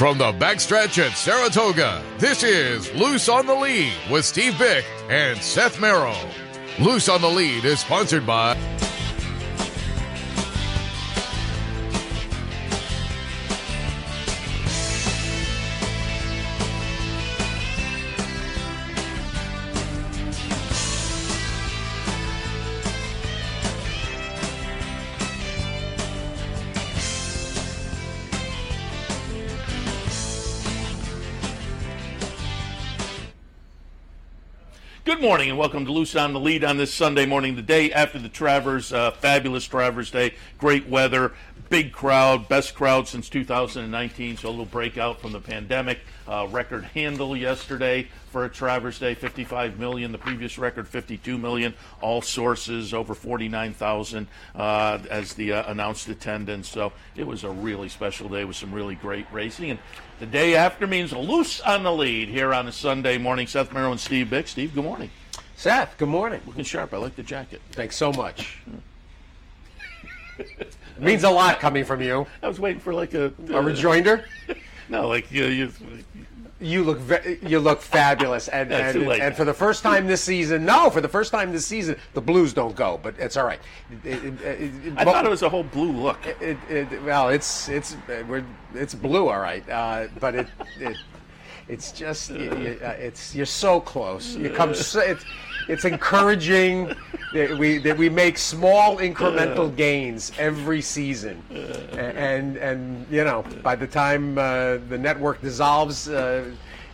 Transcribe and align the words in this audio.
From 0.00 0.16
the 0.16 0.32
backstretch 0.32 0.96
at 0.96 1.14
Saratoga, 1.14 2.02
this 2.16 2.42
is 2.42 2.90
Loose 2.94 3.28
on 3.28 3.44
the 3.44 3.54
Lead 3.54 3.92
with 4.10 4.24
Steve 4.24 4.54
Byk 4.54 4.82
and 5.10 5.38
Seth 5.42 5.78
Merrow. 5.78 6.16
Loose 6.78 7.10
on 7.10 7.20
the 7.20 7.28
Lead 7.28 7.66
is 7.66 7.80
sponsored 7.80 8.24
by. 8.24 8.56
Good 35.20 35.26
morning 35.26 35.50
and 35.50 35.58
welcome 35.58 35.84
to 35.84 35.92
Loose 35.92 36.16
on 36.16 36.32
the 36.32 36.40
Lead 36.40 36.64
on 36.64 36.78
this 36.78 36.94
Sunday 36.94 37.26
morning, 37.26 37.54
the 37.54 37.60
day 37.60 37.92
after 37.92 38.18
the 38.18 38.30
Travers, 38.30 38.90
uh, 38.90 39.10
fabulous 39.10 39.66
Travers 39.66 40.10
Day, 40.10 40.32
great 40.56 40.88
weather, 40.88 41.34
big 41.68 41.92
crowd, 41.92 42.48
best 42.48 42.74
crowd 42.74 43.06
since 43.06 43.28
2019, 43.28 44.38
so 44.38 44.48
a 44.48 44.50
little 44.50 44.64
breakout 44.64 45.20
from 45.20 45.32
the 45.32 45.40
pandemic. 45.40 45.98
Uh, 46.30 46.46
record 46.52 46.84
handle 46.84 47.36
yesterday 47.36 48.06
for 48.30 48.44
a 48.44 48.48
Travers 48.48 49.00
Day, 49.00 49.14
55 49.14 49.80
million. 49.80 50.12
The 50.12 50.18
previous 50.18 50.58
record, 50.58 50.86
52 50.86 51.36
million. 51.36 51.74
All 52.00 52.22
sources 52.22 52.94
over 52.94 53.14
49,000 53.14 54.28
uh, 54.54 54.98
as 55.10 55.34
the 55.34 55.54
uh, 55.54 55.72
announced 55.72 56.08
attendance. 56.08 56.68
So 56.68 56.92
it 57.16 57.26
was 57.26 57.42
a 57.42 57.50
really 57.50 57.88
special 57.88 58.28
day 58.28 58.44
with 58.44 58.54
some 58.54 58.72
really 58.72 58.94
great 58.94 59.26
racing. 59.32 59.70
And 59.70 59.80
the 60.20 60.26
day 60.26 60.54
after 60.54 60.86
means 60.86 61.12
loose 61.12 61.60
on 61.62 61.82
the 61.82 61.92
lead 61.92 62.28
here 62.28 62.54
on 62.54 62.68
a 62.68 62.72
Sunday 62.72 63.18
morning. 63.18 63.48
Seth 63.48 63.72
Merrow 63.72 63.90
and 63.90 63.98
Steve 63.98 64.28
Byk. 64.28 64.46
Steve, 64.46 64.72
good 64.72 64.84
morning. 64.84 65.10
Seth, 65.56 65.98
good 65.98 66.08
morning. 66.08 66.40
Looking 66.46 66.62
sharp. 66.62 66.94
I 66.94 66.98
like 66.98 67.16
the 67.16 67.24
jacket. 67.24 67.60
Thanks 67.72 67.96
so 67.96 68.12
much. 68.12 68.56
it 70.38 70.76
means 71.00 71.24
a 71.24 71.30
lot 71.30 71.58
coming 71.58 71.84
from 71.84 72.00
you. 72.00 72.24
I 72.40 72.46
was 72.46 72.60
waiting 72.60 72.80
for 72.80 72.94
like 72.94 73.14
a, 73.14 73.32
A 73.52 73.60
rejoinder? 73.60 74.26
no, 74.90 75.08
like 75.08 75.30
you, 75.32 75.44
you 75.46 75.72
You 76.62 76.84
look 76.84 76.98
ve- 76.98 77.38
you 77.48 77.58
look 77.58 77.80
fabulous, 77.80 78.48
and 78.48 78.70
and, 78.88 78.96
and 79.22 79.34
for 79.34 79.46
the 79.46 79.54
first 79.54 79.82
time 79.82 80.06
this 80.06 80.22
season, 80.22 80.66
no, 80.66 80.90
for 80.90 81.00
the 81.00 81.08
first 81.08 81.32
time 81.32 81.52
this 81.52 81.64
season, 81.64 81.96
the 82.12 82.20
Blues 82.20 82.52
don't 82.52 82.76
go, 82.76 83.00
but 83.02 83.14
it's 83.18 83.38
all 83.38 83.46
right. 83.46 83.60
It- 84.04 84.22
it- 84.24 84.40
it- 84.42 84.92
I 84.98 85.04
thought 85.04 85.24
it 85.24 85.30
was 85.30 85.42
a 85.42 85.48
whole 85.48 85.62
blue 85.64 85.90
look. 85.92 86.18
it, 86.26 86.58
it, 86.68 87.02
well, 87.02 87.30
it's 87.30 87.70
it's 87.70 87.96
we're, 88.28 88.44
it's 88.74 88.94
blue, 88.94 89.28
all 89.30 89.40
right, 89.40 89.66
uh, 89.70 90.08
but 90.20 90.34
it, 90.34 90.48
it 90.78 90.96
it's 91.68 91.92
just 91.92 92.30
y- 92.30 92.48
y- 92.52 92.78
uh, 92.84 92.90
it's 93.06 93.34
you're 93.34 93.46
so 93.46 93.80
close. 93.80 94.36
You 94.36 94.50
come, 94.50 94.74
so, 94.74 95.00
it's 95.00 95.24
it's 95.70 95.84
encouraging 95.84 96.92
that 97.32 97.56
we 97.58 97.78
that 97.78 97.96
we 97.96 98.08
make 98.08 98.36
small 98.38 98.96
incremental 98.98 99.74
gains 99.74 100.32
every 100.38 100.82
season, 100.82 101.42
and 101.96 102.56
and 102.56 103.06
you 103.10 103.24
know 103.24 103.44
by 103.62 103.76
the 103.76 103.86
time 103.86 104.36
uh, 104.36 104.78
the 104.88 104.98
network 104.98 105.40
dissolves, 105.40 106.08
uh, 106.08 106.44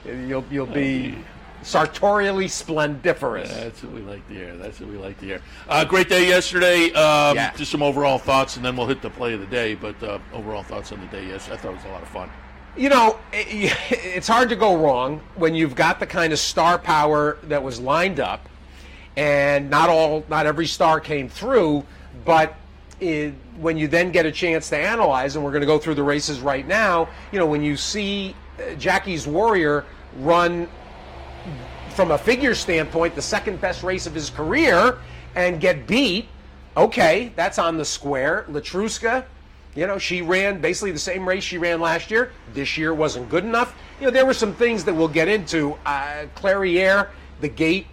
you'll 0.04 0.44
you'll 0.50 0.66
be 0.66 1.16
sartorially 1.62 2.46
splendiferous. 2.48 3.50
That's 3.52 3.82
what 3.82 3.92
we 3.92 4.00
like 4.02 4.26
to 4.28 4.34
hear. 4.34 4.56
That's 4.56 4.78
what 4.78 4.88
we 4.90 4.98
like 4.98 5.18
to 5.20 5.24
hear. 5.24 5.40
Uh, 5.68 5.84
great 5.84 6.08
day 6.08 6.28
yesterday. 6.28 6.92
Um, 6.92 7.34
Yeah. 7.36 7.52
Just 7.56 7.72
some 7.72 7.82
overall 7.82 8.18
thoughts, 8.18 8.56
and 8.56 8.64
then 8.64 8.76
we'll 8.76 8.86
hit 8.86 9.02
the 9.02 9.10
play 9.10 9.34
of 9.34 9.40
the 9.40 9.46
day. 9.46 9.74
But 9.74 10.00
uh, 10.02 10.18
overall 10.32 10.62
thoughts 10.62 10.92
on 10.92 11.00
the 11.00 11.06
day, 11.06 11.26
yes, 11.26 11.48
I 11.50 11.56
thought 11.56 11.72
it 11.72 11.76
was 11.76 11.84
a 11.86 11.88
lot 11.88 12.02
of 12.02 12.08
fun. 12.08 12.30
You 12.76 12.90
know, 12.90 13.18
it- 13.32 13.72
it's 13.90 14.28
hard 14.28 14.48
to 14.50 14.56
go 14.56 14.76
wrong 14.76 15.20
when 15.34 15.54
you've 15.54 15.74
got 15.74 15.98
the 15.98 16.06
kind 16.06 16.32
of 16.32 16.38
star 16.38 16.78
power 16.78 17.38
that 17.44 17.62
was 17.62 17.80
lined 17.80 18.20
up, 18.20 18.48
and 19.16 19.70
not 19.70 19.88
all, 19.88 20.24
not 20.28 20.46
every 20.46 20.66
star 20.66 21.00
came 21.00 21.28
through. 21.28 21.84
But 22.24 22.54
it, 23.00 23.34
when 23.58 23.76
you 23.76 23.88
then 23.88 24.10
get 24.10 24.26
a 24.26 24.32
chance 24.32 24.68
to 24.70 24.76
analyze, 24.76 25.36
and 25.36 25.44
we're 25.44 25.52
going 25.52 25.62
to 25.62 25.66
go 25.66 25.78
through 25.78 25.94
the 25.94 26.02
races 26.02 26.40
right 26.40 26.66
now, 26.66 27.08
you 27.32 27.38
know, 27.38 27.46
when 27.46 27.62
you 27.62 27.76
see 27.76 28.34
uh, 28.58 28.74
Jackie's 28.74 29.26
Warrior 29.26 29.84
run 30.18 30.68
from 31.90 32.10
a 32.10 32.18
figure 32.18 32.54
standpoint, 32.54 33.14
the 33.14 33.22
second 33.22 33.60
best 33.60 33.82
race 33.82 34.06
of 34.06 34.14
his 34.14 34.30
career 34.30 34.98
and 35.34 35.60
get 35.60 35.86
beat, 35.86 36.28
okay, 36.76 37.32
that's 37.36 37.58
on 37.58 37.78
the 37.78 37.84
square. 37.84 38.44
Letruska, 38.50 39.24
you 39.74 39.86
know, 39.86 39.98
she 39.98 40.22
ran 40.22 40.60
basically 40.60 40.90
the 40.90 40.98
same 40.98 41.28
race 41.28 41.44
she 41.44 41.58
ran 41.58 41.80
last 41.80 42.10
year. 42.10 42.32
This 42.54 42.78
year 42.78 42.94
wasn't 42.94 43.28
good 43.28 43.44
enough. 43.44 43.74
You 44.00 44.06
know, 44.06 44.10
there 44.10 44.26
were 44.26 44.34
some 44.34 44.54
things 44.54 44.84
that 44.84 44.94
we'll 44.94 45.08
get 45.08 45.28
into. 45.28 45.74
Uh, 45.84 46.26
Clairiere, 46.34 47.08
the 47.40 47.48
gate, 47.48 47.86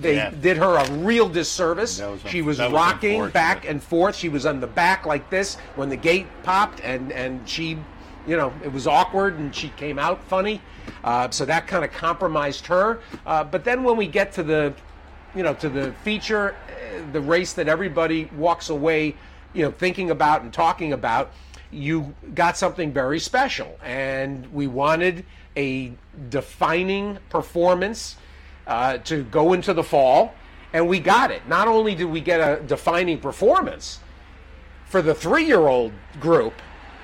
they 0.00 0.16
Yeah. 0.16 0.30
did 0.30 0.56
her 0.56 0.76
a 0.76 0.90
real 0.92 1.28
disservice. 1.28 2.00
Was 2.00 2.20
she 2.28 2.42
was 2.42 2.58
was 2.58 2.72
rocking 2.72 3.28
back 3.30 3.68
and 3.68 3.82
forth. 3.82 4.16
She 4.16 4.28
was 4.28 4.46
on 4.46 4.60
the 4.60 4.66
back 4.66 5.04
like 5.06 5.30
this 5.30 5.56
when 5.76 5.88
the 5.88 5.96
gate 5.96 6.26
popped, 6.42 6.80
and 6.80 7.10
and 7.12 7.48
she, 7.48 7.78
you 8.26 8.36
know, 8.36 8.52
it 8.64 8.72
was 8.72 8.86
awkward, 8.86 9.38
and 9.38 9.54
she 9.54 9.70
came 9.70 9.98
out 9.98 10.22
funny. 10.24 10.60
Uh, 11.02 11.28
so 11.30 11.44
that 11.44 11.66
kind 11.66 11.84
of 11.84 11.92
compromised 11.92 12.66
her. 12.66 13.00
Uh, 13.26 13.42
but 13.44 13.64
then 13.64 13.82
when 13.82 13.96
we 13.96 14.06
get 14.06 14.32
to 14.32 14.42
the, 14.42 14.72
you 15.34 15.42
know, 15.42 15.54
to 15.54 15.68
the 15.68 15.92
feature, 16.04 16.54
uh, 16.68 17.12
the 17.12 17.20
race 17.20 17.52
that 17.54 17.68
everybody 17.68 18.26
walks 18.36 18.68
away, 18.70 19.14
you 19.54 19.64
know, 19.64 19.70
thinking 19.70 20.10
about 20.10 20.42
and 20.42 20.52
talking 20.52 20.92
about, 20.92 21.32
you 21.70 22.14
got 22.34 22.56
something 22.56 22.92
very 22.92 23.18
special, 23.18 23.76
and 23.82 24.46
we 24.52 24.66
wanted 24.66 25.24
a 25.56 25.92
defining 26.30 27.18
performance 27.28 28.16
uh, 28.66 28.98
to 28.98 29.24
go 29.24 29.52
into 29.52 29.74
the 29.74 29.82
fall, 29.82 30.34
and 30.72 30.88
we 30.88 30.98
got 30.98 31.30
it. 31.30 31.46
Not 31.48 31.68
only 31.68 31.94
did 31.94 32.06
we 32.06 32.20
get 32.20 32.40
a 32.40 32.62
defining 32.62 33.18
performance 33.18 34.00
for 34.86 35.02
the 35.02 35.14
three-year-old 35.14 35.92
group, 36.20 36.54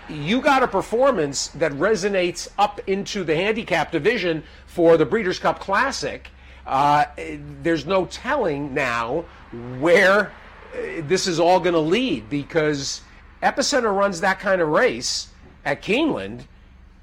you 0.09 0.41
got 0.41 0.63
a 0.63 0.69
performance 0.69 1.49
that 1.49 1.73
resonates 1.73 2.49
up 2.59 2.81
into 2.89 3.23
the 3.23 3.37
handicap 3.37 3.93
division 3.93 4.43
for 4.67 4.97
the 4.97 5.07
Breeders' 5.07 5.39
Cup 5.39 5.61
Classic. 5.61 6.29
Uh, 6.67 7.05
there's 7.63 7.87
no 7.87 8.07
telling 8.07 8.75
now 8.75 9.25
where 9.79 10.27
uh, 10.75 11.03
this 11.03 11.27
is 11.27 11.39
all 11.41 11.61
going 11.61 11.75
to 11.75 11.81
lead 11.81 12.29
because 12.29 13.03
Epicenter 13.43 13.97
runs 13.97 14.21
that 14.21 14.41
kind 14.41 14.61
of 14.61 14.69
race 14.69 15.29
at 15.65 15.83
Keeneland 15.83 16.45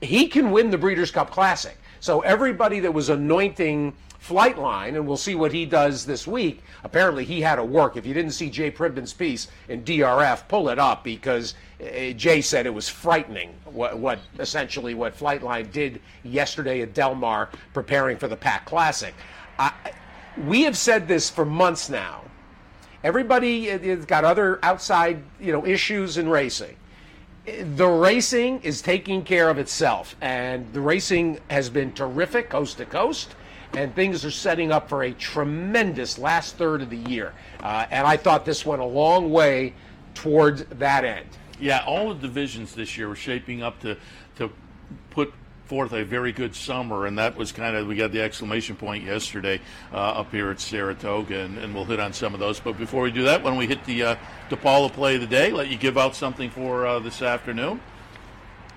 he 0.01 0.27
can 0.27 0.51
win 0.51 0.69
the 0.69 0.77
Breeders' 0.77 1.11
Cup 1.11 1.31
Classic. 1.31 1.77
So 1.99 2.21
everybody 2.21 2.79
that 2.81 2.93
was 2.93 3.09
anointing 3.09 3.95
Flightline, 4.27 4.95
and 4.95 5.07
we'll 5.07 5.17
see 5.17 5.35
what 5.35 5.51
he 5.51 5.65
does 5.65 6.05
this 6.05 6.27
week. 6.27 6.61
Apparently, 6.83 7.23
he 7.23 7.41
had 7.41 7.55
to 7.55 7.63
work. 7.63 7.95
If 7.95 8.05
you 8.05 8.13
didn't 8.13 8.31
see 8.31 8.49
Jay 8.49 8.69
Privman's 8.69 9.13
piece 9.13 9.47
in 9.69 9.83
DRF, 9.83 10.47
pull 10.47 10.69
it 10.69 10.77
up 10.77 11.03
because 11.03 11.53
uh, 11.81 12.11
Jay 12.11 12.41
said 12.41 12.65
it 12.65 12.73
was 12.73 12.89
frightening 12.89 13.53
what, 13.65 13.97
what 13.97 14.19
essentially 14.39 14.93
what 14.93 15.17
Flightline 15.17 15.71
did 15.71 16.01
yesterday 16.23 16.81
at 16.81 16.93
Del 16.93 17.15
Mar, 17.15 17.49
preparing 17.73 18.17
for 18.17 18.27
the 18.27 18.35
Pack 18.35 18.65
Classic. 18.65 19.13
I, 19.57 19.71
we 20.45 20.63
have 20.63 20.77
said 20.77 21.07
this 21.07 21.29
for 21.29 21.45
months 21.45 21.89
now. 21.89 22.23
Everybody 23.03 23.67
has 23.67 24.05
got 24.05 24.25
other 24.25 24.59
outside, 24.63 25.23
you 25.39 25.51
know, 25.51 25.65
issues 25.65 26.17
in 26.17 26.27
racing 26.27 26.75
the 27.75 27.87
racing 27.87 28.59
is 28.61 28.81
taking 28.81 29.23
care 29.23 29.49
of 29.49 29.57
itself, 29.57 30.17
and 30.19 30.71
the 30.73 30.81
racing 30.81 31.39
has 31.49 31.69
been 31.69 31.93
terrific 31.93 32.49
coast 32.49 32.77
to 32.77 32.85
coast, 32.85 33.35
and 33.73 33.93
things 33.95 34.25
are 34.25 34.31
setting 34.31 34.71
up 34.71 34.89
for 34.89 35.03
a 35.03 35.11
tremendous 35.11 36.17
last 36.17 36.55
third 36.55 36.81
of 36.81 36.89
the 36.89 36.97
year. 36.97 37.33
Uh, 37.61 37.85
and 37.91 38.07
I 38.07 38.17
thought 38.17 38.45
this 38.45 38.65
went 38.65 38.81
a 38.81 38.85
long 38.85 39.31
way 39.31 39.73
towards 40.13 40.63
that 40.65 41.05
end. 41.05 41.27
Yeah, 41.59 41.83
all 41.85 42.13
the 42.13 42.19
divisions 42.19 42.73
this 42.75 42.97
year 42.97 43.07
were 43.07 43.15
shaping 43.15 43.63
up 43.63 43.79
to 43.81 43.97
to 44.35 44.51
put 45.09 45.33
forth 45.65 45.91
a 45.91 46.03
very 46.03 46.31
good 46.31 46.55
summer, 46.55 47.07
and 47.07 47.17
that 47.17 47.35
was 47.35 47.51
kind 47.51 47.75
of 47.75 47.87
we 47.87 47.95
got 47.95 48.11
the 48.11 48.21
exclamation 48.21 48.75
point 48.75 49.03
yesterday 49.03 49.59
uh, 49.91 49.97
up 49.97 50.31
here 50.31 50.49
at 50.49 50.59
Saratoga, 50.59 51.39
and, 51.41 51.57
and 51.57 51.73
we'll 51.73 51.85
hit 51.85 51.99
on 51.99 52.13
some 52.13 52.33
of 52.33 52.39
those. 52.39 52.59
But 52.59 52.77
before 52.77 53.03
we 53.03 53.11
do 53.11 53.23
that, 53.23 53.43
don't 53.43 53.57
we 53.57 53.67
hit 53.67 53.83
the 53.85 54.03
uh, 54.03 54.15
DePaula 54.49 54.91
play 54.93 55.15
of 55.15 55.21
the 55.21 55.27
day? 55.27 55.51
Let 55.51 55.67
you 55.67 55.77
give 55.77 55.97
out 55.97 56.15
something 56.15 56.49
for 56.49 56.85
uh, 56.85 56.99
this 56.99 57.21
afternoon. 57.21 57.81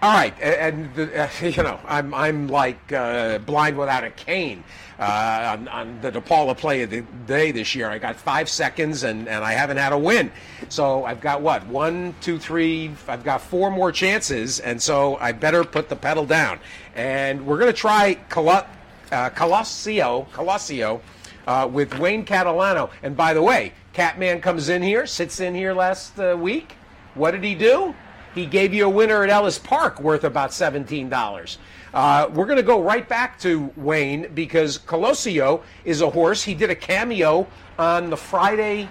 All 0.02 0.10
right, 0.10 0.32
and 0.40 0.98
uh, 0.98 1.28
you 1.42 1.62
know, 1.62 1.78
I'm 1.86 2.14
I'm 2.14 2.48
like 2.48 2.90
uh, 2.90 3.36
blind 3.38 3.76
without 3.76 4.02
a 4.02 4.10
cane 4.10 4.64
uh, 4.98 5.58
on, 5.58 5.68
on 5.68 6.00
the 6.00 6.10
DePaula 6.10 6.56
play 6.56 6.82
of 6.82 6.88
the 6.88 7.02
day 7.26 7.50
this 7.50 7.74
year. 7.74 7.90
I 7.90 7.98
got 7.98 8.16
five 8.16 8.48
seconds, 8.48 9.02
and, 9.02 9.28
and 9.28 9.44
I 9.44 9.52
haven't 9.52 9.76
had 9.76 9.92
a 9.92 9.98
win. 9.98 10.32
So 10.70 11.04
I've 11.04 11.20
got 11.20 11.42
what 11.42 11.66
one, 11.66 12.14
two, 12.22 12.38
three. 12.38 12.90
I've 13.08 13.24
got 13.24 13.42
four 13.42 13.70
more 13.70 13.92
chances, 13.92 14.58
and 14.58 14.80
so 14.80 15.16
I 15.16 15.32
better 15.32 15.64
put 15.64 15.90
the 15.90 15.96
pedal 15.96 16.24
down. 16.24 16.60
And 16.94 17.46
we're 17.46 17.58
gonna 17.58 17.70
try 17.74 18.14
Col- 18.30 18.48
uh, 18.48 18.64
Colosio, 19.10 20.26
Colosio 20.30 21.02
uh, 21.46 21.68
with 21.70 21.98
Wayne 21.98 22.24
Catalano. 22.24 22.90
And 23.02 23.14
by 23.14 23.34
the 23.34 23.42
way, 23.42 23.74
Catman 23.92 24.40
comes 24.40 24.70
in 24.70 24.80
here, 24.80 25.06
sits 25.06 25.40
in 25.40 25.54
here 25.54 25.74
last 25.74 26.18
uh, 26.18 26.38
week. 26.40 26.76
What 27.14 27.32
did 27.32 27.44
he 27.44 27.54
do? 27.54 27.94
He 28.34 28.46
gave 28.46 28.72
you 28.72 28.86
a 28.86 28.88
winner 28.88 29.22
at 29.22 29.30
Ellis 29.30 29.58
Park 29.58 30.00
worth 30.00 30.24
about 30.24 30.50
$17. 30.50 31.56
Uh, 31.92 32.30
we're 32.32 32.44
going 32.46 32.56
to 32.56 32.62
go 32.62 32.80
right 32.80 33.08
back 33.08 33.38
to 33.40 33.72
Wayne 33.76 34.32
because 34.34 34.78
Colosio 34.78 35.62
is 35.84 36.00
a 36.00 36.10
horse. 36.10 36.42
He 36.42 36.54
did 36.54 36.70
a 36.70 36.74
cameo 36.74 37.46
on 37.78 38.10
the 38.10 38.16
Friday 38.16 38.88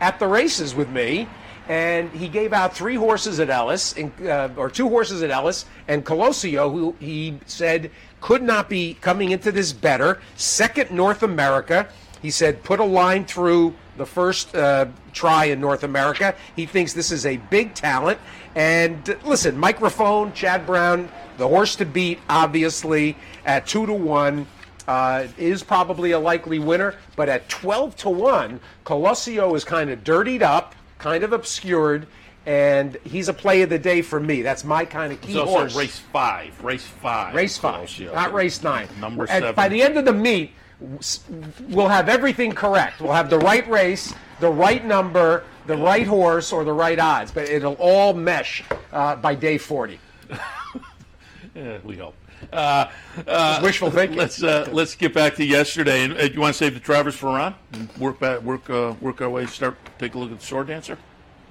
at 0.00 0.18
the 0.18 0.26
races 0.26 0.74
with 0.74 0.88
me, 0.88 1.28
and 1.68 2.10
he 2.10 2.28
gave 2.28 2.52
out 2.52 2.74
three 2.74 2.96
horses 2.96 3.38
at 3.38 3.50
Ellis, 3.50 3.96
uh, 3.96 4.50
or 4.56 4.68
two 4.68 4.88
horses 4.88 5.22
at 5.22 5.30
Ellis, 5.30 5.66
and 5.86 6.04
Colosio, 6.04 6.70
who 6.72 6.96
he 6.98 7.38
said 7.46 7.90
could 8.20 8.42
not 8.42 8.68
be 8.68 8.94
coming 9.00 9.30
into 9.30 9.52
this 9.52 9.72
better. 9.72 10.20
Second 10.36 10.90
North 10.90 11.22
America. 11.22 11.88
He 12.24 12.30
said 12.30 12.62
put 12.62 12.80
a 12.80 12.84
line 12.84 13.26
through 13.26 13.74
the 13.98 14.06
first 14.06 14.56
uh, 14.56 14.86
try 15.12 15.44
in 15.44 15.60
North 15.60 15.82
America. 15.84 16.34
He 16.56 16.64
thinks 16.64 16.94
this 16.94 17.10
is 17.12 17.26
a 17.26 17.36
big 17.36 17.74
talent. 17.74 18.18
And 18.54 19.14
listen, 19.26 19.58
microphone, 19.58 20.32
Chad 20.32 20.64
Brown, 20.64 21.10
the 21.36 21.46
horse 21.46 21.76
to 21.76 21.84
beat, 21.84 22.20
obviously, 22.30 23.14
at 23.44 23.66
two 23.66 23.84
to 23.84 23.92
one. 23.92 24.46
Uh, 24.88 25.26
is 25.38 25.62
probably 25.62 26.12
a 26.12 26.18
likely 26.18 26.58
winner, 26.58 26.94
but 27.16 27.26
at 27.26 27.48
12 27.48 27.96
to 27.96 28.10
1, 28.10 28.60
Colosio 28.84 29.56
is 29.56 29.64
kind 29.64 29.88
of 29.88 30.04
dirtied 30.04 30.42
up, 30.42 30.74
kind 30.98 31.24
of 31.24 31.32
obscured, 31.32 32.06
and 32.44 32.98
he's 33.02 33.28
a 33.28 33.32
play 33.32 33.62
of 33.62 33.70
the 33.70 33.78
day 33.78 34.02
for 34.02 34.20
me. 34.20 34.42
That's 34.42 34.62
my 34.62 34.84
kind 34.84 35.10
of 35.10 35.22
key 35.22 35.30
It's 35.32 35.38
also 35.40 35.58
horse. 35.60 35.74
race 35.74 35.98
five. 36.12 36.62
Race 36.62 36.84
five. 36.86 37.34
Race 37.34 37.56
five, 37.56 37.88
Colosio. 37.88 38.12
not 38.14 38.34
race 38.34 38.62
nine. 38.62 38.86
Number 39.00 39.22
And 39.22 39.30
seven. 39.30 39.54
By 39.54 39.68
the 39.70 39.80
end 39.82 39.96
of 39.96 40.04
the 40.04 40.12
meet, 40.12 40.52
we'll 41.68 41.88
have 41.88 42.08
everything 42.08 42.52
correct. 42.52 43.00
We'll 43.00 43.12
have 43.12 43.30
the 43.30 43.38
right 43.38 43.68
race, 43.68 44.12
the 44.40 44.50
right 44.50 44.84
number, 44.84 45.44
the 45.66 45.76
right 45.76 46.06
horse, 46.06 46.52
or 46.52 46.64
the 46.64 46.72
right 46.72 46.98
odds. 46.98 47.30
But 47.30 47.48
it'll 47.48 47.74
all 47.74 48.12
mesh 48.14 48.62
uh, 48.92 49.16
by 49.16 49.34
day 49.34 49.58
40. 49.58 49.98
Yeah, 51.54 51.78
we 51.84 51.96
hope. 51.96 52.16
Uh, 52.52 52.90
uh, 53.28 53.60
Wishful 53.62 53.90
thinking. 53.90 54.18
Let's 54.18 54.42
uh, 54.42 54.68
let's 54.72 54.96
get 54.96 55.14
back 55.14 55.36
to 55.36 55.44
yesterday. 55.44 56.04
And 56.04 56.18
uh, 56.18 56.22
you 56.24 56.40
want 56.40 56.54
to 56.54 56.58
save 56.58 56.74
the 56.74 56.80
Travers 56.80 57.14
for 57.14 57.26
Ron? 57.26 57.54
And 57.72 57.88
work 57.96 58.18
back, 58.18 58.42
work 58.42 58.68
uh, 58.68 58.94
work 59.00 59.20
our 59.20 59.30
way. 59.30 59.46
Start 59.46 59.76
take 59.98 60.14
a 60.14 60.18
look 60.18 60.32
at 60.32 60.40
the 60.40 60.44
sword 60.44 60.66
dancer. 60.66 60.98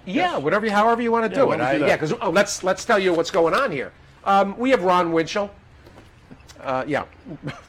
Yeah, 0.06 0.38
whatever, 0.38 0.70
however 0.70 1.02
you 1.02 1.12
want 1.12 1.31
to 1.31 1.40
Yeah, 1.40 1.46
do 1.46 1.52
it. 1.54 1.62
Uh, 1.62 1.86
yeah, 1.86 1.96
because 1.96 2.14
oh, 2.22 2.30
let's 2.30 2.64
let's 2.64 2.84
tell 2.84 3.00
you 3.00 3.14
what's 3.14 3.31
going 3.31 3.54
on 3.54 3.72
here. 3.72 3.94
Um, 4.25 4.58
we 4.58 4.70
have 4.72 4.84
Ron 4.84 5.14
Winchell. 5.14 5.50
Uh, 6.63 6.86
yeah, 6.88 7.06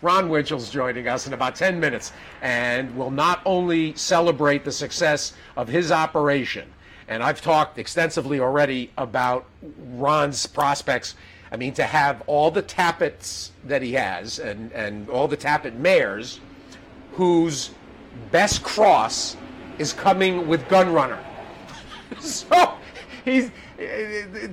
Ron 0.03 0.29
Winchell's 0.29 0.71
joining 0.71 1.09
us 1.09 1.27
in 1.27 1.33
about 1.33 1.57
10 1.57 1.81
minutes 1.81 2.13
and 2.43 2.97
will 2.97 3.11
not 3.11 3.41
only 3.45 3.95
celebrate 3.97 4.65
the 4.65 4.71
success 4.71 5.33
of 5.57 5.67
his 5.67 5.91
operation, 5.91 6.73
and 7.09 7.23
I've 7.23 7.41
talked 7.41 7.79
extensively 7.79 8.41
already 8.41 8.91
about 8.97 9.47
Ron's 9.95 10.47
prospects. 10.47 11.17
I 11.51 11.57
mean, 11.57 11.75
to 11.75 11.85
have 11.85 12.23
all 12.27 12.51
the 12.51 12.63
Tapits 12.63 13.53
that 13.65 13.83
he 13.83 13.93
has 13.93 14.39
and, 14.39 14.73
and 14.73 15.09
all 15.11 15.29
the 15.29 15.37
Tapit 15.37 15.77
mares 15.77 16.41
whose 17.13 17.71
best 18.31 18.63
cross 18.63 19.37
is 19.79 19.93
coming 19.93 20.49
with 20.49 20.65
Gunrunner. 20.69 21.23
So 22.21 22.75
he's 23.25 23.51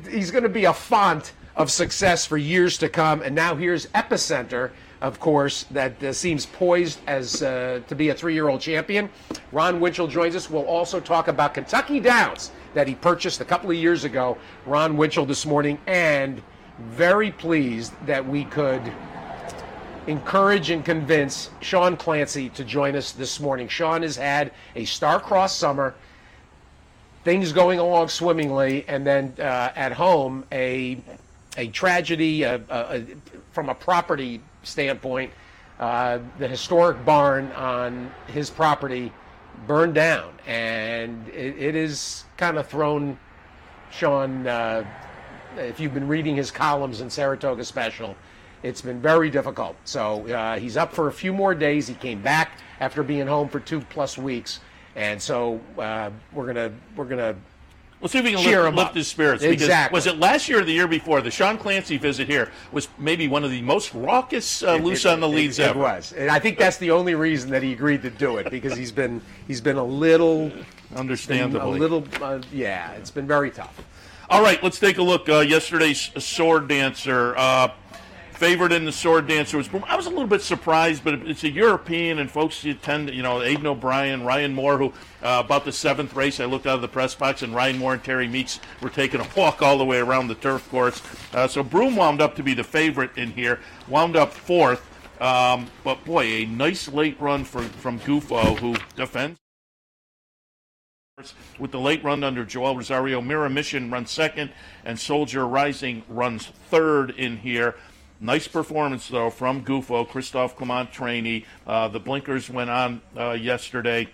he's 0.09 0.31
going 0.31 0.43
to 0.43 0.49
be 0.49 0.65
a 0.65 0.73
font 0.73 1.33
of 1.56 1.71
success 1.71 2.25
for 2.25 2.38
years 2.38 2.77
to 2.77 2.89
come. 2.89 3.21
And 3.21 3.36
now 3.36 3.56
here's 3.56 3.88
Epicenter, 3.88 4.71
of 5.01 5.19
course, 5.19 5.63
that 5.71 6.01
uh, 6.03 6.13
seems 6.13 6.45
poised 6.45 7.00
as 7.07 7.42
uh, 7.44 7.81
to 7.88 7.95
be 7.95 8.09
a 8.09 8.13
three-year-old 8.13 8.62
champion. 8.62 9.09
Ron 9.51 9.80
Winchell 9.80 10.07
joins 10.07 10.36
us. 10.36 10.50
We'll 10.50 10.65
also 10.65 11.00
talk 11.00 11.27
about 11.27 11.53
Kentucky 11.53 12.00
Downs 12.00 12.51
that 12.74 12.88
he 12.88 12.95
purchased 12.95 13.42
a 13.42 13.45
couple 13.45 13.69
of 13.69 13.77
years 13.77 14.03
ago. 14.03 14.38
Ron 14.65 14.95
Winchell 14.95 15.25
this 15.25 15.45
morning, 15.45 15.77
and 15.88 16.42
very 16.80 17.31
pleased 17.31 17.94
that 18.06 18.25
we 18.25 18.45
could 18.45 18.81
encourage 20.07 20.69
and 20.69 20.83
convince 20.83 21.51
Sean 21.62 21.95
Clancy 21.95 22.50
to 22.50 22.63
join 22.63 22.95
us 22.95 23.12
this 23.12 23.39
morning. 23.39 23.68
Sean 23.68 24.01
has 24.01 24.15
had 24.15 24.51
a 24.75 24.86
star-crossed 24.86 25.59
summer 25.59 25.94
things 27.24 27.51
going 27.51 27.77
along 27.77 28.07
swimmingly, 28.07 28.83
and 28.88 29.06
then 29.06 29.33
uh, 29.38 29.71
at 29.75 29.92
home 29.92 30.44
a 30.51 30.98
a 31.57 31.68
tragedy 31.68 32.45
uh, 32.45 32.59
uh, 32.69 33.01
from 33.51 33.69
a 33.69 33.75
property 33.75 34.42
standpoint. 34.63 35.31
Uh, 35.80 36.19
the 36.38 36.48
historic 36.48 37.03
barn 37.06 37.51
on 37.53 38.12
his 38.27 38.50
property 38.50 39.12
burned 39.68 39.95
down, 39.95 40.31
and 40.45 41.27
it, 41.30 41.57
it 41.57 41.75
is 41.75 42.25
kind 42.38 42.57
of 42.57 42.68
thrown 42.68 43.18
Sean. 43.92 44.45
Uh, 44.45 44.86
if 45.57 45.80
you've 45.80 45.94
been 45.94 46.07
reading 46.07 46.36
his 46.36 46.51
columns 46.51 47.01
in 47.01 47.09
Saratoga 47.09 47.65
Special, 47.65 48.15
it's 48.63 48.81
been 48.81 49.01
very 49.01 49.30
difficult. 49.30 49.75
So 49.83 50.27
uh, 50.27 50.59
he's 50.59 50.77
up 50.77 50.94
for 50.94 51.07
a 51.07 51.12
few 51.12 51.33
more 51.33 51.56
days. 51.56 51.88
He 51.88 51.95
came 51.95 52.21
back 52.21 52.59
after 52.80 53.03
being 53.03 53.27
home 53.27 53.50
for 53.50 53.59
two 53.59 53.81
plus 53.81 54.18
weeks, 54.18 54.59
and 54.95 55.21
so 55.21 55.59
uh, 55.80 56.12
we're 56.31 56.48
gonna 56.48 56.71
we're 56.95 57.06
gonna 57.06 57.36
Let's 58.01 58.13
see 58.13 58.19
if 58.19 58.25
we 58.25 58.31
can 58.31 58.42
Cheer 58.42 58.63
lift, 58.63 58.77
lift 58.77 58.95
his 58.95 59.07
spirits. 59.07 59.44
Because 59.44 59.62
Exactly. 59.62 59.95
Was 59.95 60.07
it 60.07 60.18
last 60.18 60.50
year 60.50 60.62
or 60.62 60.63
the 60.63 60.74
year 60.74 60.88
before? 60.88 61.21
The 61.21 61.30
Sean 61.30 61.57
Clancy 61.57 61.98
visit 61.98 62.27
here 62.27 62.51
was 62.71 62.88
maybe 62.98 63.27
one 63.27 63.44
of 63.44 63.51
the 63.51 63.62
most 63.62 63.94
raucous 63.94 64.63
uh, 64.63 64.75
loose 64.75 65.06
on 65.06 65.19
the 65.19 65.30
leads 65.30 65.59
it, 65.59 65.69
ever. 65.69 65.80
It 65.80 65.83
was, 65.83 66.13
and 66.13 66.31
I 66.31 66.39
think 66.39 66.57
that's 66.57 66.77
the 66.77 66.92
only 66.92 67.13
reason 67.13 67.51
that 67.51 67.62
he 67.62 67.74
agreed 67.74 68.01
to 68.01 68.09
do 68.09 68.38
it 68.38 68.50
because 68.50 68.75
he's 68.75 68.92
been 68.92 69.21
he's 69.48 69.62
been 69.62 69.77
a 69.77 69.83
little 69.83 70.51
understandable, 70.95 71.75
a 71.75 71.77
little 71.77 72.06
uh, 72.21 72.42
yeah. 72.51 72.92
It's 72.94 73.12
been 73.12 73.27
very 73.27 73.51
tough. 73.51 73.83
All 74.30 74.42
right, 74.42 74.62
let's 74.63 74.80
take 74.80 74.98
a 74.98 75.03
look. 75.03 75.30
Uh, 75.30 75.39
yesterday's 75.39 76.09
sword 76.18 76.68
dancer. 76.68 77.38
Favorite 78.41 78.71
in 78.71 78.85
the 78.85 78.91
sword 78.91 79.27
dancer 79.27 79.55
was. 79.55 79.67
Broom. 79.67 79.85
I 79.88 79.95
was 79.95 80.07
a 80.07 80.09
little 80.09 80.25
bit 80.25 80.41
surprised, 80.41 81.03
but 81.03 81.13
it's 81.27 81.43
a 81.43 81.51
European, 81.51 82.17
and 82.17 82.29
folks 82.29 82.63
you 82.63 82.73
tend 82.73 83.09
to, 83.09 83.13
you 83.13 83.21
know, 83.21 83.43
Aidan 83.43 83.67
O'Brien, 83.67 84.23
Ryan 84.23 84.55
Moore, 84.55 84.79
who 84.79 84.88
uh, 85.21 85.43
about 85.45 85.63
the 85.63 85.71
seventh 85.71 86.15
race, 86.15 86.39
I 86.39 86.45
looked 86.45 86.65
out 86.65 86.73
of 86.73 86.81
the 86.81 86.88
press 86.88 87.13
box, 87.13 87.43
and 87.43 87.53
Ryan 87.53 87.77
Moore 87.77 87.93
and 87.93 88.03
Terry 88.03 88.27
Meeks 88.27 88.59
were 88.81 88.89
taking 88.89 89.21
a 89.21 89.27
walk 89.38 89.61
all 89.61 89.77
the 89.77 89.85
way 89.85 89.99
around 89.99 90.27
the 90.27 90.33
turf 90.33 90.67
course. 90.71 91.03
Uh, 91.35 91.47
so 91.47 91.61
Broom 91.61 91.95
wound 91.95 92.19
up 92.19 92.35
to 92.35 92.41
be 92.41 92.55
the 92.55 92.63
favorite 92.63 93.15
in 93.15 93.29
here, 93.29 93.59
wound 93.88 94.15
up 94.15 94.33
fourth. 94.33 94.89
Um, 95.21 95.67
but 95.83 96.03
boy, 96.03 96.23
a 96.23 96.45
nice 96.47 96.88
late 96.88 97.21
run 97.21 97.43
for, 97.43 97.61
from 97.61 97.99
Gufo, 97.99 98.57
who 98.57 98.75
defends 98.95 99.38
with 101.60 101.69
the 101.69 101.79
late 101.79 102.03
run 102.03 102.24
under 102.24 102.43
Joel 102.43 102.75
Rosario. 102.75 103.21
Mirror 103.21 103.50
Mission 103.50 103.91
runs 103.91 104.10
second, 104.10 104.51
and 104.83 105.00
Soldier 105.00 105.45
Rising 105.45 106.01
runs 106.10 106.48
third 106.48 107.12
in 107.12 107.38
here. 107.38 107.75
Nice 108.23 108.47
performance, 108.47 109.07
though, 109.07 109.31
from 109.31 109.65
Gufo, 109.65 110.07
Christophe 110.07 110.55
Clement 110.55 110.91
trainee. 110.91 111.45
Uh, 111.65 111.87
the 111.87 111.99
blinkers 111.99 112.51
went 112.51 112.69
on 112.69 113.01
uh, 113.17 113.31
yesterday 113.31 114.07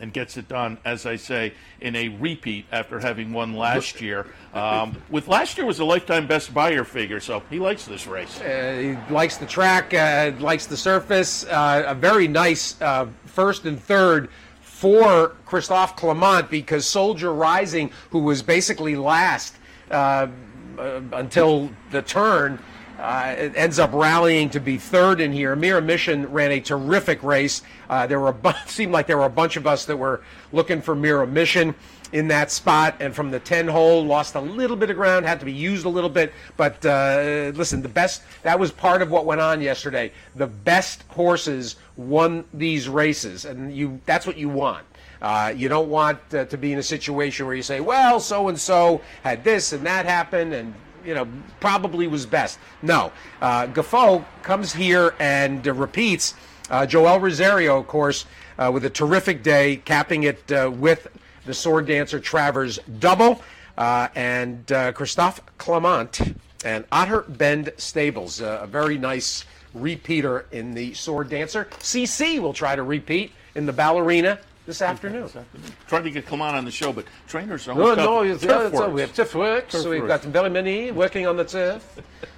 and 0.00 0.10
gets 0.12 0.38
it 0.38 0.48
done, 0.48 0.78
as 0.86 1.04
I 1.04 1.16
say, 1.16 1.52
in 1.80 1.94
a 1.96 2.08
repeat 2.08 2.64
after 2.72 2.98
having 2.98 3.34
won 3.34 3.54
last 3.54 4.00
year. 4.00 4.26
Um, 4.54 5.02
with 5.10 5.28
last 5.28 5.58
year 5.58 5.66
was 5.66 5.78
a 5.80 5.84
lifetime 5.84 6.26
best 6.26 6.52
buyer 6.52 6.84
figure, 6.84 7.20
so 7.20 7.42
he 7.50 7.58
likes 7.58 7.84
this 7.84 8.06
race. 8.06 8.40
Uh, 8.40 8.96
he 9.08 9.14
likes 9.14 9.36
the 9.36 9.46
track, 9.46 9.92
uh, 9.92 10.32
likes 10.38 10.66
the 10.66 10.76
surface. 10.76 11.44
Uh, 11.44 11.84
a 11.86 11.94
very 11.94 12.28
nice 12.28 12.80
uh, 12.80 13.06
first 13.26 13.66
and 13.66 13.78
third 13.78 14.30
for 14.60 15.28
Christophe 15.44 15.96
Clement 15.96 16.50
because 16.50 16.86
Soldier 16.86 17.32
Rising, 17.32 17.90
who 18.10 18.20
was 18.20 18.42
basically 18.42 18.96
last 18.96 19.56
uh, 19.90 20.26
uh, 20.78 21.00
until 21.12 21.70
the 21.90 22.02
turn, 22.02 22.58
uh, 22.98 23.34
it 23.36 23.52
ends 23.56 23.78
up 23.78 23.92
rallying 23.92 24.48
to 24.50 24.60
be 24.60 24.78
third 24.78 25.20
in 25.20 25.32
here. 25.32 25.54
Mira 25.54 25.82
Mission 25.82 26.30
ran 26.32 26.50
a 26.50 26.60
terrific 26.60 27.22
race. 27.22 27.62
Uh, 27.88 28.06
there 28.06 28.18
were 28.18 28.28
a 28.28 28.32
bu- 28.32 28.52
seemed 28.66 28.92
like 28.92 29.06
there 29.06 29.18
were 29.18 29.24
a 29.26 29.30
bunch 29.30 29.56
of 29.56 29.66
us 29.66 29.84
that 29.84 29.96
were 29.96 30.22
looking 30.52 30.80
for 30.80 30.94
Mira 30.94 31.26
Mission 31.26 31.74
in 32.12 32.28
that 32.28 32.50
spot, 32.50 32.96
and 33.00 33.14
from 33.14 33.30
the 33.30 33.40
10 33.40 33.68
hole, 33.68 34.04
lost 34.04 34.34
a 34.36 34.40
little 34.40 34.76
bit 34.76 34.90
of 34.90 34.96
ground, 34.96 35.26
had 35.26 35.40
to 35.40 35.44
be 35.44 35.52
used 35.52 35.84
a 35.84 35.88
little 35.88 36.10
bit. 36.10 36.32
But 36.56 36.84
uh, 36.86 37.52
listen, 37.54 37.82
the 37.82 37.88
best, 37.88 38.22
that 38.42 38.58
was 38.58 38.70
part 38.70 39.02
of 39.02 39.10
what 39.10 39.26
went 39.26 39.40
on 39.40 39.60
yesterday. 39.60 40.12
The 40.34 40.46
best 40.46 41.04
horses 41.08 41.76
won 41.96 42.44
these 42.54 42.88
races, 42.88 43.44
and 43.44 43.74
you 43.74 44.00
that's 44.06 44.26
what 44.26 44.36
you 44.36 44.48
want. 44.48 44.86
Uh, 45.20 45.52
you 45.56 45.68
don't 45.68 45.88
want 45.88 46.18
uh, 46.34 46.44
to 46.44 46.56
be 46.58 46.72
in 46.72 46.78
a 46.78 46.82
situation 46.82 47.46
where 47.46 47.54
you 47.54 47.62
say, 47.62 47.80
well, 47.80 48.20
so 48.20 48.48
and 48.48 48.58
so 48.58 49.00
had 49.22 49.42
this 49.42 49.72
and 49.72 49.84
that 49.86 50.06
happen, 50.06 50.52
and 50.52 50.74
you 51.06 51.14
know, 51.14 51.26
probably 51.60 52.08
was 52.08 52.26
best. 52.26 52.58
No, 52.82 53.12
uh, 53.40 53.68
Gufo 53.68 54.24
comes 54.42 54.72
here 54.72 55.14
and 55.18 55.66
uh, 55.66 55.72
repeats. 55.72 56.34
Uh, 56.68 56.84
Joel 56.84 57.20
Rosario, 57.20 57.78
of 57.78 57.86
course, 57.86 58.26
uh, 58.58 58.70
with 58.74 58.84
a 58.84 58.90
terrific 58.90 59.42
day, 59.42 59.76
capping 59.76 60.24
it 60.24 60.50
uh, 60.50 60.70
with 60.70 61.06
the 61.44 61.54
sword 61.54 61.86
dancer 61.86 62.18
Travers 62.18 62.80
double, 62.98 63.40
uh, 63.78 64.08
and 64.16 64.70
uh, 64.72 64.92
Christophe 64.92 65.40
Clement 65.58 66.20
and 66.64 66.84
Otter 66.90 67.22
Bend 67.28 67.72
Stables, 67.76 68.40
a 68.40 68.66
very 68.68 68.98
nice 68.98 69.44
repeater 69.74 70.46
in 70.50 70.74
the 70.74 70.92
sword 70.94 71.28
dancer. 71.28 71.68
CC 71.78 72.40
will 72.40 72.54
try 72.54 72.74
to 72.74 72.82
repeat 72.82 73.30
in 73.54 73.66
the 73.66 73.72
ballerina 73.72 74.40
this 74.66 74.82
afternoon. 74.82 75.22
This 75.22 75.36
afternoon. 75.36 75.70
Trying 75.86 76.04
to 76.04 76.10
get 76.10 76.26
Clement 76.26 76.56
on 76.56 76.64
the 76.64 76.70
show, 76.70 76.92
but 76.92 77.06
trainers 77.28 77.68
are 77.68 77.74
No, 77.74 77.94
no, 77.94 78.22
it's, 78.22 78.42
Turf 78.42 78.72
yeah, 78.72 78.88
we 78.88 79.00
have 79.00 79.14
turf 79.14 79.34
work, 79.34 79.70
so 79.70 79.88
we've 79.90 80.02
works. 80.02 80.24
got 80.24 80.32
very 80.32 80.50
many 80.50 80.90
working 80.90 81.26
on 81.26 81.36
the 81.36 81.44
turf. 81.44 81.82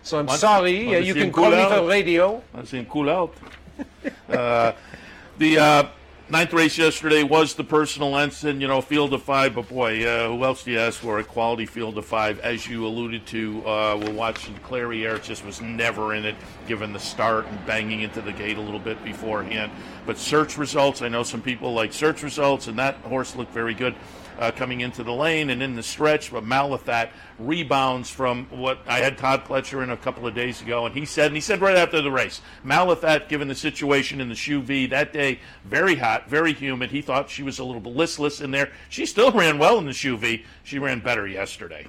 So 0.02 0.18
I'm 0.18 0.26
Want- 0.26 0.40
sorry, 0.40 0.87
want 0.87 0.97
uh, 0.97 1.00
you 1.00 1.14
can 1.14 1.32
call 1.32 1.50
cool 1.50 1.56
me 1.56 1.68
for 1.68 1.88
radio. 1.88 2.42
I 2.54 2.64
see 2.64 2.78
him 2.78 2.87
cool 2.87 3.08
out. 3.11 3.35
uh, 4.28 4.73
the 5.38 5.58
uh, 5.58 5.88
ninth 6.30 6.52
race 6.52 6.76
yesterday 6.76 7.23
was 7.23 7.54
the 7.54 7.64
personal 7.64 8.16
ensign, 8.16 8.61
you 8.61 8.68
know, 8.68 8.80
field 8.80 9.14
of 9.14 9.23
five. 9.23 9.54
But 9.54 9.68
boy, 9.68 10.06
uh, 10.06 10.28
who 10.28 10.44
else 10.44 10.64
do 10.64 10.73
you 10.73 10.78
ask 10.78 11.00
for? 11.00 11.18
A 11.18 11.25
quality 11.25 11.66
field 11.66 11.97
of 11.99 12.04
five, 12.04 12.38
as 12.40 12.66
you 12.66 12.87
alluded 12.87 13.26
to. 13.28 13.66
Uh, 13.66 14.00
we're 14.02 14.12
watching 14.12 14.54
Clairiere 14.56 15.23
just 15.23 15.44
was 15.44 15.61
never 15.61 16.14
in 16.14 16.25
it, 16.25 16.37
given 16.66 16.92
the 16.92 17.00
start 17.00 17.47
and 17.47 17.66
banging 17.66 18.02
into 18.02 18.20
the 18.20 18.32
gate 18.32 18.58
a 18.58 18.61
little 18.61 18.80
bit 18.80 19.02
beforehand. 19.04 19.73
But 20.06 20.18
search 20.18 20.58
results, 20.58 21.02
I 21.02 21.08
know 21.08 21.23
some 21.23 21.42
people 21.42 21.73
like 21.73 21.92
search 21.92 22.23
results, 22.23 22.66
and 22.66 22.78
that 22.78 22.97
horse 22.97 23.35
looked 23.35 23.52
very 23.52 23.75
good. 23.75 23.94
Uh, 24.38 24.52
coming 24.52 24.83
into 24.83 25.02
the 25.02 25.12
lane 25.12 25.50
and 25.50 25.61
in 25.61 25.75
the 25.75 25.83
stretch, 25.83 26.30
but 26.30 26.45
Malathat 26.45 27.09
rebounds 27.40 28.09
from 28.09 28.47
what 28.50 28.78
I 28.87 28.99
had 28.99 29.18
Todd 29.18 29.45
Pletcher 29.45 29.83
in 29.83 29.90
a 29.90 29.97
couple 29.97 30.28
of 30.28 30.35
days 30.37 30.62
ago, 30.62 30.87
and 30.87 30.95
he 30.95 31.07
said, 31.07 31.26
and 31.26 31.35
he 31.35 31.40
said 31.40 31.61
right 31.61 31.76
after 31.76 32.00
the 32.00 32.12
race, 32.12 32.40
Malathat, 32.64 33.28
given 33.28 33.49
the 33.49 33.57
situation 33.57 34.21
in 34.21 34.28
the 34.28 34.37
Shuvee 34.37 34.88
that 34.90 35.12
day, 35.12 35.40
very 35.64 35.97
hot, 35.97 36.30
very 36.30 36.52
humid. 36.52 36.92
He 36.92 37.02
thought 37.02 37.28
she 37.28 37.42
was 37.42 37.59
a 37.59 37.64
little 37.64 37.80
bit 37.80 37.97
listless 37.97 38.40
in 38.40 38.52
there. 38.52 38.71
She 38.88 39.07
still 39.07 39.33
ran 39.33 39.59
well 39.59 39.76
in 39.78 39.87
the 39.87 39.90
Shuvee. 39.90 40.45
She 40.62 40.78
ran 40.78 41.00
better 41.00 41.26
yesterday. 41.26 41.88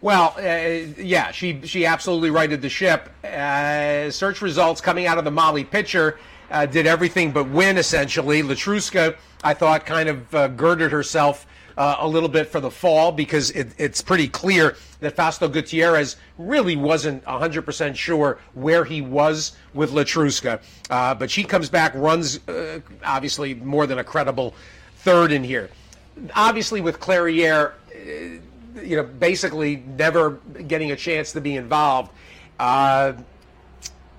Well, 0.00 0.34
uh, 0.36 1.00
yeah, 1.00 1.30
she 1.30 1.62
she 1.64 1.86
absolutely 1.86 2.30
righted 2.30 2.60
the 2.60 2.68
ship. 2.68 3.08
Uh, 3.24 4.10
search 4.10 4.42
results 4.42 4.80
coming 4.80 5.06
out 5.06 5.16
of 5.16 5.24
the 5.24 5.30
Molly 5.30 5.62
pitcher 5.62 6.18
uh, 6.50 6.66
did 6.66 6.86
everything 6.86 7.30
but 7.30 7.48
win. 7.48 7.78
Essentially, 7.78 8.42
Letruska, 8.42 9.16
I 9.42 9.54
thought, 9.54 9.86
kind 9.86 10.08
of 10.08 10.34
uh, 10.34 10.48
girded 10.48 10.90
herself 10.92 11.46
uh, 11.76 11.96
a 11.98 12.08
little 12.08 12.28
bit 12.28 12.48
for 12.48 12.60
the 12.60 12.70
fall 12.70 13.12
because 13.12 13.50
it, 13.50 13.68
it's 13.78 14.00
pretty 14.02 14.28
clear 14.28 14.76
that 15.00 15.16
Fausto 15.16 15.48
Gutierrez 15.48 16.16
really 16.38 16.76
wasn't 16.76 17.24
100% 17.24 17.96
sure 17.96 18.38
where 18.54 18.84
he 18.84 19.00
was 19.00 19.52
with 19.72 19.92
Letruska. 19.92 20.60
Uh, 20.90 21.14
but 21.14 21.30
she 21.30 21.44
comes 21.44 21.68
back, 21.68 21.94
runs 21.94 22.46
uh, 22.48 22.80
obviously 23.04 23.54
more 23.54 23.86
than 23.86 23.98
a 23.98 24.04
credible 24.04 24.54
third 24.98 25.32
in 25.32 25.44
here. 25.44 25.70
Obviously, 26.34 26.80
with 26.80 27.00
Clairiere, 27.00 27.72
uh, 27.72 28.80
you 28.80 28.96
know, 28.96 29.02
basically 29.02 29.82
never 29.98 30.38
getting 30.66 30.92
a 30.92 30.96
chance 30.96 31.32
to 31.32 31.40
be 31.40 31.56
involved. 31.56 32.10
Uh, 32.58 33.14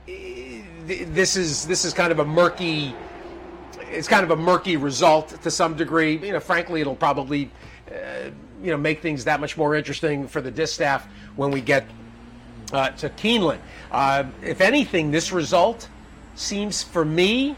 this 0.06 1.36
is 1.36 1.66
this 1.66 1.86
is 1.86 1.94
kind 1.94 2.12
of 2.12 2.20
a 2.20 2.26
murky. 2.26 2.94
It's 3.92 4.08
kind 4.08 4.24
of 4.24 4.32
a 4.32 4.36
murky 4.36 4.78
result 4.78 5.42
to 5.42 5.52
some 5.52 5.76
degree. 5.76 6.18
You 6.18 6.34
know, 6.34 6.40
frankly, 6.40 6.82
it'll 6.82 6.96
probably, 6.96 7.52
uh, 7.90 8.30
you 8.62 8.72
know, 8.72 8.78
make 8.78 9.02
things 9.02 9.26
that 9.26 9.40
much 9.40 9.58
more 9.58 9.76
interesting 9.76 10.28
for 10.28 10.42
the 10.42 10.52
distaff 10.52 11.08
when 11.36 11.52
we 11.52 11.62
get 11.62 11.86
uh, 12.72 12.90
to 12.92 13.10
Keeneland. 13.10 13.60
Uh, 13.92 14.26
if 14.44 14.62
anything, 14.62 15.12
this 15.12 15.32
result 15.32 15.90
seems 16.36 16.84
for 16.84 17.06
me 17.06 17.56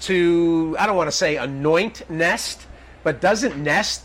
to 0.00 0.76
I 0.78 0.86
don't 0.86 0.96
want 0.96 1.08
to 1.08 1.16
say 1.16 1.36
anoint 1.36 2.08
Nest, 2.10 2.66
but 3.02 3.20
doesn't 3.20 3.56
Nest 3.56 4.04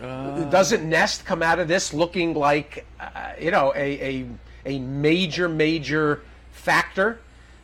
doesn't 0.00 0.88
Nest 0.88 1.24
come 1.24 1.42
out 1.42 1.58
of 1.58 1.68
this 1.68 1.94
looking 1.94 2.34
like 2.34 2.84
uh, 3.00 3.32
you 3.40 3.50
know 3.50 3.72
a, 3.74 4.00
a 4.00 4.26
a 4.66 4.78
major 4.78 5.48
major 5.48 6.22
factor 6.52 7.20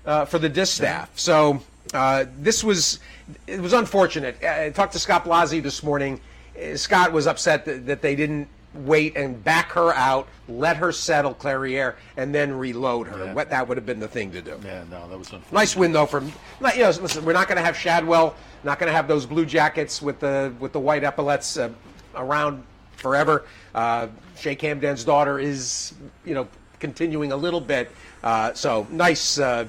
uh, 0.07 0.25
for 0.25 0.39
the 0.39 0.49
distaff? 0.49 1.11
So 1.19 1.63
uh, 1.95 2.27
this 2.39 2.63
was 2.63 3.01
it 3.47 3.61
was 3.61 3.73
unfortunate. 3.73 4.43
I 4.45 4.71
talked 4.71 4.93
to 4.93 4.99
Scott 4.99 5.25
Blasi 5.25 5.63
this 5.63 5.83
morning. 5.83 6.21
Uh, 6.57 6.77
Scott 6.77 7.13
was 7.13 7.27
upset 7.27 7.65
that, 7.65 7.87
that 7.87 8.03
they 8.03 8.15
didn't 8.15 8.49
wait 8.73 9.17
and 9.17 9.43
back 9.43 9.73
her 9.73 9.93
out, 9.95 10.29
let 10.49 10.77
her 10.77 10.93
settle 10.93 11.35
Clairiere, 11.35 11.97
and 12.17 12.33
then 12.35 12.53
reload 12.53 13.09
her. 13.09 13.25
Yeah. 13.25 13.35
What 13.35 13.51
that 13.51 13.67
would 13.67 13.77
have 13.77 13.87
been 13.87 13.99
the 13.99 14.09
thing 14.09 14.31
to 14.33 14.41
do. 14.41 14.61
Yeah, 14.65 14.85
no, 14.91 15.09
that 15.09 15.19
was 15.19 15.29
unfortunate. 15.29 15.53
Nice 15.53 15.77
win 15.77 15.93
though 15.93 16.07
from 16.07 16.27
you 16.75 16.83
know 16.83 16.91
listen 16.91 17.25
we're 17.25 17.33
not 17.33 17.49
going 17.49 17.59
to 17.59 17.65
have 17.65 17.77
Shadwell 17.77 18.37
not 18.63 18.79
going 18.79 18.89
to 18.89 18.95
have 18.95 19.09
those 19.09 19.27
blue 19.27 19.47
jackets 19.47 20.01
with 20.01 20.21
the 20.21 20.53
with 20.61 20.73
the 20.73 20.81
white 20.81 21.03
epaulets 21.03 21.57
uh, 21.57 21.71
around 22.15 22.63
forever. 22.93 23.47
Uh, 23.75 24.09
Shay 24.37 24.55
Camden's 24.55 25.05
daughter 25.05 25.39
is 25.39 25.95
you 26.25 26.35
know 26.35 26.47
continuing 26.79 27.33
a 27.33 27.37
little 27.37 27.61
bit 27.61 27.91
uh, 28.23 28.53
so 28.55 28.87
nice 28.91 29.39
uh, 29.39 29.67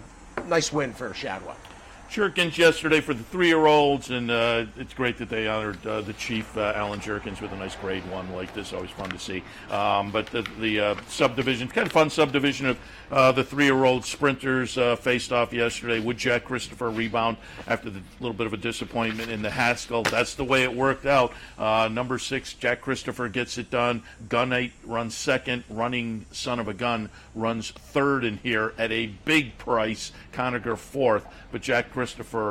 nice 0.47 0.71
win 0.71 0.93
for 0.93 1.13
Shadwell. 1.13 1.57
Jerkens 2.11 2.57
yesterday 2.57 2.99
for 2.99 3.13
the 3.13 3.23
three-year-olds, 3.23 4.09
and 4.09 4.29
uh, 4.29 4.65
it's 4.75 4.93
great 4.93 5.17
that 5.19 5.29
they 5.29 5.47
honored 5.47 5.87
uh, 5.87 6.01
the 6.01 6.11
chief, 6.11 6.57
uh, 6.57 6.73
Allen 6.75 6.99
Jerkens, 6.99 7.39
with 7.39 7.53
a 7.53 7.55
nice 7.55 7.77
grade 7.77 8.03
one 8.11 8.29
like 8.33 8.53
this. 8.53 8.73
Always 8.73 8.89
fun 8.89 9.09
to 9.11 9.17
see. 9.17 9.41
Um, 9.69 10.11
but 10.11 10.25
the, 10.27 10.45
the 10.59 10.79
uh, 10.81 10.95
subdivision, 11.07 11.69
kind 11.69 11.87
of 11.87 11.93
fun 11.93 12.09
subdivision 12.09 12.65
of 12.65 12.79
uh, 13.11 13.31
the 13.31 13.45
three-year-old 13.45 14.03
sprinters 14.03 14.77
uh, 14.77 14.97
faced 14.97 15.31
off 15.31 15.53
yesterday. 15.53 16.01
Would 16.01 16.17
Jack 16.17 16.43
Christopher 16.43 16.89
rebound 16.89 17.37
after 17.65 17.89
the 17.89 18.01
little 18.19 18.35
bit 18.35 18.45
of 18.45 18.51
a 18.51 18.57
disappointment 18.57 19.31
in 19.31 19.41
the 19.41 19.49
Haskell? 19.49 20.03
That's 20.03 20.35
the 20.35 20.43
way 20.43 20.63
it 20.63 20.75
worked 20.75 21.05
out. 21.05 21.31
Number 21.57 22.19
six, 22.19 22.53
Jack 22.53 22.81
Christopher 22.81 23.29
gets 23.29 23.57
it 23.57 23.69
done. 23.69 24.03
Gunite 24.27 24.73
runs 24.83 25.15
second. 25.15 25.63
Running 25.69 26.25
son 26.33 26.59
of 26.59 26.67
a 26.67 26.73
gun 26.73 27.09
runs 27.35 27.71
third 27.71 28.25
in 28.25 28.35
here 28.39 28.73
at 28.77 28.91
a 28.91 29.07
big 29.23 29.57
price. 29.57 30.11
Conager 30.33 30.77
fourth, 30.77 31.25
but 31.53 31.61
Jack 31.61 31.85
Christopher 31.85 32.00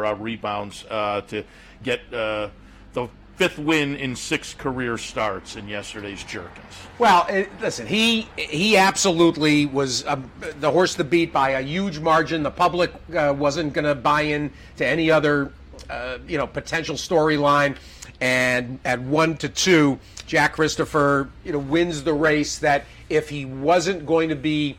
uh, 0.07 0.15
rebounds 0.17 0.85
uh, 0.91 1.21
to 1.23 1.45
get 1.83 2.01
uh, 2.13 2.49
the 2.93 3.09
fifth 3.37 3.59
win 3.59 3.97
in 3.97 4.15
six 4.15 4.53
career 4.53 4.99
starts 4.99 5.57
in 5.57 5.67
yesterday's 5.67 6.23
Jerkens. 6.25 6.75
Well, 6.99 7.27
it, 7.31 7.49
listen, 7.59 7.87
he 7.87 8.29
he 8.37 8.77
absolutely 8.77 9.65
was 9.65 10.07
um, 10.07 10.31
the 10.61 10.71
horse 10.71 10.95
to 10.97 11.05
beat 11.05 11.33
by 11.33 11.51
a 11.51 11.63
huge 11.63 11.99
margin. 11.99 12.43
The 12.43 12.51
public 12.51 12.93
uh, 13.17 13.35
wasn't 13.35 13.73
going 13.73 13.87
to 13.87 13.95
buy 13.95 14.23
in 14.23 14.53
to 14.77 14.87
any 14.87 15.11
other, 15.11 15.53
uh, 15.89 16.19
you 16.29 16.37
know, 16.37 16.47
potential 16.47 16.97
storyline. 16.97 17.79
And 18.21 18.79
at 18.85 19.01
one 19.01 19.39
to 19.39 19.49
two, 19.49 19.99
Jack 20.27 20.53
Christopher, 20.53 21.31
you 21.43 21.53
know, 21.53 21.59
wins 21.59 22.05
the 22.05 22.13
race. 22.13 22.59
That 22.59 22.85
if 23.09 23.31
he 23.31 23.47
wasn't 23.47 24.05
going 24.05 24.29
to 24.29 24.37
be 24.37 24.77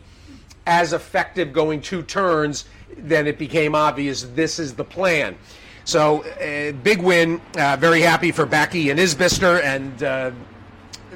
as 0.67 0.93
effective 0.93 1.51
going 1.51 1.81
two 1.81 2.03
turns, 2.03 2.65
then 2.97 3.27
it 3.27 3.37
became 3.37 3.75
obvious 3.75 4.23
this 4.23 4.59
is 4.59 4.73
the 4.73 4.83
plan. 4.83 5.37
So, 5.83 6.23
uh, 6.23 6.73
big 6.83 7.01
win. 7.01 7.41
Uh, 7.57 7.75
very 7.75 8.01
happy 8.01 8.31
for 8.31 8.45
Bakke 8.45 8.91
and 8.91 8.99
Isbister 8.99 9.63
and 9.63 10.03
uh, 10.03 10.31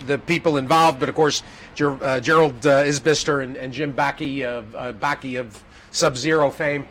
the 0.08 0.18
people 0.18 0.58
involved, 0.58 1.00
but 1.00 1.08
of 1.08 1.16
course, 1.16 1.44
Ger- 1.76 2.04
uh, 2.04 2.20
Gerald 2.20 2.66
uh, 2.66 2.84
Isbister 2.84 3.44
and, 3.44 3.58
and 3.58 3.72
Jim 3.72 3.94
Bakke 3.94 4.44
of 4.44 4.76
uh, 4.76 5.40
of 5.40 5.64
Sub 5.92 6.18
Zero 6.18 6.50
fame. 6.50 6.88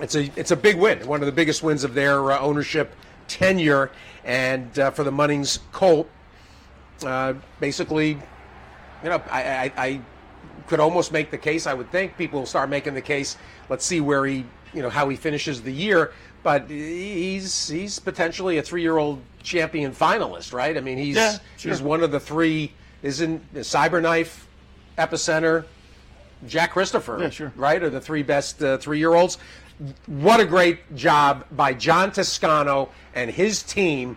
It's 0.00 0.14
a 0.16 0.30
it's 0.36 0.50
a 0.50 0.56
big 0.56 0.76
win, 0.76 1.06
one 1.06 1.20
of 1.20 1.26
the 1.26 1.32
biggest 1.32 1.62
wins 1.62 1.84
of 1.84 1.94
their 1.94 2.32
ownership 2.32 2.94
tenure, 3.28 3.90
and 4.24 4.74
for 4.74 5.04
the 5.04 5.12
Munnings 5.12 5.60
Colt, 5.70 6.10
basically, 7.60 8.18
you 9.04 9.10
know, 9.10 9.22
I, 9.30 9.70
I 9.76 10.00
could 10.66 10.80
almost 10.80 11.12
make 11.12 11.30
the 11.30 11.38
case. 11.38 11.66
I 11.66 11.74
would 11.74 11.90
think 11.90 12.16
people 12.16 12.40
will 12.40 12.46
start 12.46 12.68
making 12.70 12.94
the 12.94 13.00
case. 13.02 13.36
Let's 13.68 13.84
see 13.84 14.00
where 14.00 14.24
he, 14.26 14.44
you 14.72 14.82
know, 14.82 14.90
how 14.90 15.08
he 15.08 15.16
finishes 15.16 15.62
the 15.62 15.72
year. 15.72 16.12
But 16.42 16.68
he's 16.68 17.68
he's 17.68 17.98
potentially 17.98 18.58
a 18.58 18.62
three-year-old 18.62 19.20
champion 19.42 19.92
finalist, 19.92 20.52
right? 20.52 20.76
I 20.76 20.80
mean, 20.80 20.98
he's 20.98 21.16
Yeah, 21.16 21.38
sure. 21.56 21.70
he's 21.72 21.80
one 21.82 22.02
of 22.02 22.10
the 22.10 22.20
three. 22.20 22.72
Isn't 23.02 23.54
Cyberknife, 23.54 24.44
Epicenter, 24.98 25.64
Jack 26.46 26.72
Christopher, 26.72 27.18
Yeah, 27.20 27.30
sure. 27.30 27.52
right? 27.56 27.82
Are 27.82 27.90
the 27.90 28.00
three 28.00 28.22
best 28.22 28.62
uh, 28.62 28.78
three-year-olds. 28.78 29.38
What 30.06 30.38
a 30.40 30.44
great 30.44 30.94
job 30.94 31.44
by 31.52 31.74
John 31.74 32.12
Toscano 32.12 32.90
and 33.14 33.30
his 33.30 33.62
team 33.62 34.16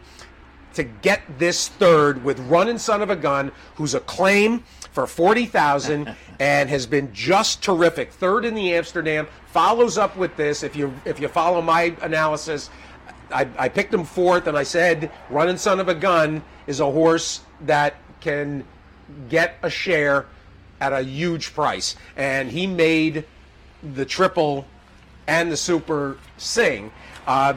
to 0.75 0.83
get 0.83 1.21
this 1.39 1.67
third 1.69 2.23
with 2.23 2.39
Runnin' 2.41 2.77
Son 2.77 3.01
of 3.01 3.09
a 3.09 3.15
Gun, 3.15 3.51
who's 3.75 3.95
a 3.95 3.99
claim 4.01 4.63
for 4.97 5.05
40,000 5.05 6.15
and 6.39 6.69
has 6.71 6.87
been 6.87 7.13
just 7.13 7.61
terrific. 7.61 8.11
Third 8.11 8.45
in 8.45 8.55
the 8.55 8.73
Amsterdam, 8.73 9.27
follows 9.45 9.95
up 9.95 10.17
with 10.17 10.35
this. 10.35 10.63
If 10.63 10.75
you 10.75 10.91
if 11.05 11.19
you 11.19 11.27
follow 11.27 11.61
my 11.61 11.95
analysis, 12.01 12.71
I, 13.31 13.47
I 13.59 13.69
picked 13.69 13.93
him 13.93 14.03
fourth 14.03 14.47
and 14.47 14.57
I 14.57 14.63
said 14.63 15.11
running 15.29 15.57
Son 15.57 15.79
of 15.79 15.87
a 15.87 15.93
Gun 15.93 16.41
is 16.65 16.79
a 16.79 16.91
horse 16.91 17.41
that 17.61 17.93
can 18.21 18.63
get 19.29 19.57
a 19.61 19.69
share 19.69 20.25
at 20.81 20.93
a 20.93 21.03
huge 21.03 21.53
price. 21.53 21.95
And 22.15 22.49
he 22.49 22.65
made 22.65 23.23
the 23.93 24.03
triple 24.03 24.65
and 25.27 25.51
the 25.51 25.57
super 25.57 26.17
sing. 26.37 26.91
Uh, 27.27 27.53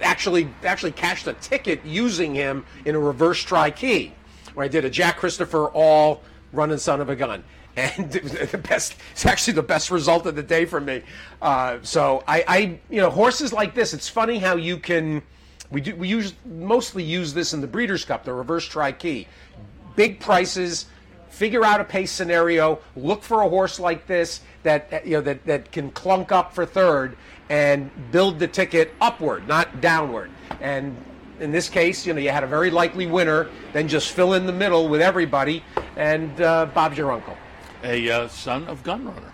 actually 0.00 0.48
actually 0.62 0.92
cashed 0.92 1.26
a 1.26 1.32
ticket 1.34 1.84
using 1.84 2.32
him 2.32 2.64
in 2.84 2.94
a 2.94 3.00
reverse 3.00 3.42
tri 3.42 3.72
key 3.72 4.12
where 4.54 4.64
I 4.64 4.68
did 4.68 4.84
a 4.84 4.90
Jack 4.90 5.18
Christopher 5.18 5.66
all 5.68 6.22
running 6.52 6.78
son 6.78 7.00
of 7.00 7.08
a 7.08 7.16
gun. 7.16 7.44
and 7.76 8.12
the 8.12 8.58
best. 8.58 8.96
It's 9.12 9.24
actually 9.24 9.54
the 9.54 9.62
best 9.62 9.90
result 9.90 10.26
of 10.26 10.36
the 10.36 10.42
day 10.42 10.66
for 10.66 10.78
me. 10.78 11.02
Uh, 11.40 11.78
so 11.80 12.22
I, 12.28 12.44
I, 12.46 12.78
you 12.90 13.00
know, 13.00 13.08
horses 13.08 13.50
like 13.50 13.74
this. 13.74 13.94
It's 13.94 14.08
funny 14.08 14.38
how 14.38 14.56
you 14.56 14.76
can. 14.76 15.22
We 15.70 15.80
do. 15.80 15.96
We 15.96 16.06
use 16.06 16.34
mostly 16.44 17.02
use 17.02 17.32
this 17.32 17.54
in 17.54 17.62
the 17.62 17.66
Breeders' 17.66 18.04
Cup, 18.04 18.24
the 18.24 18.34
reverse 18.34 18.66
tri 18.66 18.92
key. 18.92 19.26
Big 19.96 20.20
prices. 20.20 20.86
Figure 21.30 21.64
out 21.64 21.80
a 21.80 21.84
pace 21.84 22.12
scenario. 22.12 22.78
Look 22.94 23.22
for 23.22 23.40
a 23.40 23.48
horse 23.48 23.80
like 23.80 24.06
this 24.06 24.42
that 24.64 25.06
you 25.06 25.12
know 25.12 25.22
that, 25.22 25.46
that 25.46 25.72
can 25.72 25.90
clunk 25.92 26.30
up 26.30 26.54
for 26.54 26.66
third 26.66 27.16
and 27.48 27.90
build 28.10 28.38
the 28.38 28.48
ticket 28.48 28.92
upward, 29.00 29.48
not 29.48 29.80
downward. 29.80 30.30
And 30.60 30.94
in 31.42 31.50
this 31.50 31.68
case, 31.68 32.06
you 32.06 32.14
know, 32.14 32.20
you 32.20 32.30
had 32.30 32.44
a 32.44 32.46
very 32.46 32.70
likely 32.70 33.06
winner, 33.06 33.50
then 33.72 33.88
just 33.88 34.12
fill 34.12 34.34
in 34.34 34.46
the 34.46 34.52
middle 34.52 34.88
with 34.88 35.02
everybody, 35.02 35.62
and 35.96 36.40
uh, 36.40 36.66
Bob's 36.66 36.96
your 36.96 37.10
uncle. 37.12 37.36
A 37.82 38.08
uh, 38.08 38.28
son 38.28 38.64
of 38.68 38.84
Gunrunner, 38.84 39.32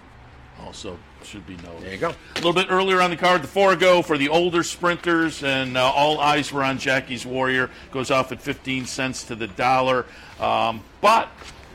also 0.61 0.99
should 1.23 1.47
be 1.47 1.57
noted. 1.57 1.83
There 1.83 1.93
you 1.93 1.99
go. 1.99 2.09
A 2.09 2.37
little 2.37 2.55
bit 2.55 2.69
earlier 2.71 3.03
on 3.03 3.11
the 3.11 3.17
card, 3.17 3.43
the 3.43 3.49
four 3.49 3.77
go 3.77 4.01
for 4.01 4.17
the 4.17 4.31
older 4.31 4.63
sprinters, 4.63 5.43
and 5.45 5.77
uh, 5.77 5.85
all 5.85 6.19
eyes 6.19 6.51
were 6.51 6.65
on 6.65 6.79
Jackie's 6.79 7.27
Warrior. 7.27 7.71
Goes 7.91 8.11
off 8.11 8.33
at 8.33 8.41
15 8.41 8.87
cents 8.87 9.25
to 9.25 9.35
the 9.35 9.49
dollar, 9.49 10.07
um, 10.41 10.83
but 11.03 11.29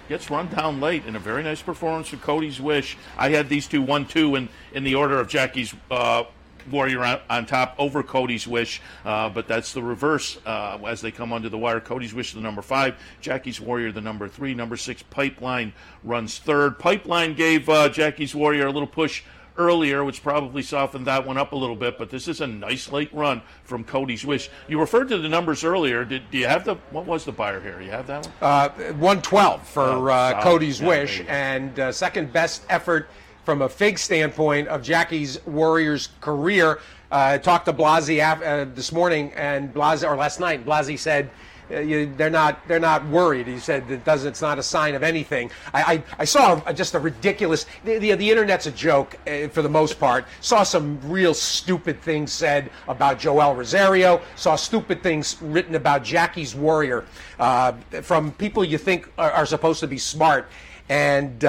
gets 0.10 0.32
run 0.32 0.48
down 0.48 0.82
late 0.82 1.06
in 1.06 1.16
a 1.16 1.20
very 1.20 1.44
nice 1.44 1.62
performance 1.62 2.08
for 2.08 2.18
Cody's 2.18 2.60
Wish. 2.60 2.98
I 3.18 3.30
had 3.30 3.50
these 3.50 3.68
two 3.68 3.84
one 3.84 4.06
two 4.06 4.36
in 4.36 4.50
in 4.74 4.84
the 4.84 4.96
order 4.96 5.20
of 5.20 5.28
Jackie's. 5.28 5.76
Uh, 5.92 6.24
Warrior 6.70 7.04
on, 7.04 7.20
on, 7.30 7.46
top 7.46 7.76
over 7.78 8.04
Cody's 8.04 8.48
Wish, 8.48 8.82
uh, 9.06 9.30
but 9.30 9.48
that's 9.48 9.74
the 9.74 9.84
reverse 9.84 10.38
uh, 10.46 10.78
as 10.86 11.02
they 11.02 11.12
come 11.12 11.34
under 11.34 11.50
the 11.50 11.58
wire. 11.58 11.80
Cody's 11.80 12.14
Wish, 12.14 12.34
the 12.34 12.42
number 12.42 12.62
five, 12.62 12.96
Jackie's 13.22 13.60
Warrior, 13.60 13.92
the 13.92 14.02
number 14.02 14.28
three, 14.28 14.54
number 14.54 14.78
six, 14.78 15.04
Pipeline 15.04 15.74
runs 16.04 16.40
third. 16.40 16.80
Pipeline 16.80 17.34
gave 17.34 17.70
uh, 17.70 17.90
Jackie's 17.90 18.34
Warrior 18.34 18.68
a 18.68 18.72
little 18.72 18.88
push 18.88 19.24
earlier, 19.58 20.04
which 20.04 20.24
probably 20.24 20.62
softened 20.62 21.08
that 21.08 21.26
one 21.26 21.38
up 21.38 21.52
a 21.52 21.56
little 21.56 21.76
bit. 21.76 21.98
But 21.98 22.10
this 22.10 22.28
is 22.28 22.42
a 22.42 22.48
nice 22.48 22.92
late 22.92 23.14
run 23.14 23.42
from 23.64 23.84
Cody's 23.84 24.26
Wish. 24.26 24.50
You 24.68 24.80
referred 24.80 25.10
to 25.10 25.18
the 25.18 25.30
numbers 25.30 25.64
earlier. 25.64 26.06
Did 26.06 26.30
do 26.32 26.38
you 26.38 26.48
have 26.48 26.66
the 26.66 26.76
what 26.92 27.06
was 27.06 27.26
the 27.26 27.32
buyer 27.32 27.60
here? 27.60 27.82
You 27.82 27.92
have 27.92 28.08
that 28.08 28.26
one? 28.26 28.34
Uh, 28.42 28.70
one 28.94 29.22
twelve 29.22 29.68
for 29.68 29.82
oh, 29.82 30.08
uh, 30.08 30.42
Cody's 30.42 30.82
yeah, 30.82 30.88
Wish, 30.88 31.24
and 31.28 31.80
uh, 31.80 31.92
second 31.92 32.34
best 32.34 32.64
effort 32.70 33.10
from 33.44 33.62
a 33.62 33.70
fig 33.70 34.00
standpoint 34.00 34.68
of 34.68 34.82
Jackie's 34.82 35.46
Warriors 35.46 36.10
career. 36.22 36.80
Uh, 37.12 37.38
talked 37.38 37.66
to 37.66 37.74
Blasi 37.74 38.22
uh, 38.22 38.66
this 38.74 38.92
morning 38.92 39.32
and 39.36 39.74
Blasi 39.74 40.10
or 40.10 40.16
last 40.16 40.40
night. 40.40 40.66
Blasi 40.66 40.98
said 40.98 41.30
uh, 41.72 41.80
you, 41.80 42.12
they're 42.18 42.30
not 42.30 42.68
they're 42.68 42.80
not 42.80 43.08
worried. 43.08 43.48
He 43.48 43.60
said 43.60 43.90
it 43.90 44.04
does 44.04 44.26
it's 44.26 44.42
not 44.42 44.60
a 44.60 44.64
sign 44.64 44.96
of 44.96 45.04
anything. 45.04 45.52
I 45.74 45.84
I, 45.84 46.04
I 46.20 46.26
saw 46.26 46.62
a, 46.66 46.74
just 46.74 46.96
a 46.96 47.00
ridiculous 47.00 47.66
the, 47.84 48.00
the, 48.00 48.16
the 48.16 48.30
internet's 48.30 48.66
a 48.66 48.72
joke 48.72 49.16
uh, 49.28 49.48
for 49.50 49.62
the 49.62 49.70
most 49.70 50.00
part. 50.00 50.26
Saw 50.42 50.64
some 50.64 51.00
real 51.10 51.34
stupid 51.34 52.02
things 52.02 52.32
said 52.32 52.72
about 52.88 53.20
Joel 53.20 53.56
Rosario. 53.56 54.22
Saw 54.36 54.56
stupid 54.56 55.04
things 55.04 55.42
written 55.42 55.76
about 55.76 56.04
Jackie's 56.04 56.56
Warrior 56.56 57.06
uh, 57.40 57.74
from 58.02 58.32
people 58.32 58.64
you 58.64 58.78
think 58.78 59.12
are, 59.18 59.32
are, 59.32 59.46
supposed 59.46 59.80
to 59.82 59.88
be 59.88 59.98
smart 59.98 60.50
and. 60.90 61.46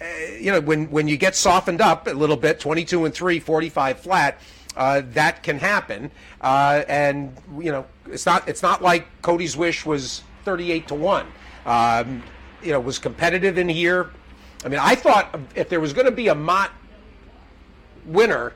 Uh, 0.00 0.04
you 0.38 0.50
know, 0.50 0.60
when, 0.60 0.90
when 0.90 1.08
you 1.08 1.16
get 1.16 1.34
softened 1.36 1.80
up 1.80 2.06
a 2.06 2.10
little 2.10 2.36
bit, 2.36 2.58
22 2.58 3.04
and 3.04 3.14
3, 3.14 3.38
45 3.38 4.00
flat, 4.00 4.40
uh, 4.76 5.02
that 5.12 5.42
can 5.42 5.58
happen. 5.58 6.10
Uh, 6.40 6.82
and 6.88 7.36
you 7.58 7.70
know, 7.72 7.84
it's 8.06 8.24
not 8.24 8.48
it's 8.48 8.62
not 8.62 8.82
like 8.82 9.06
Cody's 9.22 9.56
wish 9.56 9.84
was 9.84 10.22
38 10.44 10.88
to 10.88 10.94
one. 10.94 11.26
Um, 11.66 12.22
you 12.62 12.72
know, 12.72 12.80
was 12.80 12.98
competitive 12.98 13.58
in 13.58 13.68
here. 13.68 14.10
I 14.64 14.68
mean, 14.68 14.80
I 14.80 14.94
thought 14.94 15.38
if 15.54 15.68
there 15.68 15.80
was 15.80 15.92
going 15.92 16.06
to 16.06 16.12
be 16.12 16.28
a 16.28 16.34
Mott 16.34 16.70
winner, 18.06 18.52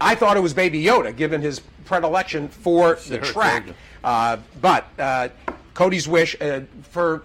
I 0.00 0.14
thought 0.14 0.36
it 0.36 0.40
was 0.40 0.54
Baby 0.54 0.82
Yoda, 0.82 1.14
given 1.16 1.40
his 1.40 1.60
predilection 1.84 2.48
for 2.48 2.96
the 3.08 3.18
track. 3.18 3.64
Uh, 4.04 4.36
but 4.60 4.86
uh, 4.98 5.28
Cody's 5.74 6.06
wish 6.06 6.36
uh, 6.40 6.60
for 6.82 7.22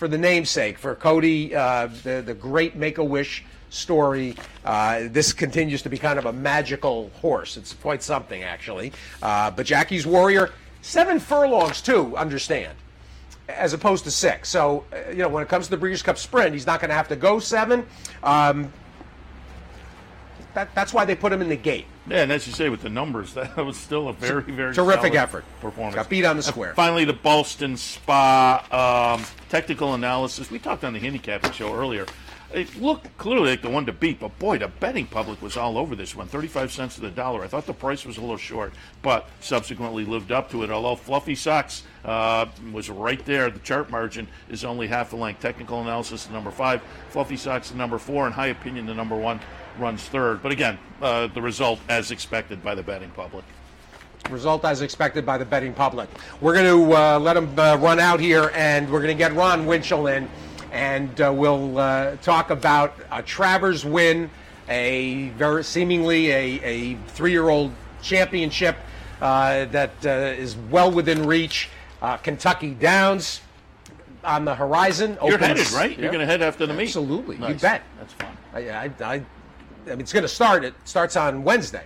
for 0.00 0.08
the 0.08 0.18
namesake 0.18 0.78
for 0.78 0.94
Cody, 0.94 1.54
uh, 1.54 1.88
the 2.02 2.22
the 2.24 2.32
great 2.32 2.74
Make 2.74 2.96
a 2.96 3.04
Wish 3.04 3.44
story. 3.68 4.34
Uh, 4.64 5.02
this 5.10 5.34
continues 5.34 5.82
to 5.82 5.90
be 5.90 5.98
kind 5.98 6.18
of 6.18 6.24
a 6.24 6.32
magical 6.32 7.10
horse. 7.20 7.58
It's 7.58 7.74
quite 7.74 8.02
something, 8.02 8.42
actually. 8.42 8.92
Uh, 9.22 9.50
but 9.50 9.66
Jackie's 9.66 10.06
Warrior, 10.06 10.50
seven 10.80 11.20
furlongs, 11.20 11.82
too, 11.82 12.16
understand, 12.16 12.76
as 13.46 13.74
opposed 13.74 14.04
to 14.04 14.10
six. 14.10 14.48
So, 14.48 14.86
uh, 14.90 15.10
you 15.10 15.18
know, 15.18 15.28
when 15.28 15.42
it 15.42 15.50
comes 15.50 15.66
to 15.66 15.70
the 15.70 15.76
Breeders' 15.76 16.02
Cup 16.02 16.16
Sprint, 16.16 16.54
he's 16.54 16.66
not 16.66 16.80
going 16.80 16.88
to 16.88 16.96
have 16.96 17.08
to 17.08 17.16
go 17.16 17.38
seven. 17.38 17.86
Um, 18.22 18.72
that, 20.54 20.74
that's 20.74 20.94
why 20.94 21.04
they 21.04 21.14
put 21.14 21.30
him 21.30 21.42
in 21.42 21.50
the 21.50 21.56
gate. 21.56 21.86
Yeah, 22.08 22.22
and 22.22 22.32
as 22.32 22.46
you 22.46 22.54
say, 22.54 22.70
with 22.70 22.80
the 22.80 22.88
numbers, 22.88 23.34
that 23.34 23.54
was 23.56 23.76
still 23.76 24.08
a 24.08 24.14
very, 24.14 24.42
very 24.42 24.74
terrific 24.74 25.14
effort. 25.14 25.44
Performance. 25.60 25.94
Got 25.94 26.08
beat 26.08 26.24
on 26.24 26.36
the 26.36 26.42
square. 26.42 26.70
And 26.70 26.76
finally, 26.76 27.04
the 27.04 27.12
Ballston 27.12 27.76
Spa 27.76 28.64
um, 29.18 29.24
technical 29.50 29.94
analysis. 29.94 30.50
We 30.50 30.58
talked 30.58 30.84
on 30.84 30.94
the 30.94 30.98
handicapping 30.98 31.52
show 31.52 31.74
earlier 31.74 32.06
it 32.52 32.80
looked 32.80 33.16
clearly 33.16 33.50
like 33.50 33.62
the 33.62 33.70
one 33.70 33.86
to 33.86 33.92
beat, 33.92 34.18
but 34.18 34.36
boy, 34.38 34.58
the 34.58 34.68
betting 34.68 35.06
public 35.06 35.40
was 35.40 35.56
all 35.56 35.78
over 35.78 35.94
this 35.94 36.16
one. 36.16 36.26
35 36.26 36.72
cents 36.72 36.94
to 36.96 37.00
the 37.00 37.10
dollar. 37.10 37.44
I 37.44 37.46
thought 37.46 37.66
the 37.66 37.72
price 37.72 38.04
was 38.04 38.16
a 38.16 38.20
little 38.20 38.36
short, 38.36 38.72
but 39.02 39.28
subsequently 39.40 40.04
lived 40.04 40.32
up 40.32 40.50
to 40.50 40.64
it. 40.64 40.70
Although 40.70 40.96
Fluffy 40.96 41.34
Socks 41.34 41.84
uh, 42.04 42.46
was 42.72 42.90
right 42.90 43.24
there, 43.24 43.50
the 43.50 43.60
chart 43.60 43.90
margin 43.90 44.26
is 44.48 44.64
only 44.64 44.88
half 44.88 45.12
a 45.12 45.16
length. 45.16 45.40
Technical 45.40 45.80
analysis, 45.80 46.28
number 46.30 46.50
five. 46.50 46.82
Fluffy 47.10 47.36
Socks, 47.36 47.70
the 47.70 47.76
number 47.76 47.98
four. 47.98 48.26
And 48.26 48.34
high 48.34 48.48
opinion, 48.48 48.86
the 48.86 48.94
number 48.94 49.16
one 49.16 49.40
runs 49.78 50.02
third. 50.04 50.42
But 50.42 50.50
again, 50.50 50.78
uh, 51.00 51.28
the 51.28 51.42
result 51.42 51.78
as 51.88 52.10
expected 52.10 52.64
by 52.64 52.74
the 52.74 52.82
betting 52.82 53.10
public. 53.10 53.44
Result 54.28 54.64
as 54.64 54.82
expected 54.82 55.24
by 55.24 55.38
the 55.38 55.44
betting 55.44 55.72
public. 55.72 56.08
We're 56.40 56.54
going 56.54 56.88
to 56.88 56.96
uh, 56.96 57.18
let 57.18 57.34
them 57.34 57.58
uh, 57.58 57.76
run 57.76 57.98
out 57.98 58.20
here, 58.20 58.50
and 58.54 58.90
we're 58.90 59.00
going 59.00 59.16
to 59.16 59.18
get 59.18 59.34
Ron 59.34 59.66
Winchell 59.66 60.06
in 60.08 60.28
and 60.72 61.20
uh, 61.20 61.32
we'll 61.34 61.78
uh, 61.78 62.16
talk 62.16 62.50
about 62.50 62.94
a 63.10 63.22
Travers 63.22 63.84
win, 63.84 64.30
a 64.68 65.30
very 65.30 65.64
seemingly 65.64 66.30
a, 66.30 66.60
a 66.62 66.94
three-year-old 67.08 67.72
championship 68.02 68.76
uh, 69.20 69.64
that 69.66 69.92
uh, 70.04 70.10
is 70.10 70.56
well 70.56 70.90
within 70.90 71.26
reach. 71.26 71.68
Uh, 72.00 72.16
Kentucky 72.16 72.70
Downs 72.70 73.40
on 74.24 74.44
the 74.44 74.54
horizon. 74.54 75.18
You're 75.24 75.38
headed 75.38 75.70
right. 75.72 75.98
You're 75.98 76.12
going 76.12 76.20
to 76.20 76.26
head 76.26 76.42
after 76.42 76.66
the 76.66 76.74
meet. 76.74 76.84
Absolutely, 76.84 77.36
nice. 77.38 77.50
you 77.50 77.54
bet. 77.56 77.82
That's 77.98 78.12
fun. 78.14 78.36
I, 78.54 78.68
I, 78.68 78.90
I, 79.00 79.14
I 79.14 79.18
mean, 79.86 80.00
it's 80.00 80.12
going 80.12 80.22
to 80.22 80.28
start. 80.28 80.64
It 80.64 80.74
starts 80.84 81.16
on 81.16 81.44
Wednesday. 81.44 81.84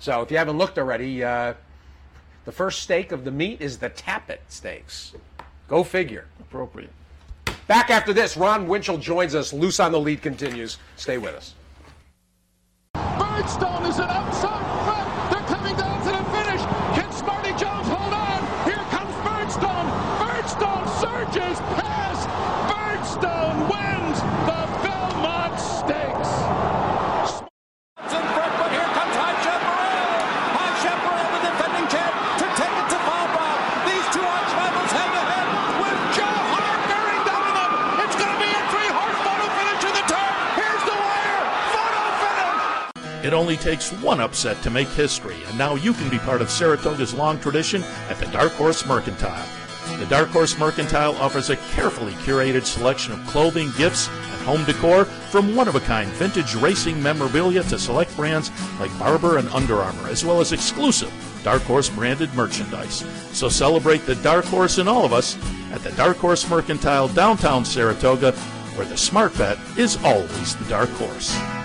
So 0.00 0.22
if 0.22 0.30
you 0.30 0.38
haven't 0.38 0.56
looked 0.56 0.78
already, 0.78 1.22
uh, 1.22 1.52
the 2.46 2.52
first 2.52 2.80
stake 2.80 3.12
of 3.12 3.22
the 3.22 3.30
meet 3.30 3.60
is 3.60 3.78
the 3.78 3.90
Tapit 3.90 4.38
stakes. 4.48 5.12
Go 5.68 5.84
figure. 5.84 6.26
Appropriate. 6.40 6.90
Back 7.66 7.90
after 7.90 8.14
this, 8.14 8.36
Ron 8.36 8.66
Winchell 8.66 8.96
joins 8.96 9.34
us. 9.34 9.52
Loose 9.52 9.78
on 9.78 9.92
the 9.92 10.00
lead 10.00 10.22
continues. 10.22 10.78
Stay 10.96 11.18
with 11.18 11.34
us. 11.34 11.54
Birdstone 12.96 13.88
is 13.88 13.98
an 13.98 14.08
outside 14.08 15.30
They're 15.30 15.46
coming 15.46 15.76
down 15.76 16.00
to 16.00 16.08
the 16.08 16.24
finish. 16.32 16.62
Can 16.96 17.12
Smarty 17.12 17.50
Jones 17.50 17.86
hold 17.86 18.14
on? 18.14 18.40
Here 18.64 18.82
comes 18.88 19.14
Birdstone. 19.20 19.86
Birdstone 20.18 20.88
surges 20.98 21.58
past. 21.76 22.26
Birdstone 22.72 23.68
wins 23.68 24.18
the 24.48 24.66
Belmont 24.82 25.60
Stakes. 25.60 26.60
It 43.30 43.34
only 43.34 43.56
takes 43.56 43.92
one 43.92 44.20
upset 44.20 44.60
to 44.64 44.70
make 44.70 44.88
history, 44.88 45.36
and 45.46 45.56
now 45.56 45.76
you 45.76 45.92
can 45.92 46.10
be 46.10 46.18
part 46.18 46.42
of 46.42 46.50
Saratoga's 46.50 47.14
long 47.14 47.38
tradition 47.38 47.84
at 48.08 48.18
the 48.18 48.26
Dark 48.26 48.50
Horse 48.54 48.84
Mercantile. 48.84 49.46
The 50.00 50.06
Dark 50.06 50.30
Horse 50.30 50.58
Mercantile 50.58 51.14
offers 51.14 51.48
a 51.48 51.56
carefully 51.56 52.10
curated 52.14 52.64
selection 52.64 53.12
of 53.12 53.24
clothing, 53.28 53.70
gifts, 53.78 54.08
and 54.08 54.42
home 54.42 54.64
decor 54.64 55.04
from 55.04 55.54
one 55.54 55.68
of 55.68 55.76
a 55.76 55.80
kind 55.80 56.10
vintage 56.14 56.56
racing 56.56 57.00
memorabilia 57.00 57.62
to 57.62 57.78
select 57.78 58.16
brands 58.16 58.50
like 58.80 58.98
Barbour 58.98 59.38
and 59.38 59.48
Under 59.50 59.76
Armour, 59.76 60.08
as 60.08 60.24
well 60.24 60.40
as 60.40 60.50
exclusive 60.50 61.12
Dark 61.44 61.62
Horse 61.62 61.88
branded 61.88 62.34
merchandise. 62.34 63.04
So 63.30 63.48
celebrate 63.48 64.06
the 64.06 64.16
Dark 64.16 64.44
Horse 64.46 64.78
in 64.78 64.88
all 64.88 65.04
of 65.04 65.12
us 65.12 65.38
at 65.70 65.84
the 65.84 65.92
Dark 65.92 66.16
Horse 66.16 66.50
Mercantile 66.50 67.06
downtown 67.06 67.64
Saratoga, 67.64 68.32
where 68.74 68.88
the 68.88 68.96
smart 68.96 69.38
bet 69.38 69.56
is 69.78 70.02
always 70.02 70.56
the 70.56 70.64
Dark 70.64 70.90
Horse. 70.90 71.59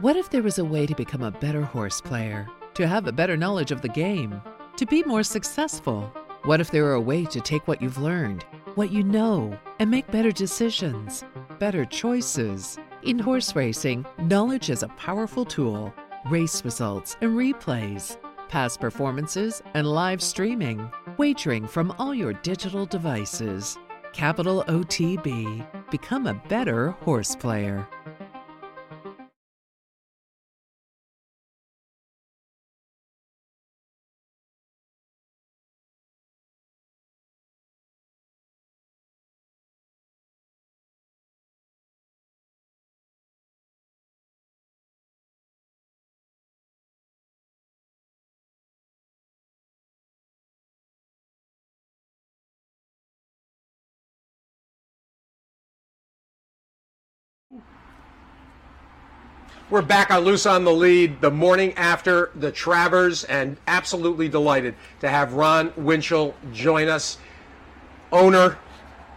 What 0.00 0.14
if 0.14 0.30
there 0.30 0.44
was 0.44 0.60
a 0.60 0.64
way 0.64 0.86
to 0.86 0.94
become 0.94 1.22
a 1.24 1.32
better 1.32 1.62
horse 1.62 2.00
player, 2.00 2.48
to 2.74 2.86
have 2.86 3.08
a 3.08 3.12
better 3.12 3.36
knowledge 3.36 3.72
of 3.72 3.82
the 3.82 3.88
game, 3.88 4.40
to 4.76 4.86
be 4.86 5.02
more 5.02 5.24
successful? 5.24 6.12
What 6.44 6.60
if 6.60 6.70
there 6.70 6.84
were 6.84 6.92
a 6.92 7.00
way 7.00 7.24
to 7.24 7.40
take 7.40 7.66
what 7.66 7.82
you've 7.82 7.98
learned, 7.98 8.44
what 8.76 8.92
you 8.92 9.02
know 9.02 9.58
and 9.80 9.90
make 9.90 10.08
better 10.12 10.30
decisions, 10.30 11.24
better 11.58 11.84
choices. 11.84 12.78
In 13.02 13.18
horse 13.18 13.56
racing, 13.56 14.06
knowledge 14.18 14.70
is 14.70 14.84
a 14.84 14.88
powerful 14.88 15.44
tool. 15.44 15.92
Race 16.26 16.64
results 16.64 17.16
and 17.20 17.32
replays, 17.32 18.18
past 18.48 18.78
performances 18.78 19.62
and 19.74 19.84
live 19.84 20.22
streaming, 20.22 20.88
wagering 21.16 21.66
from 21.66 21.92
all 21.98 22.14
your 22.14 22.34
digital 22.34 22.86
devices. 22.86 23.76
Capital 24.12 24.64
OTB. 24.68 25.66
Become 25.90 26.28
a 26.28 26.34
better 26.34 26.90
horse 26.90 27.34
player. 27.34 27.88
We're 59.70 59.82
back 59.82 60.10
on 60.10 60.24
Loose 60.24 60.46
on 60.46 60.64
the 60.64 60.72
Lead 60.72 61.20
the 61.20 61.30
morning 61.30 61.74
after 61.74 62.30
the 62.34 62.50
Travers, 62.50 63.24
and 63.24 63.58
absolutely 63.66 64.26
delighted 64.26 64.74
to 65.00 65.10
have 65.10 65.34
Ron 65.34 65.74
Winchell 65.76 66.34
join 66.54 66.88
us, 66.88 67.18
owner, 68.10 68.56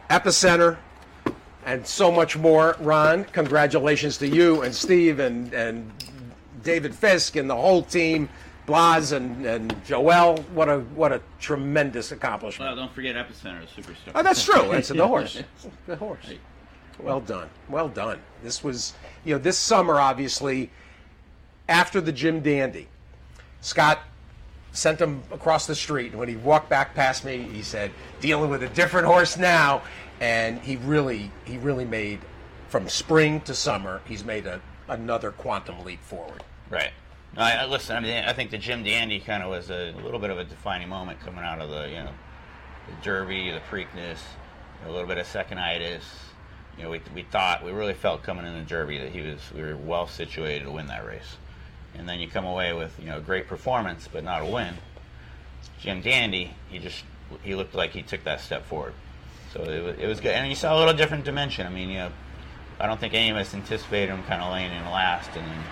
Epicenter, 0.09 0.77
and 1.65 1.87
so 1.87 2.11
much 2.11 2.37
more. 2.37 2.75
Ron, 2.81 3.23
congratulations 3.23 4.17
to 4.17 4.27
you 4.27 4.63
and 4.63 4.75
Steve 4.75 5.19
and, 5.19 5.53
and 5.53 5.89
David 6.63 6.93
Fiske 6.93 7.37
and 7.37 7.49
the 7.49 7.55
whole 7.55 7.83
team. 7.83 8.27
Blas 8.65 9.13
and, 9.13 9.45
and 9.45 9.73
Joel, 9.85 10.37
what 10.53 10.67
a 10.67 10.79
what 10.79 11.13
a 11.13 11.21
tremendous 11.39 12.11
accomplishment. 12.11 12.69
Well, 12.69 12.75
don't 12.75 12.93
forget 12.93 13.15
Epicenter, 13.15 13.65
superstar. 13.73 14.11
Oh, 14.15 14.21
that's 14.21 14.43
true. 14.43 14.67
That's 14.69 14.87
the 14.89 15.07
horse. 15.07 15.41
The 15.87 15.95
horse. 15.95 16.25
Well 16.99 17.19
done. 17.21 17.49
Well 17.69 17.89
done. 17.89 18.19
This 18.43 18.63
was, 18.63 18.93
you 19.23 19.33
know, 19.35 19.39
this 19.39 19.57
summer, 19.57 19.99
obviously, 19.99 20.69
after 21.67 22.01
the 22.01 22.11
Jim 22.11 22.41
Dandy, 22.41 22.87
Scott 23.61 23.99
sent 24.71 24.99
him 24.99 25.23
across 25.31 25.67
the 25.67 25.75
street. 25.75 26.11
And 26.11 26.19
when 26.19 26.29
he 26.29 26.35
walked 26.35 26.69
back 26.69 26.95
past 26.95 27.25
me, 27.25 27.39
he 27.43 27.61
said, 27.61 27.91
dealing 28.19 28.49
with 28.49 28.63
a 28.63 28.69
different 28.69 29.07
horse 29.07 29.37
now. 29.37 29.81
And 30.19 30.59
he 30.59 30.75
really, 30.77 31.31
he 31.45 31.57
really 31.57 31.85
made, 31.85 32.19
from 32.69 32.87
spring 32.87 33.41
to 33.41 33.53
summer, 33.55 34.01
he's 34.05 34.23
made 34.23 34.45
a, 34.45 34.61
another 34.87 35.31
quantum 35.31 35.83
leap 35.83 36.01
forward. 36.03 36.43
Right. 36.69 36.91
I, 37.35 37.53
I- 37.53 37.65
listen, 37.65 37.95
I 37.95 37.99
mean, 38.01 38.23
I 38.23 38.33
think 38.33 38.51
the 38.51 38.57
Jim 38.57 38.83
Dandy 38.83 39.19
kind 39.19 39.41
of 39.43 39.49
was 39.49 39.71
a, 39.71 39.93
little 40.03 40.19
bit 40.19 40.29
of 40.29 40.37
a 40.37 40.43
defining 40.43 40.89
moment 40.89 41.19
coming 41.21 41.43
out 41.43 41.59
of 41.61 41.69
the, 41.69 41.87
you 41.89 41.95
know, 41.95 42.11
the 42.87 43.03
Derby, 43.03 43.51
the 43.51 43.61
Preakness, 43.69 44.19
a 44.85 44.91
little 44.91 45.07
bit 45.07 45.17
of 45.17 45.25
second-itis. 45.27 46.03
You 46.77 46.83
know, 46.83 46.89
we, 46.91 47.01
we 47.13 47.23
thought, 47.23 47.63
we 47.63 47.71
really 47.71 47.93
felt 47.93 48.23
coming 48.23 48.45
in 48.45 48.53
the 48.53 48.63
Derby 48.63 48.97
that 48.99 49.11
he 49.11 49.21
was, 49.21 49.39
we 49.53 49.61
were 49.61 49.75
well 49.75 50.07
situated 50.07 50.63
to 50.65 50.71
win 50.71 50.87
that 50.87 51.05
race. 51.05 51.37
And 51.95 52.07
then 52.07 52.19
you 52.19 52.27
come 52.27 52.45
away 52.45 52.73
with, 52.73 52.97
you 52.99 53.05
know, 53.07 53.17
a 53.17 53.21
great 53.21 53.47
performance, 53.47 54.07
but 54.11 54.23
not 54.23 54.41
a 54.41 54.45
win. 54.45 54.75
Jim 55.81 56.01
Dandy, 56.01 56.51
he 56.69 56.79
just, 56.79 57.03
he 57.43 57.55
looked 57.55 57.75
like 57.75 57.91
he 57.91 58.01
took 58.01 58.23
that 58.23 58.39
step 58.41 58.65
forward. 58.65 58.93
So 59.53 59.61
it 59.63 59.83
was, 59.83 59.97
it 59.99 60.07
was 60.07 60.19
good. 60.21 60.31
And 60.33 60.47
you 60.49 60.55
saw 60.55 60.75
a 60.75 60.79
little 60.79 60.93
different 60.93 61.25
dimension. 61.25 61.67
I 61.67 61.69
mean, 61.69 61.89
you 61.89 61.97
know, 61.99 62.11
I 62.79 62.87
don't 62.87 62.99
think 62.99 63.13
any 63.13 63.29
of 63.29 63.37
us 63.37 63.53
anticipated 63.53 64.09
him 64.09 64.23
kind 64.23 64.41
of 64.41 64.51
laying 64.53 64.71
in 64.71 64.85
last 64.85 65.29
and 65.35 65.45
then, 65.45 65.63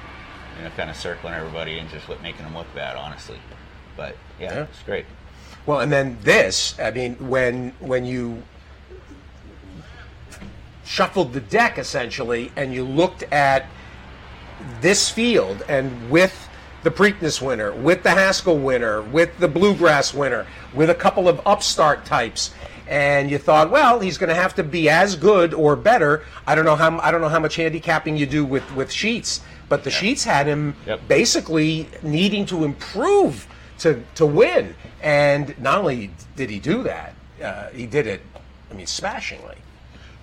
you 0.58 0.64
know, 0.66 0.70
kind 0.76 0.90
of 0.90 0.96
circling 0.98 1.34
everybody 1.34 1.80
and 1.80 1.90
just 1.90 2.08
making 2.22 2.46
him 2.46 2.56
look 2.56 2.68
bad, 2.76 2.98
honestly. 2.98 3.38
But 3.96 4.16
yeah, 4.40 4.54
Yeah. 4.54 4.64
it's 4.64 4.84
great. 4.84 5.06
Well, 5.66 5.80
and 5.80 5.92
then 5.92 6.18
this, 6.22 6.78
I 6.80 6.92
mean, 6.92 7.16
when 7.30 7.74
when 7.80 8.06
you 8.06 8.44
shuffled 10.94 11.34
the 11.34 11.40
deck 11.40 11.78
essentially, 11.78 12.52
and 12.56 12.74
you 12.74 12.84
looked 12.84 13.22
at 13.32 13.68
this 14.82 15.08
field, 15.10 15.64
and 15.70 16.10
with 16.10 16.50
the 16.82 16.90
Preakness 16.90 17.40
winner, 17.42 17.72
with 17.72 18.02
the 18.02 18.10
Haskell 18.10 18.58
winner, 18.58 19.04
with 19.04 19.38
the 19.38 19.48
Bluegrass 19.48 20.16
winner, 20.16 20.48
with 20.74 20.90
a 20.90 20.96
couple 20.96 21.30
of 21.30 21.40
upstart 21.46 22.06
types, 22.06 22.52
and 22.88 23.30
you 23.30 23.38
thought, 23.38 23.70
well, 23.70 24.00
he's 24.00 24.18
going 24.18 24.30
to 24.30 24.36
have 24.36 24.56
to 24.56 24.64
be 24.64 24.90
as 24.90 25.16
good 25.16 25.54
or 25.54 25.76
better. 25.76 26.24
I 26.48 26.56
don't 26.56 26.66
know 26.66 26.76
how 26.76 26.98
I 27.00 27.12
don't 27.12 27.22
know 27.22 27.30
how 27.30 27.40
much 27.40 27.56
handicapping 27.56 28.18
you 28.18 28.26
do 28.26 28.44
with 28.44 28.70
with 28.76 28.92
Sheets, 28.92 29.42
but 29.70 29.84
the 29.84 29.92
Sheets 29.92 30.24
had 30.24 30.48
him 30.48 30.76
Yep. 30.88 31.08
basically 31.08 31.88
needing 32.02 32.48
to 32.48 32.64
improve 32.64 33.48
to 33.80 34.04
to 34.16 34.26
win, 34.26 34.74
and 35.04 35.54
not 35.62 35.78
only 35.78 36.10
did 36.36 36.50
he 36.50 36.58
do 36.58 36.82
that, 36.84 37.14
uh, 37.44 37.68
he 37.70 37.86
did 37.86 38.08
it. 38.08 38.22
I 38.72 38.74
mean, 38.74 38.88
smashingly. 38.88 39.58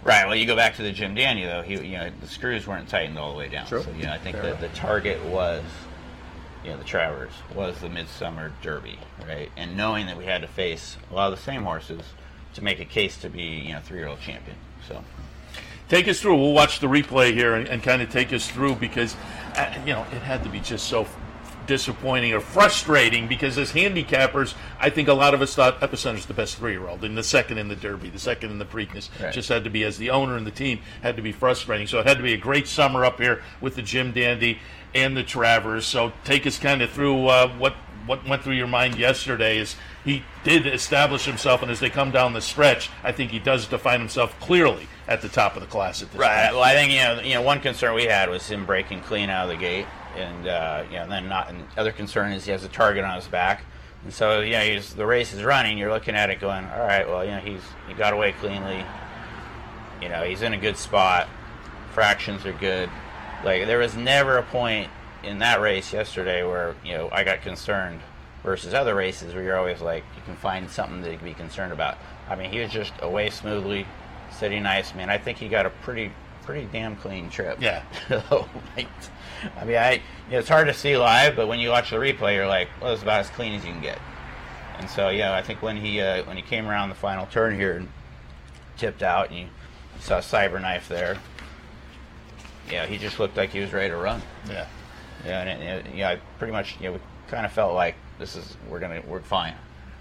Right. 0.07 0.27
Well, 0.27 0.37
you 0.37 0.47
go 0.47 0.57
back 0.57 0.77
to 0.77 0.83
the 0.83 0.93
Jim 0.93 1.15
Dandy 1.15 1.45
though. 1.45 1.63
He, 1.63 1.75
you 1.75 1.99
know, 1.99 2.11
the 2.21 2.29
screws 2.29 2.67
weren't 2.67 2.89
tightened 2.89 3.19
all 3.19 3.33
the 3.33 3.39
way 3.39 3.49
down. 3.49 3.67
True. 3.67 3.83
So 3.83 3.91
you 3.93 4.05
know, 4.05 4.13
I 4.13 4.19
think 4.19 4.37
that 4.37 4.61
the 4.61 4.69
target 4.69 5.23
was, 5.27 5.65
you 6.65 6.71
know, 6.71 6.79
the 6.79 6.85
Travers 6.85 7.33
was 7.55 7.79
the 7.81 7.89
Midsummer 7.89 8.53
Derby, 8.63 8.99
right? 9.27 9.51
And 9.57 9.77
knowing 9.77 10.07
that 10.07 10.17
we 10.17 10.25
had 10.25 10.43
to 10.43 10.49
face 10.49 10.97
a 11.11 11.15
lot 11.15 11.33
of 11.33 11.39
the 11.39 11.45
same 11.45 11.63
horses 11.65 12.03
to 12.55 12.63
make 12.63 12.81
a 12.81 12.85
case 12.85 13.17
to 13.19 13.29
be, 13.29 13.43
you 13.43 13.73
know, 13.73 13.81
three-year-old 13.81 14.21
champion. 14.21 14.57
So. 14.89 15.03
Take 15.89 16.09
us 16.09 16.21
through. 16.21 16.37
We'll 16.37 16.53
watch 16.53 16.81
the 16.81 16.89
replay 16.89 17.33
here 17.33 17.55
and, 17.55 17.69
and 17.69 17.83
kind 17.83 18.03
of 18.03 18.11
take 18.11 18.33
us 18.33 18.51
through 18.51 18.77
because, 18.77 19.15
uh, 19.55 19.73
you 19.87 19.93
know, 19.93 20.03
it 20.13 20.23
had 20.23 20.43
to 20.43 20.49
be 20.49 20.59
just 20.59 20.87
so 20.87 21.07
disappointing 21.67 22.33
or 22.33 22.41
frustrating 22.41 23.27
because 23.29 23.59
as 23.59 23.73
handicappers, 23.73 24.55
I 24.79 24.91
think 24.91 25.09
a 25.09 25.13
lot 25.15 25.35
of 25.35 25.43
us 25.43 25.55
thought 25.55 25.81
Epicenter's 25.81 26.27
the 26.27 26.35
best 26.35 26.57
three-year-old 26.57 27.05
and 27.05 27.17
the 27.17 27.23
second 27.23 27.59
in 27.59 27.69
the 27.69 27.77
Derby, 27.77 28.09
the 28.11 28.19
second 28.19 28.51
in 28.51 28.59
the 28.59 28.65
Preakness. 28.65 29.09
Right. 29.23 29.33
Just 29.33 29.49
had 29.49 29.65
to 29.65 29.71
be, 29.71 29.85
as 29.85 29.99
the 29.99 30.11
owner 30.11 30.37
and 30.37 30.47
the 30.47 30.51
team, 30.51 30.81
had 31.03 31.17
to 31.17 31.23
be 31.23 31.33
frustrating. 31.33 31.87
So 31.87 31.99
it 32.01 32.07
had 32.07 32.17
to 32.17 32.23
be 32.23 32.33
a 32.33 32.39
great 32.39 32.67
summer 32.69 33.05
up 33.05 33.21
here 33.21 33.43
with 33.61 33.77
the 33.77 33.83
Jim 33.83 34.13
Dandy 34.13 34.59
and 34.95 35.17
the 35.17 35.23
Travers. 35.23 35.85
So 35.87 36.13
take 36.25 36.47
us 36.47 36.59
kind 36.59 36.83
of 36.83 36.91
through 36.91 37.27
uh, 37.27 37.49
what 37.59 37.75
what 38.07 38.25
went 38.29 38.41
through 38.43 38.55
your 38.55 38.69
mind 38.69 38.97
yesterday 38.97 39.59
is 39.59 39.75
he 40.05 40.23
did 40.45 40.65
establish 40.65 41.25
himself, 41.25 41.61
and 41.63 41.73
as 41.73 41.81
they 41.81 41.91
come 41.91 42.13
down 42.13 42.35
the 42.35 42.41
stretch, 42.41 42.89
I 43.03 43.11
think 43.11 43.33
he 43.33 43.41
does 43.41 43.67
define 43.67 43.99
himself 43.99 44.39
clearly 44.39 44.87
at 45.09 45.23
the 45.23 45.29
top 45.29 45.57
of 45.57 45.61
the 45.63 45.67
class 45.67 46.03
at 46.03 46.13
this 46.13 46.21
Right. 46.21 46.43
point. 46.45 46.55
Well, 46.55 46.63
I 46.63 46.75
think 46.75 46.93
you 46.93 46.99
know, 46.99 47.21
you 47.21 47.35
know, 47.35 47.43
one 47.43 47.61
concern 47.61 47.95
we 47.95 48.05
had 48.05 48.31
was 48.31 48.49
him 48.49 48.65
breaking 48.65 49.01
clean 49.01 49.29
out 49.29 49.45
of 49.47 49.49
the 49.51 49.57
gate, 49.57 49.87
and 50.17 50.49
uh, 50.49 50.85
you 50.91 50.97
know, 50.97 51.09
then 51.09 51.29
not. 51.29 51.51
And 51.51 51.65
other 51.77 51.93
concern 51.93 52.33
is 52.33 52.45
he 52.45 52.53
has 52.53 52.65
a 52.65 52.69
target 52.69 53.05
on 53.05 53.15
his 53.17 53.29
back, 53.29 53.65
and 54.05 54.13
so 54.13 54.41
you 54.41 54.53
know, 54.53 54.61
he's, 54.61 54.95
the 54.95 55.07
race 55.07 55.33
is 55.33 55.43
running. 55.43 55.79
You're 55.79 55.93
looking 55.93 56.15
at 56.15 56.31
it, 56.31 56.41
going, 56.41 56.65
all 56.65 56.81
right, 56.81 57.07
well, 57.07 57.25
you 57.25 57.33
know, 57.33 57.41
he's 57.41 57.63
he 57.87 57.95
got 57.95 58.13
away 58.13 58.33
cleanly. 58.33 58.85
You 60.01 60.09
know, 60.09 60.23
he's 60.25 60.43
in 60.43 60.53
a 60.53 60.59
good 60.59 60.77
spot. 60.77 61.29
Fractions 61.93 62.45
are 62.45 62.53
good. 62.53 62.91
Like 63.45 63.67
there 63.67 63.79
was 63.79 63.95
never 63.97 64.39
a 64.39 64.43
point 64.43 64.91
in 65.23 65.39
that 65.41 65.61
race 65.61 65.93
yesterday 65.93 66.45
where 66.45 66.75
you 66.85 66.93
know 66.93 67.09
I 67.11 67.25
got 67.25 67.43
concerned 67.43 68.01
versus 68.43 68.75
other 68.75 68.95
races 68.95 69.35
where 69.35 69.43
you're 69.43 69.57
always 69.57 69.81
like 69.81 70.05
you 70.17 70.23
can 70.25 70.37
find 70.37 70.71
something 70.71 71.03
to 71.03 71.25
be 71.25 71.35
concerned 71.35 71.73
about. 71.73 71.99
I 72.29 72.37
mean, 72.37 72.51
he 72.51 72.61
was 72.61 72.71
just 72.71 72.93
away 73.01 73.31
smoothly, 73.31 73.87
sitting 74.31 74.63
nice. 74.63 74.95
Man, 74.95 75.11
I 75.11 75.19
think 75.19 75.39
he 75.39 75.49
got 75.49 75.67
a 75.67 75.71
pretty 75.71 76.13
pretty 76.47 76.67
damn 76.73 76.97
clean 76.97 77.29
trip. 77.29 77.61
Yeah. 77.61 77.83
So, 78.09 78.49
like, 78.77 78.89
I 79.57 79.65
mean, 79.65 79.77
I 79.77 79.93
you 79.93 80.01
know, 80.31 80.39
it's 80.39 80.49
hard 80.49 80.69
to 80.69 80.75
see 80.75 80.97
live, 80.97 81.37
but 81.37 81.49
when 81.49 81.59
you 81.59 81.69
watch 81.69 81.91
the 81.91 81.97
replay, 81.97 82.37
you're 82.37 82.47
like, 82.47 82.69
well, 82.81 82.93
it's 82.93 83.03
about 83.03 83.21
as 83.21 83.31
clean 83.31 83.53
as 83.53 83.65
you 83.65 83.73
can 83.73 83.83
get. 83.83 83.99
And 84.79 84.89
so, 84.89 85.11
yeah, 85.11 85.35
I 85.35 85.43
think 85.43 85.61
when 85.61 85.77
he 85.77 86.01
uh, 86.01 86.25
when 86.25 86.37
he 86.37 86.43
came 86.43 86.67
around 86.67 86.89
the 86.89 86.95
final 86.95 87.27
turn 87.27 87.55
here 87.55 87.77
and 87.77 87.89
tipped 88.77 89.03
out, 89.03 89.31
and 89.31 89.39
you 89.41 89.47
saw 90.01 90.21
Cyberknife 90.21 90.89
there, 90.89 91.19
yeah, 92.71 92.87
he 92.87 92.97
just 92.97 93.19
looked 93.19 93.37
like 93.37 93.51
he 93.51 93.61
was 93.61 93.73
ready 93.73 93.91
to 93.91 93.97
run. 93.97 94.23
Yeah. 94.49 94.67
Yeah, 95.25 95.43
and 95.43 95.63
it, 95.63 95.87
it, 95.87 95.95
yeah, 95.95 96.11
I 96.11 96.17
pretty 96.39 96.53
much, 96.53 96.77
you 96.81 96.87
know, 96.87 96.93
we 96.93 97.01
kind 97.29 97.45
of 97.45 97.53
felt 97.53 97.75
like 97.75 97.97
this 98.19 98.37
is 98.37 98.57
we're 98.69 98.81
gonna 98.81 99.03
we're 99.07 99.21
fine, 99.21 99.55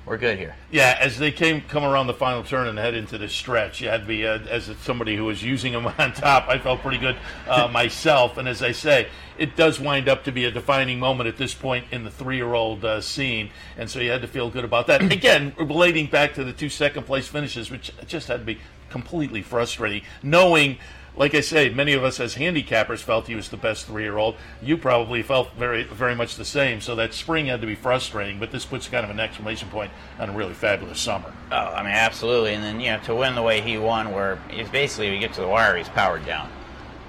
we're 0.06 0.18
good 0.18 0.38
here. 0.38 0.56
Yeah, 0.70 0.98
as 1.00 1.18
they 1.18 1.32
came 1.32 1.62
come 1.62 1.84
around 1.84 2.08
the 2.08 2.14
final 2.14 2.44
turn 2.44 2.68
and 2.68 2.78
head 2.78 2.94
into 2.94 3.18
the 3.18 3.28
stretch, 3.28 3.82
you 3.82 3.90
had 3.90 4.02
to 4.02 4.08
be 4.08 4.26
uh, 4.26 4.40
as 4.50 4.70
somebody 4.82 5.16
who 5.16 5.26
was 5.26 5.42
using 5.42 5.74
them 5.74 5.88
on 5.98 6.14
top. 6.14 6.48
I 6.48 6.60
felt 6.60 6.82
pretty 6.82 7.00
good 7.00 7.18
uh, 7.48 7.68
myself, 7.72 8.38
and 8.38 8.48
as 8.48 8.62
I 8.62 8.72
say, 8.72 9.08
it 9.38 9.56
does 9.56 9.80
wind 9.80 10.08
up 10.08 10.24
to 10.26 10.32
be 10.32 10.46
a 10.46 10.52
defining 10.52 11.00
moment 11.00 11.28
at 11.28 11.38
this 11.38 11.54
point 11.54 11.86
in 11.92 12.04
the 12.04 12.12
three-year-old 12.12 12.86
uh, 12.86 13.02
scene, 13.02 13.50
and 13.78 13.90
so 13.90 14.00
you 14.00 14.12
had 14.12 14.22
to 14.22 14.28
feel 14.28 14.50
good 14.50 14.64
about 14.64 14.88
that. 14.88 15.02
Again, 15.12 15.54
relating 15.58 16.06
back 16.08 16.36
to 16.36 16.44
the 16.44 16.54
two 16.54 16.70
second-place 16.70 17.28
finishes, 17.28 17.72
which 17.72 17.92
just 18.06 18.28
had 18.28 18.40
to 18.40 18.46
be 18.46 18.60
completely 18.90 19.42
frustrating, 19.42 20.04
knowing 20.22 20.78
like 21.18 21.34
I 21.34 21.42
say, 21.42 21.70
many 21.70 21.94
of 21.94 22.04
us 22.04 22.20
as 22.20 22.36
handicappers 22.36 23.00
felt 23.00 23.28
he 23.28 23.36
was 23.36 23.50
the 23.50 23.58
best 23.58 23.88
three-year-old. 23.88 24.36
You 24.62 24.78
probably 24.78 25.22
felt 25.24 25.54
very, 25.54 25.84
very 25.84 26.16
much 26.16 26.36
the 26.36 26.46
same. 26.46 26.82
So 26.82 26.96
that 26.96 27.14
spring 27.14 27.46
had 27.46 27.62
to 27.62 27.68
be 27.68 27.76
frustrating, 27.76 28.40
but 28.40 28.52
this 28.52 28.66
puts 28.66 28.88
kind 28.90 29.06
of 29.06 29.10
an 29.10 29.20
exclamation 29.20 29.70
point 29.70 29.92
on 30.20 30.30
a 30.30 30.34
really 30.34 30.54
fabulous 30.54 31.00
summer. 31.00 31.34
Oh, 31.52 31.56
I 31.56 31.84
mean, 31.84 31.94
absolutely. 31.94 32.54
And 32.54 32.64
then 32.64 32.80
you 32.80 32.92
know, 32.92 33.00
to 33.04 33.16
win 33.16 33.36
the 33.36 33.44
way 33.44 33.62
he 33.62 33.78
won, 33.78 34.12
where 34.12 34.42
he's 34.50 34.70
basically 34.70 35.12
we 35.12 35.20
get 35.20 35.34
to 35.34 35.42
the 35.42 35.48
wire, 35.48 35.78
he's 35.78 35.90
powered 35.90 36.26
down, 36.26 36.50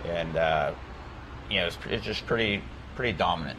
and 0.07 0.37
uh, 0.37 0.73
you 1.51 1.61
know, 1.61 1.67
it's, 1.67 1.79
it's 1.89 2.05
just 2.05 2.27
pretty, 2.27 2.63
pretty 2.95 3.17
dominant. 3.17 3.59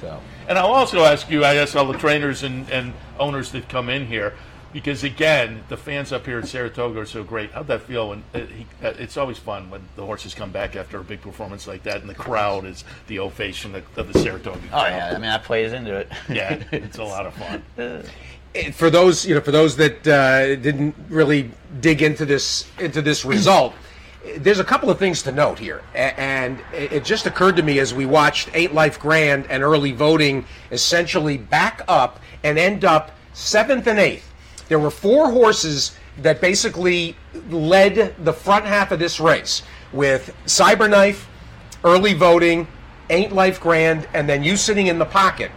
So. 0.00 0.20
And 0.48 0.58
I'll 0.58 0.72
also 0.72 1.04
ask 1.04 1.30
you, 1.30 1.44
I 1.44 1.54
guess, 1.54 1.74
all 1.74 1.90
the 1.90 1.98
trainers 1.98 2.42
and, 2.42 2.68
and 2.70 2.92
owners 3.18 3.52
that 3.52 3.68
come 3.68 3.88
in 3.88 4.06
here, 4.06 4.34
because 4.74 5.04
again, 5.04 5.62
the 5.68 5.76
fans 5.76 6.12
up 6.12 6.26
here 6.26 6.40
at 6.40 6.48
Saratoga 6.48 7.00
are 7.00 7.06
so 7.06 7.22
great. 7.22 7.52
How'd 7.52 7.68
that 7.68 7.82
feel? 7.82 8.10
When 8.10 8.24
uh, 8.34 8.40
he, 8.40 8.66
uh, 8.82 8.92
it's 8.98 9.16
always 9.16 9.38
fun 9.38 9.70
when 9.70 9.82
the 9.94 10.04
horses 10.04 10.34
come 10.34 10.50
back 10.50 10.74
after 10.74 10.98
a 10.98 11.04
big 11.04 11.22
performance 11.22 11.68
like 11.68 11.84
that, 11.84 12.00
and 12.00 12.10
the 12.10 12.14
crowd 12.14 12.66
is 12.66 12.84
the 13.06 13.20
ovation 13.20 13.76
of, 13.76 13.84
of 13.96 14.12
the 14.12 14.18
Saratoga. 14.18 14.58
Oh 14.66 14.68
crowd. 14.70 14.88
yeah, 14.88 15.08
I 15.10 15.12
mean 15.12 15.22
that 15.22 15.44
plays 15.44 15.72
into 15.72 15.94
it. 15.94 16.10
yeah, 16.28 16.62
it's 16.72 16.98
a 16.98 17.04
lot 17.04 17.24
of 17.24 17.34
fun. 17.34 17.62
for 18.72 18.90
those 18.90 19.24
you 19.24 19.34
know 19.34 19.40
for 19.40 19.52
those 19.52 19.76
that 19.76 20.06
uh, 20.06 20.56
didn't 20.56 20.94
really 21.08 21.50
dig 21.80 22.02
into 22.02 22.26
this 22.26 22.68
into 22.78 23.00
this 23.00 23.24
result 23.24 23.74
there's 24.38 24.60
a 24.60 24.64
couple 24.64 24.88
of 24.88 24.98
things 24.98 25.22
to 25.22 25.32
note 25.32 25.58
here 25.58 25.82
and 25.94 26.60
it 26.72 26.92
it 26.92 27.04
just 27.04 27.26
occurred 27.26 27.56
to 27.56 27.62
me 27.64 27.80
as 27.80 27.92
we 27.92 28.06
watched 28.06 28.48
Ain't 28.54 28.72
Life 28.72 28.98
Grand 28.98 29.46
and 29.50 29.62
early 29.62 29.90
voting 29.90 30.46
essentially 30.70 31.36
back 31.36 31.82
up 31.88 32.20
and 32.44 32.56
end 32.56 32.84
up 32.84 33.10
seventh 33.32 33.88
and 33.88 33.98
eighth 33.98 34.33
there 34.68 34.78
were 34.78 34.90
four 34.90 35.30
horses 35.30 35.96
that 36.18 36.40
basically 36.40 37.16
led 37.50 38.14
the 38.24 38.32
front 38.32 38.64
half 38.64 38.92
of 38.92 38.98
this 38.98 39.20
race 39.20 39.62
with 39.92 40.34
cyberknife 40.46 41.24
early 41.82 42.14
voting 42.14 42.66
ain't 43.10 43.32
life 43.32 43.60
grand 43.60 44.08
and 44.14 44.28
then 44.28 44.42
you 44.42 44.56
sitting 44.56 44.86
in 44.86 44.98
the 44.98 45.04
pocket 45.04 45.50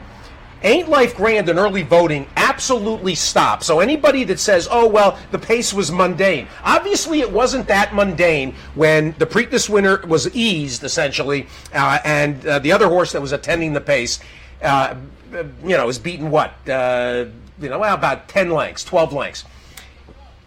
Ain't 0.63 0.89
Life 0.89 1.15
Grand 1.15 1.49
and 1.49 1.59
early 1.59 1.83
voting 1.83 2.27
absolutely 2.35 3.13
stop. 3.13 3.63
So 3.63 3.79
anybody 3.79 4.23
that 4.23 4.39
says, 4.39 4.67
"Oh 4.69 4.87
well, 4.87 5.17
the 5.31 5.37
pace 5.37 5.71
was 5.71 5.91
mundane," 5.91 6.47
obviously 6.63 7.19
it 7.19 7.31
wasn't 7.31 7.67
that 7.67 7.93
mundane 7.93 8.55
when 8.73 9.13
the 9.19 9.27
Preakness 9.27 9.69
winner 9.69 10.01
was 10.07 10.33
eased 10.35 10.83
essentially, 10.83 11.45
uh, 11.73 11.99
and 12.03 12.45
uh, 12.47 12.59
the 12.59 12.71
other 12.71 12.87
horse 12.87 13.11
that 13.11 13.21
was 13.21 13.33
attending 13.33 13.73
the 13.73 13.81
pace, 13.81 14.19
uh, 14.63 14.95
you 15.31 15.77
know, 15.77 15.85
was 15.85 15.99
beaten 15.99 16.31
what, 16.31 16.53
uh, 16.67 17.25
you 17.59 17.69
know, 17.69 17.83
about 17.83 18.27
ten 18.27 18.51
lengths, 18.51 18.83
twelve 18.83 19.13
lengths. 19.13 19.45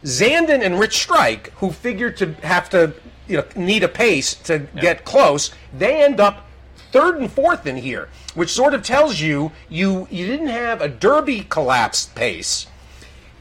Zandon 0.04 0.64
and 0.64 0.78
Rich 0.78 1.02
Strike, 1.02 1.52
who 1.54 1.70
figured 1.70 2.16
to 2.18 2.32
have 2.42 2.70
to, 2.70 2.94
you 3.28 3.38
know, 3.38 3.44
need 3.54 3.82
a 3.82 3.88
pace 3.88 4.34
to 4.34 4.60
get 4.80 5.04
close, 5.04 5.52
they 5.76 6.02
end 6.02 6.20
up 6.20 6.46
third 6.92 7.18
and 7.18 7.30
fourth 7.30 7.66
in 7.66 7.76
here, 7.76 8.08
which 8.34 8.50
sort 8.50 8.74
of 8.74 8.82
tells 8.82 9.20
you 9.20 9.52
you 9.68 10.08
you 10.10 10.26
didn't 10.26 10.48
have 10.48 10.80
a 10.80 10.88
Derby 10.88 11.46
collapsed 11.48 12.14
pace, 12.14 12.66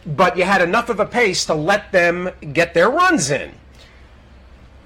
but 0.05 0.37
you 0.37 0.43
had 0.43 0.61
enough 0.61 0.89
of 0.89 0.99
a 0.99 1.05
pace 1.05 1.45
to 1.45 1.53
let 1.53 1.91
them 1.91 2.29
get 2.53 2.73
their 2.73 2.89
runs 2.89 3.31
in. 3.31 3.51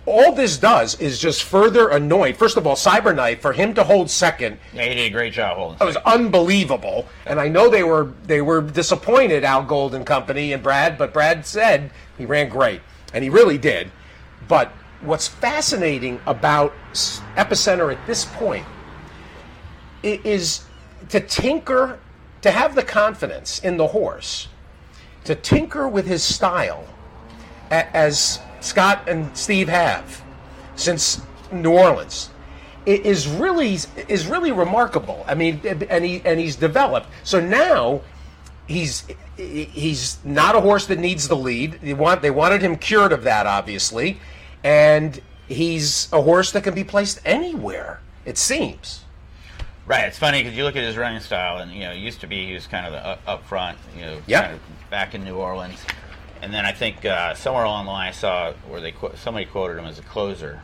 All 0.06 0.34
this 0.34 0.58
does 0.58 1.00
is 1.00 1.18
just 1.18 1.44
further 1.44 1.88
annoy. 1.90 2.34
First 2.34 2.58
of 2.58 2.68
all, 2.68 2.76
Cyberknife 2.76 3.40
for 3.40 3.54
him 3.54 3.74
to 3.76 3.84
hold 3.86 4.10
second 4.10 4.60
Yeah, 4.74 4.84
he 4.84 4.96
did 4.96 5.08
a 5.08 5.10
great 5.10 5.32
job 5.34 5.58
holding. 5.58 5.78
that 5.78 5.86
was 5.86 5.96
unbelievable. 5.98 7.08
And 7.26 7.40
I 7.40 7.48
know 7.48 7.70
they 7.70 7.84
were 7.84 8.12
they 8.26 8.42
were 8.42 8.62
disappointed, 8.62 9.44
Al 9.46 9.64
Gold 9.64 9.96
and 9.96 10.06
company 10.06 10.52
and 10.52 10.62
Brad, 10.62 10.98
but 10.98 11.14
Brad 11.14 11.46
said 11.46 11.92
he 12.18 12.26
ran 12.26 12.50
great, 12.50 12.82
and 13.14 13.24
he 13.24 13.30
really 13.30 13.58
did. 13.58 13.92
But 14.50 14.74
what's 15.02 15.28
fascinating 15.28 16.20
about 16.26 16.74
Epicenter 17.38 17.92
at 17.94 18.06
this 18.06 18.26
point 18.26 18.66
is 20.04 20.66
to 21.10 21.22
tinker, 21.22 22.00
to 22.42 22.52
have 22.52 22.76
the 22.76 22.84
confidence 22.84 23.60
in 23.60 23.78
the 23.78 23.88
horse, 23.88 24.50
to 25.24 25.34
tinker 25.36 25.88
with 25.88 26.06
his 26.06 26.24
style, 26.24 26.86
as 27.72 28.40
Scott 28.64 29.08
and 29.08 29.36
Steve 29.38 29.70
have 29.70 30.24
since 30.76 31.22
New 31.52 31.72
Orleans 31.72 32.30
it 32.86 33.06
is 33.06 33.28
really 33.28 33.78
is 34.10 34.28
really 34.28 34.52
remarkable. 34.52 35.24
I 35.28 35.36
mean, 35.36 35.62
and 35.90 36.04
he 36.04 36.22
and 36.26 36.40
he's 36.40 36.56
developed. 36.56 37.08
So 37.24 37.40
now 37.40 38.02
he's 38.68 39.06
he's 39.38 40.18
not 40.24 40.56
a 40.56 40.62
horse 40.62 40.88
that 40.88 41.00
needs 41.00 41.28
the 41.28 41.36
lead. 41.36 41.80
They 41.82 41.94
want 41.94 42.22
they 42.22 42.32
wanted 42.32 42.62
him 42.62 42.76
cured 42.76 43.12
of 43.14 43.24
that, 43.24 43.46
obviously, 43.46 44.20
and 44.64 45.22
he's 45.48 46.12
a 46.12 46.22
horse 46.22 46.52
that 46.52 46.64
can 46.64 46.74
be 46.74 46.84
placed 46.84 47.22
anywhere. 47.26 48.02
It 48.26 48.38
seems. 48.38 49.04
Right. 49.86 50.06
It's 50.06 50.18
funny 50.18 50.42
because 50.42 50.58
you 50.58 50.64
look 50.64 50.78
at 50.78 50.84
his 50.84 50.96
running 50.96 51.20
style, 51.20 51.58
and 51.58 51.72
you 51.72 51.82
know, 51.82 51.92
it 51.92 51.98
used 51.98 52.22
to 52.22 52.28
be 52.28 52.48
he 52.48 52.54
was 52.54 52.68
kind 52.68 52.86
of 52.86 52.94
the 52.94 53.06
up, 53.06 53.22
up 53.28 53.46
front, 53.46 53.78
you 53.96 54.02
know, 54.02 54.22
Yep. 54.28 54.44
kind 54.44 54.54
of 54.56 54.90
back 54.90 55.14
in 55.14 55.24
New 55.24 55.36
Orleans, 55.36 55.80
and 56.44 56.54
then 56.54 56.66
I 56.66 56.74
think 56.74 57.06
uh, 57.06 57.34
somewhere 57.36 57.64
along 57.64 57.86
the 57.86 57.92
line 57.92 58.10
I 58.10 58.12
saw 58.12 58.52
where 58.68 58.82
they 58.82 58.92
qu- 58.92 59.14
somebody 59.16 59.46
quoted 59.46 59.78
him 59.78 59.86
as 59.86 59.98
a 59.98 60.02
closer 60.02 60.60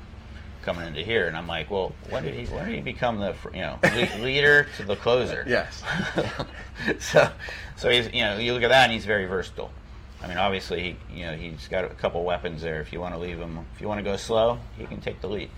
coming 0.62 0.86
into 0.86 1.02
here, 1.02 1.28
and 1.28 1.38
I'm 1.38 1.48
like, 1.48 1.72
well, 1.72 1.94
when 2.10 2.24
did 2.24 2.34
he 2.34 2.46
when 2.54 2.66
did 2.68 2.76
he 2.76 2.82
become 2.82 3.20
the 3.20 3.34
you 3.54 3.62
know 3.62 3.80
le- 3.82 4.22
leader 4.24 4.68
to 4.76 4.84
the 4.84 4.98
closer? 4.98 5.46
Yes. 5.48 5.82
so, 7.00 7.32
so 7.78 7.90
he's 7.90 8.12
you 8.14 8.24
know 8.24 8.38
you 8.38 8.54
look 8.54 8.64
at 8.64 8.70
that 8.70 8.84
and 8.84 8.92
he's 8.92 9.06
very 9.06 9.26
versatile. 9.26 9.72
I 10.22 10.28
mean, 10.28 10.38
obviously, 10.38 10.82
he, 10.82 11.18
you 11.18 11.26
know, 11.26 11.34
he's 11.38 11.70
got 11.70 11.86
a 11.86 11.88
couple 11.88 12.26
weapons 12.26 12.62
there. 12.62 12.82
If 12.82 12.92
you 12.92 13.00
want 13.00 13.14
to 13.14 13.20
leave 13.20 13.40
him, 13.40 13.66
if 13.74 13.80
you 13.80 13.88
want 13.88 14.00
to 14.00 14.04
go 14.04 14.18
slow, 14.18 14.60
he 14.78 14.86
can 14.86 15.00
take 15.00 15.22
the 15.22 15.30
lead. 15.30 15.50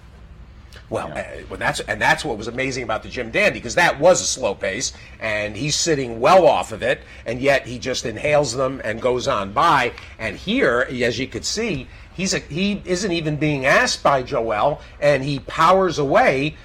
Well, 0.90 1.12
uh, 1.16 1.24
well, 1.50 1.58
that's 1.60 1.80
and 1.82 2.02
that's 2.02 2.26
what 2.26 2.38
was 2.38 2.48
amazing 2.48 2.84
about 2.84 3.04
the 3.04 3.10
Jim 3.10 3.32
Dandy 3.32 3.60
because 3.60 3.76
that 3.76 4.00
was 4.00 4.22
a 4.22 4.26
slow 4.26 4.56
pace, 4.56 4.94
and 5.20 5.56
he's 5.56 5.76
sitting 5.76 6.20
well 6.20 6.46
off 6.46 6.72
of 6.72 6.84
it, 6.84 7.02
and 7.26 7.42
yet 7.42 7.66
he 7.66 7.80
just 7.80 8.06
inhales 8.06 8.54
them 8.56 8.82
and 8.84 9.02
goes 9.02 9.28
on 9.28 9.54
by. 9.54 9.94
And 10.20 10.36
here, 10.36 10.88
as 10.90 11.18
you 11.18 11.28
could 11.28 11.46
see, 11.46 11.88
he's 12.14 12.34
a, 12.34 12.40
he 12.40 12.82
isn't 12.86 13.12
even 13.12 13.38
being 13.38 13.66
asked 13.66 14.04
by 14.04 14.22
Joel, 14.24 14.82
and 15.00 15.24
he 15.24 15.40
powers 15.40 15.98
away 15.98 16.56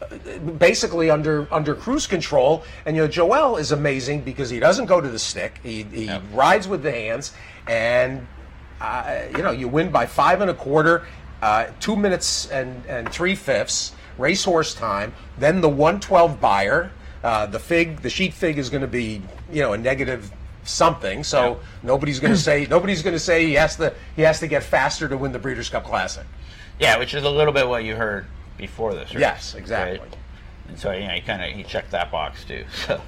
uh, 0.00 0.38
basically 0.58 1.10
under 1.10 1.52
under 1.52 1.74
cruise 1.74 2.06
control. 2.06 2.62
And 2.86 2.94
you 2.96 3.02
know, 3.02 3.08
Joel 3.08 3.56
is 3.56 3.72
amazing 3.72 4.22
because 4.22 4.48
he 4.50 4.60
doesn't 4.60 4.86
go 4.86 5.00
to 5.00 5.08
the 5.08 5.18
stick. 5.18 5.58
He, 5.62 5.82
he 5.84 6.04
Yep. 6.06 6.22
rides 6.32 6.68
with 6.68 6.82
the 6.82 6.92
hands, 6.92 7.32
and 7.66 8.26
uh, 8.80 9.22
you 9.36 9.42
know, 9.42 9.52
you 9.52 9.68
win 9.68 9.90
by 9.90 10.06
five 10.06 10.40
and 10.40 10.50
a 10.50 10.54
quarter, 10.54 11.06
uh, 11.42 11.66
two 11.80 11.96
minutes 11.96 12.48
and, 12.50 12.86
and 12.86 13.10
three 13.12 13.34
fifths, 13.34 13.92
racehorse 14.16 14.74
time. 14.74 15.12
Then 15.38 15.60
the 15.60 15.68
112 15.68 16.40
buyer. 16.40 16.90
Uh, 17.22 17.46
the 17.46 17.58
fig, 17.58 18.00
the 18.02 18.10
sheet 18.10 18.32
fig 18.34 18.58
is 18.58 18.68
going 18.68 18.80
to 18.80 18.88
be, 18.88 19.22
you 19.52 19.62
know, 19.62 19.74
a 19.74 19.78
negative 19.78 20.32
something. 20.64 21.22
So 21.22 21.60
nobody's 21.82 22.18
going 22.18 22.32
to 22.32 22.38
say 22.38 22.66
nobody's 22.70 23.02
going 23.02 23.14
to 23.14 23.20
say 23.20 23.46
he 23.46 23.52
has 23.54 23.76
to 23.76 23.94
he 24.16 24.22
has 24.22 24.40
to 24.40 24.48
get 24.48 24.64
faster 24.64 25.08
to 25.08 25.16
win 25.16 25.30
the 25.32 25.38
Breeders' 25.38 25.68
Cup 25.68 25.84
Classic. 25.84 26.26
Yeah, 26.80 26.98
which 26.98 27.14
is 27.14 27.22
a 27.22 27.30
little 27.30 27.52
bit 27.52 27.68
what 27.68 27.84
you 27.84 27.94
heard 27.94 28.26
before 28.56 28.92
this. 28.94 29.14
Race, 29.14 29.20
Yes, 29.20 29.54
exactly. 29.54 30.00
right? 30.00 30.16
And 30.68 30.78
so 30.78 30.90
you 30.90 31.06
know, 31.06 31.14
he 31.14 31.20
kind 31.20 31.42
of 31.44 31.50
he 31.56 31.62
checked 31.62 31.92
that 31.92 32.10
box 32.10 32.44
too. 32.44 32.64
So 32.86 33.00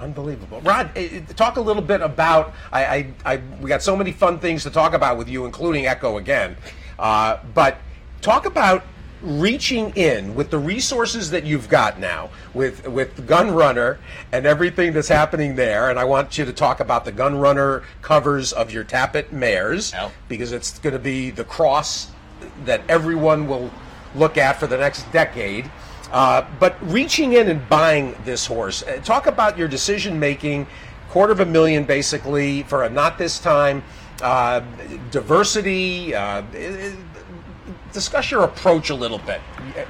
Unbelievable, 0.00 0.60
Rod. 0.60 0.90
eh, 0.96 1.08
eh, 1.12 1.32
Talk 1.34 1.56
a 1.56 1.60
little 1.60 1.82
bit 1.82 2.00
about. 2.00 2.54
I, 2.72 2.84
I, 2.84 3.14
I 3.24 3.36
we 3.60 3.68
got 3.68 3.82
so 3.82 3.96
many 3.96 4.12
fun 4.12 4.38
things 4.38 4.62
to 4.62 4.70
talk 4.70 4.94
about 4.94 5.16
with 5.18 5.28
you, 5.28 5.44
including 5.44 5.86
Echo 5.86 6.18
again. 6.18 6.56
Uh, 6.98 7.38
but 7.54 7.78
talk 8.20 8.46
about 8.46 8.84
reaching 9.22 9.90
in 9.96 10.34
with 10.36 10.50
the 10.50 10.58
resources 10.58 11.30
that 11.30 11.44
you've 11.44 11.68
got 11.68 11.98
now 11.98 12.30
with 12.54 12.86
with 12.86 13.26
Gun 13.26 13.50
Runner 13.52 13.98
and 14.30 14.46
everything 14.46 14.92
that's 14.92 15.08
happening 15.08 15.56
there. 15.56 15.90
And 15.90 15.98
I 15.98 16.04
want 16.04 16.38
you 16.38 16.44
to 16.44 16.52
talk 16.52 16.80
about 16.80 17.04
the 17.04 17.12
Gun 17.12 17.36
Runner 17.36 17.82
covers 18.00 18.52
of 18.52 18.70
your 18.72 18.84
Tapit 18.84 19.32
mares 19.32 19.92
Yep. 19.92 20.12
because 20.28 20.52
it's 20.52 20.78
going 20.78 20.92
to 20.92 21.00
be 21.00 21.30
the 21.30 21.44
cross 21.44 22.10
that 22.64 22.80
everyone 22.88 23.48
will 23.48 23.70
look 24.14 24.38
at 24.38 24.58
for 24.60 24.66
the 24.66 24.76
next 24.76 25.10
decade. 25.12 25.70
Uh, 26.12 26.46
but 26.58 26.76
reaching 26.90 27.34
in 27.34 27.48
and 27.48 27.68
buying 27.68 28.16
this 28.24 28.46
horse, 28.46 28.82
uh, 28.84 28.98
talk 29.04 29.26
about 29.26 29.58
your 29.58 29.68
decision 29.68 30.18
making, 30.18 30.66
quarter 31.10 31.32
of 31.32 31.40
a 31.40 31.44
million 31.44 31.84
basically 31.84 32.62
for 32.62 32.84
a 32.84 32.88
not 32.90 33.18
this 33.18 33.38
time, 33.38 33.82
uh, 34.22 34.60
diversity. 35.10 36.14
Uh, 36.14 36.42
discuss 37.92 38.30
your 38.30 38.44
approach 38.44 38.90
a 38.90 38.94
little 38.94 39.18
bit, 39.18 39.40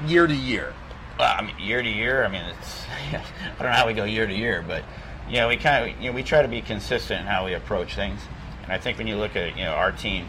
year 0.07 0.27
to 0.27 0.35
year. 0.35 0.75
Well, 1.19 1.35
I 1.37 1.43
mean, 1.43 1.55
year 1.59 1.83
to 1.83 1.89
year. 1.89 2.25
I 2.25 2.29
mean, 2.29 2.43
it's 2.43 2.85
I 3.13 3.23
don't 3.59 3.69
know 3.69 3.73
how 3.73 3.87
we 3.87 3.93
go 3.93 4.05
year 4.05 4.27
to 4.27 4.35
year, 4.35 4.65
but 4.67 4.83
you 5.29 5.37
know, 5.37 5.49
we 5.49 5.57
kind 5.57 5.91
of 5.91 6.01
you 6.01 6.11
know 6.11 6.15
we 6.15 6.23
try 6.23 6.43
to 6.43 6.49
be 6.49 6.61
consistent 6.61 7.21
in 7.21 7.27
how 7.27 7.45
we 7.45 7.55
approach 7.55 7.95
things. 7.95 8.21
And 8.63 8.73
I 8.73 8.79
think 8.79 8.99
when 8.99 9.07
you 9.07 9.17
look 9.17 9.37
at 9.37 9.57
you 9.57 9.65
know 9.65 9.73
our 9.73 9.93
team, 9.93 10.27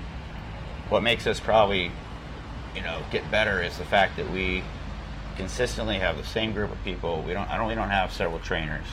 what 0.89 1.03
makes 1.03 1.27
us 1.27 1.39
probably 1.39 1.91
you 2.75 2.81
know 2.81 3.01
get 3.11 3.29
better 3.31 3.61
is 3.61 3.77
the 3.77 3.85
fact 3.85 4.17
that 4.17 4.29
we 4.31 4.63
consistently 5.37 5.97
have 5.97 6.17
the 6.17 6.23
same 6.23 6.51
group 6.51 6.71
of 6.71 6.83
people. 6.83 7.23
We 7.25 7.33
don't 7.33 7.49
I 7.49 7.57
don't 7.57 7.67
we 7.67 7.75
don't 7.75 7.89
have 7.89 8.11
several 8.11 8.39
trainers, 8.39 8.85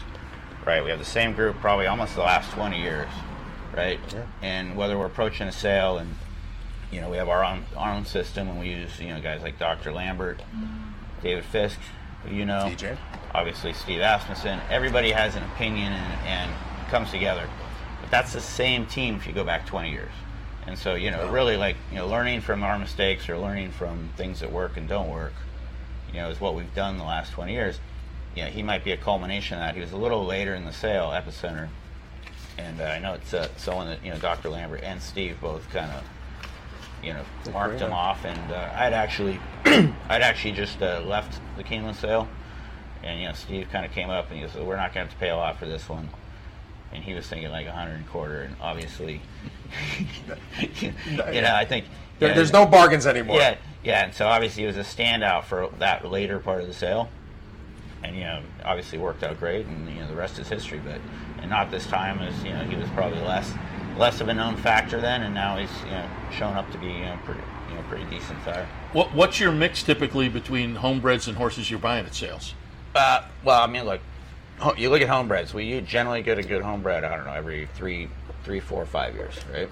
right? 0.64 0.82
We 0.82 0.90
have 0.90 0.98
the 0.98 1.04
same 1.04 1.32
group 1.32 1.56
probably 1.60 1.86
almost 1.86 2.14
the 2.14 2.22
last 2.22 2.50
20 2.52 2.80
years, 2.80 3.08
right? 3.76 4.00
And 4.42 4.76
whether 4.76 4.98
we're 4.98 5.06
approaching 5.06 5.46
a 5.46 5.52
sale 5.52 5.98
and 5.98 6.14
you 6.90 7.00
know, 7.00 7.10
we 7.10 7.16
have 7.16 7.28
our 7.28 7.44
own 7.44 7.64
our 7.76 7.92
own 7.92 8.04
system, 8.04 8.48
and 8.48 8.60
we 8.60 8.68
use 8.68 9.00
you 9.00 9.08
know 9.08 9.20
guys 9.20 9.42
like 9.42 9.58
Dr. 9.58 9.92
Lambert, 9.92 10.40
David 11.22 11.44
Fiske, 11.44 11.80
who 12.24 12.34
you 12.34 12.44
know, 12.44 12.72
DJ. 12.76 12.96
obviously 13.34 13.72
Steve 13.72 14.00
Asmussen. 14.00 14.60
Everybody 14.70 15.10
has 15.10 15.34
an 15.34 15.42
opinion 15.42 15.92
and, 15.92 16.26
and 16.26 16.50
comes 16.88 17.10
together. 17.10 17.48
But 18.00 18.10
that's 18.10 18.32
the 18.32 18.40
same 18.40 18.86
team 18.86 19.16
if 19.16 19.26
you 19.26 19.32
go 19.32 19.44
back 19.44 19.66
20 19.66 19.90
years. 19.90 20.12
And 20.66 20.78
so 20.78 20.94
you 20.94 21.10
know, 21.10 21.28
really 21.30 21.56
like 21.56 21.76
you 21.90 21.96
know, 21.96 22.06
learning 22.06 22.40
from 22.40 22.62
our 22.62 22.78
mistakes 22.78 23.28
or 23.28 23.36
learning 23.36 23.72
from 23.72 24.10
things 24.16 24.40
that 24.40 24.52
work 24.52 24.76
and 24.76 24.88
don't 24.88 25.10
work, 25.10 25.32
you 26.12 26.20
know, 26.20 26.30
is 26.30 26.40
what 26.40 26.54
we've 26.54 26.74
done 26.74 26.98
the 26.98 27.04
last 27.04 27.32
20 27.32 27.52
years. 27.52 27.80
You 28.36 28.44
know, 28.44 28.50
he 28.50 28.62
might 28.62 28.84
be 28.84 28.92
a 28.92 28.96
culmination 28.96 29.58
of 29.58 29.62
that. 29.62 29.74
He 29.74 29.80
was 29.80 29.92
a 29.92 29.96
little 29.96 30.24
later 30.24 30.54
in 30.54 30.64
the 30.66 30.72
sale, 30.72 31.08
Epicenter, 31.10 31.68
and 32.58 32.80
uh, 32.80 32.84
I 32.84 32.98
know 32.98 33.14
it's 33.14 33.34
uh, 33.34 33.48
someone 33.56 33.88
that 33.88 34.04
you 34.04 34.10
know 34.12 34.18
Dr. 34.18 34.48
Lambert 34.48 34.82
and 34.82 35.00
Steve 35.00 35.36
both 35.40 35.68
kind 35.70 35.90
of 35.92 36.04
you 37.02 37.12
know 37.12 37.22
marked 37.52 37.80
him 37.80 37.92
off. 37.92 38.24
And 38.24 38.52
uh, 38.52 38.70
I'd 38.74 38.92
actually 38.92 39.38
I'd 39.64 40.22
actually 40.22 40.52
just 40.52 40.80
uh, 40.82 41.02
left 41.04 41.40
the 41.56 41.64
Keeneland 41.64 41.96
sale, 41.96 42.28
and 43.02 43.20
you 43.20 43.26
know 43.28 43.34
Steve 43.34 43.68
kind 43.70 43.84
of 43.84 43.92
came 43.92 44.10
up 44.10 44.30
and 44.30 44.40
he 44.40 44.48
said, 44.48 44.64
"We're 44.66 44.76
not 44.76 44.94
going 44.94 45.06
to 45.06 45.10
have 45.10 45.10
to 45.10 45.16
pay 45.16 45.30
a 45.30 45.36
lot 45.36 45.58
for 45.58 45.66
this 45.66 45.88
one." 45.88 46.08
And 46.92 47.02
he 47.02 47.14
was 47.14 47.26
thinking 47.26 47.50
like 47.50 47.66
a 47.66 47.72
hundred 47.72 47.94
and 47.96 48.08
quarter, 48.08 48.42
and 48.42 48.56
obviously, 48.60 49.20
you 50.80 50.92
know, 51.42 51.54
I 51.54 51.64
think 51.64 51.84
There, 52.20 52.32
there's 52.34 52.52
no 52.52 52.64
bargains 52.64 53.06
anymore. 53.06 53.38
yeah, 53.38 53.56
yeah, 53.84 54.04
and 54.04 54.14
so 54.14 54.26
obviously 54.26 54.64
it 54.64 54.68
was 54.68 54.76
a 54.76 54.80
standout 54.80 55.44
for 55.44 55.68
that 55.78 56.08
later 56.10 56.38
part 56.38 56.60
of 56.62 56.68
the 56.68 56.72
sale, 56.72 57.10
and 58.02 58.14
you 58.16 58.22
know 58.22 58.40
obviously 58.64 58.98
worked 58.98 59.22
out 59.24 59.38
great, 59.38 59.66
and 59.66 59.88
you 59.90 59.96
know 60.00 60.06
the 60.08 60.14
rest 60.14 60.38
is 60.38 60.48
history. 60.48 60.80
But 60.82 61.00
and 61.40 61.50
not 61.50 61.70
this 61.70 61.86
time, 61.86 62.18
as 62.20 62.42
you 62.44 62.50
know 62.50 62.64
he 62.64 62.76
was 62.76 62.88
probably 62.90 63.20
less 63.20 63.52
less 63.98 64.20
of 64.20 64.28
a 64.28 64.34
known 64.34 64.56
factor 64.56 65.00
then, 65.00 65.22
and 65.22 65.34
now 65.34 65.56
he's 65.56 65.70
you 65.84 65.90
know 65.90 66.08
shown 66.32 66.54
up 66.54 66.70
to 66.72 66.78
be 66.78 66.86
you 66.86 67.00
know 67.00 67.18
pretty 67.24 67.40
you 67.68 67.74
know 67.74 67.82
pretty 67.88 68.04
decent 68.04 68.42
sire. 68.44 68.66
What, 68.92 69.14
what's 69.14 69.40
your 69.40 69.52
mix 69.52 69.82
typically 69.82 70.28
between 70.28 70.76
homebreds 70.76 71.28
and 71.28 71.36
horses 71.36 71.70
you're 71.70 71.80
buying 71.80 72.06
at 72.06 72.14
sales? 72.14 72.54
Uh, 72.94 73.22
well, 73.44 73.62
I 73.62 73.66
mean, 73.66 73.84
look, 73.84 74.00
you 74.76 74.90
look 74.90 75.02
at 75.02 75.08
homebreds. 75.08 75.52
We 75.52 75.80
generally 75.82 76.22
get 76.22 76.38
a 76.38 76.42
good 76.42 76.62
homebred. 76.62 77.04
I 77.04 77.16
don't 77.16 77.26
know 77.26 77.32
every 77.32 77.68
three, 77.74 78.08
three, 78.44 78.60
four, 78.60 78.86
five 78.86 79.14
years, 79.14 79.34
right? 79.52 79.68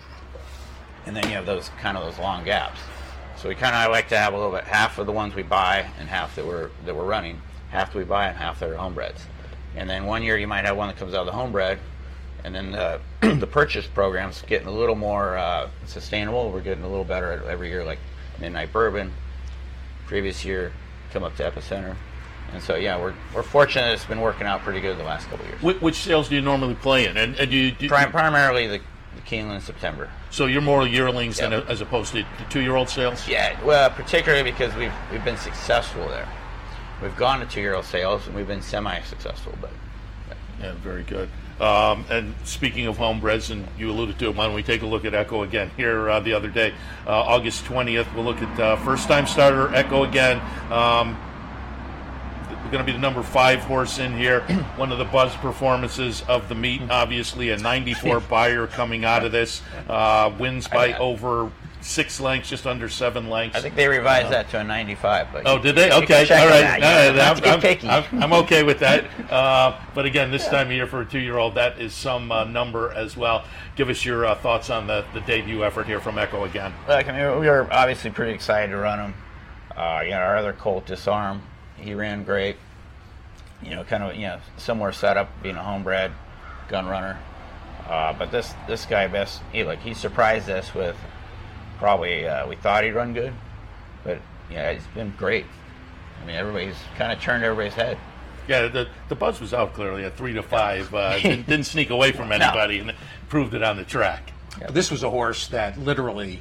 And 1.07 1.17
then 1.17 1.25
you 1.25 1.37
have 1.37 1.47
those 1.47 1.71
kind 1.81 1.97
of 1.97 2.05
those 2.05 2.19
long 2.19 2.45
gaps. 2.45 2.81
So 3.37 3.49
we 3.49 3.55
kind 3.55 3.75
of 3.75 3.91
like 3.91 4.09
to 4.09 4.17
have 4.17 4.33
a 4.33 4.37
little 4.37 4.53
bit 4.53 4.65
half 4.65 4.99
of 4.99 5.07
the 5.07 5.13
ones 5.13 5.35
we 5.35 5.43
buy 5.43 5.91
and 5.99 6.09
half 6.09 6.35
that 6.37 6.47
we're 6.47 6.71
that 6.85 6.95
we're 6.95 7.05
running. 7.05 7.41
Half 7.71 7.93
that 7.93 7.99
we 7.99 8.05
buy 8.05 8.29
and 8.29 8.37
half 8.37 8.61
that 8.61 8.71
are 8.71 8.75
homebreds. 8.75 9.21
And 9.77 9.89
then 9.91 10.07
one 10.07 10.23
year 10.23 10.37
you 10.37 10.47
might 10.47 10.65
have 10.65 10.77
one 10.77 10.89
that 10.89 10.97
comes 10.97 11.15
out 11.15 11.21
of 11.21 11.27
the 11.27 11.33
homebred, 11.33 11.79
and 12.45 12.55
then 12.55 12.73
the, 12.73 13.01
the 13.21 13.47
purchase 13.47 13.87
program's 13.87 14.43
getting 14.43 14.69
a 14.69 14.73
little 14.73 14.95
more 14.95 15.37
uh, 15.37 15.69
sustainable. 15.87 16.51
We're 16.51 16.61
getting 16.61 16.85
a 16.85 16.89
little 16.89 17.05
better 17.05 17.33
at 17.33 17.45
every 17.47 17.69
year, 17.71 17.85
like 17.85 17.99
Midnight 18.41 18.73
Bourbon. 18.73 19.13
Previous 20.07 20.45
year, 20.45 20.73
come 21.13 21.25
up 21.25 21.35
to 21.37 21.51
Epicenter. 21.51 21.97
And 22.53 22.63
so, 22.63 22.77
yeah, 22.77 23.01
we're, 23.01 23.15
we're 23.35 23.43
fortunate 23.43 23.93
it's 23.95 24.05
been 24.05 24.21
working 24.21 24.47
out 24.47 24.61
pretty 24.61 24.81
good 24.81 24.99
the 24.99 25.03
last 25.03 25.25
couple 25.29 25.45
of 25.45 25.51
years. 25.51 25.63
Which, 25.63 25.81
which 25.81 25.95
sales 25.97 26.29
do 26.29 26.35
you 26.37 26.43
normally 26.43 26.75
play 26.75 27.07
in? 27.07 27.17
And, 27.17 27.35
and 27.37 27.51
do 27.51 27.57
you, 27.57 27.73
do, 27.73 27.89
Prim- 27.89 28.11
primarily 28.11 28.67
the, 28.69 28.81
the 29.17 29.23
Keeneland 29.23 29.63
September. 29.63 30.11
so 30.31 30.47
you're 30.47 30.61
more 30.61 30.87
yearlings 30.87 31.39
than 31.39 31.53
Yep. 31.53 31.69
as 31.71 31.81
opposed 31.81 32.13
to 32.13 32.19
the 32.23 32.27
two-year-old 32.51 32.89
sales. 32.91 33.27
Yeah, 33.27 33.59
well, 33.65 33.89
particularly 33.91 34.45
because 34.49 34.75
we've 34.77 34.93
we've 35.11 35.25
been 35.25 35.37
successful 35.39 36.07
there. 36.09 36.29
We've 37.03 37.17
gone 37.17 37.41
to 37.41 37.47
two-year-old 37.47 37.85
sales 37.85 38.27
and 38.27 38.35
we've 38.35 38.47
been 38.47 38.63
semi-successful, 38.63 39.55
but 39.61 39.71
Yeah, 40.61 40.73
very 40.75 41.03
good. 41.03 41.29
Um, 41.61 42.05
and 42.11 42.35
speaking 42.45 42.87
of 42.87 42.97
homebreds, 42.97 43.51
and 43.51 43.67
you 43.79 43.91
alluded 43.91 44.19
to 44.21 44.27
it, 44.27 44.37
why 44.37 44.47
don't 44.47 44.55
we 44.55 44.63
take 44.63 44.83
a 44.83 44.87
look 44.87 45.05
at 45.05 45.15
Echo 45.15 45.43
again 45.43 45.71
here 45.77 46.09
uh, 46.09 46.21
the 46.21 46.33
other 46.33 46.49
day, 46.49 46.73
uh, 47.07 47.11
August 47.11 47.65
20th. 47.65 48.13
We'll 48.15 48.25
look 48.25 48.43
at 48.43 48.61
uh, 48.61 48.77
first-time 48.77 49.27
starter 49.27 49.75
Echo 49.75 50.05
again. 50.05 50.41
Um, 50.73 51.17
going 52.75 52.85
to 52.85 52.93
be 52.93 52.97
the 52.97 53.03
number 53.03 53.23
five 53.23 53.61
horse 53.61 54.01
in 54.01 54.17
here. 54.17 54.41
One 54.77 54.91
of 54.91 54.99
the 54.99 55.05
buzz 55.05 55.33
performances 55.37 56.23
of 56.23 56.49
the 56.49 56.57
meet, 56.57 56.83
obviously 56.91 57.51
a 57.51 57.57
94 57.57 58.19
buyer 58.29 58.67
coming 58.67 59.05
out 59.05 59.25
of 59.25 59.31
this. 59.31 59.63
Uh, 59.89 60.33
wins 60.41 60.67
by 60.67 60.95
over 60.95 61.53
six 61.85 62.19
lengths, 62.19 62.49
just 62.49 62.67
under 62.67 62.89
seven 62.89 63.29
lengths. 63.29 63.57
I 63.59 63.61
think 63.61 63.75
they 63.75 63.87
revised 63.87 64.31
that 64.33 64.49
to 64.51 64.59
a 64.61 64.65
95. 64.65 65.29
But 65.33 65.47
Oh, 65.47 65.59
did 65.59 65.77
they? 65.77 65.93
Okay, 65.93 66.21
all 66.31 66.47
right. 66.49 66.61
that, 66.61 66.81
yeah. 66.81 67.09
right. 67.09 67.39
I'm, 67.45 67.89
I'm- 67.89 68.05
I'm- 68.13 68.23
I'm 68.23 68.33
okay 68.45 68.63
with 68.63 68.79
that. 68.81 69.05
Uh, 69.35 69.77
but 69.95 70.05
again, 70.07 70.31
this 70.31 70.47
time 70.47 70.69
of 70.69 70.73
year 70.73 70.87
for 70.87 71.01
a 71.01 71.05
two-year-old, 71.05 71.57
that 71.57 71.81
is 71.81 71.93
some 71.93 72.31
uh, 72.31 72.45
number 72.45 72.93
as 72.93 73.17
well. 73.17 73.45
Give 73.75 73.89
us 73.89 74.05
your 74.05 74.27
uh, 74.27 74.35
thoughts 74.37 74.71
on 74.71 74.87
the, 74.87 75.05
the 75.13 75.21
debut 75.23 75.65
effort 75.65 75.87
here 75.87 75.99
from 75.99 76.19
Echo 76.19 76.45
again. 76.45 76.73
Look, 76.87 77.09
I 77.09 77.13
mean, 77.13 77.41
we 77.41 77.49
were 77.49 77.67
obviously 77.73 78.11
pretty 78.11 78.33
excited 78.33 78.71
to 78.71 78.77
run 78.77 79.01
him. 79.01 79.15
Uh, 79.75 80.03
you 80.05 80.11
know, 80.11 80.19
our 80.19 80.37
other 80.37 80.53
colt, 80.53 80.87
Disarm, 80.87 81.43
he 81.77 81.95
ran 81.95 82.23
great. 82.23 82.57
You 83.63 83.71
know, 83.71 83.83
kind 83.85 84.05
of, 84.05 84.15
you 84.15 84.23
know, 84.23 84.39
similar 84.57 84.93
setup, 84.93 85.31
being 85.43 85.57
a 85.57 85.63
homebred 85.63 86.13
gun 86.69 86.87
runner. 86.87 87.19
Uh, 87.89 88.13
but 88.13 88.31
this 88.31 88.55
this 88.69 88.87
guy, 88.87 89.09
best, 89.09 89.41
he 89.53 89.65
like 89.65 89.81
he 89.81 89.95
surprised 89.95 90.49
us 90.49 90.75
with 90.75 90.97
probably 91.85 92.27
uh, 92.27 92.47
we 92.47 92.57
thought 92.57 92.83
he'd 92.83 92.93
run 92.93 93.13
good, 93.13 93.35
but 94.05 94.19
yeah, 94.51 94.73
he's 94.73 94.87
been 94.95 95.13
great. 95.19 95.45
I 96.23 96.27
mean, 96.27 96.35
everybody's 96.35 96.77
kind 96.97 97.13
of 97.13 97.21
turned 97.21 97.45
everybody's 97.45 97.75
head. 97.75 97.99
Yeah, 98.49 98.69
the, 98.69 98.89
the 99.11 99.15
buzz 99.15 99.39
was 99.39 99.53
out 99.53 99.75
clearly 99.75 100.05
at 100.05 100.17
three 100.17 100.33
to 100.33 100.43
five. 100.43 100.95
Uh, 100.95 101.19
didn't, 101.21 101.47
didn't 101.47 101.67
sneak 101.67 101.91
away 101.91 102.13
from 102.13 102.33
anybody 102.33 102.79
and 102.79 102.95
proved 103.29 103.53
it 103.53 103.63
on 103.63 103.77
the 103.77 103.85
track. 103.85 104.33
This 104.71 104.91
was 104.91 105.03
a 105.03 105.11
horse 105.11 105.49
that 105.49 105.79
literally 105.79 106.41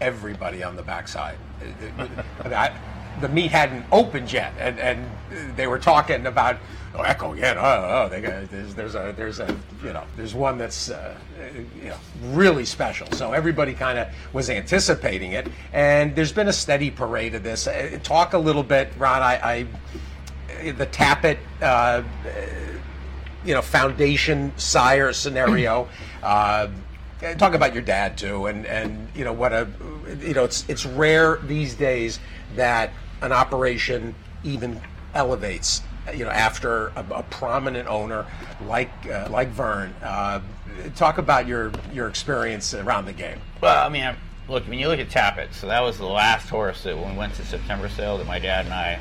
everybody 0.00 0.62
on 0.62 0.76
the 0.76 0.84
backside. 0.84 1.38
I 1.98 2.02
mean, 2.04 2.52
I- 2.52 2.78
the 3.20 3.28
meet 3.28 3.50
hadn't 3.50 3.84
opened 3.92 4.32
yet, 4.32 4.52
and, 4.58 4.78
and 4.78 5.56
they 5.56 5.66
were 5.66 5.78
talking 5.78 6.26
about 6.26 6.58
oh, 6.94 7.02
Echo 7.02 7.32
again. 7.32 7.56
Oh, 7.58 7.62
oh 7.62 8.08
they 8.08 8.20
got, 8.20 8.50
there's, 8.50 8.74
there's 8.74 8.94
a 8.94 9.14
there's 9.16 9.40
a 9.40 9.56
you 9.82 9.92
know 9.92 10.04
there's 10.16 10.34
one 10.34 10.58
that's 10.58 10.90
uh, 10.90 11.16
you 11.80 11.88
know 11.88 11.96
really 12.24 12.64
special. 12.64 13.10
So 13.12 13.32
everybody 13.32 13.74
kind 13.74 13.98
of 13.98 14.08
was 14.32 14.50
anticipating 14.50 15.32
it, 15.32 15.48
and 15.72 16.14
there's 16.14 16.32
been 16.32 16.48
a 16.48 16.52
steady 16.52 16.90
parade 16.90 17.34
of 17.34 17.42
this. 17.42 17.66
Uh, 17.66 17.98
talk 18.02 18.32
a 18.34 18.38
little 18.38 18.62
bit, 18.62 18.92
Ron. 18.98 19.22
I, 19.22 19.66
I 20.54 20.72
the 20.72 20.86
Tapit. 20.86 21.38
Uh, 21.60 22.02
you 23.46 23.54
know 23.54 23.62
foundation 23.62 24.52
sire 24.56 25.12
scenario. 25.12 25.88
uh, 26.22 26.68
talk 27.38 27.54
about 27.54 27.72
your 27.72 27.82
dad 27.82 28.18
too, 28.18 28.46
and 28.46 28.66
and 28.66 29.08
you 29.14 29.24
know 29.24 29.32
what 29.32 29.52
a 29.52 29.68
you 30.20 30.34
know 30.34 30.44
it's 30.44 30.68
it's 30.68 30.84
rare 30.84 31.36
these 31.44 31.74
days 31.74 32.18
that 32.56 32.90
an 33.22 33.32
operation 33.32 34.14
even 34.44 34.80
elevates. 35.14 35.82
You 36.14 36.24
know, 36.24 36.30
after 36.30 36.88
a, 36.88 37.04
a 37.10 37.22
prominent 37.24 37.88
owner 37.88 38.26
like 38.66 38.90
uh, 39.10 39.26
like 39.30 39.48
Verne, 39.48 39.92
uh, 40.02 40.40
talk 40.94 41.18
about 41.18 41.46
your 41.48 41.72
your 41.92 42.06
experience 42.08 42.74
around 42.74 43.06
the 43.06 43.12
game. 43.12 43.38
Well, 43.60 43.84
I 43.84 43.88
mean, 43.88 44.04
I- 44.04 44.16
look, 44.48 44.68
when 44.68 44.78
you 44.78 44.86
look 44.88 45.00
at 45.00 45.08
Tapit, 45.08 45.52
so 45.52 45.66
that 45.66 45.80
was 45.80 45.98
the 45.98 46.06
last 46.06 46.48
horse 46.48 46.84
that 46.84 46.96
when 46.96 47.10
we 47.12 47.18
went 47.18 47.34
to 47.34 47.44
September 47.44 47.88
sale 47.88 48.18
that 48.18 48.26
my 48.26 48.38
dad 48.38 48.66
and 48.66 48.74
I 48.74 49.00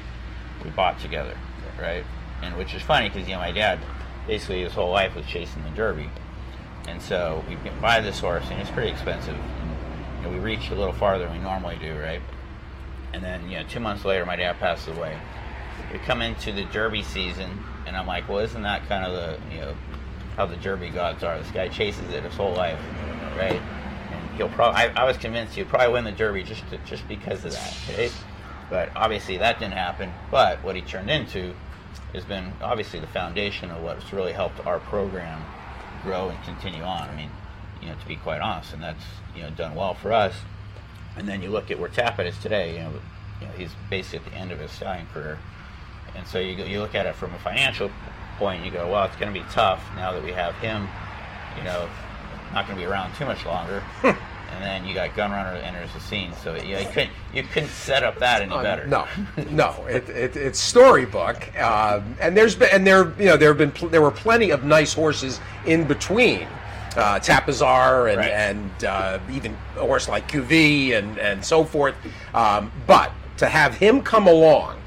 we 0.63 0.71
bought 0.71 0.99
together, 0.99 1.38
right? 1.80 2.04
And 2.41 2.58
which 2.58 2.73
is 2.73 2.82
funny 2.82 3.10
because 3.10 3.28
you 3.28 3.36
know 3.36 3.39
my 3.41 3.51
dad 3.51 3.78
basically 4.25 4.63
his 4.63 4.73
whole 4.73 4.89
life 4.91 5.15
was 5.15 5.25
chasing 5.28 5.63
the 5.63 5.69
Derby, 5.71 6.10
and 6.88 6.99
so 6.99 7.43
we 7.47 7.56
can 7.58 7.80
buy 7.80 8.01
this 8.01 8.19
horse 8.19 8.45
and 8.49 8.60
it's 8.60 8.71
pretty 8.71 8.89
expensive. 8.89 9.36
And, 9.36 9.71
you 10.17 10.23
know, 10.23 10.30
we 10.32 10.39
reached 10.39 10.71
a 10.71 10.75
little 10.75 10.93
farther 10.93 11.25
than 11.25 11.34
we 11.38 11.43
normally 11.43 11.78
do, 11.80 11.95
right? 11.99 12.21
And 13.15 13.23
then 13.23 13.49
you 13.49 13.58
know 13.58 13.63
two 13.63 13.80
months 13.80 14.04
later 14.04 14.25
my 14.25 14.36
dad 14.36 14.60
passes 14.60 14.95
away. 14.95 15.17
We 15.91 15.99
come 15.99 16.21
into 16.21 16.51
the 16.51 16.65
Derby 16.65 17.01
season, 17.01 17.63
and 17.88 17.95
I'm 17.95 18.06
like, 18.06 18.28
well, 18.28 18.39
isn't 18.39 18.62
that 18.63 18.88
kind 18.89 19.06
of 19.06 19.13
the 19.13 19.56
you 19.56 19.62
know 19.62 19.73
how 20.36 20.45
the 20.45 20.58
Derby 20.58 20.89
gods 20.89 21.23
are? 21.23 21.39
This 21.39 21.49
guy 21.51 21.69
chases 21.69 22.10
it 22.12 22.23
his 22.23 22.34
whole 22.36 22.54
life, 22.54 22.80
right? 23.38 23.62
And 24.12 24.36
he'll 24.36 24.49
probably. 24.49 24.82
I, 24.82 25.04
I 25.04 25.06
was 25.06 25.15
convinced 25.15 25.56
he'll 25.56 25.65
probably 25.65 25.93
win 25.93 26.04
the 26.04 26.12
Derby 26.12 26.43
just 26.43 26.69
to, 26.71 26.78
just 26.80 27.08
because 27.08 27.45
of 27.45 27.54
that, 27.54 27.73
right? 27.97 28.13
But 28.69 28.89
obviously 28.97 29.38
that 29.38 29.60
didn't 29.60 29.75
happen. 29.75 30.12
But 30.30 30.62
what 30.62 30.75
he 30.75 30.82
turned 30.82 31.10
into 31.10 31.54
has 32.13 32.25
been 32.25 32.51
obviously 32.62 32.99
the 32.99 33.08
foundation 33.08 33.71
of 33.71 33.82
what's 33.82 34.12
really 34.12 34.34
helped 34.34 34.65
our 34.65 34.80
program 34.80 35.41
grow 36.04 36.28
and 36.28 36.43
continue 36.43 36.84
on. 36.84 37.10
I 37.10 37.15
mean, 37.15 37.32
you 37.82 37.88
know, 37.88 37.95
to 37.95 38.08
be 38.08 38.17
quite 38.17 38.41
honest, 38.41 38.73
and 38.73 38.84
that's 38.84 39.06
you 39.34 39.43
know 39.43 39.51
done 39.51 39.73
well 39.73 39.93
for 39.93 40.12
us. 40.12 40.36
And 41.18 41.28
then 41.28 41.41
you 41.41 41.49
look 41.49 41.72
at 41.72 41.80
where 41.80 41.89
Tapit 41.89 42.26
is 42.26 42.38
today. 42.39 42.74
You 42.74 42.80
know, 42.84 42.91
you 43.41 43.47
know 43.47 43.53
he's 43.53 43.72
basically 43.89 44.26
at 44.26 44.32
the 44.32 44.38
end 44.38 44.51
of 44.51 44.59
his 44.59 44.72
stallion 44.72 45.07
career. 45.13 45.38
And 46.16 46.26
so 46.28 46.39
you, 46.39 46.55
go- 46.55 46.66
you 46.66 46.80
look 46.80 46.95
at 46.95 47.05
it 47.05 47.16
from 47.16 47.34
a 47.34 47.39
financial 47.39 47.89
point, 48.38 48.63
you 48.66 48.72
go, 48.72 48.89
well, 48.89 49.05
it's 49.05 49.16
going 49.16 49.34
to 49.34 49.39
be 49.39 49.45
tough 49.51 49.84
now 49.95 50.11
that 50.11 50.24
we 50.24 50.32
have 50.32 50.55
him, 50.55 50.88
you 51.57 51.63
know, 51.63 51.89
not 52.53 52.68
going 52.68 52.78
to 52.78 52.86
be 52.86 52.89
around 52.89 53.13
too 53.16 53.26
much 53.26 53.45
longer. 53.45 53.84
and 54.03 54.63
then 54.63 54.86
you 54.86 54.93
got 54.93 55.16
Gun 55.16 55.32
Runner 55.32 55.57
enters 55.57 55.91
the 55.93 55.99
scene. 55.99 56.32
So 56.43 56.55
yeah, 56.55 56.80
you 56.80 56.88
couldn't, 56.88 57.11
you 57.34 57.43
couldn't 57.43 57.70
set 57.70 58.03
up 58.03 58.20
that 58.20 58.41
any 58.41 58.51
better. 58.51 58.88
No, 58.88 59.07
no, 59.51 59.86
it, 59.88 60.07
it, 60.09 60.36
it's 60.36 60.59
storybook, 60.59 61.57
um, 61.59 62.16
and 62.20 62.36
there's 62.36 62.55
been 62.55 62.70
and 62.72 62.86
there 62.86 63.13
you 63.20 63.26
know 63.26 63.38
there 63.38 63.49
have 63.49 63.57
been 63.57 63.72
pl- 63.72 63.89
there 63.89 64.01
were 64.01 64.11
plenty 64.11 64.51
of 64.51 64.63
nice 64.63 64.93
horses 64.93 65.39
in 65.66 65.86
between. 65.86 66.47
Uh, 66.96 67.20
Tapizar 67.20 68.10
and, 68.10 68.18
Right. 68.18 68.32
and 68.32 68.86
uh, 68.86 69.20
even 69.32 69.58
a 69.76 69.82
horse 69.82 70.08
like 70.08 70.32
QV 70.32 70.98
and, 70.98 71.18
and 71.20 71.43
so 71.43 71.64
forth. 71.64 71.96
Um, 72.34 72.72
but 72.88 73.12
to 73.38 73.48
have 73.48 73.76
him 73.76 74.02
come 74.02 74.28
along 74.28 74.78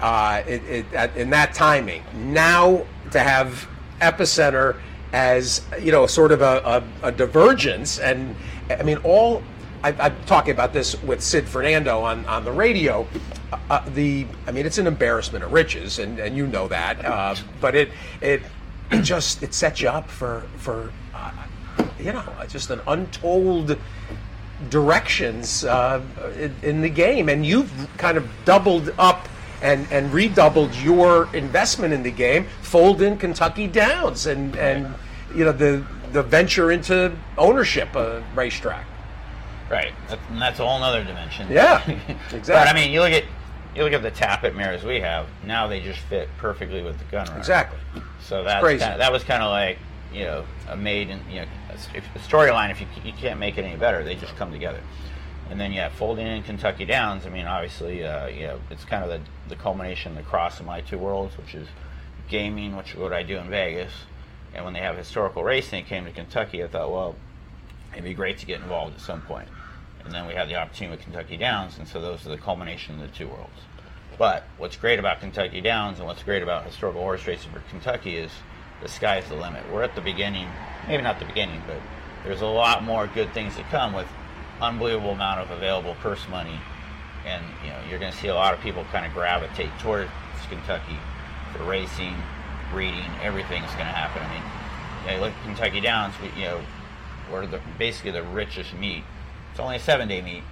uh, 0.00 0.42
it, 0.46 0.62
it, 0.64 0.92
at, 0.94 1.16
in 1.16 1.30
that 1.30 1.54
timing, 1.54 2.02
now 2.14 2.84
to 3.10 3.18
have 3.18 3.66
Epicenter 4.00 4.76
as 5.12 5.62
you 5.80 5.90
know 5.90 6.06
sort 6.06 6.30
of 6.32 6.42
a, 6.42 6.82
a, 7.02 7.08
a 7.08 7.12
divergence, 7.12 7.98
and 7.98 8.36
I 8.70 8.82
mean 8.82 8.98
all. 8.98 9.42
I, 9.84 9.92
I'm 10.00 10.16
talking 10.24 10.52
about 10.52 10.72
this 10.72 11.00
with 11.02 11.22
Sid 11.22 11.46
Fernando 11.46 12.00
on, 12.00 12.24
on 12.26 12.44
the 12.44 12.50
radio. 12.50 13.06
Uh, 13.52 13.58
uh, 13.70 13.88
the 13.90 14.26
I 14.46 14.52
mean 14.52 14.66
it's 14.66 14.78
an 14.78 14.86
embarrassment 14.86 15.44
of 15.44 15.52
riches, 15.52 15.98
and, 15.98 16.18
and 16.18 16.36
you 16.36 16.46
know 16.46 16.66
that. 16.68 17.04
Uh, 17.04 17.34
but 17.60 17.74
it 17.74 17.90
it 18.20 18.42
it 18.90 19.02
just 19.02 19.42
it 19.42 19.54
sets 19.54 19.80
you 19.80 19.88
up 19.88 20.08
for 20.10 20.42
for 20.56 20.92
uh, 21.14 21.30
you 22.06 22.12
know 22.12 22.24
just 22.48 22.70
an 22.70 22.80
untold 22.86 23.76
directions 24.70 25.64
uh, 25.64 26.00
in, 26.38 26.54
in 26.62 26.80
the 26.80 26.88
game, 26.88 27.28
and 27.28 27.44
you've 27.44 27.88
kind 27.98 28.16
of 28.16 28.26
doubled 28.44 28.94
up 28.98 29.28
and, 29.60 29.86
and 29.90 30.12
redoubled 30.12 30.74
your 30.76 31.34
investment 31.34 31.92
in 31.92 32.02
the 32.02 32.10
game. 32.10 32.46
Fold 32.62 33.02
in 33.02 33.18
Kentucky 33.18 33.66
Downs, 33.66 34.26
and 34.26 34.56
and 34.56 34.94
you 35.34 35.44
know 35.44 35.52
the 35.52 35.84
the 36.12 36.22
venture 36.22 36.70
into 36.70 37.12
ownership 37.36 37.94
of 37.96 38.24
racetrack. 38.36 38.86
Right. 39.68 39.92
That's, 40.08 40.22
and 40.30 40.40
that's 40.40 40.60
a 40.60 40.66
whole 40.66 40.80
other 40.80 41.02
dimension. 41.02 41.48
Yeah, 41.50 41.82
exactly. 42.32 42.40
But. 42.46 42.68
I 42.68 42.72
mean, 42.72 42.92
you 42.92 43.00
look 43.00 43.12
at 43.12 43.24
you 43.74 43.82
look 43.82 43.92
at 43.92 44.02
the 44.02 44.12
Tapit 44.12 44.54
mirrors 44.54 44.84
we 44.84 45.00
have. 45.00 45.26
Now 45.44 45.66
they 45.66 45.80
just 45.80 45.98
fit 46.00 46.28
perfectly 46.38 46.82
with 46.82 46.98
the 46.98 47.04
gun 47.06 47.26
runner. 47.26 47.38
Exactly. 47.38 47.78
So 48.20 48.44
that's 48.44 48.64
kinda, 48.64 48.96
that 48.98 49.10
was 49.12 49.24
kind 49.24 49.42
of 49.42 49.50
like 49.50 49.78
you 50.12 50.24
know 50.24 50.46
a 50.68 50.76
maiden 50.76 51.20
you 51.28 51.40
know 51.40 51.46
a, 51.94 52.18
storyline. 52.18 52.70
If 52.70 52.80
you 52.80 52.86
you 53.04 53.12
can't 53.12 53.38
make 53.38 53.58
it 53.58 53.64
any 53.64 53.76
better, 53.76 54.02
they 54.02 54.14
just 54.14 54.36
come 54.36 54.50
together. 54.52 54.80
And 55.50 55.60
then 55.60 55.72
yeah, 55.72 55.88
folding 55.88 56.26
in 56.26 56.42
Kentucky 56.42 56.84
Downs. 56.84 57.26
I 57.26 57.30
mean, 57.30 57.46
obviously, 57.46 58.04
uh, 58.04 58.26
you 58.26 58.46
know, 58.46 58.60
it's 58.70 58.84
kind 58.84 59.04
of 59.04 59.10
the, 59.10 59.20
the 59.48 59.56
culmination, 59.56 60.14
the 60.14 60.22
cross 60.22 60.58
of 60.58 60.66
my 60.66 60.80
two 60.80 60.98
worlds, 60.98 61.36
which 61.36 61.54
is 61.54 61.68
gaming, 62.28 62.76
which 62.76 62.92
is 62.92 62.96
what 62.96 63.12
I 63.12 63.22
do 63.22 63.36
in 63.36 63.48
Vegas. 63.48 63.92
And 64.54 64.64
when 64.64 64.74
they 64.74 64.80
have 64.80 64.96
historical 64.96 65.44
racing, 65.44 65.80
it 65.80 65.86
came 65.86 66.04
to 66.04 66.10
Kentucky. 66.10 66.64
I 66.64 66.68
thought, 66.68 66.90
well, 66.90 67.14
it'd 67.92 68.04
be 68.04 68.14
great 68.14 68.38
to 68.38 68.46
get 68.46 68.60
involved 68.60 68.94
at 68.94 69.00
some 69.00 69.20
point. 69.22 69.48
And 70.04 70.14
then 70.14 70.26
we 70.26 70.34
had 70.34 70.48
the 70.48 70.54
opportunity 70.56 70.96
with 70.96 71.04
Kentucky 71.04 71.36
Downs, 71.36 71.78
and 71.78 71.86
so 71.86 72.00
those 72.00 72.24
are 72.26 72.30
the 72.30 72.38
culmination 72.38 72.94
of 72.94 73.00
the 73.00 73.16
two 73.16 73.28
worlds. 73.28 73.60
But 74.18 74.44
what's 74.56 74.76
great 74.76 74.98
about 74.98 75.20
Kentucky 75.20 75.60
Downs 75.60 75.98
and 75.98 76.06
what's 76.06 76.22
great 76.22 76.42
about 76.42 76.64
historical 76.64 77.02
horse 77.02 77.26
racing 77.26 77.52
for 77.52 77.60
Kentucky 77.68 78.16
is 78.16 78.30
the 78.82 78.88
sky's 78.88 79.28
the 79.28 79.34
limit. 79.34 79.64
We're 79.72 79.82
at 79.82 79.94
the 79.94 80.00
beginning, 80.00 80.48
maybe 80.86 81.02
not 81.02 81.18
the 81.18 81.24
beginning, 81.24 81.62
but 81.66 81.80
there's 82.24 82.42
a 82.42 82.46
lot 82.46 82.82
more 82.82 83.06
good 83.06 83.32
things 83.32 83.56
to 83.56 83.62
come 83.64 83.92
with 83.92 84.06
unbelievable 84.60 85.10
amount 85.10 85.40
of 85.40 85.50
available 85.50 85.94
purse 86.00 86.26
money, 86.28 86.58
and 87.24 87.44
you 87.62 87.70
know 87.70 87.78
you're 87.88 87.98
going 87.98 88.12
to 88.12 88.18
see 88.18 88.28
a 88.28 88.34
lot 88.34 88.54
of 88.54 88.60
people 88.60 88.84
kind 88.92 89.06
of 89.06 89.12
gravitate 89.12 89.70
towards 89.78 90.10
Kentucky 90.48 90.98
for 91.52 91.64
racing, 91.64 92.14
breeding, 92.70 93.10
everything's 93.22 93.70
going 93.72 93.86
to 93.86 93.92
happen. 93.92 94.22
I 94.22 94.34
mean, 94.34 94.42
you, 95.06 95.20
know, 95.20 95.26
look 95.26 95.34
at 95.34 95.44
Kentucky 95.44 95.80
Downs, 95.80 96.14
we, 96.20 96.28
you 96.40 96.48
know, 96.48 96.60
we're 97.30 97.46
the, 97.46 97.60
basically 97.78 98.12
the 98.12 98.22
richest 98.22 98.74
meet. 98.74 99.04
It's 99.50 99.60
only 99.60 99.76
a 99.76 99.80
seven 99.80 100.08
day 100.08 100.22
meet, 100.22 100.42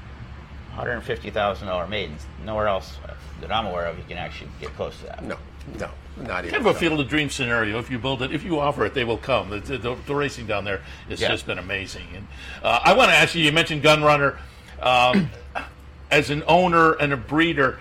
$150,000 0.76 1.88
maidens. 1.88 2.26
Nowhere 2.44 2.68
else 2.68 2.98
that 3.40 3.52
I'm 3.52 3.66
aware 3.66 3.86
of 3.86 3.98
you 3.98 4.04
can 4.04 4.16
actually 4.16 4.50
get 4.60 4.74
close 4.74 4.98
to 5.00 5.06
that. 5.06 5.24
No, 5.24 5.36
no, 5.78 5.90
not 6.18 6.44
even. 6.44 6.50
Kind 6.54 6.66
of 6.66 6.76
a 6.76 6.78
field 6.78 7.00
of 7.00 7.08
dream 7.08 7.30
scenario. 7.30 7.78
If 7.78 7.90
you 7.90 7.98
build 7.98 8.22
it, 8.22 8.32
if 8.32 8.44
you 8.44 8.58
offer 8.60 8.84
it, 8.86 8.94
they 8.94 9.04
will 9.04 9.18
come. 9.18 9.50
The, 9.50 9.58
the, 9.78 9.96
the 10.06 10.14
racing 10.14 10.46
down 10.46 10.64
there 10.64 10.82
has 11.08 11.20
Yeah. 11.20 11.28
just 11.28 11.46
been 11.46 11.58
amazing. 11.58 12.06
And 12.14 12.26
uh, 12.62 12.80
I 12.84 12.92
want 12.94 13.10
to 13.10 13.16
ask 13.16 13.34
you. 13.34 13.42
You 13.44 13.52
mentioned 13.52 13.82
Gun 13.82 14.02
Runner. 14.02 14.38
Um, 14.80 15.30
as 16.10 16.30
an 16.30 16.42
owner 16.46 16.92
and 16.92 17.12
a 17.12 17.16
breeder, 17.16 17.80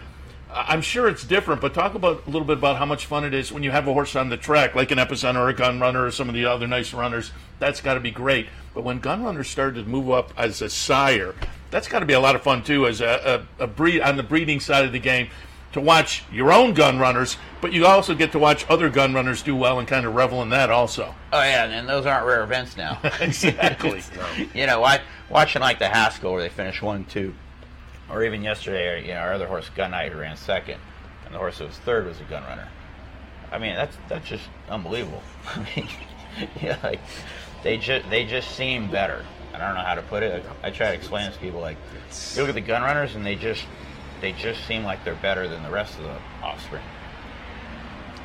I'm 0.52 0.82
sure 0.82 1.08
it's 1.08 1.24
different. 1.24 1.62
But 1.62 1.74
talk 1.74 1.94
about 1.96 2.24
a 2.26 2.30
little 2.30 2.48
bit 2.48 2.58
about 2.58 2.78
how 2.78 2.86
much 2.86 3.06
fun 3.06 3.24
it 3.26 3.34
is 3.34 3.52
when 3.52 3.64
you 3.64 3.72
have 3.72 3.88
a 3.88 3.94
horse 3.94 4.16
on 4.16 4.30
the 4.30 4.38
track, 4.38 4.74
like 4.76 4.92
an 4.92 4.98
Epicenter 4.98 5.38
or 5.38 5.50
a 5.50 5.54
Gun 5.54 5.80
Runner 5.80 6.06
or 6.06 6.12
some 6.12 6.30
of 6.30 6.36
the 6.36 6.46
other 6.46 6.66
nice 6.68 6.94
runners. 6.94 7.32
That's 7.60 7.82
got 7.82 7.96
to 7.96 8.00
be 8.00 8.12
great. 8.12 8.48
But 8.74 8.84
when 8.84 9.00
Gun 9.00 9.24
Runner 9.24 9.44
started 9.44 9.84
to 9.84 9.90
move 9.90 10.10
up 10.10 10.34
as 10.38 10.62
a 10.62 10.70
sire, 10.70 11.36
that's 11.70 11.88
got 11.88 12.00
to 12.00 12.06
be 12.06 12.14
a 12.14 12.20
lot 12.20 12.36
of 12.36 12.42
fun 12.42 12.64
too, 12.64 12.88
as 12.88 13.02
a, 13.02 13.46
a, 13.60 13.64
a 13.66 13.68
breed 13.68 14.02
on 14.02 14.18
the 14.18 14.24
breeding 14.24 14.60
side 14.60 14.86
of 14.86 14.92
the 14.92 15.00
game 15.00 15.30
to 15.74 15.82
watch 15.82 16.24
your 16.32 16.52
own 16.54 16.74
gun 16.74 17.00
runners, 17.00 17.38
but 17.62 17.74
you 17.74 17.86
also 17.86 18.16
get 18.16 18.32
to 18.32 18.40
watch 18.40 18.66
other 18.70 18.90
gun 18.90 19.14
runners 19.14 19.42
do 19.42 19.56
well 19.56 19.80
and 19.80 19.88
kind 19.88 20.06
of 20.06 20.16
revel 20.16 20.42
in 20.42 20.50
that 20.50 20.70
also. 20.70 21.14
Oh 21.32 21.42
yeah, 21.42 21.66
and 21.66 21.90
those 21.90 22.06
aren't 22.06 22.26
rare 22.26 22.44
events 22.44 22.78
now. 22.78 23.00
Exactly. 23.20 24.02
you 24.54 24.68
know, 24.68 24.80
wa- 24.80 25.00
watching 25.30 25.62
like 25.62 25.80
the 25.80 25.88
Haskell 25.90 26.34
where 26.34 26.42
they 26.42 26.50
finished 26.50 26.82
one, 26.82 27.06
two, 27.06 27.34
or 28.10 28.24
even 28.24 28.44
yesterday, 28.44 29.02
you 29.02 29.14
know, 29.14 29.20
our 29.20 29.34
other 29.34 29.48
horse 29.48 29.70
Gunite 29.76 30.12
who 30.12 30.20
ran 30.20 30.38
second, 30.38 30.80
and 31.26 31.34
the 31.34 31.40
horse 31.40 31.58
that 31.58 31.68
was 31.68 31.78
third 31.80 32.06
was 32.06 32.20
a 32.20 32.24
gun 32.24 32.44
runner. 32.44 32.68
I 33.52 33.58
mean, 33.58 33.76
that's 33.76 33.98
that's 34.10 34.28
just 34.28 34.44
unbelievable. 34.70 35.24
I 35.48 35.68
mean, 35.76 35.88
yeah, 36.62 36.78
like 36.84 37.00
they 37.64 37.78
just 37.78 38.10
they 38.10 38.26
just 38.26 38.56
seem 38.56 38.92
better. 38.92 39.26
I 39.54 39.60
don't 39.60 39.76
know 39.76 39.82
how 39.82 39.96
to 39.96 40.02
put 40.04 40.24
it. 40.24 40.44
I, 40.64 40.68
I 40.68 40.72
try 40.72 40.88
to 40.90 40.94
explain 40.94 41.26
this 41.28 41.36
to 41.36 41.42
people 41.42 41.62
like 41.62 41.78
you 42.36 42.42
look 42.42 42.50
at 42.50 42.56
the 42.56 42.62
gun 42.62 42.82
runners 42.82 43.16
and 43.16 43.26
they 43.26 43.36
just 43.36 43.66
they 44.24 44.32
just 44.32 44.66
seem 44.66 44.84
like 44.84 45.04
they're 45.04 45.16
better 45.16 45.48
than 45.50 45.62
the 45.64 45.70
rest 45.70 45.98
of 46.00 46.06
the 46.06 46.16
offspring. 46.42 46.82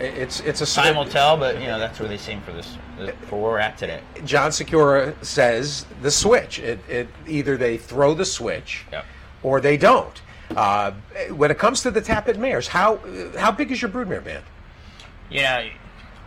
It's 0.00 0.38
it's 0.40 0.60
a 0.60 0.66
Time 0.66 0.94
will 0.96 1.04
tell, 1.04 1.36
but 1.36 1.60
you 1.60 1.66
know 1.66 1.80
that's 1.80 1.98
where 1.98 2.08
they 2.08 2.16
seem 2.16 2.40
for 2.42 2.52
this 2.52 2.78
for 3.22 3.42
where 3.42 3.52
we're 3.52 3.58
at 3.58 3.76
today. 3.76 4.00
John 4.24 4.52
Sikura 4.52 5.12
says 5.24 5.86
the 6.02 6.10
switch. 6.10 6.60
It, 6.60 6.78
it 6.88 7.08
either 7.26 7.56
they 7.56 7.76
throw 7.78 8.14
the 8.14 8.24
switch, 8.24 8.84
Yep. 8.92 9.04
or 9.42 9.60
they 9.60 9.76
don't. 9.76 10.22
Uh, 10.56 10.92
when 11.32 11.50
it 11.50 11.58
comes 11.58 11.82
to 11.82 11.90
the 11.90 12.00
Tapit 12.00 12.38
mares, 12.38 12.68
how 12.68 13.00
how 13.36 13.50
big 13.50 13.72
is 13.72 13.82
your 13.82 13.90
broodmare 13.90 14.22
band? 14.24 14.44
Yeah, 15.30 15.64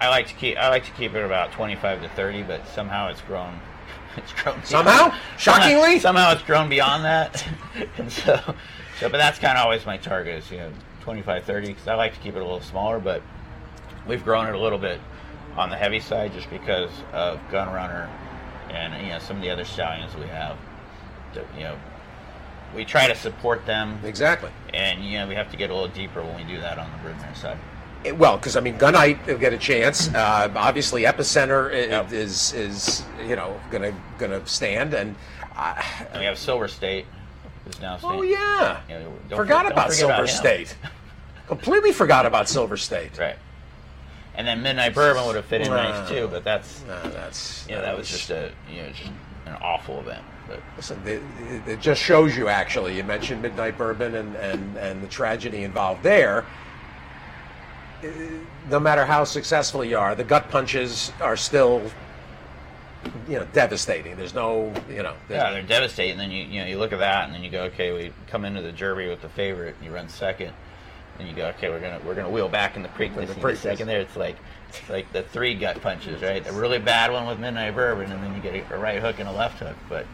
I 0.02 0.10
like 0.10 0.28
to 0.28 0.34
keep 0.34 0.58
I 0.58 0.68
like 0.68 0.84
to 0.84 0.92
keep 0.92 1.16
it 1.16 1.24
about 1.24 1.54
twenty 1.54 1.78
five 1.78 2.02
to 2.02 2.10
thirty, 2.10 2.44
but 2.44 2.68
somehow 2.68 3.08
it's 3.10 3.22
grown. 3.22 3.58
It's 4.18 4.34
grown 4.34 4.56
beyond- 4.56 4.68
Somehow? 4.68 5.18
Shockingly? 5.38 5.98
somehow 6.00 6.34
it's 6.34 6.42
grown 6.42 6.68
beyond 6.68 7.06
that, 7.06 7.48
and 7.98 8.12
so, 8.12 8.38
so 9.02 9.10
but 9.10 9.18
that's 9.18 9.40
kind 9.40 9.58
of 9.58 9.66
always 9.66 9.86
my 9.86 9.98
target 9.98 10.36
is 10.44 10.52
you 10.52 10.58
know 10.60 10.72
25, 11.02 11.44
30 11.44 11.68
because 11.68 11.88
I 11.88 11.96
like 11.96 12.14
to 12.14 12.20
keep 12.20 12.36
it 12.36 12.40
a 12.40 12.44
little 12.44 12.62
smaller, 12.62 13.00
but 13.00 13.24
we've 14.08 14.24
grown 14.24 14.46
it 14.48 14.54
a 14.54 14.60
little 14.60 14.78
bit 14.78 15.00
on 15.58 15.72
the 15.72 15.76
heavy 15.76 16.00
side 16.00 16.32
just 16.34 16.48
because 16.52 16.92
of 17.12 17.40
Gun 17.50 17.74
Runner 17.74 18.08
and 18.70 18.94
you 19.04 19.12
know 19.12 19.20
some 19.20 19.38
of 19.38 19.42
the 19.42 19.50
other 19.50 19.66
stallions 19.66 20.16
we 20.16 20.28
have. 20.28 20.58
that, 21.34 21.46
You 21.58 21.64
know, 21.64 21.78
we 22.76 22.86
try 22.86 23.08
to 23.08 23.16
support 23.16 23.66
them, 23.66 24.00
Exactly. 24.06 24.52
and 24.74 25.04
you 25.04 25.18
know 25.18 25.28
we 25.28 25.34
have 25.36 25.50
to 25.52 25.58
get 25.58 25.72
a 25.72 25.74
little 25.74 25.90
deeper 25.90 26.22
when 26.22 26.36
we 26.38 26.44
do 26.44 26.62
that 26.62 26.78
on 26.78 26.90
the 26.92 27.10
broodmare 27.10 27.36
side. 27.36 27.58
It- 28.04 28.16
well, 28.18 28.38
because 28.38 28.56
I 28.56 28.60
mean, 28.62 28.78
Gunite 28.78 29.26
will 29.26 29.38
get 29.40 29.54
a 29.54 29.58
chance. 29.58 30.08
Uh, 30.14 30.50
obviously, 30.56 31.04
Epicenter 31.04 31.72
i- 31.74 31.88
Yep. 31.90 32.12
is 32.14 32.54
is 32.54 33.04
you 33.28 33.36
know 33.36 33.60
gonna 33.72 33.94
gonna 34.20 34.46
stand, 34.46 34.94
and 34.94 35.16
uh, 35.58 35.82
And 36.12 36.20
we 36.20 36.26
have 36.26 36.38
Silver 36.38 36.68
State, 36.68 37.06
now 37.80 37.98
state. 37.98 38.08
oh 38.08 38.22
yeah, 38.24 38.82
You 38.90 38.96
know, 38.96 39.14
forgot 39.38 39.66
for- 39.66 39.72
about 39.72 39.94
Silver 39.94 40.14
about. 40.14 40.30
State. 40.30 40.76
Completely 41.48 41.92
forgot 41.92 42.26
about 42.26 42.48
Silver 42.50 42.78
State. 42.78 43.18
Right. 43.18 43.36
And 44.36 44.48
then 44.48 44.62
Midnight 44.64 44.96
Bourbon 44.96 45.26
would 45.28 45.36
have 45.36 45.46
fit 45.46 45.62
in 45.62 45.70
Wow. 45.70 45.84
nice 46.02 46.10
too, 46.10 46.28
but 46.32 46.44
that's 46.44 46.82
Uh, 46.90 47.10
that's 47.14 47.66
you 47.70 47.76
know 47.76 47.82
that 47.82 47.98
was 47.98 48.08
just 48.10 48.30
a 48.30 48.52
you 48.72 48.82
know 48.82 48.90
just 48.92 49.12
an 49.46 49.54
awful 49.62 50.00
event. 50.00 50.24
But 50.48 50.62
Listen, 50.78 51.02
it, 51.06 51.22
it- 51.50 51.68
it 51.74 51.82
just 51.82 52.02
shows 52.02 52.36
you 52.38 52.48
actually. 52.48 52.96
You 52.96 53.04
mentioned 53.04 53.42
Midnight 53.42 53.78
Bourbon 53.78 54.16
and, 54.16 54.36
and, 54.38 54.78
and 54.78 55.04
the 55.04 55.08
tragedy 55.08 55.64
involved 55.64 56.02
there. 56.04 56.46
Uh, 58.04 58.08
No 58.70 58.80
matter 58.80 59.06
how 59.06 59.24
successful 59.26 59.84
you 59.84 59.98
are, 59.98 60.16
the 60.16 60.24
gut 60.24 60.50
punches 60.50 61.12
are 61.22 61.36
still, 61.38 61.82
you 63.28 63.40
know, 63.40 63.48
devastating. 63.54 64.16
There's 64.16 64.34
no, 64.34 64.74
you 64.90 65.04
know, 65.04 65.16
yeah, 65.30 65.52
they're 65.52 65.62
devastating. 65.62 66.18
Then 66.18 66.32
you 66.32 66.44
you 66.44 66.62
know 66.62 66.68
you 66.68 66.78
look 66.78 66.94
at 66.94 67.00
that 67.00 67.26
and 67.26 67.34
then 67.34 67.44
you 67.44 67.50
go 67.50 67.64
okay, 67.64 67.92
we 67.92 68.14
come 68.28 68.46
into 68.46 68.62
the 68.62 68.72
Derby 68.72 69.08
with 69.08 69.22
the 69.22 69.30
favorite, 69.30 69.76
and 69.78 69.86
you 69.86 69.94
run 69.94 70.10
second, 70.10 70.54
and 71.20 71.28
you 71.28 71.36
go 71.36 71.48
okay, 71.50 71.70
we're 71.70 71.80
gonna 71.80 72.00
we're 72.06 72.16
gonna 72.16 72.30
wheel 72.30 72.50
back 72.50 72.76
in 72.76 72.84
the 72.84 72.90
Preakness. 72.90 73.28
the 73.28 73.34
Preakness. 73.36 73.58
second 73.58 73.88
there, 73.88 74.02
it's 74.02 74.16
like 74.16 74.38
it's 74.70 74.90
like 74.90 75.12
the 75.14 75.24
three 75.24 75.56
gut 75.56 75.82
punches, 75.82 76.22
right? 76.22 76.48
A 76.48 76.54
really 76.54 76.80
bad 76.80 77.12
one 77.12 77.28
with 77.28 77.40
Midnight 77.40 77.76
Bourbon, 77.76 78.12
and 78.12 78.24
then 78.24 78.36
you 78.36 78.42
get 78.42 78.56
a, 78.72 78.76
a 78.76 78.80
right 78.80 79.02
hook 79.02 79.20
and 79.20 79.28
a 79.28 79.34
left 79.34 79.60
hook, 79.60 79.76
but. 79.90 80.06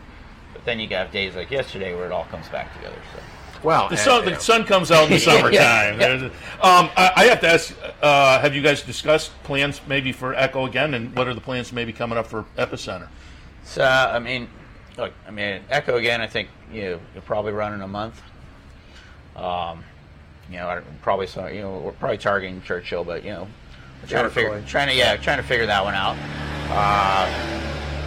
But 0.54 0.64
then 0.64 0.80
you 0.80 0.88
got 0.88 1.12
days 1.12 1.36
like 1.36 1.52
yesterday 1.52 1.94
where 1.94 2.06
it 2.06 2.12
all 2.12 2.24
comes 2.26 2.48
back 2.50 2.74
together. 2.74 2.98
So. 3.14 3.22
Well, 3.64 3.90
The 3.90 3.98
sun, 3.98 4.24
you 4.24 4.36
the 4.36 4.40
sun 4.40 4.64
comes 4.66 4.92
out 4.92 5.06
in 5.06 5.12
the 5.12 5.20
summertime. 5.20 5.54
Yeah, 5.54 6.16
yeah. 6.16 6.26
Um, 6.62 6.90
I, 6.96 7.12
I 7.16 7.24
have 7.26 7.40
to 7.42 7.48
ask: 7.48 7.76
uh, 8.02 8.40
Have 8.40 8.56
you 8.56 8.62
guys 8.62 8.82
discussed 8.82 9.32
plans 9.44 9.82
maybe 9.88 10.12
for 10.12 10.34
Echo 10.34 10.66
again, 10.66 10.94
and 10.94 11.16
what 11.16 11.28
are 11.28 11.34
the 11.34 11.42
plans 11.42 11.72
maybe 11.72 11.94
coming 11.94 12.18
up 12.18 12.28
for 12.28 12.46
Epicenter? 12.58 13.08
So 13.64 13.84
I 13.84 14.20
mean, 14.20 14.48
look, 14.98 15.14
I 15.28 15.32
mean, 15.32 15.62
Echo 15.70 15.98
again. 15.98 16.22
I 16.22 16.28
think 16.28 16.50
you 16.72 16.82
know, 16.82 17.00
you'll 17.14 17.24
probably 17.24 17.52
run 17.52 17.74
in 17.74 17.82
a 17.82 17.88
month. 17.88 18.22
Um, 19.36 19.84
you 20.50 20.58
know, 20.58 20.68
I 20.68 20.82
probably 21.02 21.28
saw. 21.28 21.48
You 21.48 21.62
know, 21.62 21.78
we're 21.78 21.92
probably 21.94 22.18
targeting 22.18 22.62
Churchill, 22.62 23.04
but 23.04 23.24
you 23.24 23.32
know, 23.32 23.48
trying 24.08 24.24
to 24.24 24.30
figure, 24.30 24.64
trying 24.68 24.88
to 24.88 24.96
yeah, 24.96 25.16
trying 25.18 25.38
to 25.38 25.44
figure 25.44 25.66
that 25.66 25.84
one 25.84 25.94
out. 25.94 26.16
Uh, 26.70 27.58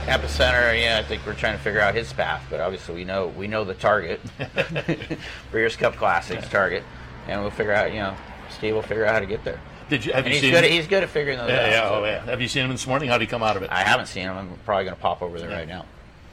epicenter. 0.06 0.80
Yeah, 0.80 0.98
I 0.98 1.02
think 1.06 1.24
we're 1.26 1.34
trying 1.34 1.56
to 1.56 1.62
figure 1.62 1.80
out 1.80 1.94
his 1.94 2.12
path, 2.12 2.44
but 2.50 2.60
obviously 2.60 2.94
we 2.94 3.04
know 3.04 3.28
we 3.28 3.46
know 3.46 3.64
the 3.64 3.74
target. 3.74 4.20
Breeders' 5.50 5.76
Cup 5.76 5.96
Classics 5.96 6.48
target, 6.48 6.82
and 7.28 7.40
we'll 7.40 7.50
figure 7.50 7.72
out. 7.72 7.92
You 7.92 8.00
know, 8.00 8.16
Steve 8.50 8.74
will 8.74 8.82
figure 8.82 9.04
out 9.06 9.14
how 9.14 9.20
to 9.20 9.26
get 9.26 9.44
there. 9.44 9.60
Did 9.88 10.04
you 10.04 10.12
have 10.12 10.24
And 10.24 10.28
you 10.28 10.32
he's 10.34 10.42
seen 10.42 10.50
good. 10.52 10.58
him? 10.64 10.64
At, 10.64 10.70
he's 10.70 10.86
good 10.86 11.02
at 11.02 11.08
figuring 11.08 11.38
those 11.38 11.48
yeah, 11.50 11.56
out. 11.64 11.70
yeah, 11.70 11.88
so- 11.88 11.94
oh 11.94 12.04
yeah. 12.04 12.24
Have 12.26 12.40
you 12.40 12.48
seen 12.48 12.64
him 12.64 12.70
this 12.70 12.86
morning? 12.86 13.08
How 13.08 13.14
would 13.16 13.22
he 13.22 13.26
come 13.26 13.42
out 13.42 13.56
of 13.56 13.62
it? 13.62 13.70
I 13.70 13.82
haven't 13.82 14.06
seen 14.06 14.24
him. 14.24 14.36
I'm 14.36 14.48
probably 14.64 14.84
going 14.84 14.96
to 14.96 15.02
pop 15.02 15.20
over 15.22 15.38
there 15.38 15.50
right 15.50 15.66
now 15.68 15.84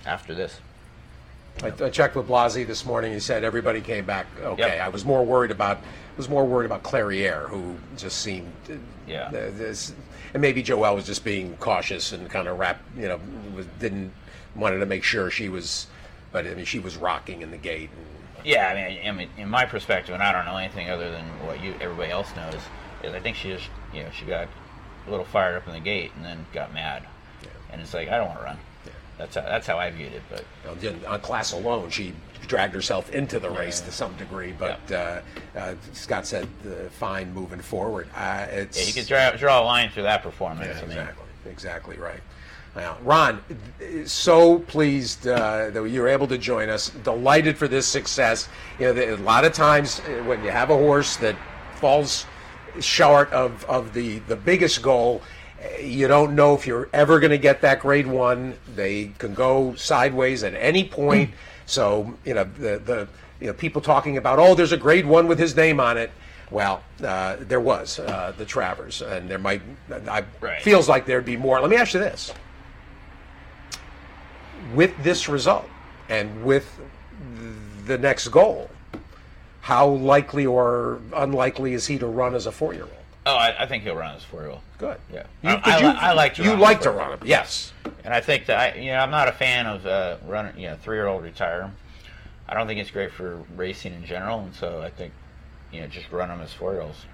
after 0.06 0.34
this. 0.36 0.60
I, 1.64 1.74
I 1.84 1.90
checked 1.90 2.16
with 2.16 2.28
Blasi 2.28 2.68
this 2.68 2.86
morning. 2.86 3.12
He 3.14 3.20
said 3.20 3.44
everybody 3.44 3.82
came 3.82 4.06
back 4.06 4.28
okay. 4.42 4.76
Yep. 4.76 4.82
I 4.82 4.90
was 4.90 5.04
more 5.06 5.26
worried 5.26 5.50
about 5.50 5.80
was 6.18 6.30
more 6.30 6.46
worried 6.46 6.66
about 6.68 6.84
Clairiere, 6.84 7.48
who 7.50 7.76
just 7.96 8.20
seemed 8.22 8.52
uh, 8.70 8.74
Yeah. 9.08 9.28
uh, 9.28 9.32
this, 9.32 9.94
and 10.34 10.42
maybe 10.42 10.62
Joel 10.62 10.96
was 10.96 11.06
just 11.06 11.24
being 11.24 11.56
cautious 11.58 12.12
and 12.12 12.30
kind 12.30 12.48
of 12.48 12.60
wrap, 12.60 12.82
you 12.96 13.08
know, 13.08 13.20
was, 13.56 13.66
didn't 13.80 14.12
wanted 14.56 14.80
to 14.80 14.86
make 14.86 15.04
sure 15.04 15.30
she 15.30 15.50
was, 15.50 15.88
but 16.32 16.46
I 16.48 16.54
mean 16.54 16.66
she 16.66 16.80
was 16.80 16.98
rocking 16.98 17.42
in 17.42 17.52
the 17.52 17.58
gate. 17.58 17.90
And, 17.96 18.46
Yeah, 18.46 18.70
I 18.70 18.76
mean, 18.76 19.08
I 19.08 19.12
mean, 19.12 19.30
in 19.38 19.50
my 19.50 19.66
perspective, 19.66 20.14
and 20.14 20.24
I 20.24 20.32
don't 20.32 20.46
know 20.46 20.58
anything 20.58 20.90
other 20.90 21.12
than 21.12 21.26
what 21.46 21.62
you 21.64 21.74
everybody 21.80 22.12
else 22.12 22.36
knows, 22.36 22.62
is 23.04 23.14
I 23.14 23.20
think 23.20 23.36
she 23.36 23.50
just, 23.50 23.70
you 23.94 24.04
know, 24.04 24.10
she 24.12 24.26
got 24.26 24.48
a 25.08 25.10
little 25.10 25.26
fired 25.26 25.56
up 25.56 25.68
in 25.68 25.74
the 25.74 25.80
gate 25.80 26.12
and 26.16 26.26
then 26.26 26.46
got 26.54 26.74
mad, 26.74 27.04
and 27.72 27.82
it's 27.82 27.94
like 27.94 28.10
I 28.10 28.18
don't 28.18 28.28
want 28.28 28.40
to 28.40 28.46
run. 28.46 28.58
Yeah. 28.86 28.92
That's 29.18 29.36
how, 29.36 29.42
that's 29.42 29.68
how 29.68 29.78
I 29.78 29.90
viewed 29.92 30.14
it, 30.14 30.22
but 30.30 30.46
on 31.08 31.22
class 31.22 31.52
alone, 31.54 31.90
she 31.90 32.14
dragged 32.48 32.74
herself 32.74 33.12
into 33.12 33.40
the 33.40 33.50
race 33.50 33.82
to 33.82 33.92
some 33.92 34.16
degree. 34.16 34.54
But 34.58 34.92
uh, 34.92 35.22
uh, 35.56 35.76
Scott 35.94 36.26
said 36.26 36.48
uh, 36.66 36.90
fine 36.90 37.34
moving 37.34 37.60
forward. 37.60 38.08
Uh, 38.16 38.48
it's 38.50 38.80
yeah, 38.80 38.88
you 38.88 38.94
could 38.94 39.08
draw, 39.08 39.32
draw 39.32 39.62
a 39.62 39.66
line 39.66 39.90
through 39.90 40.04
that 40.04 40.24
performance. 40.24 40.78
Yeah, 40.78 40.86
exactly. 40.86 41.26
Exactly 41.46 41.98
right. 41.98 42.22
Now, 42.76 42.98
Ron, 43.02 43.42
so 44.06 44.60
pleased 44.60 45.28
uh, 45.28 45.72
that 45.72 45.84
you 45.90 46.02
were 46.02 46.08
able 46.08 46.28
to 46.28 46.38
join 46.38 46.70
us. 46.70 46.90
Delighted 47.04 47.58
for 47.58 47.68
this 47.68 47.88
success. 47.88 48.48
You 48.80 48.88
know, 48.88 48.94
the, 48.94 49.16
a 49.16 49.18
lot 49.18 49.46
of 49.46 49.54
times 49.54 50.00
uh, 50.02 50.24
when 50.26 50.44
you 50.44 50.52
have 50.52 50.70
a 50.70 50.78
horse 50.78 51.18
that 51.18 51.36
falls 51.76 52.28
short 52.80 53.32
of, 53.32 53.66
of 53.66 53.94
the, 53.94 54.20
the 54.20 54.36
biggest 54.36 54.84
goal, 54.84 55.24
you 55.82 56.08
don't 56.08 56.36
know 56.36 56.54
if 56.56 56.68
you're 56.68 56.90
ever 56.94 57.20
going 57.20 57.32
to 57.32 57.38
get 57.38 57.62
that 57.62 57.80
grade 57.80 58.08
one. 58.08 58.58
They 58.76 59.12
can 59.18 59.34
go 59.34 59.76
sideways 59.76 60.44
at 60.44 60.54
any 60.54 60.84
point. 60.88 61.32
So, 61.70 62.14
you 62.24 62.34
know, 62.34 62.46
the, 62.46 62.80
the 62.80 63.08
you 63.42 63.48
know, 63.48 63.54
people 63.54 63.82
talking 63.82 64.16
about, 64.16 64.40
oh, 64.40 64.56
there's 64.56 64.72
a 64.72 64.78
grade 64.78 65.06
one 65.06 65.28
with 65.28 65.38
his 65.38 65.54
name 65.54 65.82
on 65.82 65.98
it. 65.98 66.12
Well, 66.50 66.82
uh, 67.04 67.36
there 67.42 67.60
was 67.60 68.00
uh, 68.00 68.32
the 68.38 68.46
Travers, 68.46 69.02
and 69.02 69.30
there 69.30 69.38
might. 69.38 69.62
I 70.08 70.24
Right. 70.40 70.62
feels 70.62 70.88
like 70.88 71.06
there'd 71.06 71.26
be 71.26 71.36
more. 71.36 71.60
Let 71.60 71.70
me 71.70 71.76
ask 71.76 71.94
you 71.94 72.00
this: 72.00 72.34
with 74.74 74.94
this 75.04 75.28
result 75.28 75.68
and 76.08 76.46
with 76.46 76.80
the 77.86 77.98
next 77.98 78.30
goal, 78.30 78.70
how 79.60 79.88
likely 79.90 80.46
or 80.46 81.02
unlikely 81.14 81.74
is 81.74 81.86
he 81.88 81.98
to 81.98 82.08
run 82.08 82.34
as 82.34 82.46
a 82.46 82.52
four-year-old? 82.54 82.92
Oh, 83.28 83.36
I, 83.36 83.64
I 83.64 83.66
think 83.68 83.84
he'll 83.84 83.96
run 83.96 84.16
as 84.16 84.24
four 84.24 84.42
year 84.42 84.52
old. 84.52 84.62
Good. 84.78 84.98
Yeah, 85.12 85.24
You, 85.42 85.50
I, 85.64 85.80
you, 85.80 85.88
I 85.88 86.14
like 86.14 86.36
to. 86.36 86.44
You 86.44 86.52
run 86.52 86.60
like 86.60 86.82
to 86.82 86.92
run 86.92 87.12
him, 87.14 87.20
yes. 87.26 87.74
And 88.04 88.14
I 88.14 88.22
think 88.22 88.46
that 88.48 88.58
I, 88.76 88.80
you 88.80 88.92
know, 88.92 88.98
I'm 88.98 89.12
not 89.12 89.28
a 89.28 89.32
fan 89.32 89.66
of 89.66 89.86
uh, 89.86 90.18
running, 90.26 90.58
you 90.60 90.68
know, 90.68 90.78
three-year-old 90.82 91.24
retire. 91.24 91.72
I 92.48 92.54
don't 92.54 92.68
think 92.68 92.80
it's 92.80 92.92
great 92.92 93.12
for 93.12 93.44
racing 93.56 93.94
in 93.94 94.06
general, 94.06 94.40
and 94.40 94.54
so 94.56 94.82
I 94.82 94.90
think, 94.90 95.12
you 95.72 95.82
know, 95.82 95.88
just 95.88 96.12
run 96.12 96.30
them 96.30 96.40
as 96.42 96.54
four-year-olds 96.54 97.06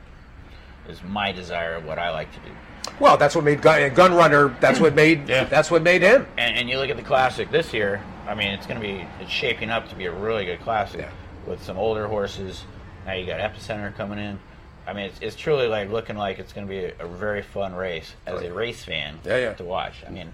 is 0.89 1.01
my 1.03 1.32
desire 1.32 1.76
of 1.76 1.86
what 1.86 1.97
I 1.97 2.09
like 2.11 2.32
to 2.34 2.39
do. 2.39 2.51
Well, 2.99 3.16
that's 3.18 3.36
what 3.36 3.45
made 3.45 3.61
Gun, 3.61 3.93
gun 3.93 4.14
Runner. 4.14 4.55
That's 4.59 4.80
what 4.80 4.93
made. 4.93 5.30
Yeah. 5.30 5.45
That's 5.45 5.72
what 5.72 5.82
made 5.82 6.01
him. 6.01 6.28
And, 6.38 6.57
and 6.57 6.70
you 6.70 6.78
look 6.78 6.89
at 6.89 6.97
the 6.97 7.03
classic 7.03 7.49
this 7.51 7.74
year. 7.74 8.03
I 8.28 8.36
mean, 8.36 8.49
it's 8.49 8.68
going 8.68 8.80
to 8.80 8.86
be 8.86 9.05
it's 9.22 9.32
shaping 9.32 9.70
up 9.70 9.89
to 9.89 9.95
be 9.95 10.05
a 10.05 10.11
really 10.11 10.45
good 10.45 10.59
classic 10.61 10.99
Yeah. 11.01 11.09
with 11.47 11.64
some 11.64 11.78
older 11.78 12.07
horses. 12.07 12.66
Now 13.05 13.14
you 13.14 13.26
got 13.26 13.39
Epicenter 13.39 13.95
coming 13.95 14.20
in. 14.20 14.39
I 14.86 14.93
mean, 14.93 15.05
it's, 15.05 15.19
it's 15.21 15.36
truly 15.36 15.67
like 15.67 15.89
looking 15.89 16.17
like 16.17 16.39
it's 16.39 16.53
going 16.53 16.67
to 16.67 16.69
be 16.71 16.86
a, 16.86 16.93
a 16.99 17.07
very 17.07 17.41
fun 17.41 17.73
race 17.73 18.13
as 18.25 18.41
a 18.41 18.53
race 18.53 18.84
fan 18.84 19.19
Yeah, 19.25 19.38
yeah. 19.38 19.53
to 19.53 19.63
watch. 19.63 19.95
I 20.05 20.09
mean, 20.09 20.34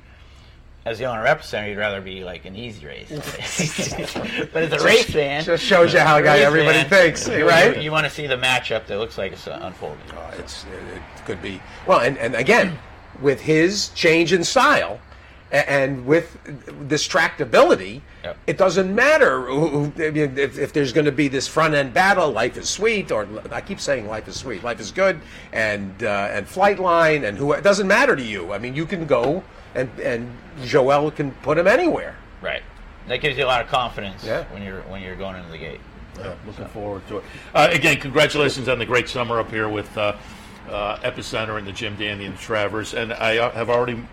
as 0.86 0.98
the 0.98 1.06
owner 1.06 1.22
rep 1.24 1.44
you'd 1.54 1.78
rather 1.78 2.02
be 2.02 2.24
like 2.24 2.46
an 2.46 2.56
easy 2.56 2.86
race, 2.86 3.10
but 4.54 4.64
as 4.64 4.72
a 4.72 4.84
race 4.84 5.10
fan, 5.10 5.44
Just 5.44 5.64
shows 5.64 5.94
you 5.94 6.00
how 6.00 6.20
guy 6.22 6.40
everybody 6.40 6.80
fan, 6.80 6.90
thinks, 6.90 7.28
you- 7.28 7.48
right? 7.48 7.82
You, 7.82 7.92
want 7.92 8.06
to 8.06 8.10
see 8.12 8.28
the 8.28 8.38
matchup 8.38 8.88
that 8.88 8.98
looks 8.98 9.18
like 9.18 9.34
it's 9.34 9.48
uh, 9.48 9.60
unfolding. 9.62 10.00
Uh, 10.12 10.32
it's 10.40 10.64
it, 10.66 10.98
it 10.98 11.26
could 11.26 11.42
be 11.42 11.62
well, 11.86 12.00
and, 12.00 12.18
and 12.18 12.34
again, 12.36 12.78
with 13.22 13.42
his 13.42 13.90
change 13.90 14.34
in 14.34 14.44
style, 14.44 15.00
and 15.52 16.06
with 16.06 16.38
this 16.88 17.08
tractability, 17.08 18.02
Yep. 18.24 18.38
it 18.48 18.58
doesn't 18.58 18.94
matter 18.94 19.42
who, 19.48 19.68
who- 19.90 20.04
I 20.06 20.12
mean, 20.12 20.38
if, 20.38 20.60
if 20.60 20.74
there's 20.74 20.92
going 20.94 21.06
to 21.06 21.12
be 21.12 21.28
this 21.28 21.48
front 21.48 21.74
end 21.74 21.94
battle. 21.94 22.32
Life 22.32 22.58
is 22.58 22.70
sweet, 22.70 23.12
or 23.12 23.28
I 23.52 23.62
keep 23.62 23.80
saying 23.80 24.08
life 24.08 24.28
is 24.28 24.36
sweet. 24.36 24.64
Life 24.64 24.80
is 24.80 24.92
good, 24.92 25.20
and 25.54 26.04
uh, 26.04 26.30
and 26.32 26.46
Flightline, 26.46 27.28
and 27.28 27.38
who 27.38 27.54
it 27.54 27.64
doesn't 27.64 27.88
matter 27.88 28.16
to 28.16 28.24
you. 28.24 28.54
I 28.54 28.58
mean, 28.60 28.76
you 28.76 28.86
can 28.86 29.06
go 29.06 29.44
and 29.76 29.90
and 30.00 30.30
Joel 30.64 31.12
can 31.12 31.32
put 31.44 31.58
him 31.58 31.68
anywhere. 31.68 32.16
Right. 32.42 32.64
That 33.08 33.22
gives 33.22 33.38
you 33.38 33.46
a 33.46 33.48
lot 33.48 33.62
of 33.62 33.68
confidence 33.68 34.24
Yeah. 34.24 34.44
when 34.52 34.62
you're 34.62 34.82
when 34.84 35.02
you're 35.02 35.16
going 35.16 35.36
into 35.36 35.50
the 35.52 35.58
gate. 35.58 35.80
Looking 36.46 36.66
forward 36.68 37.08
to 37.08 37.18
it. 37.20 37.24
Uh, 37.56 37.70
again, 37.72 37.98
congratulations 37.98 38.68
on 38.68 38.78
the 38.78 38.86
great 38.86 39.08
summer 39.08 39.40
up 39.40 39.50
here 39.50 39.70
with 39.70 39.98
uh, 39.98 40.16
uh, 40.70 40.98
Epicenter 40.98 41.58
and 41.58 41.66
the 41.66 41.72
Jim 41.72 41.96
Dandy 41.96 42.26
and 42.26 42.36
the 42.36 42.42
Travers. 42.42 42.94
And 42.94 43.14
I 43.14 43.38
uh, 43.38 43.52
have 43.52 43.70
already 43.70 44.04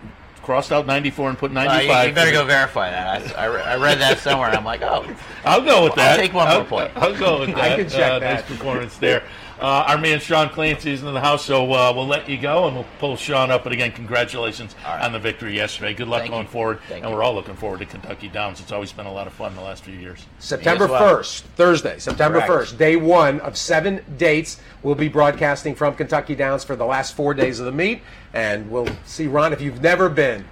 crossed 0.47 0.71
out 0.71 0.85
94 0.85 1.31
and 1.31 1.37
put 1.37 1.51
Uh, 1.51 1.55
95. 1.55 2.03
you, 2.03 2.07
you 2.07 2.15
better 2.15 2.31
go 2.31 2.45
verify 2.45 2.89
that. 2.89 3.37
I, 3.37 3.43
I, 3.43 3.45
re- 3.47 3.61
I 3.63 3.75
read 3.75 3.99
that 3.99 4.19
somewhere. 4.19 4.49
I'm 4.49 4.63
like, 4.63 4.81
oh, 4.81 5.05
I'll 5.43 5.61
go 5.61 5.83
with 5.83 5.95
that. 5.95 6.11
I'll 6.13 6.17
take 6.17 6.33
one 6.33 6.47
I'll, 6.47 6.63
point. 6.63 6.89
I'll 6.95 7.19
go 7.19 7.41
with 7.41 7.49
that. 7.49 7.73
I 7.73 7.75
can 7.75 7.89
check 7.89 8.13
uh, 8.13 8.19
that. 8.19 8.47
Nice 8.47 8.57
performance 8.57 8.95
there. 8.95 9.23
Uh, 9.59 9.85
our 9.87 9.97
man 9.97 10.19
Sean 10.19 10.49
Clancy 10.49 10.91
is 10.91 11.01
in 11.01 11.11
the 11.11 11.19
house, 11.19 11.45
so 11.45 11.73
uh, 11.73 11.91
we'll 11.95 12.05
let 12.05 12.29
you 12.29 12.37
go 12.37 12.67
and 12.67 12.75
we'll 12.75 12.85
pull 12.99 13.15
Sean 13.15 13.49
up. 13.49 13.63
But 13.63 13.73
again, 13.73 13.91
congratulations 13.91 14.75
All 14.85 14.95
right. 14.95 15.03
on 15.03 15.11
the 15.13 15.19
victory 15.19 15.55
yesterday. 15.55 15.95
Good 15.95 16.07
luck 16.07 16.21
Thank 16.21 16.31
going 16.31 16.43
you. 16.43 16.49
forward. 16.49 16.79
Thank 16.87 17.03
and 17.03 17.09
you. 17.09 17.17
we're 17.17 17.23
all 17.23 17.33
looking 17.33 17.55
forward 17.55 17.79
to 17.79 17.85
Kentucky 17.87 18.27
Downs. 18.27 18.61
It's 18.61 18.71
always 18.71 18.91
been 18.91 19.07
a 19.07 19.11
lot 19.11 19.25
of 19.25 19.33
fun 19.33 19.55
the 19.55 19.61
last 19.61 19.83
few 19.83 19.95
years. 19.95 20.23
September 20.37 20.83
as 20.83 20.91
well. 20.91 21.17
1st, 21.17 21.41
Thursday, 21.55 21.97
September 21.97 22.41
Correct. 22.41 22.73
1st, 22.73 22.77
day 22.77 22.95
one 22.97 23.39
of 23.39 23.57
seven 23.57 24.03
dates. 24.17 24.61
We'll 24.83 24.93
be 24.95 25.07
broadcasting 25.07 25.73
from 25.73 25.95
Kentucky 25.95 26.35
Downs 26.35 26.63
for 26.63 26.75
the 26.75 26.85
last 26.85 27.15
four 27.15 27.33
days 27.33 27.59
of 27.59 27.65
the 27.65 27.71
meet. 27.71 28.01
And 28.33 28.69
we'll 28.69 28.87
see, 29.05 29.25
Ron, 29.25 29.53
if 29.53 29.61
you've 29.61 29.81
never 29.81 30.07
been, 30.07 30.45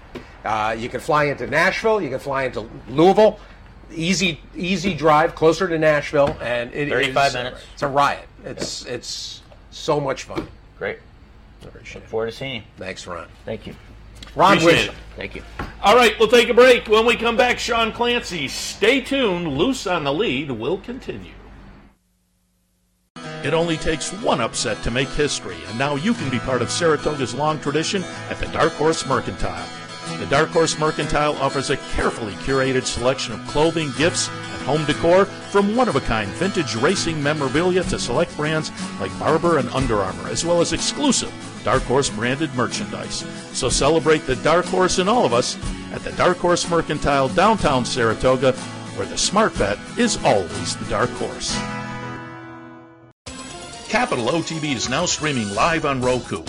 uh, 0.43 0.75
you 0.77 0.89
can 0.89 0.99
fly 0.99 1.25
into 1.25 1.45
Nashville, 1.45 2.01
you 2.01 2.09
can 2.09 2.19
fly 2.19 2.43
into 2.45 2.67
Louisville. 2.89 3.39
Easy, 3.93 4.41
easy 4.55 4.95
drive 4.95 5.35
closer 5.35 5.67
to 5.67 5.77
Nashville, 5.77 6.35
and 6.41 6.73
it 6.73 6.87
is 6.87 6.91
35 6.91 7.33
minutes. 7.33 7.61
It's 7.73 7.83
a 7.83 7.87
riot. 7.87 8.27
It's 8.45 8.85
it's 8.85 9.41
so 9.71 9.99
much 9.99 10.23
fun. 10.23 10.47
great. 10.77 10.99
Appreciate 11.63 12.03
it. 12.03 12.07
Forward 12.07 12.27
to 12.27 12.31
seeing 12.31 12.55
you. 12.55 12.61
Thanks, 12.77 13.07
Ron. 13.07 13.27
Thank 13.43 13.65
you. 13.65 13.75
Ron 14.35 14.57
Appreciate 14.57 14.89
Wish. 14.89 14.97
Thank 15.15 15.35
you. 15.35 15.43
All 15.81 15.95
right, 15.95 16.13
we'll 16.19 16.27
take 16.27 16.49
a 16.49 16.53
break. 16.53 16.87
When 16.87 17.05
we 17.05 17.15
come 17.15 17.35
back, 17.35 17.57
Sean 17.57 17.91
Clancy, 17.91 18.47
stay 18.47 19.01
tuned. 19.01 19.47
Loose 19.47 19.87
on 19.87 20.03
the 20.03 20.13
lead 20.13 20.51
will 20.51 20.77
continue. 20.77 21.31
It 23.43 23.53
only 23.53 23.77
takes 23.77 24.11
one 24.11 24.41
upset 24.41 24.81
to 24.83 24.91
make 24.91 25.07
history, 25.09 25.57
and 25.67 25.79
now 25.79 25.95
you 25.95 26.13
can 26.13 26.29
be 26.29 26.39
part 26.39 26.61
of 26.61 26.71
Saratoga's 26.71 27.35
long 27.35 27.59
tradition 27.59 28.03
at 28.29 28.37
the 28.39 28.47
Dark 28.47 28.73
Horse 28.73 29.05
Mercantile. 29.05 29.67
The 30.19 30.27
Dark 30.29 30.49
Horse 30.49 30.79
Mercantile 30.79 31.35
offers 31.37 31.69
a 31.69 31.77
carefully 31.77 32.33
curated 32.33 32.85
selection 32.85 33.33
of 33.33 33.47
clothing, 33.47 33.91
gifts, 33.97 34.29
and 34.29 34.61
home 34.63 34.85
decor 34.85 35.25
from 35.25 35.75
one 35.75 35.89
of 35.89 35.95
a 35.95 36.01
kind 36.01 36.29
vintage 36.31 36.75
racing 36.75 37.21
memorabilia 37.21 37.83
to 37.83 37.99
select 37.99 38.35
brands 38.37 38.71
like 38.99 39.17
Barbour 39.19 39.57
and 39.57 39.69
Under 39.69 39.97
Armour, 39.97 40.29
as 40.29 40.45
well 40.45 40.61
as 40.61 40.73
exclusive 40.73 41.33
Dark 41.63 41.83
Horse 41.83 42.09
branded 42.09 42.53
merchandise. 42.55 43.25
So 43.51 43.69
celebrate 43.69 44.25
the 44.25 44.37
Dark 44.37 44.65
Horse 44.65 44.99
in 44.99 45.09
all 45.09 45.25
of 45.25 45.33
us 45.33 45.57
at 45.91 46.01
the 46.01 46.11
Dark 46.13 46.37
Horse 46.37 46.69
Mercantile 46.69 47.29
downtown 47.29 47.83
Saratoga, 47.83 48.53
where 48.95 49.07
the 49.07 49.17
smart 49.17 49.57
bet 49.57 49.77
is 49.97 50.23
always 50.23 50.75
the 50.77 50.85
Dark 50.85 51.09
Horse. 51.11 51.57
Capital 53.89 54.27
OTB 54.27 54.75
is 54.75 54.89
now 54.89 55.05
streaming 55.05 55.53
live 55.55 55.85
on 55.85 56.01
Roku. 56.01 56.43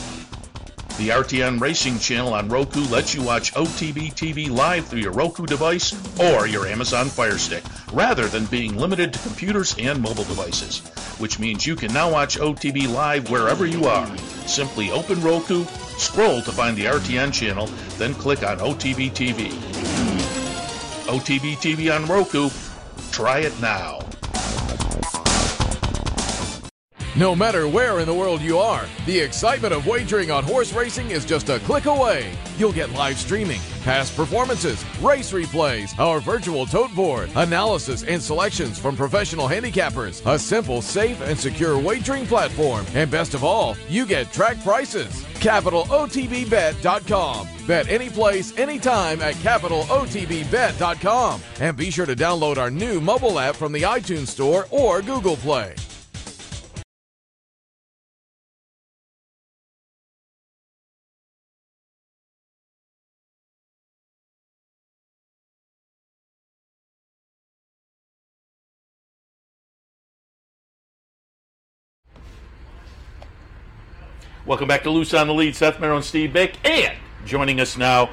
The 0.99 1.11
RTN 1.11 1.61
Racing 1.61 1.99
channel 1.99 2.32
on 2.32 2.49
Roku 2.49 2.80
lets 2.86 3.14
you 3.14 3.22
watch 3.22 3.53
OTB 3.53 4.14
TV 4.14 4.49
live 4.51 4.86
through 4.86 5.01
your 5.01 5.12
Roku 5.12 5.44
device 5.44 5.92
or 6.18 6.47
your 6.47 6.66
Amazon 6.66 7.09
Fire 7.09 7.36
Stick, 7.36 7.62
rather 7.92 8.28
than 8.28 8.47
being 8.47 8.78
limited 8.78 9.12
to 9.12 9.18
computers 9.18 9.76
and 9.78 10.01
mobile 10.01 10.24
devices. 10.24 10.78
Which 11.18 11.38
means 11.38 11.66
you 11.66 11.76
can 11.76 11.92
now 11.92 12.11
watch 12.11 12.38
OTB 12.38 12.90
live 12.90 13.28
wherever 13.30 13.66
you 13.66 13.84
are. 13.84 14.16
Simply 14.47 14.90
open 14.90 15.20
Roku, 15.20 15.66
scroll 15.99 16.40
to 16.40 16.51
find 16.51 16.74
the 16.78 16.86
RTN 16.86 17.30
channel, 17.30 17.66
then 17.99 18.14
click 18.14 18.42
on 18.42 18.57
OTB 18.61 19.11
TV. 19.11 19.51
OTB 21.09 21.57
TV 21.57 21.94
on 21.94 22.07
Roku. 22.07 22.49
Try 23.12 23.40
it 23.40 23.61
now. 23.61 24.01
No 27.17 27.35
matter 27.35 27.67
where 27.67 27.99
in 28.01 28.07
the 28.07 28.12
world 28.12 28.43
you 28.43 28.59
are, 28.59 28.85
the 29.07 29.19
excitement 29.19 29.73
of 29.73 29.87
wagering 29.87 30.31
on 30.31 30.45
horse 30.45 30.75
racing 30.75 31.12
is 31.12 31.25
just 31.25 31.49
a 31.49 31.59
click 31.61 31.87
away. 31.87 32.31
You'll 32.59 32.75
get 32.75 32.93
live 32.93 33.17
streaming, 33.17 33.62
past 33.85 34.14
performances, 34.14 34.85
race 35.01 35.33
replays, 35.33 35.99
our 35.99 36.21
virtual 36.21 36.67
tote 36.67 36.95
board, 36.95 37.31
analysis 37.35 38.03
and 38.03 38.23
selections 38.23 38.79
from 38.79 38.97
professional 38.97 39.49
handicappers, 39.49 40.21
a 40.31 40.39
simple, 40.39 40.83
safe, 40.83 41.19
and 41.23 41.39
secure 41.39 41.79
wagering 41.79 42.27
platform, 42.27 42.85
and 42.93 43.11
best 43.11 43.33
of 43.33 43.43
all, 43.43 43.79
you 43.89 44.05
get 44.05 44.31
track 44.31 44.62
prices. 44.62 45.25
CapitalOTBBet.com. 45.37 47.49
Bet 47.67 47.89
any 47.89 48.11
place, 48.11 48.55
anytime 48.59 49.23
at 49.23 49.37
CapitalOTBBet.com. 49.37 51.41
And 51.61 51.77
be 51.79 51.91
sure 51.91 52.05
to 52.05 52.14
download 52.14 52.59
our 52.59 52.71
new 52.71 53.01
mobile 53.01 53.39
app 53.39 53.57
from 53.57 53.73
the 53.73 53.81
iTunes 53.83 54.27
Store 54.27 54.67
or 54.71 55.01
Google 55.01 55.37
Play. 55.37 55.75
Welcome 74.47 74.68
back 74.68 74.84
to 74.84 74.90
Loose 74.90 75.12
on 75.12 75.26
the 75.26 75.34
Lead. 75.34 75.57
Seth 75.57 75.80
Merrow 75.80 75.97
and 75.97 76.05
Steve 76.05 76.30
Byk. 76.30 76.55
And 76.64 76.97
joining 77.24 77.59
us 77.59 77.76
now, 77.76 78.11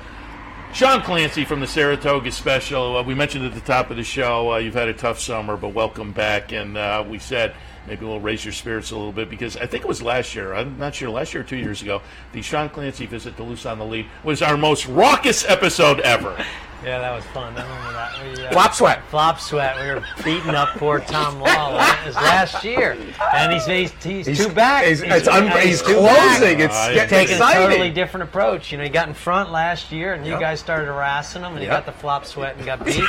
Sean 0.73 1.03
Clancy 1.03 1.45
from 1.45 1.59
the 1.59 1.67
Saratoga 1.67 2.31
Special. 2.31 2.97
Uh, 2.97 3.03
we 3.03 3.13
mentioned 3.13 3.45
at 3.45 3.53
the 3.53 3.61
top 3.61 3.91
of 3.91 3.97
the 3.97 4.03
show 4.03 4.53
uh, 4.53 4.57
you've 4.57 4.73
had 4.73 4.87
a 4.87 4.95
tough 4.95 5.19
summer, 5.19 5.57
but 5.57 5.75
welcome 5.75 6.11
back. 6.11 6.51
And 6.51 6.75
uh, 6.75 7.05
we 7.07 7.19
said 7.19 7.53
maybe 7.85 8.07
we'll 8.07 8.19
raise 8.19 8.43
your 8.43 8.51
spirits 8.51 8.89
a 8.89 8.95
little 8.95 9.11
bit 9.11 9.29
because 9.29 9.57
I 9.57 9.67
think 9.67 9.83
it 9.83 9.87
was 9.87 10.01
last 10.01 10.33
year. 10.33 10.55
I'm 10.55 10.75
not 10.79 10.95
sure, 10.95 11.11
last 11.11 11.35
year 11.35 11.43
or 11.43 11.45
two 11.45 11.57
years 11.57 11.83
ago. 11.83 12.01
The 12.31 12.41
Sean 12.41 12.67
Clancy 12.67 13.05
visit 13.05 13.37
to 13.37 13.43
Loose 13.43 13.67
on 13.67 13.77
the 13.77 13.85
Lead 13.85 14.07
was 14.23 14.41
our 14.41 14.57
most 14.57 14.87
raucous 14.87 15.47
episode 15.47 15.99
ever. 15.99 16.43
Yeah, 16.83 16.99
that 16.99 17.15
was 17.15 17.23
fun. 17.27 17.55
I 17.55 17.63
remember 17.63 17.93
that. 17.93 18.37
We, 18.37 18.45
uh, 18.45 18.51
Flop 18.51 18.73
sweat. 18.73 19.01
Flop 19.09 19.39
sweat. 19.39 19.77
We 19.79 19.87
were 19.93 20.03
beating 20.23 20.53
up 20.53 20.69
poor 20.77 20.99
Tom 20.99 21.39
Law. 21.39 21.77
It 21.79 22.05
was 22.07 22.15
last 22.15 22.63
year, 22.65 22.97
and 23.33 23.53
he's 23.53 23.65
he's, 23.65 23.91
he's, 24.03 24.25
He's- 24.25 24.37
two 24.37 24.49
back. 24.53 24.83
he's- 24.85 25.01
it's 25.01 25.27
un- 25.27 25.47
he's 25.61 25.81
two 25.81 26.01
back. 26.01 26.37
closing. 26.39 26.59
It's 26.59 26.75
Uh, 26.75 26.93
getting 26.93 27.09
taking 27.09 27.35
exciting. 27.35 27.63
a 27.63 27.67
totally 27.69 27.89
different 27.91 28.23
approach. 28.29 28.71
You 28.71 28.77
know, 28.79 28.83
he 28.83 28.89
got 28.89 29.07
in 29.07 29.13
front 29.13 29.51
last 29.51 29.91
year, 29.93 30.13
and 30.13 30.25
you 30.25 30.33
Yep. 30.33 30.41
guys 30.41 30.59
started 30.59 30.87
harassing 30.87 31.41
him, 31.43 31.53
and 31.53 31.59
he 31.61 31.67
got 31.67 31.85
the 31.85 31.91
flop 31.93 32.25
sweat 32.25 32.57
and 32.57 32.65
got 32.65 32.83
beat. 32.83 33.01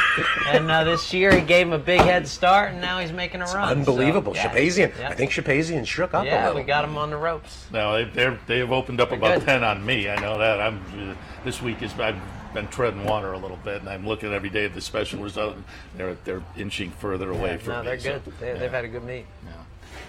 and 0.49 0.71
uh, 0.71 0.85
this 0.85 1.13
year, 1.13 1.35
he 1.35 1.41
gave 1.41 1.67
him 1.67 1.73
a 1.73 1.79
big 1.79 2.01
head 2.01 2.29
start, 2.29 2.71
and 2.73 2.81
now 2.81 3.01
he's 3.01 3.13
making 3.13 3.41
a 3.43 3.47
run. 3.47 3.69
Unbelievable. 3.71 4.35
So, 4.35 4.41
yeah. 4.41 4.51
Shapazian. 4.55 4.93
Yeah. 5.01 5.09
I 5.09 5.15
think 5.15 5.33
Shapazian 5.33 5.85
shook 5.87 6.15
up 6.15 6.23
a 6.23 6.27
Yeah, 6.27 6.47
little. 6.47 6.61
we 6.61 6.63
got 6.63 6.85
him 6.85 6.97
on 6.97 7.11
the 7.11 7.17
ropes. 7.17 7.67
No, 7.73 7.93
they 7.95 8.05
they're, 8.05 8.39
they 8.47 8.59
have 8.61 8.71
opened 8.73 9.01
up 9.01 9.11
about 9.11 9.39
good. 9.41 9.45
ten 9.47 9.65
on 9.65 9.85
me. 9.85 10.09
I 10.09 10.15
know 10.21 10.39
that. 10.39 10.61
I'm 10.61 10.81
uh, 11.11 11.15
this 11.45 11.61
week 11.61 11.83
is 11.83 11.93
I've 11.99 12.17
been 12.55 12.69
treading 12.69 13.05
water 13.05 13.33
a 13.33 13.39
little 13.39 13.59
bit, 13.59 13.81
and 13.81 13.89
I'm 13.89 14.07
looking 14.07 14.33
every 14.33 14.49
day 14.49 14.65
at 14.65 14.75
the 14.75 14.81
special 14.81 15.23
result. 15.23 15.57
and 15.57 15.65
They're 15.97 16.17
they're 16.25 16.43
inching 16.57 16.91
further 16.93 17.31
away 17.31 17.59
from 17.59 17.73
no, 17.75 17.81
me. 17.81 17.87
they're 17.87 17.99
so, 18.01 18.21
good. 18.21 18.33
They, 18.41 18.53
yeah. 18.53 18.59
They've 18.59 18.71
had 18.71 18.85
a 18.85 18.89
good 18.89 19.05
meet. 19.05 19.27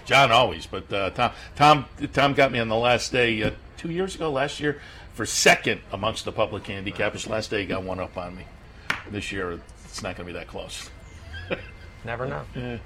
John 0.04 0.30
always, 0.30 0.66
but 0.66 0.90
uh, 0.92 1.10
Tom 1.10 1.32
Tom 1.56 1.84
Tom 2.12 2.34
got 2.34 2.52
me 2.52 2.58
on 2.58 2.68
the 2.68 2.76
last 2.76 3.12
day 3.12 3.42
uh, 3.42 3.50
two 3.76 3.90
years 3.90 4.14
ago, 4.14 4.30
last 4.30 4.60
year 4.60 4.80
for 5.14 5.26
second 5.26 5.80
amongst 5.92 6.24
the 6.24 6.32
public 6.32 6.64
handicappers. 6.64 7.28
Last 7.28 7.50
day 7.50 7.60
he 7.60 7.66
got 7.66 7.82
one 7.82 7.98
up 7.98 8.16
on 8.16 8.36
me. 8.36 8.44
This 9.10 9.32
year 9.32 9.60
it's 9.84 10.02
not 10.02 10.16
going 10.16 10.26
to 10.26 10.32
be 10.32 10.38
that 10.38 10.46
close. 10.46 10.90
Never 12.04 12.26
know. 12.26 12.78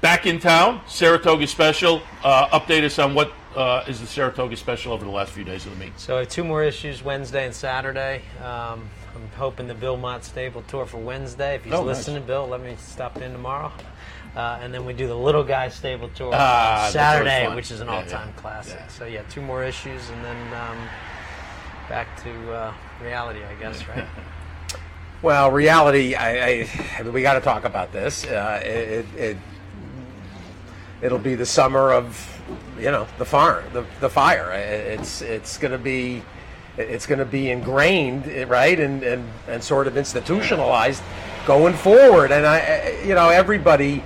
Back 0.00 0.24
in 0.24 0.38
town, 0.40 0.80
Saratoga 0.88 1.46
special. 1.46 2.00
Uh, 2.24 2.58
update 2.58 2.84
us 2.84 2.98
on 2.98 3.14
what 3.14 3.32
uh, 3.56 3.84
is 3.88 4.00
the 4.00 4.06
Saratoga 4.06 4.56
special 4.56 4.92
over 4.92 5.04
the 5.04 5.10
last 5.10 5.32
few 5.32 5.44
days 5.44 5.66
of 5.66 5.72
the 5.76 5.84
meet. 5.84 5.98
So 5.98 6.16
I 6.16 6.20
have 6.20 6.28
two 6.28 6.44
more 6.44 6.62
issues 6.62 7.02
Wednesday 7.02 7.44
and 7.44 7.54
Saturday. 7.54 8.22
Um, 8.42 8.88
I'm 9.14 9.28
hoping 9.36 9.66
the 9.66 9.74
Bill 9.74 9.96
Mott 9.96 10.24
Stable 10.24 10.62
Tour 10.68 10.86
for 10.86 10.98
Wednesday. 10.98 11.56
If 11.56 11.64
he's 11.64 11.72
Oh, 11.72 11.78
nice. 11.84 11.96
listening, 11.98 12.24
Bill, 12.24 12.46
let 12.46 12.62
me 12.62 12.76
stop 12.78 13.20
in 13.20 13.32
tomorrow. 13.32 13.72
Uh, 14.36 14.60
and 14.62 14.72
then 14.72 14.84
we 14.84 14.92
do 14.92 15.08
the 15.08 15.16
Little 15.16 15.42
Guy 15.42 15.68
Stable 15.68 16.08
Tour 16.14 16.26
on 16.26 16.32
that's 16.32 16.78
always 16.80 16.92
Saturday, 16.92 17.52
which 17.56 17.72
is 17.72 17.80
an 17.80 17.88
Yeah, 17.88 17.94
all-time 17.96 18.28
yeah. 18.34 18.40
classic. 18.40 18.76
Yeah. 18.78 18.86
So 18.88 19.04
yeah, 19.06 19.22
two 19.28 19.42
more 19.42 19.64
issues, 19.64 20.08
and 20.10 20.24
then 20.24 20.36
um, 20.54 20.78
back 21.88 22.22
to 22.22 22.52
uh, 22.52 22.72
reality, 23.02 23.40
I 23.44 23.54
guess, 23.60 23.86
right? 23.88 24.06
Well, 25.22 25.50
reality. 25.50 26.14
I, 26.14 26.30
I, 26.62 26.68
I 26.98 27.02
mean, 27.02 27.12
we 27.12 27.20
got 27.20 27.34
to 27.34 27.42
talk 27.42 27.66
about 27.66 27.92
this. 27.92 28.24
Uh, 28.24 28.58
it, 28.64 29.04
it, 29.14 29.36
it 31.02 31.12
will 31.12 31.18
be 31.18 31.34
the 31.34 31.44
summer 31.44 31.92
of, 31.92 32.39
you 32.78 32.90
know, 32.90 33.06
the 33.18 33.24
fire. 33.24 33.64
The, 33.72 33.84
the 34.00 34.08
fire. 34.10 34.52
It's 34.52 35.22
it's 35.22 35.58
going 35.58 35.72
to 35.72 35.78
be, 35.78 36.22
it's 36.76 37.06
going 37.06 37.18
to 37.18 37.24
be 37.24 37.50
ingrained, 37.50 38.26
right, 38.48 38.78
and, 38.78 39.02
and 39.02 39.28
and 39.48 39.62
sort 39.62 39.86
of 39.86 39.96
institutionalized 39.96 41.02
going 41.46 41.74
forward. 41.74 42.32
And 42.32 42.46
I, 42.46 42.58
I- 42.58 43.02
you 43.06 43.14
know, 43.14 43.28
everybody. 43.28 44.02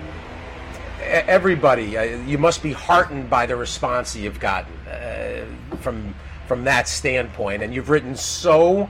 Everybody, 1.07 1.97
you 2.27 2.39
must 2.39 2.63
be 2.63 2.73
heartened 2.73 3.29
by 3.29 3.45
the 3.45 3.55
response 3.57 4.17
you've 4.17 4.41
gotten 4.41 4.73
uh, 4.89 5.45
from 5.81 6.15
from 6.49 6.65
that 6.65 6.89
standpoint, 6.89 7.63
and 7.63 7.75
you've 7.75 7.91
written 7.91 8.17
so 8.17 8.89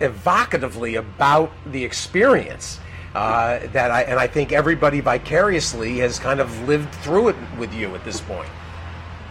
evocatively 0.00 0.98
about 0.98 1.52
the 1.70 1.84
experience 1.84 2.80
uh, 3.14 3.60
that 3.72 3.90
I 3.92 4.02
and 4.02 4.18
I 4.18 4.26
think 4.26 4.50
everybody 4.52 5.00
vicariously 5.00 5.98
has 5.98 6.18
kind 6.18 6.40
of 6.40 6.68
lived 6.68 6.92
through 6.96 7.28
it 7.28 7.36
with 7.56 7.72
you 7.72 7.94
at 7.94 8.04
this 8.04 8.20
point. 8.20 8.48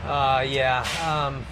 Uh, 0.08 0.42
yeah. 0.42 0.86
Um, 1.06 1.46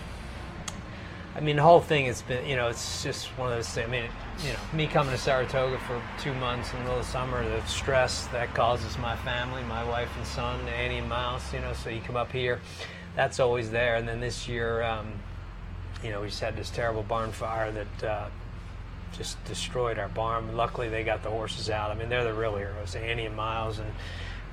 I 1.36 1.42
mean, 1.42 1.58
the 1.58 1.62
whole 1.62 1.82
thing 1.82 2.06
has 2.06 2.22
been, 2.22 2.46
you 2.46 2.56
know, 2.56 2.70
it's 2.70 3.04
just 3.04 3.28
one 3.38 3.52
of 3.52 3.58
those 3.58 3.68
things. 3.68 3.90
I 3.90 3.92
mean, 3.92 4.06
you 4.46 4.54
know, 4.54 4.60
me 4.72 4.88
coming 4.88 5.12
to 5.12 5.18
Saratoga 5.18 5.78
for 5.80 6.02
two 6.22 6.34
months 6.36 6.72
in 6.72 6.80
the 6.80 6.86
middle 6.86 7.00
of 7.00 7.06
summer, 7.06 7.44
the 7.44 7.66
stress 7.68 8.28
that 8.28 8.54
causes 8.54 8.98
my 8.98 9.18
family, 9.18 9.62
my 9.64 9.84
wife 9.84 10.10
and 10.16 10.26
son, 10.26 10.66
Annie 10.70 11.00
and 11.00 11.10
Miles, 11.10 11.54
you 11.54 11.60
know, 11.60 11.74
so 11.74 11.90
you 11.90 12.00
come 12.00 12.16
up 12.16 12.32
here, 12.32 12.62
that's 13.18 13.42
always 13.42 13.72
there. 13.72 13.96
And 13.96 14.08
then 14.08 14.22
this 14.22 14.48
year, 14.48 14.82
um, 14.84 15.12
you 16.02 16.12
know, 16.12 16.22
we 16.22 16.28
just 16.28 16.40
had 16.40 16.56
this 16.56 16.70
terrible 16.70 17.04
barn 17.04 17.34
fire 17.34 17.74
that 17.74 18.10
uh, 18.10 18.30
just 19.18 19.44
destroyed 19.44 20.00
our 20.00 20.10
barn. 20.10 20.56
Luckily, 20.56 20.88
they 20.88 21.04
got 21.04 21.24
the 21.24 21.30
horses 21.30 21.70
out. 21.70 21.92
I 21.92 21.96
mean, 21.96 22.08
they're 22.08 22.24
the 22.24 22.34
real 22.34 22.56
heroes, 22.56 22.96
Annie 22.96 23.26
and 23.26 23.36
Miles 23.36 23.80
and 23.80 23.92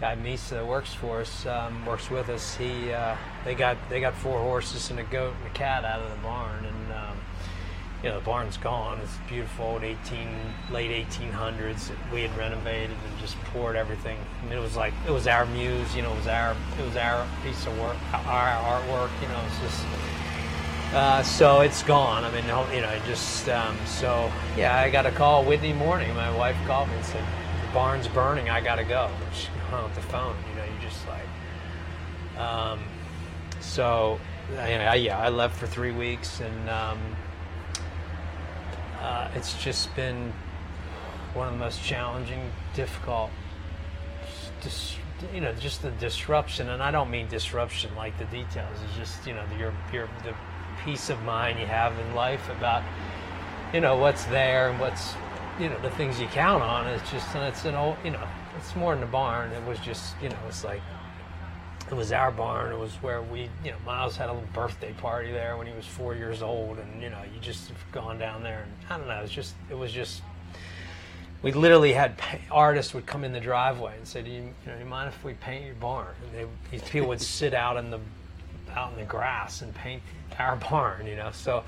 guy 0.03 0.17
Misa 0.17 0.67
works 0.67 0.93
for 0.93 1.21
us, 1.21 1.47
um, 1.47 1.87
works 1.87 2.11
with 2.11 2.29
us. 2.29 2.57
He 2.57 2.93
uh, 2.93 3.17
they 3.45 3.55
got 3.55 3.77
they 3.89 4.01
got 4.01 4.15
four 4.15 4.41
horses 4.41 4.91
and 4.91 4.99
a 4.99 5.05
goat 5.05 5.33
and 5.39 5.47
a 5.47 5.55
cat 5.55 5.85
out 5.85 6.01
of 6.01 6.11
the 6.11 6.17
barn, 6.17 6.65
and 6.65 6.93
um, 6.93 7.17
you 8.03 8.09
know 8.09 8.19
the 8.19 8.25
barn's 8.25 8.57
gone. 8.57 8.99
It's 8.99 9.17
beautiful 9.29 9.65
old 9.65 9.85
18 9.85 10.29
late 10.73 11.07
1800s 11.09 11.87
that 11.87 11.97
we 12.13 12.23
had 12.23 12.37
renovated 12.37 12.91
and 12.91 13.19
just 13.21 13.39
poured 13.53 13.77
everything. 13.77 14.19
I 14.19 14.45
mean, 14.47 14.59
it 14.59 14.61
was 14.61 14.75
like 14.75 14.93
it 15.07 15.13
was 15.13 15.29
our 15.29 15.47
muse. 15.47 15.95
You 15.95 16.03
know, 16.03 16.13
it 16.13 16.17
was 16.17 16.27
our 16.27 16.57
it 16.81 16.85
was 16.85 16.97
our 16.97 17.25
piece 17.45 17.65
of 17.65 17.79
work, 17.79 17.97
our 18.13 18.81
artwork. 18.81 19.11
You 19.23 19.29
know, 19.29 19.41
it's 19.47 19.61
just. 19.61 19.87
Uh, 20.93 21.23
so 21.23 21.61
it's 21.61 21.85
gone. 21.85 22.25
I 22.25 22.31
mean, 22.33 22.45
you 22.75 22.83
know, 22.83 23.01
just 23.07 23.49
um, 23.49 23.79
so 23.87 24.33
yeah. 24.57 24.81
I 24.81 24.91
got 24.91 25.07
a 25.07 25.13
call 25.13 25.45
Whitney 25.45 25.73
morning. 25.73 26.13
My 26.17 26.37
wife 26.37 26.57
called 26.67 26.89
me 26.89 26.97
and 26.97 27.05
said, 27.05 27.25
"The 27.25 27.42
barn's 27.73 28.09
burning. 28.09 28.51
I 28.51 28.61
got 28.61 28.77
to 28.77 28.85
go." 28.85 29.11
The 29.95 30.03
phone. 30.03 30.37
You 30.51 30.57
know, 30.57 30.65
you 30.65 30.81
just 30.83 31.01
like. 31.09 32.39
Um, 32.39 32.81
so, 33.61 34.21
I, 34.59 34.97
yeah, 34.97 35.19
I 35.19 35.31
left 35.31 35.57
for 35.57 35.67
three 35.67 35.93
weeks, 35.93 36.41
and 36.41 36.69
um, 36.69 36.99
uh, 39.01 39.29
it's 39.35 39.55
just 39.63 39.95
been 39.97 40.33
one 41.33 41.47
of 41.47 41.55
the 41.55 41.59
most 41.59 41.83
challenging, 41.83 42.51
difficult 42.75 43.31
dis, 44.63 44.97
you 45.35 45.41
know, 45.41 45.53
just 45.55 45.83
the 45.83 45.91
disruption, 45.93 46.69
and 46.71 46.83
I 46.83 46.91
don't 46.91 47.11
mean 47.11 47.29
disruption 47.29 47.95
like 47.97 48.17
the 48.19 48.25
details. 48.27 48.77
It's 48.85 48.97
just 48.97 49.27
you 49.27 49.35
know 49.35 49.45
your 49.59 49.73
your 49.93 50.09
the 50.25 50.35
peace 50.85 51.11
of 51.11 51.23
mind 51.23 51.59
you 51.59 51.67
have 51.67 51.97
in 51.99 52.15
life 52.15 52.49
about 52.51 52.83
you 53.73 53.81
know 53.81 53.97
what's 53.97 54.25
there 54.27 54.71
and 54.71 54.81
what's 54.81 55.13
you 55.59 55.69
know 55.69 55.79
the 55.81 55.91
things 55.91 56.21
you 56.21 56.27
count 56.29 56.63
on. 56.63 56.87
It's 56.89 57.11
just 57.11 57.35
and 57.35 57.45
it's 57.45 57.65
an 57.65 57.75
old 57.75 57.97
you 58.05 58.11
know 58.11 58.27
it's 58.57 58.75
more 58.77 58.95
than 58.95 59.05
a 59.05 59.07
barn. 59.07 59.51
It 59.53 59.67
was 59.67 59.79
just 59.81 60.15
you 60.23 60.29
know 60.29 60.39
it's 60.49 60.65
like 60.65 60.81
it 61.91 61.95
was 61.95 62.13
our 62.13 62.31
barn. 62.31 62.73
It 62.73 62.79
was 62.79 62.95
where 63.03 63.23
we 63.23 63.49
you 63.65 63.71
know 63.71 63.77
Miles 63.85 64.17
had 64.17 64.29
a 64.29 64.33
little 64.33 64.49
birthday 64.53 64.93
party 64.95 65.33
there 65.33 65.57
when 65.57 65.67
he 65.67 65.75
was 65.75 65.87
four 65.87 66.15
years 66.15 66.43
old, 66.43 66.79
and 66.79 67.03
you 67.03 67.11
know 67.11 67.21
you 67.35 67.41
just 67.41 67.69
have 67.69 67.93
gone 67.93 68.19
down 68.19 68.43
there 68.43 68.63
and 68.63 68.73
I 68.91 68.99
don't 68.99 69.09
know. 69.09 69.21
It's 69.23 69.33
just 69.33 69.55
it 69.71 69.77
was 69.77 69.93
just 69.93 70.23
we 71.43 71.51
literally 71.53 71.93
had 71.93 72.15
artists 72.51 72.95
would 72.95 73.05
come 73.05 73.25
in 73.25 73.33
the 73.33 73.41
driveway 73.41 73.97
and 73.97 74.07
say, 74.07 74.23
"Do 74.23 74.31
you, 74.31 74.43
you 74.43 74.73
know, 74.73 74.79
you 74.79 74.85
mind 74.85 75.09
if 75.09 75.25
we 75.25 75.35
paint 75.35 75.65
your 75.65 75.75
barn?" 75.75 76.15
And 76.23 76.35
they, 76.35 76.47
these 76.71 76.89
people 76.89 77.09
would 77.09 77.21
sit 77.21 77.53
out 77.53 77.77
in 77.77 77.91
the 77.91 77.99
out 78.75 78.93
in 78.93 78.99
the 78.99 79.05
grass 79.05 79.61
and 79.61 79.75
paint 79.75 80.03
our 80.39 80.57
barn, 80.57 81.07
you 81.07 81.17
know. 81.17 81.31
So 81.33 81.65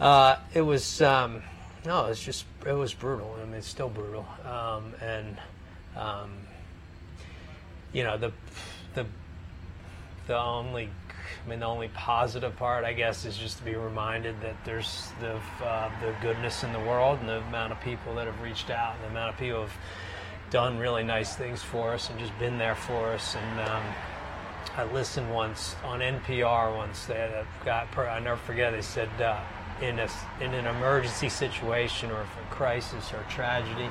uh, 0.00 0.36
it 0.52 0.62
was 0.62 1.00
um, 1.02 1.42
no, 1.84 2.06
it's 2.06 2.22
just 2.22 2.44
it 2.66 2.72
was 2.72 2.94
brutal. 2.94 3.36
I 3.40 3.44
mean, 3.44 3.54
it's 3.54 3.68
still 3.68 3.88
brutal, 3.88 4.26
um, 4.44 4.94
and 5.00 5.36
um, 5.96 6.30
you 7.92 8.04
know 8.04 8.16
the 8.16 8.32
the 8.94 9.06
the 10.26 10.38
only, 10.38 10.88
I 11.44 11.48
mean, 11.48 11.60
the 11.60 11.66
only 11.66 11.88
positive 11.88 12.56
part, 12.56 12.84
I 12.84 12.94
guess, 12.94 13.26
is 13.26 13.36
just 13.36 13.58
to 13.58 13.64
be 13.64 13.74
reminded 13.74 14.40
that 14.40 14.56
there's 14.64 15.10
the 15.20 15.38
uh, 15.64 15.90
the 16.00 16.14
goodness 16.22 16.64
in 16.64 16.72
the 16.72 16.80
world 16.80 17.20
and 17.20 17.28
the 17.28 17.40
amount 17.42 17.72
of 17.72 17.80
people 17.80 18.14
that 18.14 18.26
have 18.26 18.40
reached 18.40 18.70
out 18.70 18.94
and 18.94 19.04
the 19.04 19.08
amount 19.08 19.34
of 19.34 19.38
people 19.38 19.60
have 19.62 19.76
done 20.50 20.78
really 20.78 21.02
nice 21.02 21.34
things 21.34 21.62
for 21.62 21.92
us 21.92 22.08
and 22.10 22.18
just 22.18 22.36
been 22.38 22.58
there 22.58 22.74
for 22.74 23.08
us. 23.08 23.36
And 23.36 23.68
um, 23.68 23.82
I 24.76 24.84
listened 24.84 25.32
once 25.32 25.76
on 25.84 26.00
NPR 26.00 26.74
once. 26.74 27.06
They 27.06 27.14
had 27.14 27.30
a 27.30 27.46
guy, 27.64 27.86
I 27.96 28.20
never 28.20 28.36
forget. 28.36 28.72
They 28.72 28.80
said 28.80 29.08
uh, 29.20 29.40
in 29.84 29.98
a 29.98 30.08
in 30.40 30.54
an 30.54 30.66
emergency 30.66 31.28
situation 31.28 32.10
or 32.10 32.22
a 32.22 32.26
crisis 32.54 33.12
or 33.12 33.18
a 33.18 33.30
tragedy 33.30 33.88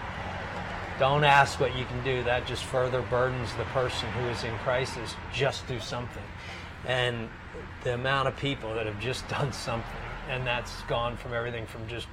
don't 0.99 1.23
ask 1.23 1.59
what 1.59 1.75
you 1.75 1.85
can 1.85 2.03
do. 2.03 2.23
That 2.23 2.45
just 2.45 2.63
further 2.63 3.01
burdens 3.01 3.49
the 3.55 3.63
person 3.65 4.07
who 4.09 4.27
is 4.29 4.43
in 4.43 4.55
crisis. 4.59 5.15
Just 5.33 5.67
do 5.67 5.79
something. 5.79 6.23
And 6.87 7.29
the 7.83 7.95
amount 7.95 8.27
of 8.27 8.37
people 8.37 8.73
that 8.75 8.85
have 8.85 8.99
just 8.99 9.27
done 9.37 9.51
something, 9.51 9.89
and 10.29 10.45
that's 10.45 10.71
gone 10.83 11.17
from 11.17 11.33
everything 11.33 11.65
from 11.65 11.87
just 11.87 12.07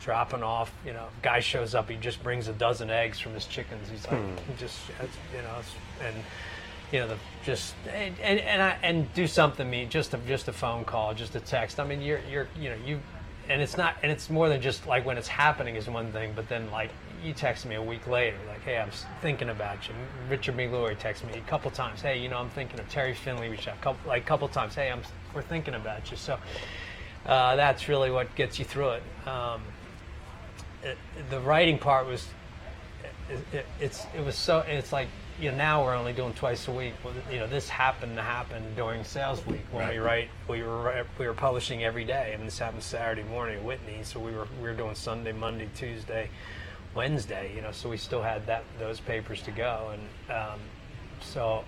dropping 0.00 0.42
off. 0.42 0.72
You 0.84 0.92
know, 0.92 1.08
guy 1.20 1.40
shows 1.40 1.74
up, 1.74 1.90
he 1.90 1.96
just 1.96 2.22
brings 2.22 2.48
a 2.48 2.52
dozen 2.52 2.90
eggs 2.90 3.18
from 3.18 3.34
his 3.34 3.46
chickens. 3.46 3.88
He's 3.90 4.06
like, 4.06 4.18
Hmm. 4.20 4.34
just 4.58 4.78
you 5.34 5.42
know, 5.42 5.58
and 6.04 6.16
you 6.90 7.00
know, 7.00 7.08
the 7.08 7.16
just 7.44 7.74
and 7.92 8.18
and 8.20 8.40
and, 8.40 8.62
I, 8.62 8.78
and 8.82 9.12
do 9.14 9.26
something. 9.26 9.68
Me, 9.68 9.84
just 9.86 10.14
a 10.14 10.18
just 10.18 10.48
a 10.48 10.52
phone 10.52 10.84
call, 10.84 11.14
just 11.14 11.34
a 11.36 11.40
text. 11.40 11.78
I 11.78 11.84
mean, 11.84 12.00
you're 12.02 12.20
you're 12.30 12.48
you 12.58 12.70
know 12.70 12.76
you, 12.84 13.00
and 13.48 13.60
it's 13.60 13.76
not 13.76 13.96
and 14.02 14.10
it's 14.10 14.30
more 14.30 14.48
than 14.48 14.60
just 14.60 14.86
like 14.86 15.04
when 15.04 15.18
it's 15.18 15.28
happening 15.28 15.76
is 15.76 15.88
one 15.88 16.12
thing, 16.12 16.32
but 16.34 16.48
then 16.48 16.70
like 16.70 16.90
you 17.24 17.32
text 17.32 17.66
me 17.66 17.76
a 17.76 17.82
week 17.82 18.06
later, 18.06 18.36
like, 18.48 18.62
hey, 18.62 18.78
I'm 18.78 18.90
thinking 19.20 19.50
about 19.50 19.86
you. 19.86 19.94
Richard 20.28 20.56
McLaury 20.56 20.98
texted 20.98 21.32
me 21.32 21.38
a 21.38 21.42
couple 21.42 21.70
times. 21.70 22.00
Hey, 22.00 22.18
you 22.18 22.28
know, 22.28 22.38
I'm 22.38 22.50
thinking 22.50 22.80
of 22.80 22.88
Terry 22.88 23.14
Finley. 23.14 23.48
Out 23.48 23.66
a 23.68 23.70
couple 23.80 24.08
like 24.08 24.22
a 24.22 24.26
couple 24.26 24.48
times. 24.48 24.74
Hey, 24.74 24.90
I'm 24.90 25.02
we're 25.34 25.42
thinking 25.42 25.74
about 25.74 26.10
you. 26.10 26.16
So 26.16 26.38
uh, 27.26 27.56
that's 27.56 27.88
really 27.88 28.10
what 28.10 28.34
gets 28.34 28.58
you 28.58 28.64
through 28.64 28.90
it. 28.90 29.02
Um, 29.26 29.62
it, 30.82 30.98
the 31.30 31.40
writing 31.40 31.78
part 31.78 32.06
was 32.06 32.26
it, 33.28 33.56
it, 33.56 33.66
it's 33.80 34.06
it 34.16 34.24
was 34.24 34.36
so 34.36 34.60
it's 34.60 34.92
like 34.92 35.08
you 35.42 35.50
know 35.50 35.56
now 35.56 35.84
we're 35.84 35.96
only 35.96 36.12
doing 36.12 36.32
twice 36.34 36.68
a 36.68 36.72
week. 36.72 36.94
Well, 37.04 37.12
you 37.30 37.40
know 37.40 37.48
this 37.48 37.68
happened 37.68 38.14
to 38.14 38.22
happen 38.22 38.62
during 38.76 39.02
sales 39.02 39.44
week 39.44 39.66
when 39.72 39.88
we 39.88 39.98
write 39.98 40.28
we 40.48 40.62
were 40.62 41.04
we 41.18 41.26
were 41.26 41.34
publishing 41.34 41.82
every 41.82 42.04
day. 42.04 42.32
and 42.32 42.46
this 42.46 42.60
happened 42.60 42.84
Saturday 42.84 43.24
morning 43.24 43.56
at 43.58 43.64
Whitney, 43.64 44.04
so 44.04 44.20
we 44.20 44.30
were 44.30 44.46
we 44.58 44.68
were 44.68 44.74
doing 44.74 44.94
Sunday, 44.94 45.32
Monday, 45.32 45.68
Tuesday, 45.74 46.30
Wednesday. 46.94 47.52
You 47.56 47.60
know, 47.60 47.72
so 47.72 47.88
we 47.88 47.96
still 47.96 48.22
had 48.22 48.46
that 48.46 48.62
those 48.78 49.00
papers 49.00 49.42
to 49.42 49.50
go, 49.50 49.90
and 49.92 50.36
um, 50.36 50.60
so 51.20 51.64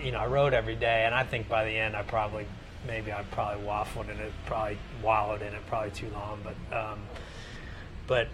you 0.00 0.12
know 0.12 0.18
I 0.18 0.28
wrote 0.28 0.52
every 0.52 0.76
day, 0.76 1.02
and 1.04 1.12
I 1.12 1.24
think 1.24 1.48
by 1.48 1.64
the 1.64 1.72
end 1.72 1.96
I 1.96 2.02
probably 2.02 2.46
maybe 2.86 3.12
I 3.12 3.24
probably 3.32 3.66
waffled 3.66 4.10
in 4.10 4.20
it, 4.20 4.32
probably 4.46 4.78
wallowed 5.02 5.42
in 5.42 5.54
it, 5.54 5.66
probably 5.66 5.90
too 5.90 6.10
long, 6.10 6.38
but. 6.44 6.76
Um, 6.76 7.00
but 8.06 8.28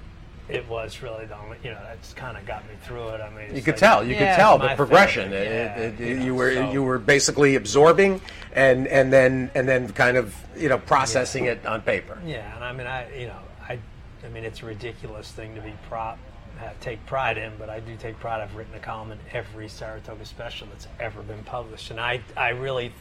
it 0.48 0.68
was 0.68 1.00
really 1.02 1.24
the 1.26 1.38
only, 1.38 1.56
you 1.62 1.70
know, 1.70 1.78
that's 1.82 2.12
kind 2.12 2.36
of 2.36 2.44
got 2.44 2.64
me 2.68 2.74
through 2.84 3.08
it. 3.08 3.20
I 3.20 3.30
mean, 3.30 3.54
You 3.56 3.62
could 3.62 3.74
like, 3.74 3.80
tell. 3.80 4.04
You 4.04 4.14
yeah, 4.14 4.34
could 4.34 4.40
tell 4.40 4.58
the 4.58 4.68
progression. 4.76 5.30
thing, 5.30 5.42
It- 5.42 5.46
yeah, 5.46 5.76
it- 5.78 6.00
it- 6.00 6.18
know, 6.18 6.24
you 6.24 6.34
were 6.34 6.54
so- 6.54 6.70
you 6.70 6.82
were 6.82 6.98
basically 6.98 7.54
absorbing 7.56 8.20
and 8.52 8.86
and 8.88 9.12
then 9.12 9.50
and 9.54 9.66
then 9.68 9.90
kind 9.92 10.16
of 10.16 10.34
you 10.56 10.68
know 10.68 10.78
processing 10.78 11.46
it 11.46 11.64
on 11.66 11.80
paper. 11.82 12.18
Yeah, 12.24 12.54
and 12.54 12.64
I 12.64 12.72
mean, 12.72 12.86
I, 12.86 13.12
you 13.18 13.26
know, 13.28 13.38
I, 13.68 13.78
I 14.24 14.28
mean, 14.28 14.44
it's 14.44 14.62
a 14.62 14.66
ridiculous 14.66 15.30
thing 15.32 15.54
to 15.54 15.60
be 15.62 15.72
prop, 15.88 16.18
have, 16.58 16.78
take 16.80 17.04
pride 17.06 17.38
in, 17.38 17.52
but 17.58 17.70
I 17.70 17.80
do 17.80 17.96
take 17.96 18.18
pride. 18.20 18.40
I've 18.42 18.54
written 18.54 18.74
a 18.74 18.78
column 18.80 19.12
in 19.12 19.18
every 19.32 19.68
Saratoga 19.68 20.24
special 20.26 20.66
that's 20.70 20.86
ever 21.00 21.22
been 21.22 21.42
published, 21.44 21.90
and 21.90 21.98
I, 21.98 22.20
I 22.36 22.50
really, 22.50 22.92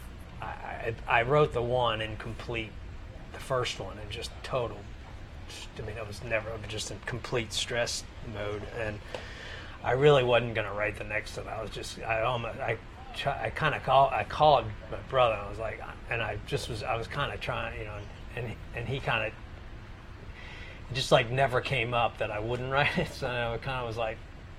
I, 0.41 0.45
I, 0.45 0.93
I 1.19 1.21
wrote 1.23 1.53
the 1.53 1.61
one 1.61 2.01
in 2.01 2.15
complete, 2.17 2.71
the 3.33 3.39
first 3.39 3.79
one 3.81 3.97
in 3.99 4.09
just 4.09 4.31
total. 4.43 4.77
I 5.77 5.81
mean, 5.81 5.97
I 5.97 6.03
was 6.03 6.23
never 6.23 6.51
just 6.67 6.91
in 6.91 6.99
complete 7.05 7.53
stress 7.53 8.03
mode, 8.33 8.63
and 8.79 8.99
I 9.83 9.91
really 9.91 10.23
wasn't 10.23 10.55
going 10.55 10.67
to 10.67 10.73
write 10.73 10.97
the 10.97 11.03
next 11.03 11.37
one. 11.37 11.47
I 11.47 11.61
was 11.61 11.71
just, 11.71 11.99
I 11.99 12.21
almost, 12.21 12.57
I, 12.59 12.77
I 13.25 13.49
kind 13.49 13.75
of 13.75 13.83
called, 13.83 14.13
I 14.13 14.23
called 14.23 14.65
my 14.91 14.97
brother. 15.09 15.35
And 15.35 15.45
I 15.45 15.49
was 15.49 15.59
like, 15.59 15.81
and 16.09 16.21
I 16.21 16.37
just 16.47 16.69
was, 16.69 16.83
I 16.83 16.95
was 16.95 17.07
kind 17.07 17.33
of 17.33 17.39
trying, 17.39 17.77
you 17.79 17.85
know, 17.85 17.97
and 18.35 18.53
and 18.75 18.87
he 18.87 18.99
kind 18.99 19.27
of, 19.27 19.33
just 20.95 21.11
like 21.11 21.29
never 21.29 21.61
came 21.61 21.93
up 21.93 22.17
that 22.19 22.31
I 22.31 22.39
wouldn't 22.39 22.71
write 22.71 22.97
it. 22.97 23.11
So 23.11 23.27
I 23.27 23.57
kind 23.57 23.81
of 23.81 23.87
was 23.87 23.97
like, 23.97 24.17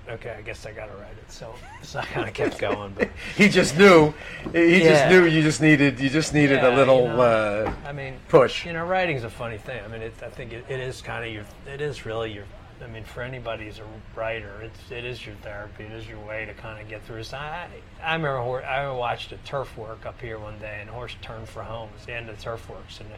okay, 0.09 0.35
I 0.37 0.41
guess 0.41 0.65
I 0.65 0.71
got 0.71 0.87
to 0.87 0.93
write 0.97 1.11
it. 1.17 1.31
So 1.31 1.53
so 1.81 1.99
I 1.99 2.05
kind 2.05 2.27
of 2.27 2.33
kept 2.33 2.57
going, 2.59 2.93
but. 2.97 3.09
He 3.35 3.49
just 3.49 3.77
knew. 3.77 4.13
He 4.53 4.79
just 4.81 5.09
knew 5.09 5.25
you 5.25 5.41
just 5.41 5.61
needed 5.61 5.99
you 5.99 6.09
just 6.09 6.33
needed 6.33 6.57
Yeah, 6.61 6.73
a 6.73 6.75
little. 6.75 7.01
you 7.03 7.07
know, 7.09 7.21
uh, 7.21 7.73
I 7.85 7.91
mean, 7.91 8.15
push. 8.29 8.65
You 8.65 8.73
know, 8.73 8.85
writing's 8.85 9.23
a 9.23 9.29
funny 9.29 9.57
thing. 9.57 9.83
I 9.83 9.87
mean, 9.87 10.01
it, 10.01 10.13
I 10.23 10.29
think 10.29 10.53
it, 10.53 10.65
it 10.69 10.79
is 10.79 11.01
kind 11.01 11.25
of 11.25 11.31
your. 11.33 11.43
It 11.71 11.81
is 11.81 12.05
really 12.05 12.31
your. 12.31 12.45
I 12.83 12.87
mean, 12.87 13.05
for 13.05 13.21
anybody 13.21 13.65
who's 13.65 13.79
a 13.79 13.85
writer, 14.19 14.51
it's 14.61 14.91
it 14.91 15.05
is 15.05 15.25
your 15.25 15.35
therapy. 15.35 15.85
It 15.85 15.93
is 15.93 16.07
your 16.07 16.19
way 16.19 16.45
to 16.45 16.53
kind 16.53 16.81
of 16.81 16.89
get 16.89 17.03
through. 17.03 17.23
So 17.23 17.37
I 17.37 17.67
I 18.03 18.13
remember 18.15 18.63
I 18.65 18.89
watched 18.91 19.31
a 19.31 19.37
turf 19.37 19.77
work 19.77 20.05
up 20.05 20.19
here 20.21 20.37
one 20.39 20.59
day, 20.59 20.77
and 20.81 20.89
a 20.89 20.93
horse 20.93 21.15
turned 21.21 21.47
for 21.47 21.63
home. 21.63 21.89
It 21.89 21.95
was 21.99 22.05
the 22.05 22.13
end 22.13 22.29
of 22.29 22.35
the 22.37 22.43
turf 22.43 22.69
works, 22.69 22.99
and 22.99 23.09
the 23.09 23.15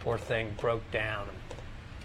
poor 0.00 0.16
thing 0.18 0.54
broke 0.58 0.90
down. 0.90 1.28
And 1.28 1.36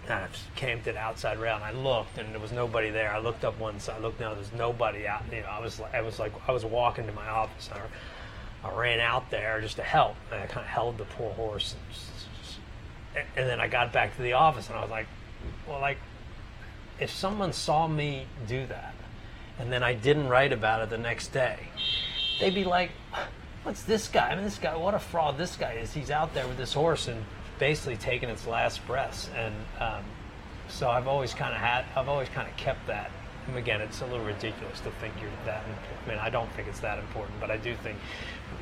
I 0.08 0.26
camped 0.56 0.86
it 0.86 0.96
outside 0.96 1.38
rail, 1.38 1.54
and 1.56 1.64
I 1.64 1.70
looked, 1.72 2.18
and 2.18 2.32
there 2.32 2.40
was 2.40 2.52
nobody 2.52 2.90
there. 2.90 3.12
I 3.12 3.18
looked 3.18 3.44
up 3.44 3.58
once, 3.60 3.88
I 3.88 3.98
looked 3.98 4.18
down, 4.18 4.34
there's 4.34 4.52
nobody 4.52 5.06
out. 5.06 5.22
You 5.30 5.42
know, 5.42 5.46
I 5.48 5.60
was 5.60 5.78
like, 5.78 5.94
I 5.94 6.00
was 6.00 6.18
like, 6.18 6.32
I 6.48 6.52
was 6.52 6.64
walking 6.64 7.06
to 7.06 7.12
my 7.12 7.28
office. 7.28 7.68
I, 7.72 8.66
I 8.66 8.72
ran 8.78 8.98
out 9.00 9.30
there 9.30 9.60
just 9.60 9.76
to 9.76 9.82
help, 9.82 10.16
and 10.32 10.40
I 10.42 10.46
kind 10.46 10.60
of 10.64 10.66
held 10.70 10.98
the 10.98 11.04
poor 11.04 11.32
horse. 11.34 11.74
And, 11.74 11.94
just- 11.94 13.26
and 13.36 13.48
then 13.48 13.60
I 13.60 13.68
got 13.68 13.92
back 13.92 14.16
to 14.16 14.22
the 14.22 14.32
office, 14.34 14.68
and 14.68 14.76
I 14.76 14.82
was 14.82 14.90
like, 14.90 15.06
well, 15.68 15.80
like, 15.80 15.98
if 16.98 17.10
someone 17.10 17.52
saw 17.52 17.86
me 17.86 18.26
do 18.48 18.66
that, 18.66 18.94
and 19.58 19.70
then 19.72 19.82
I 19.82 19.94
didn't 19.94 20.28
write 20.28 20.52
about 20.52 20.82
it 20.82 20.90
the 20.90 20.98
next 20.98 21.28
day, 21.28 21.58
they'd 22.40 22.54
be 22.54 22.64
like, 22.64 22.90
"What's 23.62 23.82
this 23.82 24.08
guy? 24.08 24.30
I 24.30 24.34
mean, 24.34 24.44
this 24.44 24.58
guy, 24.58 24.74
what 24.76 24.94
a 24.94 24.98
fraud 24.98 25.36
this 25.38 25.56
guy 25.56 25.72
is. 25.74 25.92
He's 25.92 26.10
out 26.10 26.34
there 26.34 26.46
with 26.46 26.56
this 26.56 26.72
horse 26.72 27.08
and 27.08 27.24
basically 27.60 27.96
taking 27.96 28.28
its 28.28 28.46
last 28.48 28.84
breaths." 28.88 29.30
And 29.36 29.54
um, 29.78 30.02
so 30.68 30.90
I've 30.90 31.06
always 31.06 31.32
kind 31.32 31.52
of 31.54 31.60
had, 31.60 31.84
I've 31.94 32.08
always 32.08 32.28
kind 32.30 32.48
of 32.48 32.56
kept 32.56 32.84
that. 32.88 33.12
And 33.46 33.56
again, 33.56 33.80
it's 33.80 34.00
a 34.00 34.06
little 34.06 34.24
ridiculous 34.24 34.80
to 34.80 34.90
think 35.00 35.14
you're 35.20 35.30
that. 35.46 35.62
I 36.04 36.08
mean, 36.08 36.18
I 36.18 36.28
don't 36.30 36.50
think 36.52 36.66
it's 36.68 36.80
that 36.80 36.98
important, 36.98 37.38
but 37.40 37.50
I 37.50 37.56
do 37.56 37.74
think, 37.82 37.98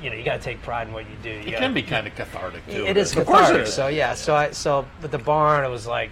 you 0.02 0.08
know, 0.08 0.16
you 0.16 0.22
got 0.24 0.34
to 0.38 0.42
take 0.42 0.62
pride 0.62 0.86
in 0.86 0.92
what 0.94 1.04
you 1.10 1.16
do. 1.22 1.30
You 1.30 1.36
It 1.38 1.44
gotta- 1.46 1.56
can 1.58 1.74
be 1.74 1.82
kind 1.82 2.06
of 2.06 2.14
cathartic 2.14 2.66
too. 2.68 2.86
it 2.86 2.96
is 2.96 3.16
Of 3.16 3.26
course 3.26 3.40
it 3.40 3.52
cathartic. 3.52 3.66
is. 3.68 3.74
So 3.74 3.88
yeah, 3.88 4.14
so 4.14 4.34
I 4.36 4.50
so 4.52 4.86
with 5.02 5.10
the 5.10 5.18
barn, 5.18 5.64
it 5.64 5.68
was 5.68 5.86
like, 5.86 6.10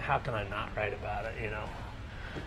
how 0.00 0.18
can 0.18 0.34
I 0.34 0.44
not 0.48 0.70
write 0.76 0.92
about 0.92 1.24
it? 1.26 1.34
You 1.42 1.50
know. 1.50 1.64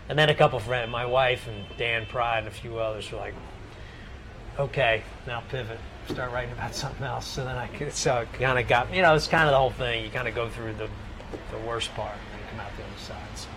And 0.08 0.18
then 0.18 0.28
a 0.30 0.34
couple 0.34 0.58
friends, 0.58 0.90
my 0.90 1.06
wife 1.06 1.46
and 1.48 1.64
Dan 1.78 2.06
Pride 2.06 2.38
and 2.40 2.48
a 2.48 2.50
few 2.50 2.78
others 2.78 3.10
were 3.12 3.18
like, 3.18 3.34
okay, 4.58 5.02
now 5.26 5.40
pivot, 5.48 5.78
start 6.08 6.32
writing 6.32 6.52
about 6.52 6.74
something 6.74 7.04
else. 7.04 7.26
So 7.26 7.44
then 7.44 7.56
I 7.56 7.66
could, 7.68 7.92
so 7.92 8.18
it 8.18 8.32
kind 8.34 8.58
of 8.58 8.66
got, 8.68 8.92
you 8.92 9.02
know, 9.02 9.14
it's 9.14 9.26
kind 9.26 9.44
of 9.44 9.52
the 9.52 9.58
whole 9.58 9.70
thing. 9.70 10.04
You 10.04 10.10
kind 10.10 10.28
of 10.28 10.34
go 10.34 10.48
through 10.48 10.74
the 10.74 10.88
the 11.50 11.58
worst 11.66 11.94
part 11.94 12.12
and 12.12 12.40
then 12.40 12.50
come 12.50 12.60
out 12.60 12.76
the 12.76 12.82
other 12.82 12.98
side. 12.98 13.16
So, 13.34 13.48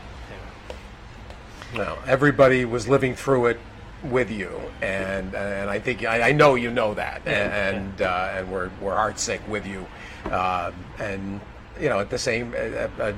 anyway. 1.74 1.86
No, 1.86 1.98
everybody 2.06 2.66
was 2.66 2.88
living 2.88 3.16
through 3.16 3.48
it 3.48 3.60
with 4.04 4.32
you, 4.32 4.50
and 4.82 5.34
and 5.36 5.70
I 5.70 5.80
think 5.80 6.04
I, 6.06 6.30
I 6.30 6.32
know 6.32 6.56
you 6.56 6.72
know 6.72 6.94
that, 6.96 7.26
and 7.26 8.02
uh, 8.02 8.34
and 8.36 8.52
we're 8.52 8.70
we're 8.82 8.96
heartsick 8.96 9.46
with 9.48 9.66
you, 9.66 9.86
uh, 10.26 10.72
and 11.00 11.40
you 11.80 11.90
know 11.90 12.00
at 12.00 12.10
the 12.10 12.18
same, 12.18 12.54
uh, 12.54 12.88
uh, 13.02 13.14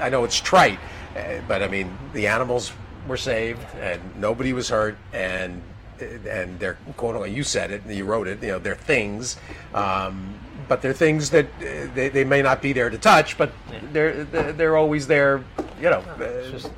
I 0.00 0.08
know 0.08 0.24
it's 0.24 0.40
trite, 0.40 0.78
uh, 1.16 1.40
but 1.46 1.62
I 1.62 1.68
mean 1.68 1.96
the 2.12 2.26
animals 2.26 2.72
were 3.06 3.16
saved 3.16 3.64
and 3.76 4.00
nobody 4.16 4.52
was 4.52 4.68
hurt, 4.68 4.96
and 5.12 5.62
and 6.02 6.58
they're 6.58 6.78
quote 6.96 7.14
unquote 7.14 7.30
you 7.30 7.42
said 7.42 7.70
it, 7.70 7.86
you 7.86 8.04
wrote 8.04 8.28
it, 8.28 8.42
you 8.42 8.48
know 8.48 8.58
they're 8.58 8.74
things. 8.74 9.36
Um, 9.74 10.34
but 10.68 10.82
they're 10.82 10.92
things 10.92 11.30
that 11.30 11.46
uh, 11.46 11.92
they, 11.94 12.08
they 12.10 12.22
may 12.22 12.42
not 12.42 12.62
be 12.62 12.72
there 12.72 12.90
to 12.90 12.98
touch, 12.98 13.36
but 13.36 13.52
they're 13.92 14.24
they're 14.24 14.52
they're 14.52 14.76
always 14.76 15.06
there, 15.06 15.42
you 15.80 15.90
know. 15.90 16.04
It's 16.20 16.50
just 16.50 16.72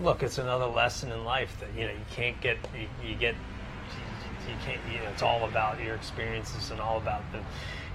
look, 0.00 0.22
it's 0.22 0.38
another 0.38 0.66
lesson 0.66 1.12
in 1.12 1.24
life 1.24 1.56
that 1.60 1.68
you 1.78 1.86
know 1.86 1.92
you 1.92 2.04
can't 2.10 2.40
get 2.40 2.58
you, 2.74 2.88
you 3.08 3.14
get 3.14 3.34
you 4.48 4.54
can't 4.64 4.80
you 4.90 4.98
know 4.98 5.10
it's 5.10 5.22
all 5.22 5.44
about 5.48 5.80
your 5.82 5.94
experiences 5.94 6.70
and 6.70 6.80
all 6.80 6.98
about 6.98 7.22
the 7.32 7.38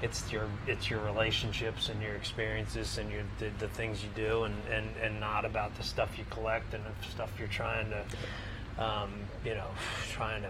it's 0.01 0.31
your 0.31 0.47
it's 0.67 0.89
your 0.89 0.99
relationships 0.99 1.89
and 1.89 2.01
your 2.01 2.15
experiences 2.15 2.97
and 2.97 3.09
your 3.11 3.23
the, 3.39 3.49
the 3.59 3.67
things 3.69 4.03
you 4.03 4.09
do 4.15 4.43
and, 4.43 4.55
and 4.71 4.87
and 5.01 5.19
not 5.19 5.45
about 5.45 5.75
the 5.77 5.83
stuff 5.83 6.17
you 6.17 6.25
collect 6.29 6.73
and 6.73 6.83
the 6.83 7.09
stuff 7.09 7.31
you're 7.39 7.47
trying 7.47 7.89
to 7.89 8.83
um, 8.83 9.11
you 9.45 9.55
know 9.55 9.67
trying 10.11 10.41
to 10.41 10.49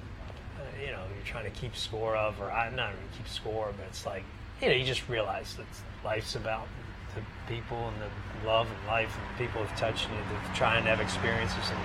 you 0.84 0.92
know 0.92 1.04
you're 1.16 1.26
trying 1.26 1.46
to 1.46 1.60
keep 1.60 1.76
score 1.76 2.16
of 2.16 2.40
or 2.42 2.52
I'm 2.52 2.76
not 2.76 2.90
really 2.90 3.04
keep 3.18 3.28
score 3.28 3.74
but 3.78 3.86
it's 3.88 4.06
like 4.06 4.24
you 4.62 4.68
know 4.68 4.74
you 4.74 4.84
just 4.84 5.08
realize 5.08 5.56
that 5.56 5.66
life's 6.04 6.36
about 6.36 6.68
the 7.16 7.22
people 7.54 7.90
and 7.90 7.98
the 8.02 8.48
love 8.48 8.68
and 8.68 8.88
life 8.88 9.16
and 9.16 9.36
the 9.36 9.46
people 9.46 9.62
who've 9.62 9.78
touched 9.78 10.08
you, 10.10 10.16
to 10.16 10.56
try 10.56 10.78
and 10.78 10.86
have 10.88 11.00
experiences. 11.00 11.70
And 11.70 11.80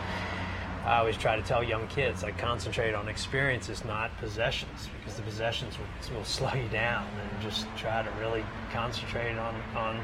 I 0.87 0.99
always 0.99 1.17
try 1.17 1.37
to 1.37 1.43
tell 1.43 1.63
young 1.63 1.87
kids 1.89 2.23
like 2.23 2.39
concentrate 2.39 2.95
on 2.95 3.09
experiences, 3.09 3.85
not 3.85 4.17
possessions, 4.19 4.89
because 4.99 5.17
the 5.17 5.23
possessions 5.23 5.77
will, 5.79 6.17
will 6.17 6.25
slow 6.25 6.53
you 6.55 6.69
down. 6.69 7.07
And 7.21 7.43
just 7.43 7.67
try 7.77 8.03
to 8.03 8.11
really 8.21 8.45
concentrate 8.73 9.37
on 9.37 9.55
on 9.77 10.01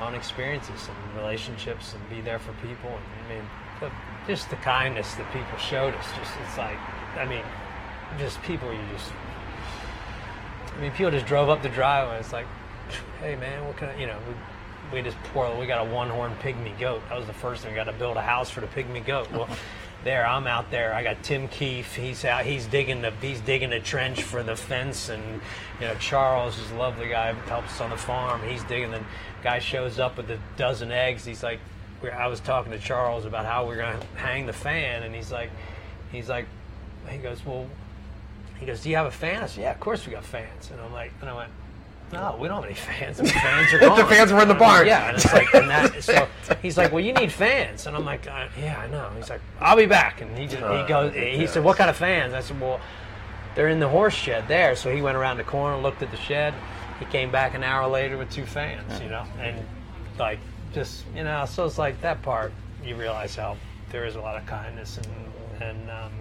on 0.00 0.14
experiences 0.14 0.88
and 0.88 1.16
relationships 1.20 1.94
and 1.94 2.08
be 2.08 2.22
there 2.22 2.38
for 2.38 2.52
people. 2.66 2.88
And, 2.88 3.04
I 3.26 3.34
mean, 3.34 3.44
the, 3.80 3.90
just 4.26 4.48
the 4.48 4.56
kindness 4.56 5.14
that 5.16 5.30
people 5.32 5.58
showed 5.58 5.94
us. 5.94 6.06
Just 6.16 6.32
it's 6.46 6.56
like, 6.56 6.78
I 7.16 7.26
mean, 7.26 7.42
just 8.18 8.40
people 8.42 8.72
you 8.72 8.80
just. 8.92 9.10
I 10.76 10.80
mean, 10.80 10.92
people 10.92 11.10
just 11.10 11.26
drove 11.26 11.48
up 11.48 11.62
the 11.62 11.68
driveway. 11.68 12.18
It's 12.18 12.32
like, 12.32 12.46
hey 13.20 13.36
man, 13.36 13.66
what 13.66 13.76
kind 13.76 13.92
of 13.92 14.00
you 14.00 14.06
know 14.06 14.18
we 14.26 14.34
we 14.92 15.02
just 15.02 15.16
pour 15.32 15.54
we 15.58 15.66
got 15.66 15.86
a 15.86 15.90
one 15.90 16.08
horn 16.08 16.32
pygmy 16.42 16.78
goat. 16.78 17.02
That 17.08 17.18
was 17.18 17.26
the 17.26 17.32
first 17.32 17.62
thing 17.62 17.72
we 17.72 17.76
got 17.76 17.84
to 17.84 17.92
build 17.92 18.16
a 18.16 18.22
house 18.22 18.50
for 18.50 18.60
the 18.60 18.66
pygmy 18.66 19.04
goat. 19.04 19.30
Well, 19.30 19.48
there 20.04 20.26
I'm 20.26 20.46
out 20.46 20.70
there. 20.70 20.94
I 20.94 21.02
got 21.02 21.22
Tim 21.22 21.48
Keefe. 21.48 21.94
He's 21.94 22.24
out. 22.24 22.44
He's 22.44 22.66
digging 22.66 23.02
the 23.02 23.12
he's 23.20 23.40
digging 23.40 23.72
a 23.72 23.80
trench 23.80 24.22
for 24.22 24.42
the 24.42 24.56
fence, 24.56 25.08
and 25.08 25.22
you 25.80 25.86
know 25.86 25.94
Charles 25.96 26.58
is 26.58 26.70
a 26.70 26.74
lovely 26.76 27.08
guy. 27.08 27.32
Helps 27.32 27.72
us 27.72 27.80
on 27.80 27.90
the 27.90 27.96
farm. 27.96 28.40
He's 28.48 28.64
digging. 28.64 28.90
The 28.90 29.02
guy 29.42 29.58
shows 29.58 29.98
up 29.98 30.16
with 30.16 30.30
a 30.30 30.38
dozen 30.56 30.90
eggs. 30.90 31.24
He's 31.24 31.42
like, 31.42 31.60
I 32.12 32.26
was 32.28 32.40
talking 32.40 32.72
to 32.72 32.78
Charles 32.78 33.26
about 33.26 33.44
how 33.44 33.66
we're 33.66 33.76
gonna 33.76 34.00
hang 34.16 34.46
the 34.46 34.52
fan, 34.52 35.02
and 35.02 35.14
he's 35.14 35.30
like, 35.30 35.50
he's 36.10 36.28
like, 36.28 36.46
he 37.08 37.18
goes, 37.18 37.44
well, 37.44 37.66
he 38.60 38.66
goes, 38.66 38.82
do 38.82 38.90
you 38.90 38.96
have 38.96 39.06
a 39.06 39.10
fan? 39.10 39.42
I 39.42 39.46
said, 39.46 39.62
yeah, 39.62 39.70
of 39.72 39.80
course 39.80 40.06
we 40.06 40.12
got 40.12 40.24
fans. 40.24 40.70
And 40.70 40.80
I'm 40.80 40.92
like, 40.92 41.12
and 41.20 41.28
I 41.30 41.34
went, 41.34 41.50
no, 42.12 42.36
we 42.38 42.48
don't 42.48 42.56
have 42.56 42.64
any 42.66 42.74
fans. 42.74 43.16
The 43.16 43.24
fans 43.26 43.72
are 43.72 43.78
gone. 43.80 43.98
the 43.98 44.04
fans 44.04 44.32
were 44.32 44.42
in 44.42 44.48
the 44.48 44.54
barn. 44.54 44.86
Yeah, 44.86 45.08
and 45.08 45.16
it's 45.16 45.32
like, 45.32 45.54
and 45.54 45.70
that, 45.70 46.02
so 46.02 46.28
he's 46.60 46.76
like, 46.76 46.92
well, 46.92 47.00
you 47.02 47.12
need 47.12 47.32
fans, 47.32 47.86
and 47.86 47.96
I'm 47.96 48.04
like, 48.04 48.26
uh, 48.26 48.48
yeah, 48.58 48.80
I 48.80 48.88
know. 48.88 49.10
He's 49.16 49.30
like, 49.30 49.40
I'll 49.60 49.76
be 49.76 49.86
back, 49.86 50.20
and 50.20 50.36
he 50.36 50.46
just 50.46 50.56
he 50.58 50.88
goes, 50.88 51.14
he 51.14 51.46
said, 51.46 51.62
what 51.64 51.76
kind 51.76 51.88
of 51.88 51.96
fans? 51.96 52.34
I 52.34 52.40
said, 52.40 52.60
well, 52.60 52.80
they're 53.54 53.68
in 53.68 53.80
the 53.80 53.88
horse 53.88 54.14
shed 54.14 54.48
there. 54.48 54.74
So 54.76 54.94
he 54.94 55.02
went 55.02 55.16
around 55.16 55.36
the 55.36 55.44
corner, 55.44 55.76
looked 55.80 56.02
at 56.02 56.10
the 56.10 56.16
shed. 56.16 56.52
He 56.98 57.04
came 57.06 57.30
back 57.30 57.54
an 57.54 57.62
hour 57.62 57.88
later 57.88 58.18
with 58.18 58.30
two 58.30 58.44
fans, 58.44 59.00
you 59.00 59.08
know, 59.08 59.24
and 59.38 59.56
like 60.18 60.38
just 60.74 61.04
you 61.14 61.24
know, 61.24 61.46
so 61.46 61.64
it's 61.64 61.78
like 61.78 62.00
that 62.02 62.20
part. 62.22 62.52
You 62.84 62.96
realize 62.96 63.36
how 63.36 63.56
there 63.90 64.04
is 64.04 64.16
a 64.16 64.20
lot 64.20 64.36
of 64.36 64.44
kindness, 64.46 64.98
and 64.98 65.62
and 65.62 65.90
um, 65.90 66.12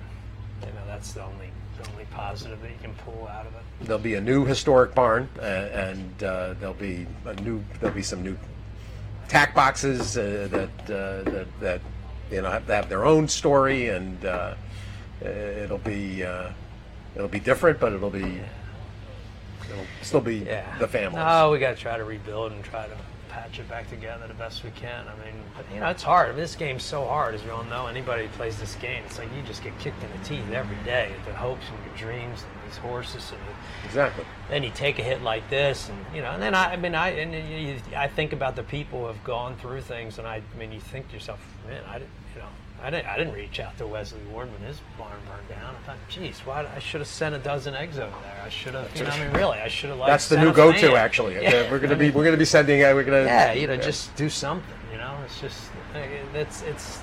you 0.62 0.68
know 0.68 0.86
that's 0.88 1.14
the 1.14 1.24
only 1.24 1.49
only 1.92 2.06
positive 2.12 2.62
that 2.62 2.70
you 2.70 2.78
can 2.82 2.94
pull 3.06 3.28
out 3.28 3.46
of 3.46 3.54
it. 3.54 3.62
There'll 3.82 4.02
be 4.02 4.16
a 4.16 4.22
new 4.22 4.46
historic 4.46 4.94
barn, 4.94 5.30
uh, 5.38 5.42
and 5.42 6.24
uh, 6.24 6.54
there'll 6.60 6.74
be 6.74 7.08
a 7.26 7.34
new. 7.42 7.64
There'll 7.80 7.96
be 7.96 8.04
some 8.04 8.24
new 8.24 8.38
tack 9.28 9.56
boxes 9.56 10.18
uh, 10.18 10.48
that 10.52 10.70
uh, 10.84 11.30
that 11.30 11.48
that 11.62 11.82
you 12.32 12.42
know 12.42 12.50
have, 12.50 12.68
have 12.68 12.90
their 12.90 13.06
own 13.06 13.28
story, 13.28 13.90
and 13.90 14.26
uh, 14.26 14.56
it'll 15.22 15.78
be 15.78 16.24
uh, 16.24 16.50
it'll 17.16 17.28
be 17.28 17.40
different, 17.40 17.80
but 17.80 17.94
it'll 17.94 18.10
be 18.10 18.42
it'll 19.70 19.86
still 20.02 20.22
be 20.22 20.38
Yeah, 20.38 20.78
the 20.80 20.88
family. 20.88 21.20
No, 21.20 21.52
we 21.52 21.60
got 21.60 21.76
to 21.76 21.82
try 21.82 21.98
to 21.98 22.04
rebuild 22.04 22.52
and 22.52 22.64
try 22.64 22.88
to 22.88 22.98
patch 23.40 23.60
it 23.60 23.70
back 23.70 23.90
together 23.90 24.28
the 24.28 24.34
best 24.34 24.64
we 24.64 24.72
can. 24.72 25.06
I 25.08 25.26
mean, 25.26 25.42
but 25.56 25.66
you 25.74 25.80
know, 25.80 25.88
it's 25.88 26.04
hard. 26.04 26.28
I 26.28 26.32
mean, 26.32 26.42
this 26.42 26.56
game's 26.56 26.84
so 26.84 27.06
hard, 27.06 27.36
as 27.36 27.44
we 27.44 27.50
all 27.50 27.64
know. 27.64 27.88
Anybody 27.88 28.24
who 28.24 28.30
plays 28.30 28.60
this 28.60 28.76
game, 28.76 29.04
it's 29.06 29.18
like 29.18 29.30
you 29.36 29.42
just 29.44 29.64
get 29.64 29.78
kicked 29.80 30.04
in 30.04 30.12
the 30.12 30.26
teeth 30.26 30.52
every 30.52 30.76
day. 30.84 31.12
The 31.26 31.34
hopes 31.34 31.64
and 31.70 31.86
your 31.86 31.96
dreams 31.96 32.44
and 32.44 32.70
these 32.70 32.78
horses 32.78 33.32
and. 33.32 33.40
Exactly. 33.86 34.26
then 34.50 34.64
you 34.64 34.72
take 34.72 35.00
a 35.00 35.04
hit 35.04 35.22
like 35.22 35.50
this, 35.50 35.90
and 35.90 36.16
you 36.16 36.22
know, 36.22 36.32
and 36.32 36.42
then 36.42 36.54
I, 36.54 36.74
I 36.74 36.76
mean, 36.76 36.96
I 36.96 37.10
and 37.12 37.34
you, 37.34 37.80
I 37.96 38.08
think 38.08 38.34
about 38.34 38.56
the 38.56 38.64
people 38.64 39.00
who 39.00 39.06
have 39.08 39.24
gone 39.24 39.56
through 39.58 39.82
things, 39.82 40.18
and 40.18 40.28
I, 40.28 40.42
I 40.54 40.58
mean, 40.58 40.72
you 40.72 40.82
think 40.82 41.08
to 41.08 41.14
yourself, 41.14 41.40
man, 41.66 41.82
I 41.88 42.00
didn't, 42.00 42.10
I 42.82 42.90
didn't, 42.90 43.08
I 43.08 43.18
didn't 43.18 43.34
reach 43.34 43.60
out 43.60 43.78
to 43.78 43.88
Wesley 43.88 44.22
Ward 44.32 44.50
when 44.52 44.62
his 44.62 44.80
barn 44.98 45.12
burned 45.28 45.48
down. 45.50 45.76
I 45.76 45.86
thought, 45.86 45.98
geez, 46.08 46.40
why? 46.40 46.66
I 46.74 46.80
should 46.80 47.02
have 47.02 47.08
sent 47.08 47.36
a 47.36 47.40
dozen 47.40 47.76
eggs 47.76 47.98
over 48.00 48.16
there. 48.24 48.42
I 48.44 48.50
should 48.50 48.74
have, 48.74 48.96
you 48.96 49.04
know, 49.04 49.10
I 49.10 49.20
mean, 49.26 49.34
really, 49.34 49.58
I 49.60 49.68
should 49.68 49.90
have. 49.90 50.00
Like, 50.00 50.08
That's 50.08 50.30
the 50.30 50.36
sent 50.36 50.48
new 50.48 50.54
go-to, 50.54 50.80
fan. 50.80 50.96
actually. 50.96 51.34
Yeah. 51.42 51.70
We're 51.72 51.80
gonna 51.80 51.96
be 51.96 52.10
we're 52.12 52.24
gonna 52.26 52.38
be 52.38 52.46
sending. 52.46 52.84
Uh, 52.84 52.94
we're 52.94 53.04
gonna. 53.04 53.24
Yeah, 53.24 53.54
you 53.54 53.68
know, 53.68 53.76
just 53.78 54.16
do 54.16 54.30
something. 54.30 54.74
You 54.92 54.98
know, 54.98 55.18
it's 55.26 55.40
just 55.42 55.70
it's 56.34 56.62
it's. 56.64 57.00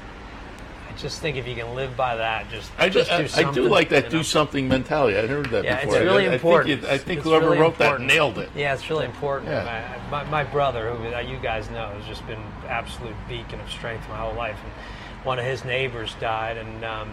I 0.88 0.98
just 0.98 1.20
think 1.20 1.36
if 1.36 1.46
you 1.46 1.54
can 1.54 1.74
live 1.74 1.94
by 1.94 2.16
that, 2.16 2.48
just 2.50 2.70
I, 2.78 2.88
just 2.88 3.10
do, 3.10 3.18
do 3.18 3.22
I, 3.24 3.26
something. 3.26 3.48
I 3.48 3.52
do 3.52 3.68
like 3.68 3.90
that 3.90 4.04
you 4.04 4.10
do 4.10 4.22
something 4.22 4.66
mentality. 4.66 5.18
I 5.18 5.26
heard 5.26 5.50
that 5.50 5.62
Yeah, 5.64 5.80
before. 5.84 5.96
it's 5.96 6.04
really 6.04 6.28
I, 6.28 6.32
important. 6.32 6.72
I 6.72 6.76
think, 6.76 6.84
it- 6.84 6.90
I 6.90 6.98
think 6.98 7.20
whoever 7.20 7.46
really 7.46 7.58
wrote 7.58 7.72
important. 7.72 8.08
that 8.08 8.14
nailed 8.14 8.38
it. 8.38 8.48
Yeah, 8.56 8.72
it's 8.72 8.88
really 8.88 9.04
important. 9.04 9.50
Yeah. 9.50 9.98
My, 10.10 10.24
my, 10.24 10.30
my 10.30 10.44
brother, 10.50 10.94
who 10.94 11.04
you 11.30 11.38
guys 11.38 11.68
know, 11.70 11.88
has 11.90 12.04
just 12.06 12.26
been 12.26 12.40
absolute 12.66 13.14
beacon 13.28 13.60
of 13.60 13.70
strength 13.70 14.08
my 14.08 14.16
whole 14.16 14.34
life. 14.34 14.56
And 14.64 14.72
one 15.26 15.40
of 15.40 15.44
his 15.44 15.64
neighbors 15.64 16.14
died, 16.20 16.56
and 16.56 16.84
um, 16.84 17.10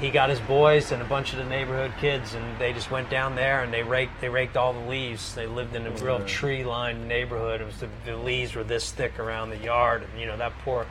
he 0.00 0.08
got 0.10 0.30
his 0.30 0.40
boys 0.40 0.92
and 0.92 1.02
a 1.02 1.04
bunch 1.04 1.32
of 1.32 1.38
the 1.38 1.44
neighborhood 1.44 1.92
kids, 2.00 2.32
and 2.32 2.58
they 2.58 2.72
just 2.72 2.90
went 2.90 3.10
down 3.10 3.34
there 3.34 3.62
and 3.62 3.72
they 3.72 3.82
raked 3.82 4.20
they 4.20 4.30
raked 4.30 4.56
all 4.56 4.72
the 4.72 4.88
leaves. 4.88 5.34
They 5.34 5.46
lived 5.46 5.76
in 5.76 5.86
a 5.86 5.90
real 5.90 6.24
tree-lined 6.24 7.06
neighborhood. 7.06 7.60
It 7.60 7.64
was 7.64 7.78
the, 7.78 7.88
the 8.06 8.16
leaves 8.16 8.54
were 8.54 8.64
this 8.64 8.90
thick 8.90 9.18
around 9.18 9.50
the 9.50 9.58
yard, 9.58 10.04
and 10.10 10.20
you 10.20 10.26
know 10.26 10.38
that 10.38 10.52
poor 10.64 10.86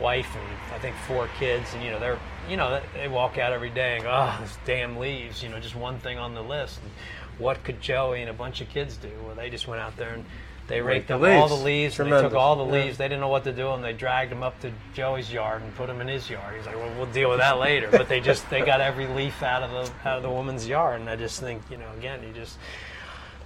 wife 0.00 0.28
and 0.34 0.74
I 0.74 0.78
think 0.78 0.96
four 1.06 1.28
kids, 1.38 1.68
and 1.74 1.84
you 1.84 1.90
know 1.90 2.00
they're 2.00 2.18
you 2.48 2.56
know 2.56 2.80
they 2.94 3.08
walk 3.08 3.36
out 3.36 3.52
every 3.52 3.70
day 3.70 3.96
and 3.96 4.04
go, 4.04 4.10
oh, 4.10 4.38
these 4.40 4.56
damn 4.64 4.96
leaves. 4.96 5.42
You 5.42 5.50
know, 5.50 5.60
just 5.60 5.76
one 5.76 5.98
thing 5.98 6.18
on 6.18 6.34
the 6.34 6.42
list. 6.42 6.80
And 6.82 6.90
what 7.38 7.62
could 7.64 7.82
Joey 7.82 8.22
and 8.22 8.30
a 8.30 8.34
bunch 8.34 8.62
of 8.62 8.68
kids 8.70 8.96
do? 8.96 9.10
Well, 9.26 9.34
they 9.34 9.50
just 9.50 9.68
went 9.68 9.82
out 9.82 9.96
there 9.98 10.14
and 10.14 10.24
they 10.68 10.80
raked 10.80 11.08
the 11.08 11.14
up 11.16 11.22
all 11.22 11.48
the 11.48 11.54
leaves. 11.54 11.98
leaves. 11.98 12.10
They 12.10 12.22
took 12.22 12.34
all 12.34 12.56
the 12.56 12.64
Yeah. 12.64 12.84
leaves. 12.84 12.98
They 12.98 13.06
didn't 13.06 13.20
know 13.20 13.28
what 13.28 13.44
to 13.44 13.52
do, 13.52 13.72
and 13.72 13.82
they 13.84 13.92
dragged 13.92 14.30
them 14.30 14.42
up 14.42 14.58
to 14.60 14.70
Joey's 14.94 15.32
yard 15.32 15.62
and 15.62 15.74
put 15.76 15.88
them 15.88 16.00
in 16.00 16.08
his 16.08 16.30
yard. 16.30 16.54
He's 16.56 16.66
like, 16.66 16.76
"Well, 16.76 16.90
we'll 16.96 17.06
deal 17.06 17.30
with 17.30 17.38
that 17.40 17.58
later." 17.58 17.88
But 17.90 18.08
they 18.08 18.20
just 18.20 18.48
they 18.50 18.60
got 18.62 18.80
every 18.80 19.06
leaf 19.08 19.42
out 19.42 19.62
of 19.62 19.70
the 19.70 20.08
out 20.08 20.16
of 20.18 20.22
the 20.22 20.30
woman's 20.30 20.66
yard, 20.68 21.00
and 21.00 21.10
I 21.10 21.16
just 21.16 21.40
think, 21.40 21.62
you 21.70 21.76
know, 21.76 21.90
again, 21.98 22.22
you 22.22 22.32
just 22.32 22.58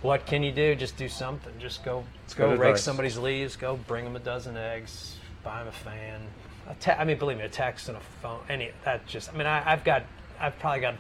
what 0.03 0.27
can 0.27 0.43
you 0.43 0.53
do? 0.53 0.75
Just 0.75 0.97
do 0.97 1.09
something. 1.09 1.53
Just 1.59 1.85
go 1.85 2.05
go 2.37 2.51
good 2.51 2.59
rake 2.61 2.77
somebody's 2.77 3.17
leaves. 3.19 3.57
Go 3.57 3.77
bring 3.77 4.05
them 4.05 4.15
a 4.15 4.21
dozen 4.21 4.57
eggs. 4.57 5.17
Buy 5.43 5.59
them 5.61 5.69
a 5.69 5.73
fan. 5.73 6.21
A 6.69 6.75
te- 6.75 6.91
I 6.93 7.05
mean, 7.05 7.17
believe 7.19 7.39
me, 7.39 7.45
a 7.45 7.49
text 7.49 7.89
and 7.89 7.97
a 7.97 8.01
phone. 8.23 8.41
Any 8.49 8.71
that 8.85 9.07
just. 9.07 9.33
I 9.33 9.37
mean, 9.37 9.47
I, 9.47 9.73
I've 9.73 9.85
got 9.85 10.03
I've 10.39 10.59
probably 10.59 10.81
got 10.81 10.95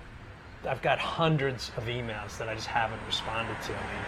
I've 0.66 0.80
got 0.82 0.98
hundreds 0.98 1.70
of 1.76 1.84
emails 1.84 2.38
that 2.38 2.48
I 2.48 2.54
just 2.54 2.68
haven't 2.68 3.00
responded 3.06 3.60
to. 3.62 3.72
I 3.72 3.76
mean, 3.76 4.04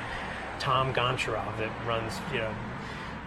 Tom 0.59 0.93
Goncharov 0.95 1.57
that 1.59 1.71
runs, 1.87 2.15
you 2.33 2.39
know, 2.39 2.55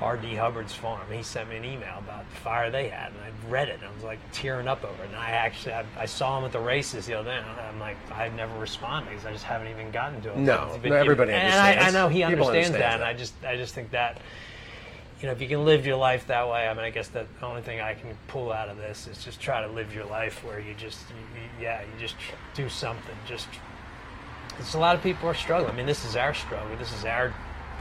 R.D. 0.02 0.36
Hubbard's 0.36 0.74
farm. 0.74 1.02
He 1.12 1.22
sent 1.22 1.50
me 1.50 1.58
an 1.58 1.66
email 1.66 2.00
about 2.00 2.28
the 2.30 2.36
fire 2.38 2.72
they 2.72 2.90
had, 2.90 3.12
and 3.12 3.20
I 3.22 3.52
read 3.52 3.70
it, 3.70 3.76
and 3.76 3.86
I 3.86 3.94
was 3.94 4.04
like 4.04 4.20
tearing 4.32 4.68
up 4.68 4.84
over 4.84 5.04
it. 5.04 5.08
And 5.08 5.16
I 5.16 5.30
actually, 5.30 5.74
I, 5.74 5.86
I 5.98 6.06
saw 6.06 6.40
him 6.40 6.46
at 6.46 6.52
the 6.52 6.60
races 6.60 7.06
the 7.06 7.14
other 7.14 7.30
day, 7.30 7.38
and 7.38 7.60
I'm 7.60 7.80
like, 7.80 7.98
I've 8.12 8.34
never 8.34 8.58
responded 8.60 9.10
because 9.12 9.26
I 9.26 9.32
just 9.32 9.44
haven't 9.44 9.68
even 9.68 9.92
gotten 9.92 10.20
to 10.22 10.34
him. 10.34 10.44
No, 10.44 10.78
been- 10.82 10.92
no, 10.92 10.96
everybody 10.98 11.34
and 11.34 11.54
I, 11.54 11.56
I 11.56 11.70
understands. 11.72 11.94
know 11.94 12.08
he 12.08 12.20
People 12.26 12.30
understands 12.48 12.68
understand 12.70 12.82
that, 12.82 12.94
and. 12.96 13.04
I 13.04 13.14
just, 13.14 13.34
I 13.46 13.58
just 13.58 13.76
think 13.76 13.92
that 13.92 14.20
you 15.22 15.28
know, 15.28 15.34
if 15.34 15.42
you 15.42 15.48
can 15.48 15.64
live 15.66 15.86
your 15.86 15.98
life 15.98 16.26
that 16.28 16.50
way, 16.50 16.68
I 16.68 16.74
mean, 16.74 16.84
I 16.84 16.90
guess 16.90 17.10
that 17.10 17.28
the 17.40 17.46
only 17.46 17.62
thing 17.62 17.80
I 17.80 17.94
can 17.94 18.18
pull 18.28 18.52
out 18.52 18.70
of 18.70 18.78
this 18.78 19.08
is 19.08 19.24
just 19.24 19.40
try 19.40 19.62
to 19.62 19.68
live 19.72 19.94
your 19.94 20.06
life 20.06 20.44
where 20.44 20.60
you 20.60 20.74
just, 20.74 21.00
you, 21.12 21.16
you, 21.42 21.48
yeah, 21.62 21.82
you 21.82 22.00
just 22.00 22.16
do 22.56 22.68
something. 22.68 23.16
Just, 23.28 23.48
because 24.52 24.74
a 24.76 24.80
lot 24.80 24.96
of 24.96 25.04
people 25.04 25.28
are 25.30 25.34
struggling. 25.34 25.72
I 25.72 25.76
mean, 25.76 25.86
this 25.86 26.06
is 26.06 26.16
our 26.16 26.34
struggle. 26.34 26.76
This 26.78 26.94
is 26.94 27.06
our, 27.06 27.34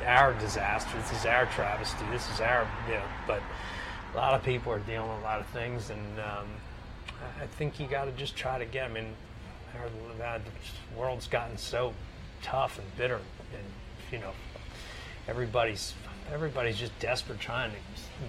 our 0.07 0.33
disaster. 0.35 0.91
This 0.97 1.13
is 1.13 1.27
our 1.27 1.47
travesty. 1.47 2.05
This 2.11 2.29
is 2.31 2.41
our, 2.41 2.69
you 2.89 2.95
know, 2.95 3.03
but 3.27 3.43
a 4.15 4.17
lot 4.17 4.35
of 4.35 4.43
people 4.43 4.73
are 4.73 4.79
dealing 4.81 5.09
with 5.09 5.19
a 5.21 5.23
lot 5.23 5.41
of 5.41 5.47
things, 5.49 5.91
and 5.91 6.19
um, 6.21 6.47
I- 7.41 7.47
think 7.47 7.79
you 7.79 7.87
got 7.87 8.07
to 8.07 8.13
just 8.13 8.37
try 8.37 8.59
to 8.59 8.65
get. 8.65 8.91
I 8.91 8.93
mean, 8.93 9.15
our, 9.79 10.39
the 10.39 10.99
world's 10.99 11.27
gotten 11.29 11.57
so 11.59 11.95
tough 12.43 12.79
and 12.79 12.97
bitter, 12.97 13.17
and 13.55 13.65
you 14.11 14.19
know, 14.19 14.33
everybody's 15.29 15.95
everybody's 16.33 16.79
just 16.79 16.97
desperate 17.01 17.41
trying 17.41 17.71
to 17.71 17.77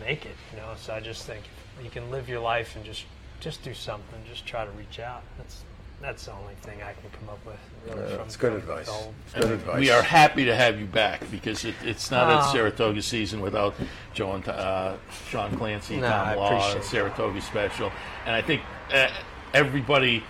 make 0.05 0.25
it, 0.25 0.35
you 0.51 0.57
know. 0.57 0.73
So 0.77 0.93
I 0.93 0.99
just 0.99 1.25
think 1.25 1.43
you 1.83 1.89
can 1.89 2.11
live 2.11 2.29
your 2.29 2.39
life 2.41 2.75
and 2.75 2.85
just 2.85 3.05
just 3.39 3.63
do 3.63 3.73
something, 3.73 4.21
just 4.29 4.45
try 4.45 4.65
to 4.65 4.71
reach 4.71 4.99
out. 4.99 5.23
That's 5.37 5.63
that's 6.01 6.25
the 6.25 6.33
only 6.33 6.55
thing 6.61 6.81
I 6.81 6.93
can 6.93 7.09
come 7.19 7.29
up 7.29 7.39
with. 7.45 7.55
Really, 7.95 8.11
Yeah, 8.13 8.23
it's 8.23 8.35
good 8.37 8.53
advice. 8.53 8.89
It's 9.25 9.33
good 9.33 9.51
advice. 9.51 9.79
We 9.79 9.89
are 9.91 10.01
happy 10.01 10.45
to 10.45 10.55
have 10.55 10.79
you 10.79 10.85
back 10.85 11.29
because 11.31 11.63
it, 11.65 11.75
it's 11.83 12.11
not 12.11 12.27
Ah. 12.29 12.49
a 12.49 12.51
Saratoga 12.51 13.01
season 13.01 13.41
without 13.41 13.75
Joe 14.13 14.33
and 14.33 14.47
uh, 14.47 14.95
Sean 15.29 15.55
Clancy, 15.57 15.97
No, 15.97 16.09
Tom 16.09 16.35
Law, 16.37 16.47
and 16.49 16.57
appreciate 16.59 16.83
Saratoga 16.85 17.41
Special. 17.41 17.91
And 18.25 18.35
I 18.35 18.41
think 18.41 18.61
uh, 18.93 19.09
everybody, 19.53 20.23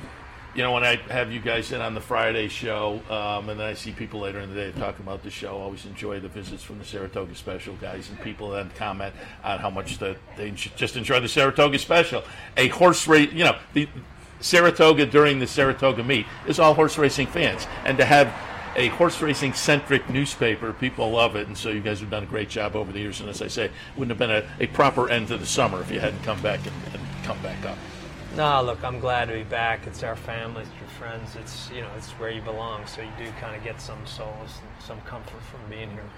you 0.56 0.64
know, 0.64 0.72
when 0.74 0.84
I 0.84 0.98
have 1.10 1.32
you 1.32 1.40
guys 1.40 1.72
in 1.72 1.80
on 1.82 1.94
the 1.94 2.02
Friday 2.02 2.48
show, 2.50 3.02
um, 3.10 3.48
and 3.50 3.60
then 3.60 3.68
I 3.68 3.74
see 3.74 3.92
people 3.92 4.20
later 4.22 4.40
in 4.40 4.50
the 4.50 4.56
day 4.56 4.72
talking 4.78 5.06
about 5.06 5.24
the 5.24 5.30
show, 5.30 5.58
I 5.58 5.62
always 5.62 5.86
enjoy 5.86 6.20
the 6.20 6.28
visits 6.28 6.64
from 6.64 6.78
the 6.80 6.86
Saratoga 6.86 7.36
Special 7.36 7.76
guys, 7.76 8.10
and 8.10 8.20
people 8.22 8.50
then 8.52 8.70
comment 8.78 9.14
on 9.44 9.60
how 9.60 9.70
much 9.70 9.98
that 10.00 10.18
they 10.38 10.52
just 10.52 10.98
enjoy 10.98 11.20
the 11.22 11.30
Saratoga 11.30 11.80
Special. 11.80 12.24
A 12.58 12.68
horse 12.70 13.08
race, 13.08 13.32
you 13.32 13.44
know, 13.46 13.58
the 13.74 13.88
Saratoga 14.42 15.06
during 15.06 15.40
the 15.40 15.48
Saratoga 15.48 16.04
meet 16.04 16.26
is 16.48 16.60
all 16.60 16.74
horse 16.74 16.98
racing 16.98 17.28
fans, 17.28 17.68
and 17.86 17.98
to 17.98 18.06
have 18.06 18.34
a 18.76 18.88
horse 18.90 19.22
racing 19.22 19.54
centric 19.54 20.10
newspaper, 20.10 20.74
people 20.74 21.12
love 21.12 21.36
it, 21.36 21.48
and 21.48 21.58
so 21.58 21.70
you 21.70 21.82
guys 21.82 22.00
have 22.00 22.10
done 22.10 22.24
a 22.24 22.28
great 22.28 22.50
job 22.50 22.76
over 22.76 22.92
the 22.92 23.00
years. 23.00 23.20
And 23.20 23.30
as 23.30 23.42
I 23.42 23.48
say, 23.48 23.70
wouldn't 23.96 24.18
have 24.18 24.18
been 24.18 24.32
a, 24.32 24.64
a 24.64 24.68
proper 24.68 25.10
end 25.10 25.28
to 25.28 25.38
the 25.38 25.46
summer 25.46 25.82
if 25.82 25.92
you 25.92 26.00
hadn't 26.00 26.24
come 26.24 26.42
back 26.42 26.60
and, 26.66 26.76
and 26.94 27.04
come 27.24 27.42
back 27.42 27.66
up. 27.66 27.78
No, 28.36 28.62
look, 28.64 28.82
I'm 28.84 29.00
glad 29.00 29.26
to 29.28 29.34
be 29.34 29.44
back. 29.44 29.88
It's 29.88 30.04
our 30.04 30.16
family, 30.16 30.62
it's 30.62 30.72
your 30.80 30.88
friends. 30.90 31.36
It's 31.36 31.70
you 31.70 31.82
know, 31.82 31.90
it's 31.98 32.12
where 32.12 32.30
you 32.30 32.42
belong. 32.42 32.86
So 32.88 33.02
you 33.02 33.12
do 33.18 33.30
kind 33.42 33.56
of 33.56 33.64
get 33.64 33.82
some 33.82 34.06
solace 34.06 34.60
and 34.62 34.84
some 34.84 35.02
comfort 35.02 35.42
from 35.44 35.60
being 35.70 35.92
here. 35.92 36.10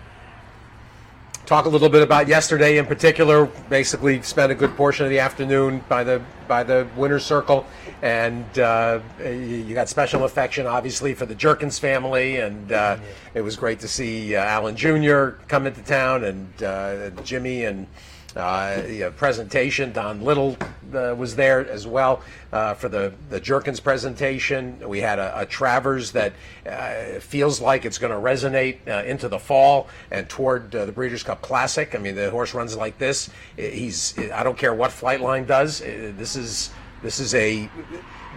Talk 1.46 1.66
a 1.66 1.70
little 1.70 1.89
bit 1.89 2.02
about 2.02 2.30
yesterday 2.30 2.78
in 2.78 2.86
particular. 2.86 3.48
Basically, 3.70 4.22
spent 4.22 4.54
a 4.54 4.56
good 4.56 4.78
portion 4.78 5.06
of 5.06 5.10
the 5.10 5.20
afternoon 5.20 5.84
by 5.89 6.06
the 6.06 6.22
by 6.48 6.64
the 6.64 6.88
winner's 6.96 7.26
circle, 7.26 7.66
and 8.02 8.46
uh, 8.58 9.02
you 9.20 9.74
got 9.74 9.89
special 9.89 10.24
affection, 10.24 10.66
obviously, 10.66 11.14
for 11.14 11.26
the 11.26 11.36
Jerkens 11.36 11.78
family, 11.78 12.38
and 12.38 12.72
uh, 12.72 12.96
it 13.34 13.41
was 13.41 13.58
great 13.58 13.82
to 13.82 13.89
see 13.89 14.38
uh, 14.38 14.41
Allen 14.41 14.78
Jr. 14.78 15.32
come 15.50 15.68
into 15.68 15.82
town, 15.84 16.24
and 16.24 16.64
uh, 16.64 17.10
Jimmy 17.24 17.66
and 17.66 17.88
uh, 18.36 19.11
presentation. 19.15 19.91
Don 19.91 20.21
Little 20.21 20.57
uh, 20.93 21.15
was 21.15 21.36
there 21.36 21.67
as 21.69 21.88
well 21.88 22.21
uh, 22.51 22.73
for 22.73 22.89
the, 22.89 23.13
the 23.29 23.39
Jerkens 23.39 23.81
presentation. 23.81 24.77
We 24.88 25.01
had 25.01 25.19
a, 25.19 25.41
a 25.41 25.45
Travers 25.45 26.11
that 26.11 26.34
uh, 26.65 27.19
feels 27.19 27.61
like 27.61 27.86
it's 27.86 27.97
going 27.97 28.11
to 28.11 28.19
resonate 28.19 28.88
uh, 28.88 29.03
into 29.05 29.27
the 29.27 29.39
fall 29.39 29.88
and 30.11 30.27
toward 30.29 30.75
uh, 30.75 30.86
the 30.86 30.91
Breeders' 30.91 31.23
Cup 31.23 31.41
Classic. 31.41 31.95
I 31.95 31.97
mean, 31.97 32.15
the 32.15 32.29
horse 32.29 32.53
runs 32.53 32.75
like 32.75 32.97
this. 32.97 33.29
He's 33.55 34.17
I 34.31 34.43
don't 34.43 34.57
care 34.57 34.73
what 34.73 34.91
Flightline 34.91 35.47
does. 35.47 35.79
This 35.79 36.36
is 36.36 36.71
this 37.01 37.19
is 37.19 37.34
a 37.36 37.69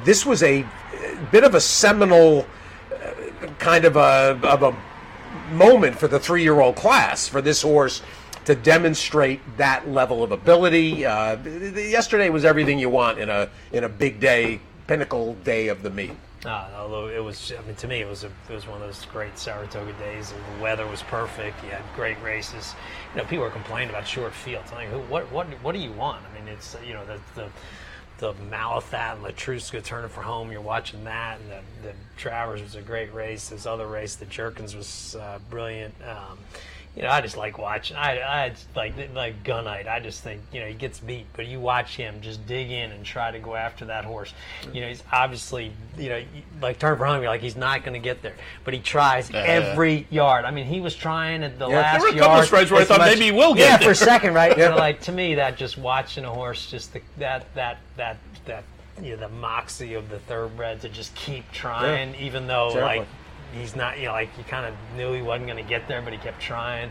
this 0.05 0.27
was 0.27 0.43
a 0.43 0.65
bit 1.31 1.45
of 1.45 1.55
a 1.55 1.61
seminal 1.61 2.47
kind 3.59 3.85
of 3.85 3.97
a 3.97 4.39
of 4.43 4.63
a 4.63 4.77
moment 5.53 5.97
for 5.97 6.09
the 6.09 6.19
three-year-old 6.19 6.77
class 6.77 7.29
for 7.29 7.41
this 7.41 7.63
horse 7.63 8.03
to 8.47 8.55
demonstrate 8.55 9.41
that 9.59 9.89
level 9.89 10.23
of 10.23 10.33
ability. 10.33 11.05
Uh, 11.05 11.37
yesterday 11.45 12.31
was 12.31 12.45
everything 12.45 12.79
you 12.79 12.89
want 12.89 13.19
in 13.19 13.29
a 13.29 13.51
in 13.73 13.85
a 13.85 13.89
big 13.89 14.19
day, 14.21 14.61
pinnacle 14.87 15.35
day 15.45 15.69
of 15.69 15.83
the 15.83 15.91
meet. 15.91 16.13
Uh, 16.45 16.69
although 16.77 17.09
it 17.09 17.23
was, 17.23 17.53
I 17.59 17.67
mean, 17.67 17.75
to 17.77 17.89
me, 17.89 18.01
it 18.01 18.09
was 18.09 18.23
a, 18.23 18.29
it 18.49 18.55
was 18.55 18.69
one 18.69 18.81
of 18.81 18.87
those 18.87 19.05
great 19.07 19.37
Saratoga 19.37 19.93
days. 19.95 20.31
And 20.31 20.41
the 20.57 20.63
weather 20.63 20.87
was 20.87 21.03
perfect. 21.03 21.63
You 21.65 21.71
had 21.71 21.83
great 21.97 22.23
races. 22.23 22.75
You 23.13 23.23
know, 23.23 23.27
people 23.27 23.45
were 23.45 23.51
complaining 23.51 23.91
about 23.91 24.07
short 24.07 24.33
fields. 24.33 24.71
I'm 24.71 24.93
like, 24.93 25.11
what, 25.11 25.31
what, 25.33 25.47
what 25.65 25.73
do 25.73 25.81
you 25.81 25.91
want? 25.93 26.25
I 26.25 26.39
mean, 26.39 26.49
it's 26.49 26.77
you 26.87 26.95
know 26.95 27.05
the 27.05 27.19
the 27.35 27.49
the 28.19 28.33
Malathaat 28.49 29.17
and 29.17 29.25
Letruska 29.25 29.83
turning 29.83 30.09
for 30.09 30.23
home. 30.23 30.53
You're 30.53 30.61
watching 30.61 31.05
that, 31.05 31.39
and 31.41 31.51
the, 31.51 31.89
the 31.89 31.95
Travers 32.17 32.63
was 32.63 32.77
a 32.77 32.81
great 32.81 33.13
race. 33.13 33.49
This 33.49 33.67
other 33.67 33.87
race, 33.87 34.15
the 34.15 34.25
Jerkens 34.27 34.75
was 34.75 35.17
uh, 35.17 35.39
brilliant. 35.51 35.95
Um, 36.07 36.39
you 36.97 37.03
know, 37.03 37.11
I 37.11 37.21
just 37.21 37.37
like 37.37 37.59
watching. 37.59 37.95
I, 37.97 38.19
I 38.21 38.53
like 38.75 38.95
like 39.15 39.45
Gunite. 39.45 39.87
I 39.87 40.01
just 40.01 40.23
think 40.23 40.41
you 40.51 40.61
know 40.61 40.67
he 40.67 40.73
gets 40.75 40.99
beat, 40.99 41.27
but 41.35 41.47
you 41.47 41.61
watch 41.61 41.95
him 41.95 42.21
just 42.23 42.47
dig 42.47 42.71
in 42.71 42.91
and 42.91 43.05
try 43.05 43.31
to 43.31 43.39
go 43.39 43.55
after 43.55 43.85
that 43.85 44.07
horse. 44.07 44.33
You 44.73 44.81
know, 44.81 44.89
he's 44.89 45.03
obviously 45.13 45.73
you 45.99 46.09
know 46.09 46.23
like 46.63 46.79
turn 46.79 46.97
for. 46.97 47.07
You're 47.07 47.27
like 47.27 47.43
he's 47.43 47.55
not 47.57 47.85
going 47.85 47.93
to 47.93 48.03
get 48.03 48.23
there, 48.23 48.35
but 48.65 48.73
he 48.73 48.81
tries 48.81 49.31
every 49.35 50.07
yard. 50.11 50.47
I 50.47 50.51
mean, 50.51 50.65
he 50.65 50.81
was 50.81 50.97
trying 50.97 51.43
at 51.45 51.59
the 51.59 51.69
Yeah. 51.69 51.77
last 51.81 51.93
There 51.93 52.01
were 52.01 52.09
a 52.17 52.19
couple 52.19 52.35
yard 52.35 52.47
strides 52.47 52.71
where 52.71 52.81
I 52.81 52.85
thought 52.85 52.99
much- 52.99 53.13
maybe 53.15 53.27
he 53.27 53.33
will 53.33 53.55
get 53.55 53.61
Yeah, 53.65 53.77
there. 53.77 53.89
for 53.89 53.93
a 53.93 53.95
second, 53.95 54.33
right? 54.33 54.47
Yeah. 54.57 54.65
You 54.65 54.71
know, 54.71 54.77
like 54.77 55.01
to 55.03 55.13
me, 55.13 55.35
that 55.35 55.57
just 55.59 55.77
watching 55.77 56.25
a 56.25 56.31
horse, 56.33 56.71
just 56.71 56.95
the, 56.95 57.03
that 57.19 57.53
that 57.55 57.79
that 57.99 58.17
that 58.47 58.65
you 59.03 59.11
know 59.11 59.17
the 59.19 59.29
moxie 59.29 59.93
of 59.93 60.09
the 60.09 60.19
thoroughbred 60.21 60.81
to 60.81 60.89
just 60.89 61.15
keep 61.15 61.45
trying, 61.53 62.15
even 62.15 62.47
though 62.47 62.69
Exactly. 62.69 62.99
like 63.01 63.09
he's 63.53 63.77
not, 63.77 63.99
you 63.99 64.07
know, 64.07 64.13
like 64.13 64.35
he 64.37 64.43
kind 64.43 64.67
of 64.67 64.75
knew 64.97 65.13
he 65.13 65.23
wasn't 65.23 65.47
going 65.47 65.63
to 65.63 65.69
get 65.69 65.89
there, 65.89 66.03
but 66.03 66.13
he 66.13 66.19
kept 66.19 66.41
trying. 66.41 66.91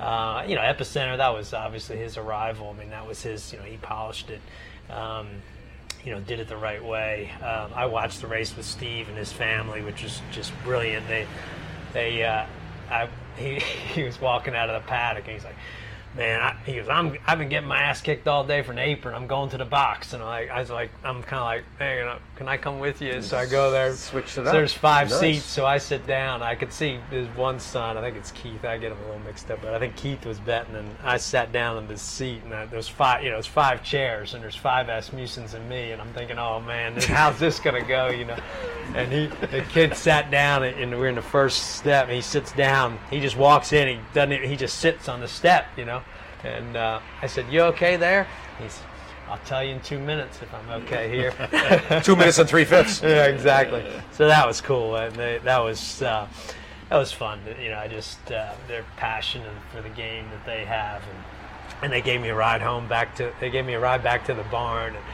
Uh, 0.00 0.44
you 0.46 0.54
know, 0.54 0.62
Epicenter, 0.62 1.16
that 1.16 1.28
was 1.28 1.52
obviously 1.52 1.96
his 1.96 2.16
arrival. 2.16 2.74
I 2.74 2.80
mean, 2.80 2.90
that 2.90 3.06
was 3.06 3.22
his, 3.22 3.52
you 3.52 3.58
know, 3.58 3.64
he 3.64 3.76
polished 3.76 4.30
it. 4.30 4.40
Um, 4.90 5.28
you 6.04 6.10
know, 6.10 6.20
did 6.20 6.40
it 6.40 6.48
the 6.48 6.56
right 6.56 6.84
way. 6.84 7.30
Um, 7.40 7.70
I 7.74 7.86
watched 7.86 8.20
the 8.20 8.26
race 8.26 8.56
with 8.56 8.66
Steve 8.66 9.08
and 9.08 9.16
his 9.16 9.32
family, 9.32 9.82
which 9.82 10.02
was 10.02 10.20
just 10.32 10.52
brilliant. 10.64 11.06
They, 11.06 11.26
they, 11.92 12.24
uh, 12.24 12.46
I, 12.90 13.08
he, 13.36 13.60
he 13.94 14.02
was 14.02 14.20
walking 14.20 14.54
out 14.54 14.68
of 14.68 14.82
the 14.82 14.88
paddock 14.88 15.24
and 15.24 15.34
he's 15.34 15.44
like, 15.44 15.56
man, 16.16 16.40
I, 16.40 16.54
he 16.66 16.74
goes, 16.76 16.88
I'm, 16.88 17.16
I've 17.26 17.38
been 17.38 17.48
getting 17.48 17.68
my 17.68 17.78
ass 17.78 18.00
kicked 18.00 18.28
all 18.28 18.44
day 18.44 18.62
for 18.62 18.74
the 18.74 18.80
apron. 18.82 19.14
I'm 19.14 19.26
going 19.26 19.48
to 19.50 19.58
the 19.58 19.64
box. 19.64 20.12
And 20.12 20.22
I, 20.22 20.46
I 20.46 20.60
was 20.60 20.70
like, 20.70 20.90
I'm 21.04 21.22
kind 21.22 21.40
of 21.40 21.44
like, 21.44 21.64
hey, 21.78 21.98
you 21.98 22.04
know, 22.04 22.18
can 22.36 22.48
I 22.48 22.56
come 22.56 22.78
with 22.80 23.00
you? 23.00 23.22
So 23.22 23.38
I 23.38 23.46
go 23.46 23.70
there. 23.70 23.94
Switched 23.94 24.30
it 24.30 24.32
So 24.34 24.42
up. 24.42 24.52
There's 24.52 24.72
five 24.72 25.08
Nice. 25.10 25.20
seats, 25.20 25.44
so 25.44 25.64
I 25.64 25.78
sit 25.78 26.06
down. 26.06 26.42
I 26.42 26.54
could 26.54 26.72
see 26.72 26.98
his 27.10 27.26
one 27.28 27.58
son. 27.60 27.96
I 27.96 28.00
think 28.00 28.16
it's 28.16 28.30
Keith. 28.32 28.64
I 28.64 28.78
get 28.78 28.92
him 28.92 28.98
a 28.98 29.06
little 29.06 29.20
mixed 29.20 29.50
up, 29.50 29.60
but 29.62 29.72
I 29.74 29.78
think 29.78 29.96
Keith 29.96 30.26
was 30.26 30.38
betting, 30.40 30.74
and 30.74 30.88
I 31.02 31.16
sat 31.16 31.52
down 31.52 31.78
in 31.78 31.86
this 31.88 32.02
seat, 32.02 32.42
and 32.44 32.52
I, 32.52 32.66
there's 32.66 32.88
five, 32.88 33.22
you 33.22 33.30
know, 33.30 33.36
there's 33.36 33.46
five 33.46 33.82
chairs, 33.82 34.34
and 34.34 34.42
there's 34.42 34.56
five 34.56 34.88
Asmussens 34.88 35.54
and 35.54 35.68
me, 35.68 35.92
and 35.92 36.00
I'm 36.02 36.12
thinking, 36.12 36.38
oh 36.38 36.60
man, 36.60 36.94
how's 37.00 37.38
this 37.38 37.58
gonna 37.58 37.82
go, 37.84 38.08
you 38.08 38.24
know? 38.24 38.36
And 38.94 39.10
he, 39.12 39.26
the 39.46 39.64
kid 39.70 39.94
sat 39.96 40.30
down, 40.30 40.64
and 40.64 40.90
we're 40.98 41.08
in 41.08 41.14
the 41.14 41.22
first 41.22 41.76
step, 41.76 42.06
and 42.06 42.14
he 42.14 42.20
sits 42.20 42.52
down. 42.52 42.98
He 43.10 43.20
just 43.20 43.36
walks 43.36 43.72
in. 43.72 43.88
He 43.88 44.00
doesn't. 44.12 44.44
He 44.44 44.56
just 44.56 44.78
sits 44.80 45.08
on 45.08 45.20
the 45.20 45.28
step, 45.28 45.66
you 45.78 45.84
know. 45.86 46.01
And 46.44 46.76
uh, 46.76 47.00
I 47.20 47.26
said, 47.26 47.46
"You 47.50 47.62
okay 47.62 47.96
there?" 47.96 48.26
He's. 48.60 48.80
I'll 49.28 49.38
tell 49.46 49.64
you 49.64 49.74
in 49.74 49.80
two 49.80 49.98
minutes 49.98 50.42
if 50.42 50.52
I'm 50.52 50.82
okay 50.82 51.08
here. 51.08 51.32
Two 52.04 52.16
minutes 52.16 52.38
and 52.38 52.46
three 52.46 52.66
fifths. 52.66 53.00
yeah, 53.02 53.26
exactly. 53.26 53.82
So 54.10 54.26
that 54.26 54.46
was 54.46 54.60
cool, 54.60 54.96
and 54.96 55.14
they, 55.16 55.38
that 55.44 55.58
was 55.58 56.02
uh, 56.02 56.28
that 56.90 56.96
was 56.96 57.12
fun. 57.12 57.40
You 57.58 57.70
know, 57.70 57.78
I 57.78 57.88
just 57.88 58.30
uh, 58.30 58.52
their 58.68 58.84
passion 58.98 59.42
for 59.74 59.80
the 59.80 59.88
game 59.88 60.26
that 60.32 60.44
they 60.44 60.66
have, 60.66 61.02
and 61.02 61.18
and 61.84 61.92
they 61.92 62.02
gave 62.02 62.20
me 62.20 62.28
a 62.28 62.34
ride 62.34 62.60
home 62.60 62.86
back 62.88 63.16
to 63.16 63.32
they 63.40 63.48
gave 63.48 63.64
me 63.64 63.72
a 63.72 63.80
ride 63.80 64.02
back 64.02 64.26
to 64.26 64.34
the 64.34 64.44
barn, 64.44 64.96
and 64.96 65.04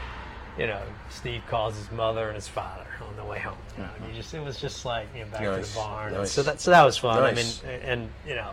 you 0.57 0.67
know, 0.67 0.81
Steve 1.09 1.41
calls 1.47 1.77
his 1.77 1.89
mother 1.91 2.27
and 2.27 2.35
his 2.35 2.47
father 2.47 2.85
on 3.07 3.15
the 3.15 3.23
way 3.23 3.39
home. 3.39 3.57
You, 3.77 3.83
know, 3.83 3.89
you 4.09 4.13
just 4.13 4.33
it 4.33 4.43
was 4.43 4.59
just 4.59 4.83
like 4.83 5.07
you 5.15 5.23
know 5.23 5.31
back 5.31 5.41
to 5.41 5.65
the 5.65 5.75
barn. 5.75 6.13
nice. 6.13 6.31
So 6.31 6.43
that 6.43 6.59
so 6.59 6.71
that 6.71 6.83
was 6.83 6.97
fun. 6.97 7.21
Nice. 7.21 7.63
I 7.63 7.67
mean, 7.67 7.79
and 7.83 8.09
you 8.27 8.35
know, 8.35 8.51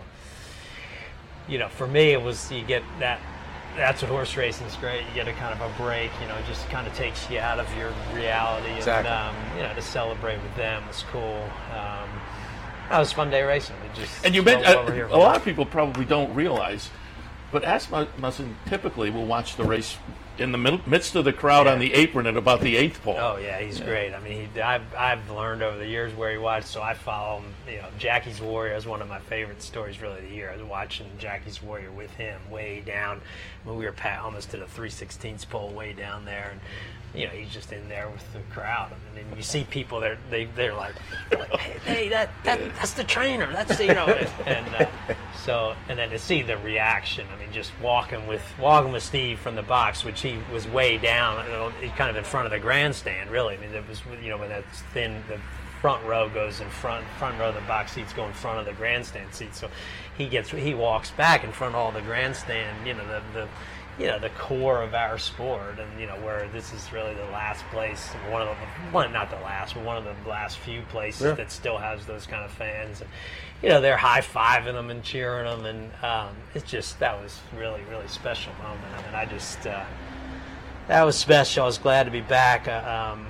you 1.49 1.59
know, 1.59 1.69
for 1.69 1.87
me, 1.87 2.13
it 2.13 2.21
was 2.23 2.51
you 2.51 2.63
get 2.65 2.83
that. 2.99 3.21
That's 3.77 4.01
what 4.01 4.11
horse 4.11 4.35
racing 4.39 4.67
is 4.67 4.75
great. 4.77 5.01
You 5.07 5.15
get 5.15 5.29
a 5.29 5.35
kind 5.35 5.53
of 5.53 5.61
a 5.61 5.83
break. 5.83 6.11
You 6.23 6.29
know, 6.29 6.35
it 6.37 6.47
just 6.47 6.67
kind 6.71 6.87
of 6.87 6.95
takes 6.95 7.29
you 7.31 7.39
out 7.39 7.59
of 7.59 7.69
your 7.77 7.93
reality, 8.15 8.73
Exactly. 8.73 9.11
and 9.11 9.37
um, 9.37 9.57
you 9.57 9.63
know, 9.63 9.75
to 9.75 9.83
celebrate 9.83 10.43
with 10.43 10.57
them 10.57 10.87
was 10.87 11.05
cool. 11.13 11.43
Um, 11.73 12.09
that 12.89 12.99
was 12.99 13.13
a 13.13 13.15
fun 13.15 13.31
day 13.31 13.43
racing. 13.43 13.77
It 13.85 13.95
just 13.95 14.25
And 14.25 14.35
you 14.35 14.43
well, 14.43 14.55
mentioned 14.57 14.77
what 14.77 14.87
we're 14.87 14.95
here 14.95 15.07
a 15.07 15.17
lot 15.17 15.37
of 15.37 15.45
people 15.45 15.67
probably 15.67 16.05
don't 16.05 16.33
realize, 16.35 16.89
but 17.53 17.65
Asmussen 17.65 18.57
typically 18.67 19.11
will 19.11 19.27
watch 19.27 19.57
the 19.57 19.65
race 19.65 19.99
in 20.39 20.53
the 20.53 20.59
middle, 20.59 20.81
midst 20.87 21.15
of 21.15 21.25
the 21.25 21.33
crowd 21.33 21.67
on 21.67 21.79
the 21.79 21.95
apron 21.95 22.27
at 22.27 22.37
about 22.37 22.61
the 22.61 22.77
eighth 22.77 23.03
pole. 23.03 23.17
Oh 23.19 23.37
yeah, 23.37 23.59
he's 23.61 23.81
great. 23.81 24.13
I 24.13 24.21
mean, 24.21 24.49
he, 24.53 24.61
I've 24.61 24.95
I've 24.95 25.31
learned 25.31 25.63
over 25.63 25.79
the 25.79 25.87
years 25.87 26.15
where 26.15 26.31
he 26.31 26.39
watched, 26.39 26.69
so 26.69 26.83
I 26.83 26.95
follow 26.95 27.41
him. 27.41 27.55
You 27.69 27.83
know, 27.83 27.89
Jackie's 27.99 28.41
Warrior 28.41 28.75
is 28.75 28.87
one 28.87 29.03
of 29.03 29.09
my 29.09 29.19
favorite 29.19 29.63
stories 29.63 30.01
really 30.01 30.19
of 30.19 30.29
the 30.29 30.35
year. 30.35 30.51
I 30.51 30.57
was 30.57 30.65
watching 30.65 31.07
Jackie's 31.19 31.63
Warrior 31.63 31.91
with 31.91 32.11
him 32.15 32.41
way 32.51 32.83
down 32.85 33.21
when 33.65 33.77
we 33.77 33.85
were 33.85 33.93
pat 33.93 34.21
almost 34.21 34.51
to 34.51 34.57
the 34.57 34.67
316th 34.67 35.49
pole 35.49 35.71
way 35.71 35.93
down 35.93 36.25
there, 36.25 36.51
and 36.53 36.61
you 37.17 37.27
know 37.27 37.33
he's 37.33 37.53
just 37.53 37.73
in 37.73 37.89
there 37.89 38.09
with 38.09 38.33
the 38.33 38.41
crowd, 38.53 38.91
and 38.93 39.17
then 39.17 39.37
you 39.37 39.43
see 39.43 39.65
people 39.65 40.01
there 40.01 40.19
they 40.31 40.45
they're 40.57 40.75
like, 40.75 40.95
hey, 41.59 41.79
hey 41.85 42.09
that, 42.09 42.31
that 42.45 42.61
that's 42.77 42.93
the 42.93 43.05
trainer, 43.05 43.51
that's 43.53 43.77
the, 43.77 43.87
you 43.87 43.95
know, 43.95 44.07
and 44.47 44.75
uh, 44.75 44.87
so 45.45 45.75
and 45.89 45.99
then 45.99 46.11
to 46.11 46.19
see 46.19 46.43
the 46.43 46.57
reaction. 46.59 47.27
I 47.35 47.41
mean, 47.41 47.53
just 47.53 47.73
walking 47.83 48.27
with 48.27 48.43
walking 48.61 48.93
with 48.93 49.03
Steve 49.03 49.39
from 49.39 49.57
the 49.57 49.63
box, 49.63 50.05
which 50.05 50.21
he 50.21 50.39
was 50.53 50.69
way 50.69 50.99
down, 50.99 51.45
you 51.47 51.53
know, 51.53 51.73
kind 51.97 52.11
of 52.11 52.17
in 52.17 52.25
front 52.25 52.47
of 52.47 52.53
the 52.53 52.59
grandstand. 52.59 53.31
Really, 53.31 53.57
I 53.57 53.61
mean, 53.61 53.71
it 53.71 53.89
was 53.89 54.03
you 54.23 54.31
know 54.31 54.39
when 54.39 54.51
that 54.51 54.65
thin 54.93 55.23
the 55.29 55.39
front 55.81 56.05
row 56.05 56.29
goes 56.29 56.61
in 56.61 56.69
front 56.69 57.05
front 57.19 57.39
row 57.39 57.53
the 57.53 57.61
box 57.63 57.93
seats 57.93 58.13
go 58.13 58.27
in 58.27 58.33
front 58.33 58.59
of 58.59 58.67
the 58.67 58.73
grandstand 58.73 59.33
seats. 59.33 59.61
So 59.61 59.71
he 60.17 60.27
gets 60.27 60.51
he 60.51 60.75
walks 60.75 61.11
back 61.13 61.45
in 61.45 61.53
front 61.53 61.75
of 61.75 61.81
all 61.81 61.93
the 61.93 62.03
grandstand. 62.03 62.87
You 62.87 62.95
know 62.95 63.07
the 63.07 63.23
the 63.33 63.49
you 63.99 64.07
know 64.07 64.19
the 64.19 64.29
core 64.31 64.83
of 64.83 64.95
our 64.95 65.19
sport, 65.19 65.79
and 65.79 66.01
you 66.01 66.07
know 66.07 66.17
where 66.17 66.49
this 66.53 66.73
is 66.73 66.93
really 66.93 67.15
the 67.15 67.25
last 67.33 67.65
place, 67.73 68.09
one 68.31 68.43
of 68.43 68.49
the 68.49 68.55
one 68.93 69.13
not 69.13 69.31
the 69.31 69.37
last, 69.37 69.75
but 69.75 69.85
one 69.85 69.97
of 69.97 70.05
the 70.05 70.29
last 70.29 70.59
few 70.59 70.83
places 70.91 71.23
Yeah. 71.23 71.33
that 71.33 71.51
still 71.51 71.79
has 71.79 72.05
those 72.07 72.27
kind 72.27 72.45
of 72.45 72.51
fans. 72.51 73.01
And, 73.01 73.11
you 73.63 73.71
know 73.71 73.81
they're 73.81 73.97
high 73.97 74.21
fiving 74.21 74.75
them 74.75 74.91
and 74.91 75.03
cheering 75.03 75.47
them, 75.47 75.65
and 75.65 75.91
um, 76.05 76.37
it's 76.55 76.71
just 76.71 76.99
that 77.01 77.21
was 77.23 77.41
really 77.57 77.81
really 77.91 78.07
special 78.09 78.53
moment. 78.63 78.85
I 78.99 79.03
mean, 79.07 79.15
I 79.15 79.25
just 79.25 79.67
uh, 79.67 79.85
that 80.89 81.03
was 81.03 81.17
special. 81.17 81.63
I 81.63 81.67
was 81.67 81.79
glad 81.79 82.05
to 82.05 82.11
be 82.11 82.21
back. 82.21 82.69
Uh, 82.69 83.13
um, 83.15 83.27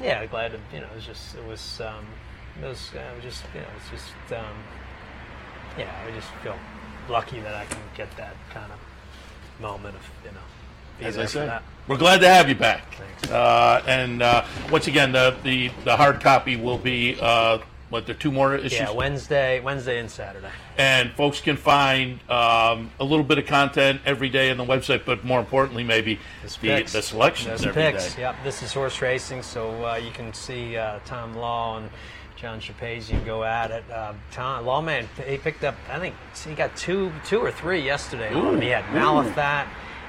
yeah, 0.00 0.24
glad 0.26 0.52
to 0.52 0.58
you 0.74 0.80
know. 0.80 0.86
It 0.86 0.94
was 0.94 1.04
just 1.06 1.34
it 1.36 1.46
was 1.46 1.80
um, 1.82 2.06
it 2.62 2.66
was 2.66 2.90
uh, 2.94 3.00
it 3.00 3.16
was 3.16 3.24
just 3.24 3.44
you 3.54 3.60
know 3.60 3.66
it's 3.76 3.90
just 3.90 4.32
um, 4.32 4.56
yeah. 5.78 5.92
I 6.06 6.10
just 6.12 6.28
feel 6.42 6.56
lucky 7.10 7.40
that 7.40 7.54
I 7.54 7.66
can 7.66 7.78
get 7.96 8.08
that 8.16 8.34
kind 8.54 8.72
of 8.72 8.78
moment 9.60 9.94
of 9.94 10.02
you 10.24 10.30
know. 10.32 11.06
As 11.06 11.18
I 11.18 11.26
said, 11.26 11.60
we're 11.88 11.98
glad 11.98 12.20
to 12.20 12.28
have 12.28 12.48
you 12.48 12.54
back. 12.54 12.94
Thanks. 12.94 13.30
Uh, 13.30 13.82
and 13.86 14.22
uh, 14.22 14.44
once 14.70 14.86
again, 14.86 15.12
the, 15.12 15.36
the 15.42 15.70
the 15.84 15.96
hard 15.96 16.20
copy 16.20 16.56
will 16.56 16.78
be 16.78 17.18
uh, 17.20 17.58
what 17.88 18.06
there 18.06 18.14
are 18.14 18.18
two 18.18 18.32
more 18.32 18.54
issues. 18.56 18.72
Yeah, 18.72 18.90
Wednesday, 18.90 19.60
Wednesday 19.60 19.98
and 19.98 20.10
Saturday. 20.10 20.50
and 20.76 21.12
folks 21.12 21.40
can 21.40 21.56
find 21.56 22.18
um, 22.30 22.90
a 22.98 23.04
little 23.04 23.24
bit 23.24 23.38
of 23.38 23.46
content 23.46 24.00
every 24.04 24.28
day 24.28 24.50
on 24.50 24.56
the 24.56 24.64
website, 24.64 25.04
but 25.04 25.24
more 25.24 25.38
importantly, 25.40 25.84
maybe 25.84 26.18
There's 26.42 26.56
the, 26.56 26.68
picks. 26.68 26.92
the 26.92 27.02
selections 27.02 27.48
There's 27.62 27.66
every 27.66 27.82
day. 27.82 27.92
picks. 27.92 28.18
Yep, 28.18 28.36
this 28.44 28.62
is 28.62 28.72
horse 28.72 29.00
racing, 29.00 29.42
so 29.42 29.70
uh, 29.86 29.96
you 29.96 30.10
can 30.10 30.32
see 30.34 30.76
uh, 30.76 30.98
Tom 31.04 31.36
Law 31.36 31.78
and 31.78 31.88
John 32.36 32.60
Shapazian 32.60 33.24
go 33.24 33.44
at 33.44 33.70
it. 33.70 33.84
Uh, 33.90 34.12
Tom 34.32 34.66
Lawman, 34.66 35.08
he 35.26 35.38
picked 35.38 35.64
up, 35.64 35.74
I 35.90 35.98
think 35.98 36.14
he 36.44 36.54
got 36.54 36.76
two, 36.76 37.12
two 37.24 37.38
or 37.38 37.50
three 37.50 37.80
yesterday. 37.82 38.32
on. 38.34 38.60
He 38.60 38.68
had 38.68 38.84
Malathaat, 38.86 39.68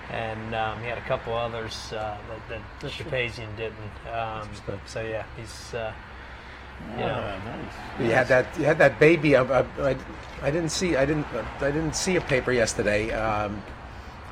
and 0.09 0.55
um, 0.55 0.81
he 0.81 0.87
had 0.87 0.97
a 0.97 1.01
couple 1.07 1.33
others 1.33 1.93
uh, 1.93 2.17
that, 2.49 2.61
that 2.81 2.91
Shapazian 2.91 3.55
didn't. 3.55 4.13
Um, 4.13 4.49
so 4.87 5.01
yeah, 5.03 5.25
he's. 5.37 5.73
Uh, 5.73 5.93
you 6.91 6.97
know, 6.97 7.07
Ah, 7.07 7.45
nice. 7.45 8.05
You 8.07 8.11
had 8.13 8.27
that. 8.27 8.45
You 8.59 8.65
had 8.65 8.77
that 8.77 8.99
baby. 8.99 9.35
I, 9.35 9.43
I, 9.43 9.65
I, 9.81 9.95
I 10.43 10.51
didn't 10.51 10.69
see. 10.69 10.95
I 10.95 11.05
didn't. 11.05 11.25
I 11.61 11.71
didn't 11.71 11.95
see 11.95 12.15
a 12.15 12.21
paper 12.21 12.51
yesterday. 12.51 13.11
Um, 13.11 13.61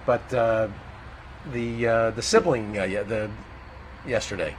but 0.06 0.32
uh, 0.34 0.68
the 1.52 1.88
uh, 1.88 2.12
the 2.12 2.22
sibling. 2.22 2.78
Uh, 2.78 2.84
yeah, 2.84 3.04
the 3.04 3.30
yesterday. 4.08 4.56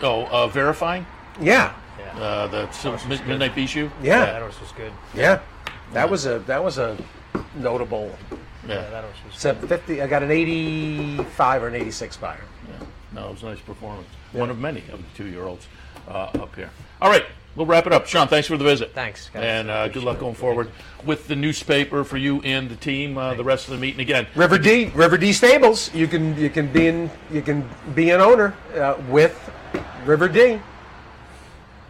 Oh, 0.00 0.26
uh, 0.26 0.46
verifying 0.46 1.04
Yeah. 1.40 1.74
yeah, 1.98 2.18
uh, 2.22 2.46
the 2.46 2.70
so, 2.70 2.96
Mid- 3.08 3.26
midnight 3.26 3.54
Bisou. 3.56 3.90
Yeah. 4.02 4.26
that 4.26 4.40
horse 4.42 4.60
was 4.60 4.70
good. 4.72 4.92
Yeah. 5.14 5.40
That 5.92 6.08
was 6.08 6.24
a 6.26 6.38
that 6.40 6.62
was 6.62 6.78
a 6.78 6.96
notable. 7.56 8.16
Yeah, 8.30 8.36
Yeah. 8.74 8.90
that 8.90 9.04
horse 9.04 9.16
was 9.26 9.34
It's 9.34 9.44
a 9.44 9.54
fifty. 9.54 10.00
I 10.00 10.06
got 10.06 10.22
an 10.22 10.30
eighty-five 10.30 11.62
or 11.62 11.68
an 11.68 11.74
eighty-six 11.74 12.16
buyer. 12.16 12.40
yeah. 12.68 12.86
No, 13.12 13.28
it 13.28 13.32
was 13.32 13.42
a 13.42 13.46
nice 13.46 13.60
performance. 13.60 14.06
One 14.32 14.50
of 14.50 14.58
many 14.58 14.84
of 14.92 14.98
the 15.00 15.08
two-year-olds 15.16 15.66
up 16.08 16.54
here. 16.54 16.70
All 17.00 17.10
right, 17.10 17.24
we'll 17.54 17.66
wrap 17.66 17.86
it 17.86 17.92
up. 17.92 18.06
Sean, 18.06 18.28
thanks 18.28 18.48
for 18.48 18.56
the 18.56 18.64
visit. 18.64 18.92
Thanks, 18.94 19.30
guys. 19.30 19.44
And 19.44 19.70
uh, 19.70 19.88
good 19.88 20.02
luck 20.02 20.18
going 20.18 20.34
forward 20.34 20.70
with 21.04 21.28
the 21.28 21.36
newspaper 21.36 22.04
for 22.04 22.16
you 22.16 22.40
and 22.42 22.68
the 22.68 22.76
team. 22.76 23.18
Uh, 23.18 23.34
the 23.34 23.44
rest 23.44 23.68
of 23.68 23.74
the 23.74 23.80
meeting 23.80 24.00
again. 24.00 24.26
Riverdee, 24.34 24.86
River 24.94 25.16
D 25.18 25.32
Stables. 25.32 25.94
You 25.94 26.06
can 26.06 26.36
you 26.38 26.50
can 26.50 26.72
be 26.72 26.86
in 26.86 27.10
you 27.30 27.42
can 27.42 27.68
be 27.94 28.10
an 28.10 28.20
owner 28.20 28.54
uh, 28.74 28.96
with 29.08 29.50
Riverdee. 30.04 30.60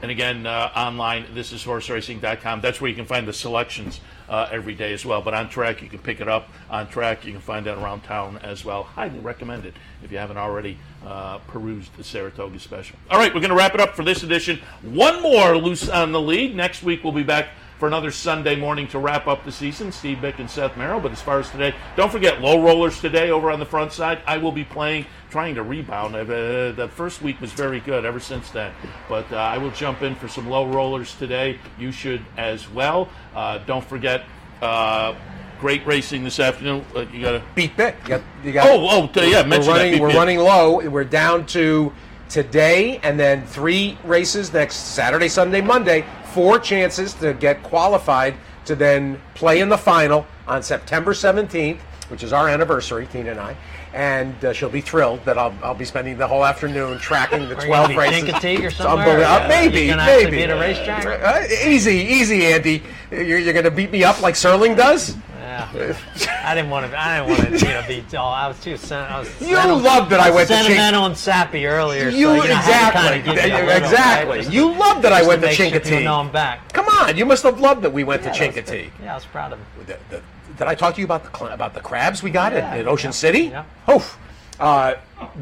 And 0.00 0.10
again, 0.12 0.46
uh, 0.46 0.70
online, 0.76 1.26
this 1.34 1.52
is 1.52 1.64
horseracing.com. 1.64 2.60
That's 2.60 2.80
where 2.80 2.88
you 2.88 2.94
can 2.94 3.04
find 3.04 3.26
the 3.26 3.32
selections 3.32 4.00
uh, 4.28 4.48
every 4.50 4.74
day 4.74 4.92
as 4.92 5.04
well. 5.04 5.22
But 5.22 5.34
on 5.34 5.48
track, 5.48 5.82
you 5.82 5.88
can 5.88 5.98
pick 5.98 6.20
it 6.20 6.28
up. 6.28 6.48
On 6.70 6.86
track, 6.88 7.24
you 7.24 7.32
can 7.32 7.40
find 7.40 7.66
that 7.66 7.78
around 7.78 8.02
town 8.02 8.38
as 8.42 8.64
well. 8.64 8.82
Highly 8.82 9.18
recommended 9.18 9.74
if 10.02 10.12
you 10.12 10.18
haven't 10.18 10.36
already 10.36 10.78
uh, 11.04 11.38
perused 11.48 11.96
the 11.96 12.04
Saratoga 12.04 12.58
special. 12.58 12.96
All 13.10 13.18
right, 13.18 13.34
we're 13.34 13.40
going 13.40 13.50
to 13.50 13.56
wrap 13.56 13.74
it 13.74 13.80
up 13.80 13.94
for 13.94 14.04
this 14.04 14.22
edition. 14.22 14.60
One 14.82 15.22
more 15.22 15.56
loose 15.56 15.88
on 15.88 16.12
the 16.12 16.20
lead. 16.20 16.54
Next 16.54 16.82
week, 16.82 17.04
we'll 17.04 17.12
be 17.12 17.22
back 17.22 17.48
for 17.78 17.86
another 17.86 18.10
Sunday 18.10 18.56
morning 18.56 18.88
to 18.88 18.98
wrap 18.98 19.26
up 19.26 19.44
the 19.44 19.52
season. 19.52 19.92
Steve 19.92 20.18
Byk 20.18 20.38
and 20.40 20.50
Seth 20.50 20.76
Merrow. 20.76 20.98
But 21.00 21.12
as 21.12 21.22
far 21.22 21.38
as 21.38 21.48
today, 21.50 21.74
don't 21.96 22.10
forget 22.10 22.40
low 22.40 22.62
rollers 22.62 23.00
today 23.00 23.30
over 23.30 23.50
on 23.50 23.58
the 23.60 23.66
front 23.66 23.92
side. 23.92 24.20
I 24.26 24.36
will 24.38 24.52
be 24.52 24.64
playing, 24.64 25.06
trying 25.30 25.54
to 25.54 25.62
rebound. 25.62 26.14
Uh, 26.16 26.24
the 26.24 26.90
first 26.94 27.22
week 27.22 27.40
was 27.40 27.52
very 27.52 27.80
good 27.80 28.04
ever 28.04 28.18
since 28.20 28.50
then. 28.50 28.72
But 29.08 29.30
uh, 29.32 29.36
I 29.36 29.58
will 29.58 29.70
jump 29.70 30.02
in 30.02 30.14
for 30.16 30.26
some 30.28 30.48
low 30.48 30.66
rollers 30.66 31.14
today. 31.14 31.58
You 31.78 31.92
should 31.92 32.24
as 32.36 32.68
well. 32.70 33.08
Uh, 33.34 33.58
don't 33.58 33.84
forget. 33.84 34.24
Uh, 34.60 35.14
Great 35.60 35.84
racing 35.86 36.22
this 36.22 36.38
afternoon. 36.38 36.84
Uh, 36.94 37.00
you 37.12 37.20
got 37.20 37.32
to. 37.32 37.42
Beat 37.56 37.76
Byk. 37.76 38.00
You 38.04 38.08
got, 38.08 38.22
you 38.44 38.52
got, 38.52 38.68
Oh, 38.68 39.08
oh, 39.12 39.22
yeah. 39.22 39.42
we're 39.48 39.58
running. 39.66 40.00
We're 40.00 40.14
running 40.14 40.38
low. 40.38 40.88
We're 40.88 41.02
down 41.02 41.46
to 41.46 41.92
today, 42.28 42.98
and 43.02 43.18
then 43.18 43.44
three 43.44 43.98
races 44.04 44.52
next 44.52 44.76
Saturday, 44.94 45.28
Sunday, 45.28 45.60
Monday. 45.60 46.04
Four 46.32 46.58
chances 46.58 47.14
to 47.14 47.34
get 47.34 47.62
qualified 47.62 48.34
to 48.66 48.76
then 48.76 49.20
play 49.34 49.60
in 49.60 49.68
the 49.68 49.78
final 49.78 50.26
on 50.46 50.62
September 50.62 51.12
17th, 51.12 51.78
which 52.08 52.22
is 52.22 52.32
our 52.32 52.48
anniversary, 52.48 53.06
Tina 53.10 53.30
and 53.30 53.40
I. 53.40 53.56
And 53.94 54.44
uh, 54.44 54.52
she'll 54.52 54.68
be 54.68 54.80
thrilled 54.82 55.24
that 55.24 55.38
I'll, 55.38 55.54
I'll 55.62 55.74
be 55.74 55.84
spending 55.86 56.18
the 56.18 56.26
whole 56.28 56.44
afternoon 56.44 56.98
tracking 56.98 57.48
the 57.48 57.56
Are 57.56 57.60
you 57.62 57.66
12 57.66 57.70
gonna 57.70 57.88
be 57.88 57.96
races. 57.96 58.28
Chincoteague 58.30 58.66
or 58.66 58.70
somewhere? 58.70 59.06
unbelievable. 59.08 59.34
Uh, 59.44 59.48
maybe, 59.48 59.80
You 59.86 59.96
maybe. 59.96 60.30
be 60.32 60.42
at 60.44 60.50
a 60.50 60.54
racetrack? 60.60 61.06
Uh, 61.06 61.46
easy, 61.66 61.96
easy, 61.96 62.46
Andy. 62.46 62.82
You're, 63.10 63.38
you're 63.38 63.52
going 63.54 63.64
to 63.64 63.70
beat 63.70 63.90
me 63.90 64.04
up 64.04 64.20
like 64.20 64.34
Serling 64.34 64.76
does? 64.76 65.16
Yeah. 65.40 65.96
I 66.44 66.54
didn't 66.54 66.70
want 66.70 66.90
to. 66.90 66.96
I 67.00 67.26
didn't 67.26 67.30
want 67.50 67.58
to, 67.60 67.66
you 67.66 67.72
know, 67.72 67.84
be. 67.88 68.04
Oh, 68.16 68.18
I 68.26 68.46
was 68.48 68.60
too. 68.60 68.76
Sen- 68.76 69.10
I 69.10 69.18
was 69.20 69.40
You 69.40 69.56
loved 69.56 70.10
that 70.10 70.20
I 70.20 70.30
went 70.30 70.46
to 70.48 70.54
Chink- 70.54 70.62
sentimental 70.64 71.06
and 71.06 71.16
sappy 71.16 71.66
earlier. 71.66 72.10
You 72.10 72.26
so, 72.26 72.34
you 72.34 72.48
know, 72.48 72.54
I 72.54 72.56
had 72.60 73.12
to 73.12 73.16
exactly, 73.18 73.32
you 73.32 73.50
little, 73.62 73.68
exactly. 73.70 74.38
right? 74.40 74.50
You 74.52 74.72
loved 74.74 75.02
that 75.02 75.12
I 75.12 75.26
went 75.26 75.40
to 75.40 75.48
make 75.48 75.56
sure 75.56 76.00
know 76.02 76.20
I'm 76.20 76.30
back. 76.30 76.72
Come 76.74 76.86
on, 76.86 77.16
you 77.16 77.24
must 77.24 77.42
have 77.44 77.58
loved 77.60 77.82
that 77.82 77.92
we 77.92 78.04
went 78.04 78.22
Yeah, 78.22 78.32
to 78.32 78.38
Chincoteague. 78.38 78.90
Yeah, 79.02 79.12
I 79.12 79.14
was 79.14 79.24
proud 79.24 79.52
of 79.54 79.58
him. 79.58 79.66
The- 79.86 79.98
the- 80.10 80.22
Did 80.58 80.66
I 80.66 80.74
talk 80.74 80.94
to 80.94 81.00
you 81.00 81.04
about 81.04 81.24
the 81.24 81.36
cl- 81.38 81.52
about 81.52 81.72
the 81.74 81.80
crabs 81.80 82.22
we 82.22 82.30
got 82.30 82.52
Yeah, 82.52 82.58
at, 82.70 82.78
at 82.80 82.86
Ocean 82.88 83.08
yeah, 83.08 83.12
City? 83.12 83.40
yeah. 83.44 83.64
Oof. 83.90 84.18
Uh, 84.58 84.94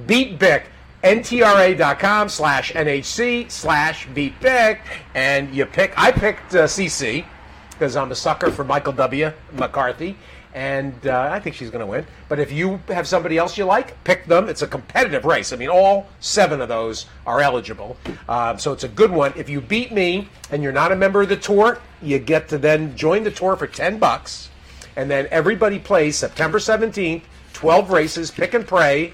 beat 0.06 0.38
Byk. 0.38 0.64
NTRA.com 1.02 2.28
slash 2.28 2.72
NHC 2.72 3.50
slash 3.50 4.06
beat 4.14 4.38
Byk. 4.40 4.78
And 5.14 5.54
you 5.54 5.66
pick, 5.66 5.92
I 5.96 6.12
picked 6.12 6.54
uh, 6.54 6.64
CC 6.64 7.24
because 7.70 7.96
I'm 7.96 8.10
a 8.10 8.14
sucker 8.14 8.50
for 8.50 8.64
Michael 8.64 8.92
W. 8.94 9.32
McCarthy. 9.52 10.16
And 10.54 11.06
uh, 11.06 11.28
I 11.30 11.38
think 11.38 11.54
she's 11.54 11.68
going 11.68 11.80
to 11.80 11.86
win. 11.86 12.06
But 12.30 12.38
if 12.38 12.50
you 12.50 12.80
have 12.88 13.06
somebody 13.06 13.36
else 13.36 13.58
you 13.58 13.66
like, 13.66 14.02
pick 14.04 14.24
them. 14.26 14.48
It's 14.48 14.62
a 14.62 14.66
competitive 14.66 15.26
race. 15.26 15.52
I 15.52 15.56
mean, 15.56 15.68
all 15.68 16.06
seven 16.20 16.62
of 16.62 16.68
those 16.68 17.04
are 17.26 17.42
eligible. 17.42 17.98
Um, 18.26 18.58
so 18.58 18.72
it's 18.72 18.84
a 18.84 18.88
good 18.88 19.10
one. 19.10 19.34
If 19.36 19.50
you 19.50 19.60
beat 19.60 19.92
me 19.92 20.28
and 20.50 20.62
you're 20.62 20.72
not 20.72 20.92
a 20.92 20.96
member 20.96 21.20
of 21.22 21.28
the 21.28 21.36
tour, 21.36 21.78
you 22.00 22.18
get 22.18 22.48
to 22.48 22.58
then 22.58 22.96
join 22.96 23.22
the 23.22 23.30
tour 23.30 23.54
for 23.56 23.66
10 23.66 23.98
bucks. 23.98 24.48
And 24.96 25.10
then 25.10 25.28
everybody 25.30 25.78
plays 25.78 26.16
September 26.16 26.58
17th, 26.58 27.22
12 27.52 27.90
races, 27.90 28.30
pick 28.30 28.54
and 28.54 28.66
pray. 28.66 29.12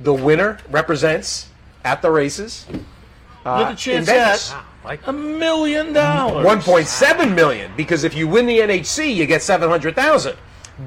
The 0.00 0.12
winner 0.12 0.58
represents 0.70 1.48
at 1.84 2.02
the 2.02 2.10
races. 2.10 2.66
Uh, 3.44 3.64
With 3.68 3.78
a 3.78 3.80
chance 3.80 4.08
at 4.08 4.64
like 4.84 5.06
a 5.06 5.12
million 5.12 5.92
dollars. 5.92 6.46
1.7 6.46 7.34
million 7.34 7.72
because 7.76 8.04
if 8.04 8.14
you 8.14 8.28
win 8.28 8.46
the 8.46 8.58
NHC, 8.58 9.14
you 9.14 9.26
get 9.26 9.42
700,000. 9.42 10.36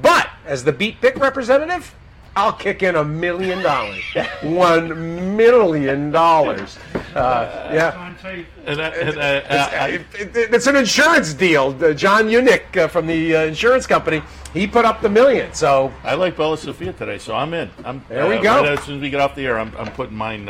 But 0.01 0.30
as 0.45 0.63
the 0.63 0.71
beat 0.71 1.01
pick 1.01 1.15
representative, 1.17 1.93
I'll 2.39 2.53
kick 2.53 2.83
in 2.83 2.95
a 2.95 3.03
million 3.03 3.61
dollars. 3.61 4.01
One 4.43 5.35
million 5.35 6.09
dollars. 6.09 6.79
Uh, 7.13 7.69
yeah. 7.73 8.13
And, 8.65 8.79
uh, 8.79 8.91
It- 9.89 10.05
it- 10.37 10.53
it's 10.53 10.67
an 10.67 10.77
insurance 10.77 11.33
deal. 11.33 11.75
Uh, 11.83 11.91
John 11.93 12.29
Unick 12.29 12.77
uh, 12.77 12.87
from 12.87 13.07
the 13.07 13.35
uh, 13.35 13.41
insurance 13.43 13.85
company, 13.85 14.21
he 14.53 14.67
put 14.67 14.85
up 14.85 15.01
the 15.01 15.09
million. 15.09 15.53
So 15.53 15.91
I 16.05 16.13
like 16.15 16.37
Bella 16.37 16.57
Sofia 16.57 16.93
today, 16.93 17.17
so 17.17 17.35
I'm 17.35 17.53
in. 17.53 17.69
I'm, 17.83 18.01
There 18.07 18.27
we 18.29 18.37
go. 18.37 18.61
right 18.61 18.69
as 18.77 18.83
soon 18.83 18.95
as 18.95 19.01
we 19.01 19.09
get 19.09 19.19
off 19.19 19.35
the 19.35 19.45
air, 19.45 19.59
I'm, 19.59 19.73
I'm 19.77 19.91
putting 19.91 20.15
mine 20.15 20.47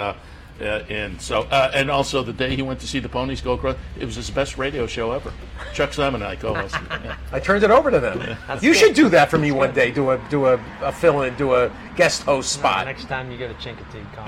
uh, 0.61 0.83
in. 0.89 1.19
So, 1.19 1.41
uh, 1.43 1.71
and 1.73 1.89
also 1.89 2.23
the 2.23 2.33
day 2.33 2.55
he 2.55 2.61
went 2.61 2.79
to 2.81 2.87
see 2.87 2.99
the 2.99 3.09
ponies 3.09 3.41
go 3.41 3.53
across, 3.53 3.75
it 3.99 4.05
was 4.05 4.15
his 4.15 4.29
best 4.29 4.57
radio 4.57 4.87
show 4.87 5.11
ever. 5.11 5.31
Chuck 5.73 5.93
Simon 5.93 6.21
and 6.21 6.31
I 6.31 6.35
co-hosted. 6.35 7.03
Yeah. 7.03 7.17
I 7.31 7.39
turned 7.39 7.63
it 7.63 7.71
over 7.71 7.91
to 7.91 7.99
them. 7.99 8.37
You 8.61 8.73
should 8.73 8.93
do 8.93 9.09
that 9.09 9.29
for 9.29 9.37
me 9.37 9.51
one 9.51 9.73
day. 9.73 9.91
Do 9.91 10.11
a 10.11 10.17
do 10.29 10.47
a, 10.47 10.59
a 10.81 10.91
fill 10.91 11.21
in, 11.23 11.35
do 11.35 11.55
a 11.55 11.71
guest 11.95 12.23
host 12.23 12.51
spot. 12.51 12.85
next 12.85 13.05
time 13.05 13.31
you 13.31 13.37
go 13.37 13.47
to 13.47 13.53
Chincoteague, 13.55 14.13
call 14.13 14.27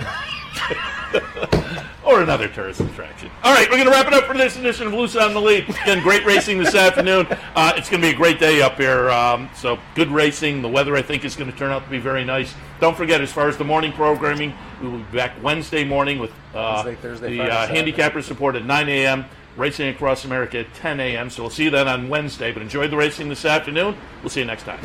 or 2.03 2.21
another 2.21 2.47
tourist 2.47 2.81
attraction. 2.81 3.29
All 3.43 3.53
right, 3.53 3.69
we're 3.69 3.77
going 3.77 3.85
to 3.85 3.91
wrap 3.91 4.07
it 4.07 4.13
up 4.13 4.25
for 4.25 4.37
this 4.37 4.57
edition 4.57 4.87
of 4.87 4.93
Loose 4.93 5.15
on 5.15 5.33
the 5.33 5.41
Lead. 5.41 5.69
Again, 5.69 6.01
great 6.03 6.25
racing 6.25 6.57
this 6.57 6.75
afternoon. 6.75 7.27
Uh, 7.55 7.73
it's 7.75 7.89
going 7.89 8.01
to 8.01 8.07
be 8.07 8.13
a 8.13 8.17
great 8.17 8.39
day 8.39 8.61
up 8.61 8.77
here. 8.77 9.09
Um, 9.09 9.49
so 9.55 9.79
good 9.95 10.09
racing. 10.09 10.61
The 10.61 10.69
weather, 10.69 10.95
I 10.95 11.01
think, 11.01 11.25
is 11.25 11.35
going 11.35 11.51
to 11.51 11.57
turn 11.57 11.71
out 11.71 11.83
to 11.83 11.89
be 11.89 11.99
very 11.99 12.23
nice. 12.23 12.53
Don't 12.79 12.95
forget, 12.97 13.21
as 13.21 13.31
far 13.31 13.47
as 13.47 13.57
the 13.57 13.63
morning 13.63 13.91
programming, 13.93 14.53
we 14.81 14.89
will 14.89 14.97
be 14.99 15.17
back 15.17 15.31
Wednesday 15.43 15.83
morning 15.83 16.19
with 16.19 16.31
uh, 16.53 16.81
Wednesday, 16.83 17.01
Thursday, 17.01 17.29
the 17.31 17.37
Friday, 17.37 17.51
uh, 17.51 17.55
Saturday. 17.61 17.77
handicapper 17.77 18.21
support 18.21 18.55
at 18.55 18.65
9 18.65 18.89
a.m. 18.89 19.25
Racing 19.57 19.89
across 19.89 20.23
America 20.25 20.59
at 20.59 20.73
10 20.75 20.99
a.m. 20.99 21.29
So 21.29 21.43
we'll 21.43 21.49
see 21.49 21.65
you 21.65 21.69
then 21.69 21.87
on 21.87 22.09
Wednesday. 22.09 22.51
But 22.51 22.61
enjoy 22.61 22.87
the 22.87 22.97
racing 22.97 23.29
this 23.29 23.43
afternoon. 23.45 23.97
We'll 24.21 24.29
see 24.29 24.39
you 24.39 24.45
next 24.45 24.63
time. 24.63 24.79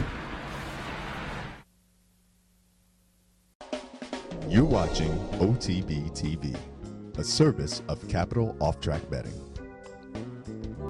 You're 4.49 4.65
watching 4.65 5.13
OTB 5.39 6.11
TV, 6.13 6.57
a 7.19 7.25
service 7.25 7.83
of 7.89 8.07
Capital 8.09 8.57
Off 8.61 8.81
Track 8.81 9.09
Betting. 9.11 9.46